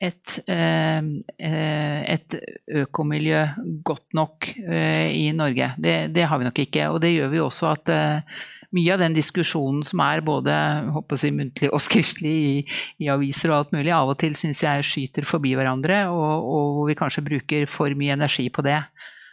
et, 0.00 0.38
eh, 0.48 1.02
eh, 1.44 1.98
et 2.14 2.36
økomiljø 2.84 3.42
godt 3.84 4.16
nok 4.16 4.48
eh, 4.56 5.10
i 5.12 5.26
Norge. 5.36 5.74
Det, 5.76 6.14
det, 6.14 6.24
har 6.24 6.40
vi 6.40 6.48
nok 6.48 6.62
ikke. 6.64 6.88
Og 6.88 7.02
det 7.04 7.12
gjør 7.12 7.28
vi 7.34 7.42
også 7.44 7.74
at 7.74 7.92
mye 8.70 8.94
av 8.94 9.02
den 9.02 9.16
diskusjonen 9.16 9.82
som 9.84 10.00
er 10.04 10.22
både 10.24 10.54
si, 11.18 11.32
muntlig 11.34 11.72
og 11.74 11.82
skriftlig 11.82 12.32
i, 12.32 12.56
i, 13.02 13.10
aviser 13.12 13.52
og 13.52 13.58
alt 13.58 13.76
mulig, 13.76 13.92
av 13.92 14.12
og 14.12 14.18
til 14.22 14.36
syns 14.38 14.62
jeg 14.64 14.86
skyter 14.86 15.26
forbi 15.28 15.56
hverandre, 15.58 16.04
og, 16.08 16.48
og 16.56 16.84
vi 16.88 16.96
kanskje 16.98 17.26
bruker 17.26 17.68
for 17.68 17.92
mye 17.98 18.16
energi 18.16 18.48
på 18.48 18.64
det. 18.64 18.80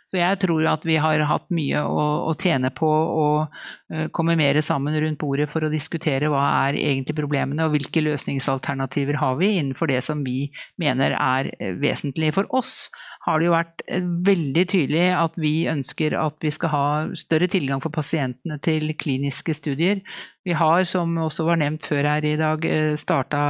Så 0.08 0.22
jeg 0.22 0.40
tror 0.40 0.64
at 0.72 0.86
vi 0.88 0.96
har 1.04 1.20
hatt 1.28 1.50
mye 1.52 1.82
å, 1.84 2.04
å 2.32 2.36
tjene 2.40 2.72
på 2.76 2.88
å 2.88 3.28
uh, 3.44 4.06
komme 4.16 4.38
mer 4.40 4.60
sammen 4.64 4.96
rundt 5.04 5.20
bordet 5.20 5.50
for 5.52 5.68
å 5.68 5.72
diskutere 5.74 6.30
hva 6.32 6.46
er 6.70 6.80
egentlig 6.80 7.18
problemene, 7.18 7.68
og 7.68 7.76
hvilke 7.76 8.06
løsningsalternativer 8.06 9.20
har 9.20 9.36
vi 9.42 9.58
innenfor 9.58 9.92
det 9.92 10.00
som 10.08 10.24
vi 10.24 10.48
mener 10.80 11.18
er 11.18 11.52
eh, 11.60 11.76
vesentlig 11.76 12.32
for 12.38 12.48
oss 12.56 12.88
har 13.28 13.40
det 13.40 13.48
jo 13.50 13.54
vært 13.54 13.84
eh, 13.92 14.04
veldig 14.28 14.64
tydelig 14.72 15.06
at 15.12 15.38
vi 15.40 15.54
ønsker 15.70 16.16
at 16.18 16.38
vi 16.44 16.52
skal 16.56 16.72
ha 16.72 16.88
større 17.20 17.50
tilgang 17.52 17.84
for 17.84 17.94
pasientene 17.94 18.60
til 18.64 18.94
kliniske 19.00 19.56
studier. 19.58 20.02
Vi 20.48 20.56
har, 20.56 20.86
som 20.88 21.18
også 21.26 21.44
var 21.50 21.60
nevnt 21.60 21.84
før 21.88 22.08
her 22.08 22.28
i 22.28 22.38
dag, 22.40 22.64
eh, 22.66 22.94
starta 23.00 23.42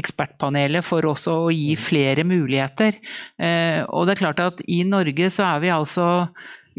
ekspertpanelet 0.00 0.86
for 0.86 1.04
også 1.10 1.36
å 1.44 1.50
gi 1.52 1.74
flere 1.76 2.24
muligheter. 2.24 2.96
Eh, 3.36 3.84
og 3.88 4.08
det 4.08 4.16
er 4.16 4.24
klart 4.24 4.40
at 4.46 4.64
i 4.68 4.80
Norge 4.88 5.28
så 5.34 5.50
er 5.52 5.66
vi 5.66 5.74
altså 5.74 6.08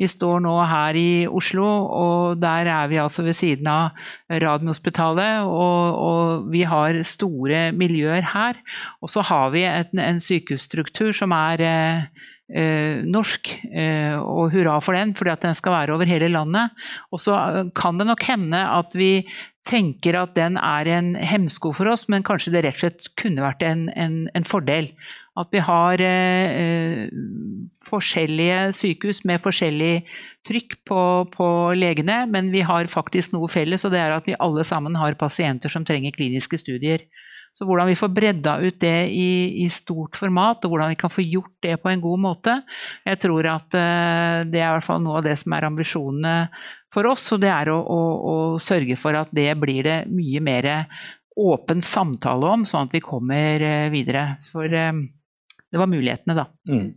vi 0.01 0.07
står 0.07 0.39
nå 0.41 0.53
her 0.65 0.97
i 0.97 1.27
Oslo, 1.27 1.67
og 1.67 2.39
der 2.41 2.69
er 2.71 2.87
vi 2.89 2.99
altså 3.01 3.25
ved 3.25 3.35
siden 3.37 3.67
av 3.67 3.99
Radiumhospitalet. 4.31 5.43
Og, 5.45 5.99
og, 6.07 6.47
vi 6.51 6.63
har 6.65 7.01
store 7.05 7.67
miljøer 7.75 8.25
her. 8.33 8.57
Og 9.03 9.11
så 9.11 9.23
har 9.27 9.51
vi 9.53 9.65
et, 9.67 9.91
en 9.93 10.23
sykehusstruktur 10.23 11.11
som 11.15 11.35
er 11.35 11.65
eh, 11.67 12.27
norsk, 12.51 13.53
eh, 13.71 14.17
og 14.19 14.51
hurra 14.51 14.79
for 14.83 14.97
den, 14.97 15.13
fordi 15.15 15.31
at 15.31 15.45
den 15.45 15.55
skal 15.55 15.75
være 15.75 15.95
over 15.95 16.09
hele 16.09 16.31
landet. 16.31 16.75
Og 17.11 17.21
så 17.23 17.37
eh, 17.37 17.71
kan 17.77 17.99
det 17.99 18.09
nok 18.09 18.25
hende 18.27 18.59
at 18.59 18.95
vi 18.97 19.27
tenker 19.67 20.17
at 20.17 20.35
den 20.35 20.57
er 20.57 20.89
en 20.89 21.13
hemsko 21.15 21.71
for 21.77 21.91
oss, 21.91 22.07
men 22.09 22.25
kanskje 22.27 22.55
det 22.55 22.65
rett 22.65 22.79
og 22.79 22.85
slett 22.85 23.11
kunne 23.19 23.45
vært 23.45 23.63
en, 23.63 23.87
en, 23.95 24.23
en 24.35 24.47
fordel. 24.47 24.91
At 25.39 25.47
vi 25.53 25.61
har 25.63 26.01
eh, 26.03 27.07
forskjellige 27.87 28.71
sykehus 28.75 29.23
med 29.29 29.39
forskjellig 29.43 30.01
trykk 30.47 30.75
på, 30.89 31.01
på, 31.31 31.47
legene, 31.77 32.25
men 32.27 32.49
vi 32.51 32.65
har 32.65 32.89
faktisk 32.91 33.35
noe 33.35 33.47
felles, 33.51 33.85
og 33.85 33.93
det 33.93 34.01
er 34.01 34.15
at 34.15 34.27
vi 34.27 34.39
alle 34.41 34.65
sammen 34.67 34.97
har 34.99 35.15
pasienter 35.19 35.71
som 35.71 35.85
trenger 35.87 36.15
kliniske 36.17 36.59
studier. 36.59 37.05
Så 37.57 37.67
hvordan 37.67 37.89
vi 37.91 37.97
får 37.99 38.11
bredda 38.15 38.55
ut 38.63 38.77
det 38.81 38.97
i, 39.11 39.31
i, 39.63 39.67
stort 39.69 40.17
format, 40.17 40.63
og 40.63 40.71
hvordan 40.71 40.93
vi 40.93 40.99
kan 41.01 41.11
få 41.13 41.25
gjort 41.25 41.53
det 41.61 41.75
på 41.83 41.91
en 41.91 42.01
god 42.01 42.21
måte, 42.23 42.55
jeg 43.05 43.19
tror 43.21 43.49
at 43.51 43.77
uh, 43.77 44.37
det 44.49 44.61
er 44.61 44.71
hvert 44.77 44.87
fall 44.87 45.01
noe 45.03 45.19
av 45.19 45.25
det 45.27 45.35
som 45.41 45.53
er 45.57 45.67
ambisjonene 45.67 46.35
for 46.93 47.11
oss. 47.11 47.27
Og 47.35 47.43
det 47.43 47.51
er 47.53 47.73
å, 47.73 47.77
å, 47.81 48.01
å 48.33 48.35
sørge 48.61 48.97
for 48.99 49.19
at 49.19 49.33
det 49.35 49.49
blir 49.61 49.83
det 49.85 49.97
mye 50.09 50.43
mer 50.43 50.69
åpen 51.41 51.83
samtale 51.85 52.55
om, 52.55 52.65
sånn 52.67 52.89
at 52.89 52.95
vi 52.95 53.03
kommer 53.03 53.61
uh, 53.61 53.89
videre. 53.93 54.25
For 54.51 54.71
uh, 54.71 55.03
det 55.71 55.79
var 55.79 55.87
mulighetene, 55.87 56.33
da. 56.35 56.45
Mm. 56.67 56.87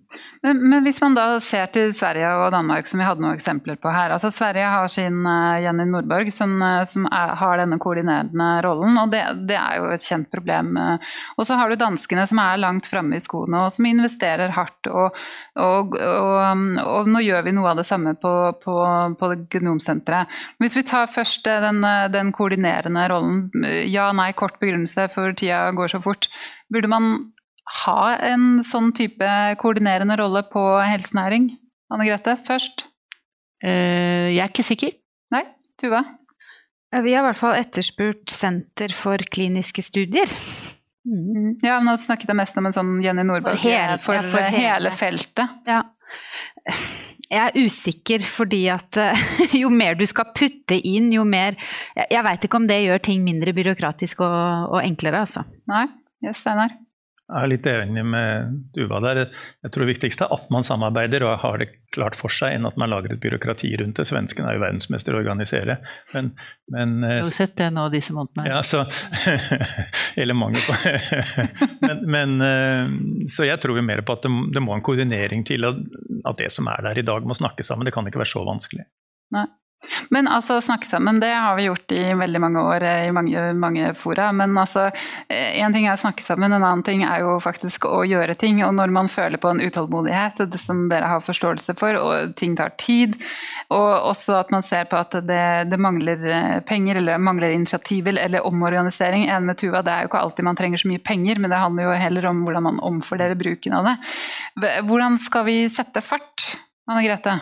Men, 0.42 0.62
men, 0.68 0.82
hvis 0.82 0.98
man 1.02 1.14
da 1.14 1.24
ser 1.40 1.68
til 1.70 1.92
Sverige 1.94 2.26
og 2.42 2.48
Danmark, 2.50 2.88
som 2.90 2.98
vi 2.98 3.06
hadde 3.06 3.22
noen 3.22 3.36
eksempler 3.38 3.76
på 3.78 3.90
her. 3.94 4.10
altså 4.10 4.32
Sverige 4.34 4.66
har 4.66 4.88
sin 4.90 5.20
uh, 5.22 5.62
Jenny 5.62 5.84
Nordborg, 5.86 6.32
som, 6.34 6.56
uh, 6.58 6.82
som 6.82 7.06
er, 7.06 7.36
har 7.38 7.60
denne 7.62 7.78
koordinerende 7.78 8.48
rollen. 8.66 8.98
og 8.98 9.12
det, 9.14 9.20
det, 9.46 9.54
er 9.60 9.78
jo 9.78 9.92
et 9.94 10.02
kjent 10.02 10.26
problem. 10.32 10.72
Uh, 10.74 11.14
og 11.38 11.46
så 11.46 11.58
har 11.60 11.70
du 11.70 11.78
danskene 11.78 12.24
som 12.26 12.40
er 12.42 12.58
langt 12.58 12.88
framme 12.90 13.14
i 13.14 13.22
skoene, 13.22 13.60
og 13.62 13.70
som 13.76 13.86
investerer 13.86 14.56
hardt. 14.58 14.90
Og, 14.90 15.22
og, 15.54 15.94
og, 15.94 16.66
og, 16.82 17.12
nå 17.14 17.22
gjør 17.22 17.46
vi 17.46 17.54
noe 17.54 17.70
av 17.70 17.78
det 17.78 17.86
samme 17.86 18.16
på, 18.18 18.34
på, 18.64 18.76
på 19.20 19.30
Genomsenteret. 19.54 20.34
Hvis 20.58 20.74
vi 20.74 20.82
tar 20.90 21.06
først 21.14 21.46
den, 21.46 21.78
den 22.10 22.34
koordinerende 22.34 23.06
rollen. 23.12 23.46
Ja, 23.86 24.10
nei, 24.10 24.32
kort 24.34 24.58
begrunnelse, 24.58 25.06
for 25.14 25.30
tida 25.38 25.68
går 25.78 25.94
så 25.94 26.02
fort. 26.02 26.26
Burde 26.74 26.90
man 26.90 27.12
ha 27.84 28.00
en 28.32 28.64
sånn 28.66 28.92
type 28.96 29.28
koordinerende 29.60 30.18
rolle 30.20 30.44
på 30.50 30.62
helsenæring? 30.84 31.48
Anne 31.92 32.08
Grete, 32.08 32.36
først. 32.46 32.86
Uh, 33.64 34.28
jeg 34.34 34.42
er 34.42 34.52
ikke 34.52 34.66
sikker. 34.66 34.94
Nei, 35.34 35.44
Tuva? 35.80 36.02
Vi 36.94 37.14
har 37.14 37.24
i 37.24 37.26
hvert 37.26 37.40
fall 37.40 37.56
etterspurt 37.58 38.30
Senter 38.30 38.92
for 38.94 39.22
kliniske 39.34 39.82
studier. 39.82 40.30
Mm. 41.04 41.56
Ja, 41.64 41.80
nå 41.84 41.96
snakket 42.00 42.30
jeg 42.30 42.38
mest 42.38 42.60
om 42.60 42.68
en 42.68 42.76
sånn 42.76 42.92
Jenny 43.04 43.24
Nordberg 43.26 43.58
for, 43.58 43.68
hele, 43.68 43.98
for, 44.00 44.16
ja, 44.16 44.28
for 44.30 44.46
hele. 44.46 44.60
hele, 44.62 44.92
feltet. 44.94 45.58
Ja. 45.68 45.82
Jeg 47.24 47.40
er 47.40 47.58
usikker 47.66 48.24
fordi 48.28 48.62
at 48.72 49.00
jo 49.62 49.72
mer 49.72 49.98
du 49.98 50.04
skal 50.08 50.30
putte 50.36 50.76
inn, 50.76 51.10
jo 51.12 51.24
mer 51.26 51.56
Jeg, 51.96 52.06
jeg 52.12 52.24
veit 52.26 52.46
ikke 52.46 52.60
om 52.60 52.68
det 52.68 52.78
gjør 52.84 53.02
ting 53.08 53.24
mindre 53.26 53.56
byråkratisk 53.56 54.22
og, 54.24 54.70
og 54.76 54.80
enklere, 54.84 55.24
altså. 55.26 55.44
Nei. 55.70 55.86
Yes, 56.24 56.40
Steinar? 56.40 56.72
Jeg 57.24 57.40
er 57.40 57.48
litt 57.48 57.66
enig 57.66 58.02
med 58.04 58.56
Duva 58.76 58.98
der. 59.00 59.20
Jeg 59.64 59.72
tror 59.72 59.86
det 59.86 59.94
viktigste 59.94 60.26
er 60.26 60.32
at 60.36 60.50
man 60.52 60.66
samarbeider 60.66 61.24
og 61.24 61.38
har 61.40 61.56
det 61.62 61.70
klart 61.94 62.18
for 62.18 62.28
seg, 62.28 62.52
enn 62.58 62.68
at 62.68 62.76
man 62.80 62.92
lager 62.92 63.14
et 63.14 63.22
byråkrati 63.22 63.70
rundt 63.80 63.96
det. 63.96 64.04
Svenskene 64.10 64.50
er 64.50 64.58
jo 64.58 64.62
verdensmester 64.66 65.14
i 65.14 65.16
å 65.16 65.22
organisere. 65.22 65.78
Men, 66.12 66.34
men, 66.74 66.92
jeg 67.00 67.22
har 67.22 67.30
jo 67.30 67.36
sett 67.38 67.56
det 67.62 67.70
nå 67.72 67.86
disse 67.94 68.12
månedene. 68.12 68.44
Ja, 68.52 68.60
så, 68.60 68.84
eller 70.20 70.36
mangel 70.36 70.60
på 70.66 70.76
men, 71.86 72.04
men, 72.12 72.36
eh, 72.44 72.94
Så 73.32 73.48
jeg 73.48 73.56
tror 73.64 73.80
jo 73.80 73.88
mer 73.88 74.04
på 74.04 74.18
at 74.18 74.28
det, 74.28 74.34
det 74.52 74.64
må 74.66 74.76
en 74.76 74.84
koordinering 74.84 75.48
til 75.48 75.64
at 75.64 76.40
det 76.42 76.52
som 76.52 76.68
er 76.76 76.84
der 76.90 77.00
i 77.00 77.08
dag, 77.08 77.24
må 77.24 77.36
snakke 77.40 77.64
sammen. 77.64 77.88
Det 77.88 77.96
kan 77.96 78.04
ikke 78.04 78.20
være 78.20 78.34
så 78.36 78.44
vanskelig. 78.44 78.84
Nei. 79.32 79.48
Men 80.14 80.28
altså, 80.30 80.60
snakke 80.64 80.88
sammen, 80.88 81.20
det 81.20 81.30
har 81.32 81.56
vi 81.56 81.66
gjort 81.68 81.92
i 81.94 82.02
veldig 82.18 82.40
mange 82.42 82.62
år 82.62 82.84
eh, 82.86 83.06
i 83.08 83.14
mange, 83.14 83.46
mange 83.58 83.92
fora. 83.98 84.30
Men 84.36 84.56
altså, 84.58 84.88
én 85.28 85.64
eh, 85.64 85.74
ting 85.74 85.88
er 85.88 85.94
å 85.94 86.00
snakke 86.00 86.24
sammen, 86.24 86.52
en 86.52 86.62
annen 86.62 86.84
ting 86.86 87.04
er 87.06 87.24
jo 87.24 87.36
faktisk 87.42 87.86
å 87.88 88.02
gjøre 88.08 88.36
ting. 88.40 88.62
Og 88.66 88.74
når 88.76 88.94
man 88.94 89.10
føler 89.12 89.40
på 89.40 89.52
en 89.52 89.62
utålmodighet, 89.64 90.44
det 90.50 90.60
som 90.62 90.86
dere 90.90 91.10
har 91.12 91.24
forståelse 91.24 91.76
for, 91.78 91.98
og 92.00 92.34
ting 92.40 92.56
tar 92.58 92.74
tid, 92.80 93.18
og 93.74 94.10
også 94.10 94.38
at 94.42 94.52
man 94.54 94.64
ser 94.66 94.88
på 94.90 94.98
at 95.00 95.16
det, 95.26 95.44
det 95.70 95.80
mangler 95.80 96.26
eh, 96.28 96.58
penger, 96.66 97.00
eller 97.00 97.22
mangler 97.22 97.54
initiativer 97.54 98.18
eller 98.20 98.46
omorganisering. 98.46 99.28
Enig 99.28 99.52
med 99.52 99.60
Tuva, 99.60 99.82
det 99.84 99.94
er 99.94 100.04
jo 100.04 100.12
ikke 100.12 100.22
alltid 100.24 100.48
man 100.50 100.60
trenger 100.60 100.82
så 100.82 100.90
mye 100.90 101.04
penger, 101.04 101.40
men 101.40 101.52
det 101.52 101.62
handler 101.62 101.88
jo 101.88 101.96
heller 102.04 102.30
om 102.30 102.44
hvordan 102.44 102.68
man 102.68 102.84
omfordeler 102.84 103.38
bruken 103.38 103.78
av 103.78 103.90
det. 103.90 103.96
Hvordan 104.88 105.18
skal 105.22 105.48
vi 105.48 105.58
sette 105.72 106.04
fart, 106.04 106.54
Anne 106.90 107.04
Grete? 107.06 107.38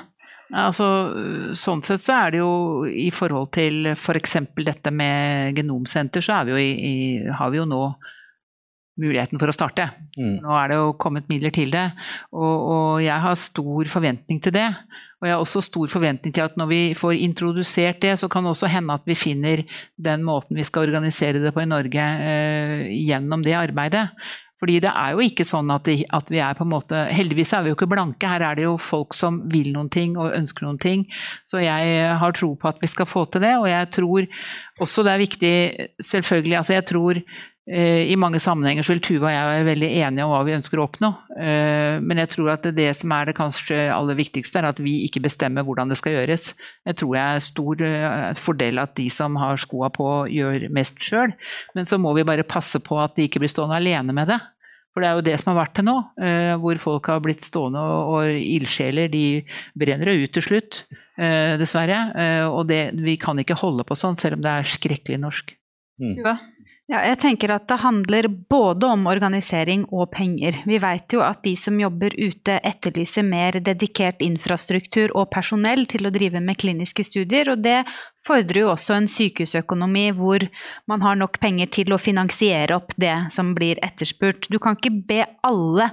Altså, 0.52 0.86
sånn 1.56 1.80
sett 1.86 2.04
så 2.04 2.16
er 2.26 2.34
det 2.34 2.40
jo 2.42 2.84
i 2.84 3.08
forhold 3.14 3.52
til 3.56 3.94
f.eks. 3.94 4.34
For 4.52 4.66
dette 4.66 4.92
med 4.92 5.56
genomsenter, 5.56 6.24
så 6.24 6.42
vi 6.48 6.58
i, 6.60 6.72
i, 6.72 6.96
har 7.32 7.52
vi 7.52 7.62
jo 7.62 7.68
nå 7.68 7.84
muligheten 9.00 9.40
for 9.40 9.48
å 9.48 9.54
starte. 9.54 9.86
Mm. 10.18 10.42
Nå 10.42 10.52
er 10.58 10.68
det 10.68 10.76
jo 10.76 10.90
kommet 11.00 11.30
midler 11.30 11.54
til 11.54 11.72
det, 11.72 11.86
og, 12.34 12.52
og, 12.52 13.00
jeg 13.00 13.24
har 13.24 13.40
stor 13.40 13.88
forventning 13.88 14.42
til 14.44 14.54
det. 14.54 14.68
Og 15.22 15.28
jeg 15.28 15.36
har 15.36 15.44
også 15.44 15.60
stor 15.62 15.86
forventning 15.86 16.34
til 16.34 16.42
at 16.42 16.56
når 16.58 16.66
vi 16.66 16.80
får 16.98 17.20
introdusert 17.22 18.00
det, 18.02 18.16
så 18.18 18.26
kan 18.28 18.42
det 18.42 18.56
også 18.56 18.70
hende 18.72 18.96
at 18.98 19.04
vi 19.06 19.14
finner 19.14 19.62
den 19.94 20.24
måten 20.26 20.58
vi 20.58 20.66
skal 20.66 20.88
organisere 20.88 21.38
det 21.38 21.52
på 21.54 21.62
i 21.62 21.68
Norge 21.70 22.06
eh, 22.26 22.88
gjennom 23.06 23.44
det 23.46 23.54
arbeidet. 23.54 24.08
Fordi 24.62 24.78
det 24.84 24.92
er 24.94 25.16
jo 25.16 25.24
ikke 25.26 25.46
sånn 25.46 25.72
at, 25.74 25.88
de, 25.90 26.04
at, 26.06 26.28
vi 26.30 26.38
er 26.38 26.54
på 26.54 26.62
en 26.62 26.70
måte 26.70 26.98
Heldigvis 27.10 27.50
er 27.56 27.64
vi 27.64 27.72
jo 27.72 27.74
ikke 27.74 27.90
blanke, 27.90 28.28
her 28.30 28.44
er 28.46 28.58
det 28.60 28.68
jo 28.68 28.76
folk 28.78 29.16
som 29.18 29.40
vil 29.50 29.72
noen 29.74 29.88
ting 29.90 30.14
og 30.14 30.36
ønsker 30.36 30.68
noen 30.68 30.78
ting. 30.78 31.02
Så 31.42 31.58
jeg 31.64 32.12
har 32.20 32.36
tro 32.38 32.52
på 32.54 32.70
at 32.70 32.78
vi 32.78 32.90
skal 32.90 33.08
få 33.10 33.24
til 33.26 33.42
det, 33.42 33.56
og 33.58 33.66
jeg 33.66 33.90
tror 33.98 34.28
også 34.86 35.02
det 35.02 35.12
er 35.12 35.24
viktig, 35.24 35.54
selvfølgelig 36.12 36.60
altså 36.60 36.76
jeg 36.78 36.86
tror 36.92 37.20
i 37.62 38.16
mange 38.18 38.40
sammenhenger 38.42 38.82
så 38.82 38.96
vil 38.96 39.02
Tuva 39.06 39.28
og 39.28 39.34
jeg 39.34 39.50
være 39.52 39.66
veldig 39.68 39.90
enige 40.02 40.24
om 40.26 40.32
hva 40.32 40.40
vi 40.48 40.54
ønsker 40.56 40.80
å 40.80 40.86
oppnå. 40.88 41.10
Eh, 41.38 42.00
men 42.02 42.18
jeg 42.18 42.32
tror 42.32 42.48
at 42.56 42.66
det 42.74 42.88
som 42.98 43.12
er 43.14 43.28
det 43.28 43.36
kanskje 43.38 43.84
aller 43.94 44.18
viktigste, 44.18 44.58
er 44.58 44.66
at 44.72 44.80
vi 44.82 44.96
ikke 45.06 45.22
bestemmer 45.22 45.62
hvordan 45.66 45.92
det 45.92 46.00
skal 46.00 46.16
gjøres. 46.16 46.48
Jeg 46.88 46.98
tror 46.98 47.14
jeg 47.14 47.36
er 47.36 47.46
stor 47.46 47.84
eh, 47.86 48.32
fordel 48.34 48.82
at 48.82 48.96
de 48.98 49.06
som 49.14 49.38
har 49.38 49.62
skoa 49.62 49.92
på, 49.94 50.08
gjør 50.34 50.66
mest 50.74 50.98
sjøl. 51.06 51.36
Men 51.78 51.86
så 51.86 52.00
må 52.02 52.16
vi 52.18 52.26
bare 52.26 52.42
passe 52.42 52.82
på 52.82 52.98
at 52.98 53.14
de 53.14 53.28
ikke 53.28 53.44
blir 53.44 53.54
stående 53.54 53.78
alene 53.78 54.16
med 54.16 54.34
det. 54.34 54.40
For 54.92 55.00
det 55.00 55.08
er 55.08 55.16
jo 55.16 55.24
det 55.24 55.38
som 55.40 55.52
har 55.52 55.62
vært 55.62 55.76
til 55.78 55.86
nå, 55.88 55.94
eh, 56.20 56.52
hvor 56.60 56.80
folk 56.82 57.08
har 57.08 57.22
blitt 57.24 57.46
stående 57.46 57.80
og, 57.80 58.28
ildsjeler 58.28 59.08
de 59.12 59.24
brenner 59.78 60.12
jo 60.12 60.26
ut 60.26 60.34
til 60.36 60.44
slutt, 60.44 60.82
eh, 61.16 61.54
dessverre. 61.60 62.00
Eh, 62.12 62.44
og 62.44 62.66
det, 62.68 62.82
vi 63.00 63.16
kan 63.20 63.38
ikke 63.40 63.56
holde 63.62 63.86
på 63.88 63.96
sånn, 63.96 64.18
selv 64.20 64.36
om 64.36 64.44
det 64.44 64.52
er 64.52 64.68
skrekkelig 64.68 65.20
norsk. 65.22 65.54
Mm. 66.02 66.18
Ja. 66.20 66.36
Ja, 66.92 66.98
jeg 67.08 67.22
tenker 67.22 67.54
at 67.54 67.64
det 67.70 67.78
handler 67.80 68.26
både 68.52 68.84
om 68.92 69.06
organisering 69.08 69.86
og 69.96 70.10
penger. 70.12 70.58
Vi 70.68 70.76
vet 70.76 71.14
jo 71.16 71.22
at 71.24 71.38
de 71.40 71.54
som 71.56 71.78
jobber 71.80 72.12
ute 72.20 72.58
etterlyser 72.60 73.24
mer 73.24 73.56
dedikert 73.64 74.20
infrastruktur 74.20 75.14
og 75.16 75.30
personell 75.32 75.86
til 75.88 76.04
å 76.04 76.12
drive 76.12 76.42
med 76.44 76.60
kliniske 76.60 77.06
studier, 77.08 77.48
og 77.54 77.62
det 77.64 77.78
fordrer 78.26 78.62
jo 78.62 78.70
også 78.72 78.94
en 78.96 79.08
sykehusøkonomi 79.10 80.04
hvor 80.14 80.44
man 80.90 81.02
har 81.02 81.18
nok 81.18 81.38
penger 81.42 81.70
til 81.74 81.92
å 81.94 82.00
finansiere 82.00 82.76
opp 82.78 82.94
det 83.00 83.14
som 83.34 83.52
blir 83.56 83.80
etterspurt. 83.82 84.46
Du 84.52 84.58
kan 84.62 84.76
ikke 84.78 84.92
be 85.08 85.24
alle 85.46 85.88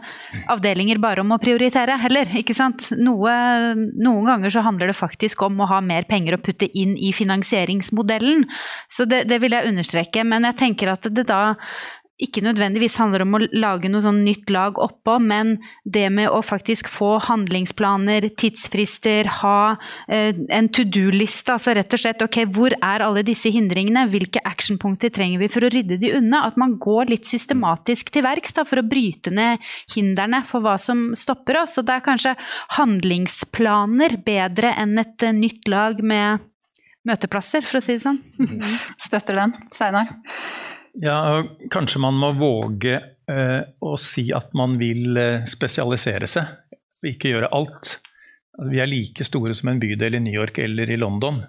avdelinger 0.51 1.01
bare 1.01 1.23
om 1.23 1.33
å 1.33 1.39
prioritere 1.41 1.97
heller, 2.01 2.29
ikke 2.39 2.55
sant. 2.57 2.91
Noe, 2.99 3.33
noen 3.75 4.29
ganger 4.29 4.53
så 4.53 4.63
handler 4.65 4.91
det 4.91 4.99
faktisk 4.99 5.41
om 5.47 5.61
å 5.63 5.69
ha 5.71 5.81
mer 5.81 6.05
penger 6.09 6.37
å 6.37 6.41
putte 6.43 6.69
inn 6.77 6.95
i 6.97 7.11
finansieringsmodellen. 7.15 8.45
Så 8.91 9.09
det, 9.09 9.23
det 9.29 9.41
vil 9.41 9.57
jeg 9.57 9.73
understreke. 9.73 10.25
Men 10.27 10.45
jeg 10.51 10.59
tenker 10.61 10.93
at 10.93 11.09
det 11.09 11.25
da 11.29 11.55
ikke 12.19 12.43
nødvendigvis 12.43 12.97
handler 12.99 13.23
om 13.23 13.37
å 13.37 13.39
lage 13.55 13.89
noe 13.91 14.03
sånn 14.03 14.21
nytt 14.25 14.51
lag 14.51 14.79
oppå, 14.81 15.15
men 15.23 15.55
det 15.87 16.05
med 16.11 16.27
å 16.31 16.41
faktisk 16.43 16.89
få 16.91 17.13
handlingsplaner, 17.29 18.27
tidsfrister, 18.39 19.29
ha 19.39 19.77
eh, 20.11 20.35
en 20.55 20.69
to 20.75 20.83
do-liste. 20.83 21.55
Altså 21.55 21.75
rett 21.77 21.95
og 21.95 22.01
slett 22.03 22.23
ok, 22.25 22.41
hvor 22.55 22.75
er 22.75 23.05
alle 23.05 23.23
disse 23.27 23.51
hindringene, 23.55 24.05
hvilke 24.11 24.43
actionpunkter 24.47 25.13
trenger 25.15 25.39
vi 25.43 25.51
for 25.51 25.65
å 25.65 25.71
rydde 25.71 25.99
de 26.01 26.11
unna? 26.19 26.43
At 26.49 26.59
man 26.59 26.75
går 26.81 27.13
litt 27.13 27.29
systematisk 27.29 28.11
til 28.13 28.27
verks 28.27 28.57
da, 28.57 28.67
for 28.67 28.83
å 28.83 28.87
bryte 28.87 29.31
ned 29.33 29.63
hindrene 29.95 30.43
for 30.49 30.65
hva 30.65 30.75
som 30.81 31.09
stopper 31.19 31.63
oss. 31.63 31.77
Og 31.79 31.87
det 31.87 31.97
er 31.97 32.07
kanskje 32.09 32.35
handlingsplaner 32.75 34.19
bedre 34.27 34.75
enn 34.75 34.99
et 34.99 35.23
eh, 35.23 35.35
nytt 35.35 35.71
lag 35.71 36.03
med 36.03 36.43
møteplasser, 37.07 37.63
for 37.63 37.79
å 37.79 37.83
si 37.83 37.95
det 37.95 38.03
sånn. 38.03 38.19
Støtter 39.07 39.39
den. 39.39 39.55
Steinar? 39.71 40.11
Ja, 40.99 41.43
kanskje 41.71 42.01
man 42.03 42.17
må 42.19 42.33
våge 42.35 42.97
eh, 43.29 43.61
å 43.79 43.95
si 44.01 44.29
at 44.35 44.51
man 44.57 44.75
vil 44.81 45.17
eh, 45.19 45.45
spesialisere 45.47 46.27
seg, 46.27 46.49
ikke 47.07 47.31
gjøre 47.31 47.51
alt. 47.55 47.99
Vi 48.67 48.81
er 48.83 48.89
like 48.91 49.23
store 49.23 49.55
som 49.55 49.71
en 49.71 49.79
bydel 49.79 50.17
i 50.17 50.23
New 50.23 50.35
York 50.35 50.59
eller 50.59 50.89
i 50.91 50.99
London, 50.99 51.39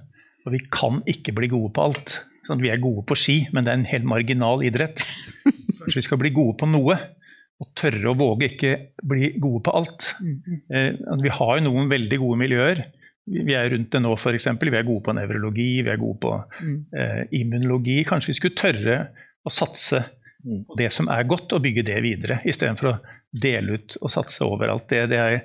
og 0.44 0.52
vi 0.54 0.62
kan 0.70 1.00
ikke 1.10 1.34
bli 1.36 1.50
gode 1.50 1.72
på 1.74 1.88
alt. 1.88 2.20
Sånn, 2.46 2.62
vi 2.62 2.70
er 2.70 2.82
gode 2.82 3.02
på 3.08 3.16
ski, 3.18 3.40
men 3.50 3.66
det 3.66 3.72
er 3.72 3.80
en 3.80 3.88
helt 3.90 4.06
marginal 4.08 4.62
idrett. 4.66 5.02
Kanskje 5.42 5.98
vi 5.98 6.06
skal 6.06 6.20
bli 6.22 6.30
gode 6.36 6.54
på 6.60 6.68
noe, 6.70 6.96
og 7.60 7.68
tørre 7.76 8.12
å 8.12 8.16
våge 8.16 8.52
ikke 8.52 8.70
bli 9.04 9.32
gode 9.42 9.64
på 9.66 9.74
alt. 9.76 10.12
Eh, 10.70 10.94
vi 11.20 11.32
har 11.40 11.58
jo 11.58 11.66
noen 11.66 11.90
veldig 11.90 12.20
gode 12.22 12.38
miljøer. 12.40 12.84
Vi 13.30 13.54
er 13.54 13.68
rundt 13.74 13.90
det 13.92 14.00
nå, 14.02 14.14
f.eks. 14.14 14.46
Vi 14.62 14.70
er 14.78 14.86
gode 14.86 15.04
på 15.06 15.14
nevrologi, 15.14 15.72
vi 15.84 15.92
er 15.92 16.00
gode 16.00 16.18
på 16.22 16.32
mm. 16.38 16.78
eh, 17.02 17.20
immunologi. 17.42 17.98
Kanskje 18.08 18.32
vi 18.32 18.38
skulle 18.38 18.58
tørre 18.58 18.96
å 19.44 19.52
satse 19.52 20.02
mm. 20.44 20.64
på 20.68 20.78
det 20.78 20.90
som 20.94 21.10
er 21.12 21.28
godt, 21.28 21.54
og 21.56 21.64
bygge 21.64 21.86
det 21.86 22.00
videre, 22.04 22.40
istedenfor 22.48 22.92
å 22.92 22.98
dele 23.30 23.78
ut 23.78 23.96
og 24.00 24.12
satse 24.12 24.44
overalt. 24.46 24.88
Det, 24.90 25.06
det 25.12 25.20
er, 25.20 25.38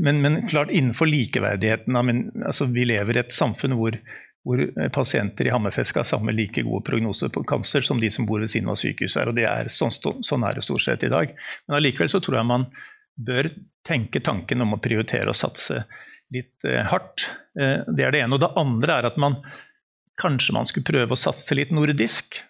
men, 0.00 0.20
men, 0.24 0.40
klart 0.48 0.72
innenfor 0.72 1.08
likeverdigheten 1.08 1.96
men, 2.04 2.26
altså, 2.44 2.66
Vi 2.68 2.84
lever 2.88 3.16
i 3.16 3.22
et 3.22 3.32
samfunn 3.32 3.76
hvor, 3.78 3.96
hvor 4.44 4.62
pasienter 4.92 5.48
i 5.48 5.54
Hammerfest 5.54 5.94
skal 5.94 6.04
ha 6.04 6.10
samme 6.10 6.34
like 6.36 6.64
gode 6.66 6.84
prognoser 6.88 7.32
på 7.32 7.44
kanser 7.48 7.84
som 7.86 8.00
de 8.00 8.10
som 8.12 8.28
bor 8.28 8.42
ved 8.42 8.52
siden 8.52 8.72
av 8.72 8.80
sykehuset. 8.80 9.28
og 9.28 9.36
det 9.36 9.48
er, 9.48 9.72
sånn, 9.72 9.92
sånn 9.92 10.46
er 10.48 10.56
det 10.56 10.66
stort 10.66 10.84
sett 10.84 11.04
i 11.06 11.12
dag. 11.12 11.32
Men 11.66 11.80
allikevel 11.80 12.12
så 12.12 12.22
tror 12.24 12.40
jeg 12.40 12.50
man 12.52 12.68
bør 13.20 13.50
tenke 13.86 14.22
tanken 14.24 14.62
om 14.64 14.76
å 14.76 14.82
prioritere 14.82 15.32
og 15.32 15.36
satse 15.36 15.82
litt 16.32 16.64
eh, 16.68 16.84
hardt. 16.86 17.28
Eh, 17.58 17.82
det 17.88 18.06
er 18.06 18.14
det 18.14 18.22
ene. 18.24 18.36
Og 18.36 18.42
det 18.42 18.52
andre 18.60 19.00
er 19.00 19.10
at 19.10 19.18
man 19.20 19.40
kanskje 20.20 20.54
man 20.56 20.68
skulle 20.68 20.88
prøve 20.88 21.16
å 21.16 21.20
satse 21.20 21.56
litt 21.56 21.72
nordisk. 21.74 22.40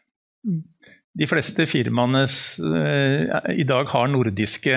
De 1.10 1.26
fleste 1.28 1.66
firmaene 1.68 2.24
eh, 2.24 3.52
i 3.58 3.66
dag 3.66 3.88
har 3.90 4.10
nordiske 4.10 4.76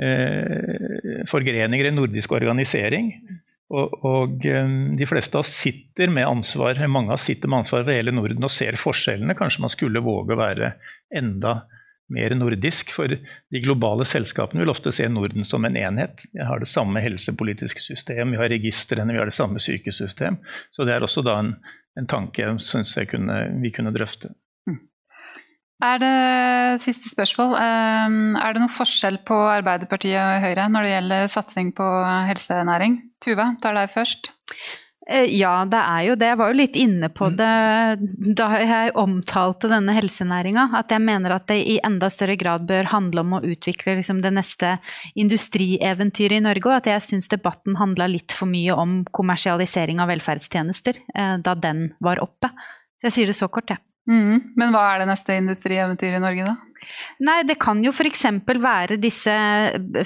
eh, 0.00 1.24
forgreninger, 1.28 1.90
en 1.90 2.00
nordisk 2.00 2.32
organisering. 2.32 3.12
Og, 3.72 4.46
eh, 4.48 4.72
de 4.98 5.08
fleste 5.08 5.38
av 5.38 5.44
oss 5.44 5.52
sitter 5.64 6.10
med 6.12 6.28
ansvar, 6.28 6.80
mange 6.88 7.12
av 7.12 7.20
oss 7.20 7.28
sitter 7.28 7.52
med 7.52 7.62
ansvar 7.62 7.84
for 7.84 7.94
hele 7.94 8.14
Norden 8.16 8.48
og 8.48 8.52
ser 8.52 8.80
forskjellene. 8.80 9.36
Kanskje 9.38 9.64
man 9.64 9.72
skulle 9.72 10.04
våge 10.04 10.34
å 10.34 10.40
være 10.40 10.74
enda 11.14 11.60
mer 12.12 12.34
nordisk. 12.36 12.92
For 12.96 13.12
de 13.12 13.62
globale 13.64 14.08
selskapene 14.08 14.64
vil 14.64 14.72
ofte 14.72 14.92
se 14.92 15.08
Norden 15.08 15.44
som 15.48 15.68
en 15.68 15.76
enhet. 15.78 16.24
Vi 16.32 16.44
har 16.48 16.64
det 16.64 16.72
samme 16.72 17.04
helsepolitiske 17.04 17.84
system, 17.84 18.32
vi 18.32 18.40
har 18.40 18.52
registrene, 18.52 19.12
vi 19.12 19.20
har 19.20 19.28
det 19.28 19.36
samme 19.36 19.60
sykesystem. 19.62 20.40
Så 20.72 20.88
det 20.88 20.96
er 20.96 21.04
også 21.04 21.24
da 21.28 21.38
en, 21.44 21.56
en 22.00 22.08
tanke 22.08 22.44
jeg 22.44 22.64
syns 22.64 22.96
vi 22.96 23.72
kunne 23.72 23.94
drøfte. 23.96 24.32
Er 25.82 25.98
det 25.98 26.82
siste 26.82 27.10
spørsmål. 27.10 27.56
Ehm, 27.58 28.36
er 28.38 28.54
det 28.54 28.62
noen 28.62 28.70
forskjell 28.70 29.18
på 29.26 29.34
Arbeiderpartiet 29.34 30.20
og 30.20 30.44
Høyre 30.44 30.68
når 30.70 30.86
det 30.86 30.94
gjelder 30.94 31.32
satsing 31.32 31.74
på 31.74 31.88
helsenæring? 32.28 33.00
Tuva, 33.22 33.52
tar 33.62 33.74
deg 33.74 33.90
først. 33.90 34.30
Eh, 35.10 35.26
ja, 35.34 35.64
det 35.66 35.80
er 35.80 36.04
jo 36.06 36.14
det. 36.14 36.28
Jeg 36.30 36.38
var 36.38 36.52
jo 36.52 36.58
litt 36.60 36.78
inne 36.78 37.08
på 37.10 37.32
det 37.34 37.50
da 38.38 38.48
jeg 38.62 38.94
omtalte 39.02 39.70
denne 39.72 39.96
helsenæringa. 39.96 40.68
At 40.78 40.94
jeg 40.94 41.02
mener 41.02 41.34
at 41.34 41.48
det 41.50 41.58
i 41.66 41.80
enda 41.82 42.10
større 42.14 42.38
grad 42.38 42.68
bør 42.70 42.92
handle 42.94 43.26
om 43.26 43.38
å 43.38 43.42
utvikle 43.42 43.96
liksom, 43.98 44.22
det 44.22 44.34
neste 44.38 44.76
industrieventyret 45.18 46.38
i 46.38 46.44
Norge. 46.46 46.68
Og 46.70 46.78
at 46.78 46.90
jeg 46.94 47.08
syns 47.10 47.32
debatten 47.32 47.80
handla 47.82 48.06
litt 48.06 48.34
for 48.36 48.50
mye 48.50 48.76
om 48.78 49.00
kommersialisering 49.10 49.98
av 50.02 50.14
velferdstjenester 50.14 51.02
eh, 51.10 51.38
da 51.42 51.58
den 51.58 51.88
var 51.98 52.22
oppe. 52.22 52.54
Så 53.02 53.10
jeg 53.10 53.18
sier 53.18 53.32
det 53.32 53.40
så 53.42 53.50
kort, 53.50 53.74
jeg. 53.74 53.82
Ja. 53.82 53.91
Mm, 54.10 54.40
men 54.58 54.72
hva 54.74 54.82
er 54.92 55.02
det 55.02 55.08
neste 55.12 55.36
industrieventyret 55.38 56.18
i 56.18 56.22
Norge, 56.22 56.46
da? 56.48 56.71
Nei, 57.22 57.42
det 57.46 57.58
kan 57.62 57.80
jo 57.84 57.92
f.eks. 57.92 58.24
være 58.62 58.98
disse 59.00 59.32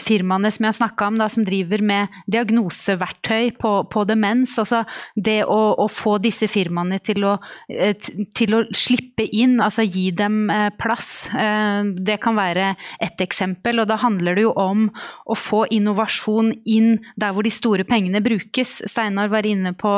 firmaene 0.02 0.50
som 0.52 0.66
jeg 0.68 0.76
snakka 0.78 1.08
om, 1.10 1.18
da, 1.20 1.28
som 1.32 1.46
driver 1.46 1.82
med 1.84 2.12
diagnoseverktøy 2.32 3.54
på, 3.60 3.72
på 3.92 4.04
demens. 4.08 4.56
Altså 4.60 4.82
det 5.14 5.38
å, 5.48 5.60
å, 5.80 5.86
få 5.92 6.16
disse 6.22 6.48
firmaene 6.50 6.98
til 7.04 7.24
å, 7.28 7.36
eh, 7.72 7.94
til 8.36 8.58
å, 8.58 8.62
slippe 8.76 9.24
inn, 9.24 9.58
altså 9.64 9.86
gi 9.86 10.10
dem 10.16 10.50
eh, 10.52 10.68
plass. 10.76 11.28
Eh, 11.32 11.92
det 12.06 12.18
kan 12.24 12.36
være 12.38 12.74
ett 13.02 13.24
eksempel. 13.24 13.80
Og 13.82 13.88
da 13.90 13.98
handler 14.02 14.36
det 14.36 14.46
jo 14.46 14.52
om 14.60 14.86
å 15.26 15.38
få 15.38 15.64
innovasjon 15.72 16.52
inn 16.68 16.98
der 17.16 17.32
hvor 17.32 17.46
de 17.46 17.54
store 17.54 17.86
pengene 17.88 18.20
brukes. 18.24 18.82
Steinar 18.90 19.32
var 19.32 19.48
inne 19.48 19.72
på, 19.78 19.94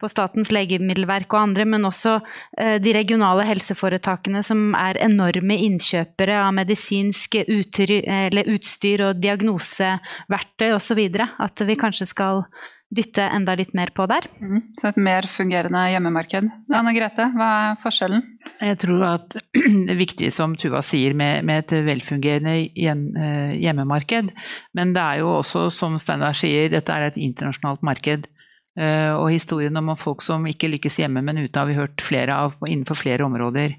på 0.00 0.10
Statens 0.10 0.50
legemiddelverk 0.54 1.30
og 1.30 1.42
andre, 1.44 1.66
men 1.68 1.86
også 1.86 2.18
de 2.56 2.92
regionale 2.94 3.44
helseforetakene 3.46 4.42
som 4.46 4.70
er 4.78 4.98
enorme 5.04 5.56
innkjøp 5.66 6.15
kjøpere 6.16 6.38
av 6.46 6.54
medisinsk 6.54 7.36
utstyr 7.44 9.02
og 9.04 9.20
diagnoseverktøy 9.20 10.72
osv. 10.72 11.02
At 11.38 11.60
vi 11.60 11.76
kanskje 11.76 12.06
skal 12.06 12.44
dytte 12.88 13.20
enda 13.20 13.56
litt 13.56 13.74
mer 13.74 13.90
på 13.90 14.06
der. 14.06 14.28
Mm, 14.40 14.72
så 14.78 14.88
et 14.88 14.96
mer 14.96 15.26
fungerende 15.26 15.90
hjemmemarked. 15.90 16.48
Anne 16.72 16.92
Grete, 16.94 17.32
hva 17.34 17.48
er 17.72 17.80
forskjellen? 17.82 18.22
Jeg 18.60 18.78
tror 18.78 19.02
at 19.04 19.36
det 19.52 19.90
er 19.90 19.98
viktig 19.98 20.30
som 20.32 20.54
Tuva 20.56 20.80
sier 20.86 21.12
med, 21.12 21.44
med 21.44 21.64
et 21.64 21.74
velfungerende 21.84 22.54
eh, 22.62 23.58
hjemmemarked. 23.60 24.30
Men 24.72 24.94
det 24.94 25.02
er 25.02 25.20
jo 25.24 25.34
også, 25.40 25.66
som 25.74 25.98
Steinar 25.98 26.38
sier, 26.38 26.70
dette 26.72 26.94
er 26.94 27.10
et 27.10 27.18
internasjonalt 27.18 27.82
marked. 27.84 28.30
Eh, 28.78 29.12
og 29.18 29.32
historien 29.34 29.76
om 29.82 29.92
folk 29.98 30.22
som 30.22 30.46
ikke 30.46 30.70
lykkes 30.78 31.02
hjemme, 31.02 31.24
men 31.26 31.42
ute, 31.42 31.58
har 31.58 31.68
vi 31.68 31.76
hørt 31.76 32.00
flere 32.00 32.38
av 32.46 32.56
innenfor 32.64 33.02
flere 33.02 33.26
områder. 33.26 33.74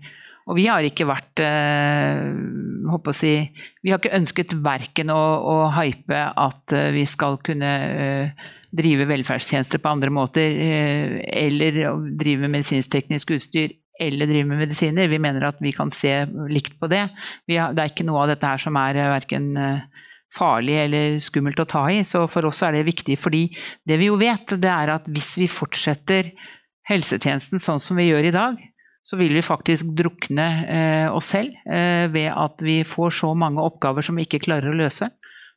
Og 0.47 0.55
vi 0.55 0.67
har 0.69 0.85
ikke 0.87 1.07
vært 1.07 1.41
eh, 1.43 3.09
si, 3.15 3.33
Vi 3.83 3.91
har 3.91 3.99
ikke 3.99 4.15
ønsket 4.15 4.55
verken 4.63 5.11
å, 5.11 5.23
å 5.43 5.57
hype 5.75 6.21
at 6.31 6.75
eh, 6.75 6.91
vi 6.95 7.03
skal 7.09 7.39
kunne 7.43 7.71
eh, 7.87 8.45
drive 8.77 9.07
velferdstjenester 9.09 9.81
på 9.81 9.91
andre 9.91 10.11
måter, 10.13 10.51
eller 11.23 11.77
drive 12.19 12.49
medisinsk-teknisk 12.51 13.31
utstyr, 13.37 13.71
eller 13.97 14.27
drive 14.29 14.49
med 14.51 14.59
medisiner. 14.65 15.07
Vi 15.09 15.21
mener 15.23 15.47
at 15.47 15.61
vi 15.63 15.71
kan 15.73 15.89
se 15.89 16.11
likt 16.51 16.75
på 16.77 16.89
det. 16.91 17.05
Har, 17.07 17.73
det 17.73 17.83
er 17.83 17.93
ikke 17.93 18.05
noe 18.05 18.25
av 18.25 18.33
dette 18.33 18.51
her 18.51 18.61
som 18.61 18.77
er 18.77 18.99
verken 19.15 19.47
farlig 20.35 20.75
eller 20.83 21.17
skummelt 21.23 21.63
å 21.63 21.67
ta 21.69 21.85
i. 21.95 22.03
Så 22.05 22.25
for 22.29 22.51
oss 22.51 22.59
er 22.67 22.75
det 22.75 22.85
viktig, 22.91 23.15
fordi 23.17 23.47
det 23.87 23.97
vi 24.03 24.11
jo 24.11 24.19
vet, 24.19 24.51
det 24.59 24.71
er 24.71 24.93
at 24.99 25.07
hvis 25.09 25.31
vi 25.39 25.49
fortsetter 25.49 26.33
helsetjenesten 26.91 27.63
sånn 27.63 27.81
som 27.83 27.97
vi 27.97 28.09
gjør 28.11 28.29
i 28.29 28.35
dag, 28.35 28.59
så 29.07 29.15
vil 29.15 29.31
vi 29.37 29.43
faktisk 29.45 29.93
drukne 29.95 30.45
eh, 30.67 31.15
oss 31.15 31.31
selv 31.31 31.55
eh, 31.63 32.09
ved 32.11 32.27
at 32.33 32.63
vi 32.65 32.81
får 32.87 33.13
så 33.21 33.31
mange 33.39 33.63
oppgaver 33.63 34.03
som 34.03 34.19
vi 34.19 34.25
ikke 34.27 34.43
klarer 34.49 34.73
å 34.73 34.75
løse. 34.75 35.07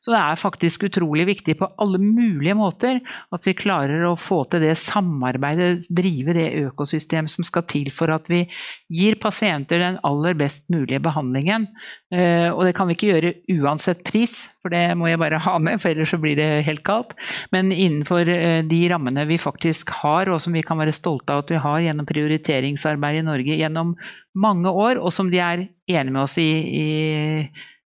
Så 0.00 0.14
det 0.14 0.20
er 0.20 0.38
faktisk 0.40 0.86
utrolig 0.88 1.26
viktig 1.28 1.58
på 1.60 1.68
alle 1.82 1.98
mulige 2.00 2.54
måter 2.56 3.02
at 3.34 3.44
vi 3.44 3.52
klarer 3.52 4.06
å 4.08 4.14
få 4.16 4.38
til 4.48 4.62
det 4.64 4.72
samarbeidet, 4.80 5.90
drive 5.92 6.32
det 6.36 6.46
økosystem 6.62 7.28
som 7.28 7.44
skal 7.44 7.66
til 7.68 7.90
for 7.92 8.12
at 8.14 8.30
vi 8.32 8.46
gir 8.88 9.18
pasienter 9.20 9.82
den 9.82 9.98
aller 10.06 10.38
best 10.40 10.70
mulige 10.72 11.02
behandlingen. 11.04 11.66
Eh, 12.14 12.48
og 12.48 12.64
det 12.64 12.72
kan 12.78 12.88
vi 12.88 12.96
ikke 12.96 13.10
gjøre 13.10 13.34
uansett 13.60 14.00
pris, 14.06 14.38
for 14.64 14.72
det 14.72 14.96
må 14.96 15.10
jeg 15.10 15.20
bare 15.20 15.42
ha 15.44 15.58
med, 15.60 15.82
for 15.82 15.92
ellers 15.92 16.14
så 16.14 16.20
blir 16.22 16.38
det 16.38 16.48
helt 16.64 16.84
galt. 16.86 17.12
Men 17.52 17.68
innenfor 17.68 18.24
eh, 18.24 18.62
de 18.64 18.80
rammene 18.88 19.26
vi 19.28 19.36
faktisk 19.40 19.92
har, 20.00 20.32
og 20.32 20.40
som 20.40 20.56
vi 20.56 20.64
kan 20.64 20.80
være 20.80 20.96
stolte 20.96 21.36
av 21.36 21.44
at 21.44 21.52
vi 21.52 21.60
har 21.60 21.84
gjennom 21.84 22.08
prioriteringsarbeid 22.08 23.20
i 23.20 23.26
Norge 23.28 23.60
gjennom 23.60 23.92
mange 24.40 24.72
år, 24.72 24.96
og 24.96 25.12
som 25.12 25.28
de 25.28 25.44
er 25.44 25.66
enige 25.90 26.14
med 26.14 26.22
oss 26.24 26.38
i, 26.40 26.48
i 26.80 26.88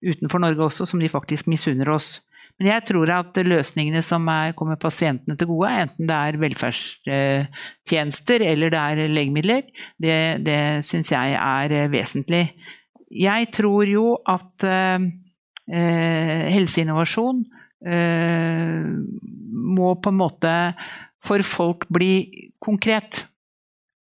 utenfor 0.04 0.42
Norge 0.42 0.68
også, 0.68 0.86
som 0.88 1.02
de 1.02 1.10
faktisk 1.10 1.48
misunner 1.50 1.90
oss. 1.94 2.20
Men 2.60 2.70
jeg 2.70 2.84
tror 2.86 3.10
at 3.10 3.38
løsningene 3.42 4.02
som 4.04 4.28
er, 4.30 4.52
kommer 4.54 4.78
pasientene 4.78 5.34
til 5.38 5.48
gode, 5.50 5.72
enten 5.84 6.06
det 6.06 6.14
er 6.14 6.38
velferdstjenester 6.42 8.44
eller 8.46 8.70
det 8.70 8.82
er 8.82 9.10
legemidler, 9.10 9.62
det, 9.98 10.44
det 10.46 10.84
syns 10.86 11.10
jeg 11.10 11.34
er 11.34 11.74
eh, 11.74 11.90
vesentlig. 11.90 12.44
Jeg 13.10 13.50
tror 13.54 13.84
jo 13.90 14.18
at 14.30 14.64
eh, 14.70 15.10
helseinnovasjon 16.54 17.42
eh, 17.86 18.86
må 19.74 19.94
på 19.98 20.12
en 20.12 20.20
måte 20.20 20.74
for 21.24 21.42
folk 21.46 21.86
bli 21.94 22.50
konkret. 22.62 23.24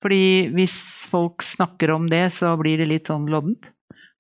Fordi 0.02 0.51
hvis 0.56 0.77
folk 1.12 1.44
snakker 1.47 1.93
om 1.94 2.09
det, 2.10 2.32
så 2.35 2.56
blir 2.59 2.81
det 2.81 2.89
litt 2.90 3.06
sånn 3.10 3.28
loddent. 3.31 3.70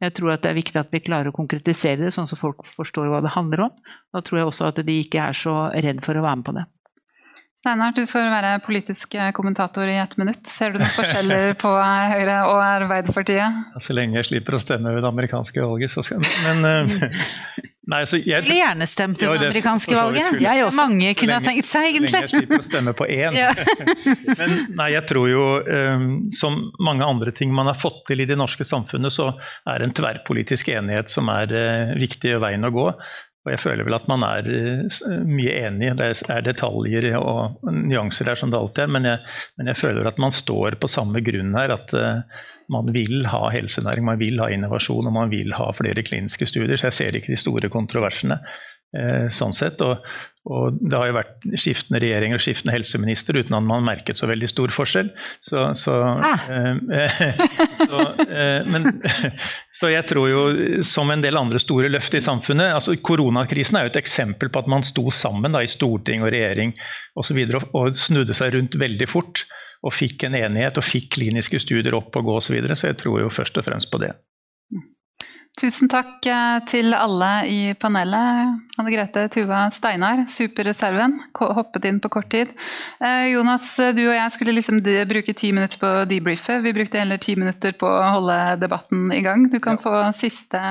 Jeg 0.02 0.16
tror 0.18 0.34
at 0.34 0.42
det 0.42 0.50
er 0.50 0.58
viktig 0.58 0.78
at 0.80 0.90
vi 0.90 1.02
klarer 1.04 1.30
å 1.30 1.36
konkretisere 1.36 2.00
det, 2.02 2.12
sånn 2.14 2.26
at 2.26 2.38
folk 2.38 2.64
forstår 2.66 3.10
hva 3.12 3.22
det 3.22 3.34
handler 3.36 3.68
om. 3.68 3.74
Da 4.10 4.22
tror 4.24 4.40
jeg 4.40 4.48
også 4.50 4.70
at 4.72 4.80
de 4.82 5.00
ikke 5.04 5.22
er 5.22 5.36
så 5.36 5.56
redd 5.70 6.02
for 6.02 6.18
å 6.18 6.24
være 6.24 6.40
med 6.40 6.48
på 6.48 6.56
det. 6.58 6.64
Steinar, 7.62 7.92
du 7.94 8.02
får 8.10 8.24
være 8.26 8.56
politisk 8.64 9.14
kommentator 9.36 9.86
i 9.86 10.00
ett 10.02 10.16
minutt. 10.18 10.40
Ser 10.50 10.72
du 10.74 10.80
noen 10.80 10.96
forskjeller 10.96 11.52
på 11.62 11.70
Høyre 11.70 12.40
og 12.50 12.58
Arbeiderpartiet? 12.58 13.60
Så 13.78 13.94
lenge 13.94 14.18
jeg 14.18 14.32
slipper 14.32 14.58
å 14.58 14.62
stemme 14.64 14.90
ved 14.90 15.04
det 15.04 15.12
amerikanske 15.12 15.62
valget, 15.62 15.92
så 15.94 16.02
skal 16.02 16.26
jeg 16.26 16.58
Men 16.58 16.90
uh, 16.90 17.70
Nei, 17.92 18.02
så 18.08 18.18
jeg 18.20 18.44
ville 18.46 18.58
gjerne 18.58 18.86
stemt 18.88 19.18
til 19.20 19.32
det 19.32 19.48
amerikanske 19.50 19.96
valget. 19.96 20.38
Jeg 20.40 20.66
også. 20.66 20.78
Mange 20.78 21.14
kunne 21.18 21.38
ha 21.38 21.44
tenkt 21.44 21.68
seg, 21.68 21.88
egentlig. 21.90 22.12
Lenge 22.14 22.28
jeg 22.28 22.32
slipper 22.32 22.62
å 22.62 22.66
stemme 22.66 22.94
på 22.96 23.08
én. 23.12 23.36
Ja. 23.36 23.50
Men 24.40 24.54
nei, 24.78 24.88
jeg 24.94 25.04
tror 25.10 25.28
jo, 25.28 25.44
um, 25.66 26.06
som 26.34 26.58
mange 26.82 27.06
andre 27.06 27.34
ting 27.36 27.52
man 27.54 27.68
har 27.70 27.78
fått 27.78 28.04
til 28.08 28.24
i 28.24 28.28
det 28.28 28.38
norske 28.40 28.64
samfunnet, 28.66 29.12
så 29.12 29.32
er 29.68 29.84
en 29.84 29.92
tverrpolitisk 29.96 30.72
enighet 30.72 31.12
som 31.12 31.28
er 31.32 31.52
uh, 31.52 31.92
viktig 32.00 32.38
veien 32.42 32.68
å 32.68 32.72
gå. 32.72 32.88
Og 33.42 33.50
jeg 33.50 33.58
føler 33.58 33.86
vel 33.86 33.96
at 33.96 34.08
man 34.10 34.22
er 34.26 34.46
uh, 34.46 35.02
mye 35.26 35.54
enig. 35.66 35.92
Det 35.98 36.10
er 36.30 36.44
detaljer 36.46 37.08
og 37.18 37.62
nyanser 37.74 38.30
her 38.30 38.38
som 38.38 38.52
det 38.52 38.60
alltid 38.60 38.84
er, 38.84 38.92
men 38.94 39.08
jeg, 39.10 39.22
men 39.58 39.72
jeg 39.72 39.80
føler 39.80 40.08
at 40.08 40.20
man 40.22 40.34
står 40.36 40.78
på 40.82 40.90
samme 40.90 41.24
grunn 41.26 41.56
her. 41.58 41.74
at 41.74 41.94
uh, 41.96 42.44
man 42.72 42.92
vil 42.94 43.26
ha 43.28 43.48
helsenæring, 43.52 44.04
man 44.06 44.20
vil 44.20 44.40
ha 44.40 44.48
innovasjon 44.52 45.10
og 45.10 45.16
man 45.16 45.32
vil 45.32 45.52
ha 45.58 45.68
flere 45.76 46.04
kliniske 46.06 46.46
studier. 46.48 46.78
Så 46.78 46.88
jeg 46.88 46.98
ser 46.98 47.18
ikke 47.18 47.34
de 47.34 47.40
store 47.40 47.72
kontroversene. 47.72 48.38
Eh, 48.92 49.30
sånn 49.32 49.54
sett, 49.56 49.80
og, 49.80 50.02
og, 50.44 50.76
Det 50.76 50.98
har 50.98 51.08
jo 51.08 51.14
vært 51.16 51.46
skiftende 51.56 52.00
regjeringer 52.02 52.36
og 52.36 52.42
skiftende 52.44 52.74
helseminister 52.74 53.38
uten 53.38 53.56
at 53.56 53.64
man 53.64 53.78
har 53.78 53.86
merket 53.86 54.18
så 54.20 54.28
veldig 54.28 54.50
stor 54.50 54.74
forskjell. 54.74 55.08
Så, 55.40 55.62
så, 55.80 55.94
ah. 56.20 56.44
eh, 56.52 57.22
så, 57.86 58.02
eh, 58.26 58.68
men, 58.68 59.00
så, 59.80 59.88
jeg 59.94 60.04
tror 60.10 60.28
jo, 60.28 60.42
som 60.84 61.08
en 61.14 61.24
del 61.24 61.40
andre 61.40 61.62
store 61.62 61.88
løft 61.92 62.18
i 62.18 62.24
samfunnet 62.24 62.74
altså 62.74 62.98
Koronakrisen 63.00 63.80
er 63.80 63.88
jo 63.88 63.94
et 63.94 64.02
eksempel 64.02 64.52
på 64.52 64.60
at 64.60 64.68
man 64.68 64.84
sto 64.84 65.06
sammen 65.14 65.56
da, 65.56 65.64
i 65.64 65.72
storting 65.72 66.26
og 66.26 66.32
regjering 66.34 66.76
og, 67.16 67.24
så 67.24 67.38
videre, 67.38 67.62
og, 67.72 67.72
og 67.94 67.96
snudde 67.96 68.36
seg 68.36 68.52
rundt 68.58 68.76
veldig 68.80 69.08
fort 69.08 69.46
og 69.82 69.96
fikk 69.96 70.28
en 70.28 70.36
enighet 70.38 70.76
og 70.78 70.86
fikk 70.86 71.14
kliniske 71.16 71.58
studier 71.64 71.96
opp 71.96 72.14
og 72.20 72.28
gå 72.28 72.36
osv. 72.38 72.50
Så, 72.50 72.54
videre. 72.58 72.76
så 72.78 72.92
jeg 72.92 73.00
tror 73.00 73.22
jo 73.24 73.32
først 73.32 73.56
og 73.58 73.66
fremst 73.66 73.90
på 73.90 74.04
det. 74.04 74.12
Tusen 75.60 75.90
takk 75.92 76.24
eh, 76.26 76.58
til 76.64 76.94
alle 76.96 77.30
i 77.46 77.58
panelet. 77.78 78.62
Anne 78.80 78.92
Grete 78.94 79.26
Tuva, 79.34 79.66
Steinar, 79.74 80.24
superreserven. 80.30 81.18
Hoppet 81.36 81.86
inn 81.90 82.00
på 82.02 82.10
kort 82.14 82.30
tid. 82.32 82.54
Eh, 83.04 83.28
Jonas, 83.34 83.66
du 83.92 84.00
og 84.06 84.16
jeg 84.16 84.32
skulle 84.32 84.56
liksom 84.56 84.80
bruke 84.82 85.36
ti 85.36 85.52
minutter 85.52 85.82
på 85.82 85.90
å 86.00 86.06
debrife. 86.08 86.56
Vi 86.64 86.72
brukte 86.74 87.02
heller 87.02 87.20
ti 87.20 87.36
minutter 87.36 87.76
på 87.76 87.90
å 87.90 88.14
holde 88.16 88.38
debatten 88.64 89.12
i 89.12 89.20
gang. 89.24 89.50
Du 89.52 89.60
kan 89.60 89.76
ja. 89.76 89.84
få 89.84 90.06
siste 90.16 90.62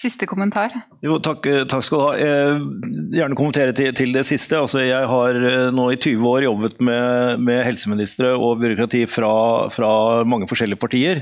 Siste 0.00 0.24
kommentar. 0.24 0.72
Jo, 1.04 1.18
takk, 1.20 1.44
takk, 1.68 1.84
skal 1.84 2.00
du 2.00 2.04
ha. 2.06 2.12
Jeg 2.16 3.00
gjerne 3.18 3.36
kommentere 3.36 3.74
til, 3.76 3.90
til 3.92 4.14
det 4.14 4.22
siste. 4.24 4.56
Altså, 4.56 4.80
jeg 4.80 5.08
har 5.10 5.36
eh, 5.36 5.66
nå 5.76 5.90
i 5.92 5.98
20 5.98 6.24
år 6.30 6.46
jobbet 6.46 6.78
med, 6.88 7.42
med 7.44 7.60
helseministre 7.66 8.30
og 8.32 8.62
byråkrati 8.62 9.02
fra, 9.12 9.32
fra, 9.74 9.90
mange 10.24 10.48
forskjellige 10.48 10.80
partier. 10.80 11.20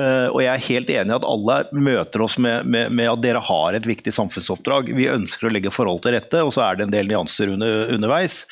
Eh, 0.00 0.28
og 0.30 0.40
jeg 0.40 0.50
er 0.54 0.64
helt 0.70 0.92
enig 0.94 1.12
i 1.12 1.16
at 1.18 1.28
alle 1.28 1.58
møter 1.76 2.24
oss 2.24 2.38
med, 2.40 2.64
med, 2.64 2.94
med, 2.96 3.10
at 3.12 3.24
dere 3.26 3.44
har 3.44 3.76
et 3.76 3.90
viktig 3.90 4.14
samfunnsoppdrag. 4.16 4.88
Vi 4.96 5.10
ønsker 5.12 5.50
å 5.50 5.52
legge 5.52 5.74
forhold 5.74 6.00
til 6.06 6.16
rette, 6.16 6.40
og 6.40 6.54
så 6.56 6.64
er 6.64 6.80
det 6.80 6.88
en 6.88 6.96
del 6.96 7.12
nyanser 7.12 7.52
under, 7.58 7.92
underveis. 7.92 8.46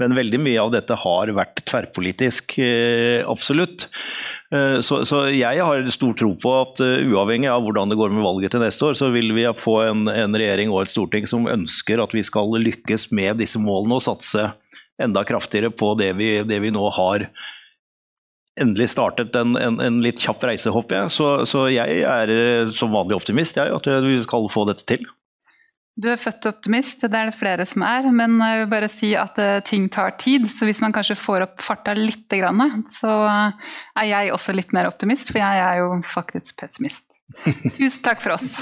Men 0.00 0.16
veldig 0.16 0.40
mye 0.40 0.64
av 0.64 0.72
dette 0.72 0.96
har 1.04 1.36
vært 1.36 1.66
tverrpolitisk, 1.68 2.56
eh, 2.64 3.20
absolutt. 3.28 3.90
Eh, 4.54 4.80
så, 4.80 5.02
så, 5.04 5.26
jeg 5.28 5.60
har 5.60 5.90
stor 5.92 6.14
tro 6.16 6.30
på 6.40 6.52
at 6.62 6.80
uh, 6.80 6.94
uavhengig 7.04 7.50
av 7.52 7.60
hvordan 7.66 7.92
det 7.92 7.98
går 8.00 8.14
med 8.14 8.24
valget 8.24 8.54
til 8.54 8.62
neste 8.64 8.86
år, 8.86 8.96
så 8.96 9.10
vil 9.12 9.34
vi 9.36 9.44
få 9.52 9.76
en, 9.90 10.08
en, 10.08 10.38
regjering 10.40 10.72
og 10.72 10.86
et 10.86 10.92
storting 10.94 11.28
som 11.28 11.48
ønsker 11.50 12.00
at 12.00 12.16
vi 12.16 12.24
skal 12.24 12.56
lykkes 12.56 13.10
med 13.12 13.42
disse 13.42 13.60
målene 13.60 13.98
og 13.98 14.06
satse 14.06 14.48
enda 14.98 15.22
kraftigere 15.28 15.70
på 15.70 15.92
det 16.00 16.14
vi, 16.18 16.30
det 16.48 16.62
vi 16.64 16.72
nå 16.74 16.88
har 16.96 17.28
endelig 18.58 18.88
startet 18.90 19.36
en, 19.38 19.52
en, 19.60 19.76
en 19.84 20.00
litt 20.02 20.18
kjapp 20.18 20.42
reise, 20.48 20.72
håper 20.74 21.02
jeg. 21.02 21.12
Så, 21.14 21.28
så 21.46 21.68
jeg 21.70 22.00
er 22.08 22.32
eh, 22.32 22.72
som 22.74 22.96
vanlig 22.96 23.18
optimist, 23.20 23.60
jeg, 23.60 23.70
at 23.70 23.86
vi 24.08 24.16
skal 24.24 24.48
få 24.50 24.64
dette 24.70 24.88
til. 24.88 25.04
Du 25.98 26.06
er 26.06 26.20
født 26.20 26.46
optimist, 26.46 27.02
det 27.02 27.10
er 27.10 27.26
det 27.26 27.34
flere 27.34 27.66
som 27.66 27.82
er. 27.82 28.06
Men 28.14 28.38
jeg 28.38 28.62
vil 28.62 28.70
bare 28.70 28.90
si 28.92 29.12
at 29.18 29.40
uh, 29.42 29.58
ting 29.66 29.88
tar 29.90 30.14
tid. 30.20 30.46
Så 30.50 30.68
hvis 30.68 30.82
man 30.84 30.94
kanskje 30.94 31.18
får 31.18 31.48
opp 31.48 31.64
farta 31.64 31.96
litt, 31.98 32.30
så 32.94 33.14
uh, 33.26 33.70
er 33.98 34.10
jeg 34.12 34.32
også 34.34 34.54
litt 34.54 34.74
mer 34.76 34.90
optimist, 34.90 35.32
for 35.32 35.42
jeg 35.42 35.64
er 35.66 35.82
jo 35.82 35.98
faktisk 36.06 36.60
pessimist. 36.62 37.04
Tusen 37.76 38.02
takk 38.06 38.22
for 38.22 38.38
oss. 38.38 38.54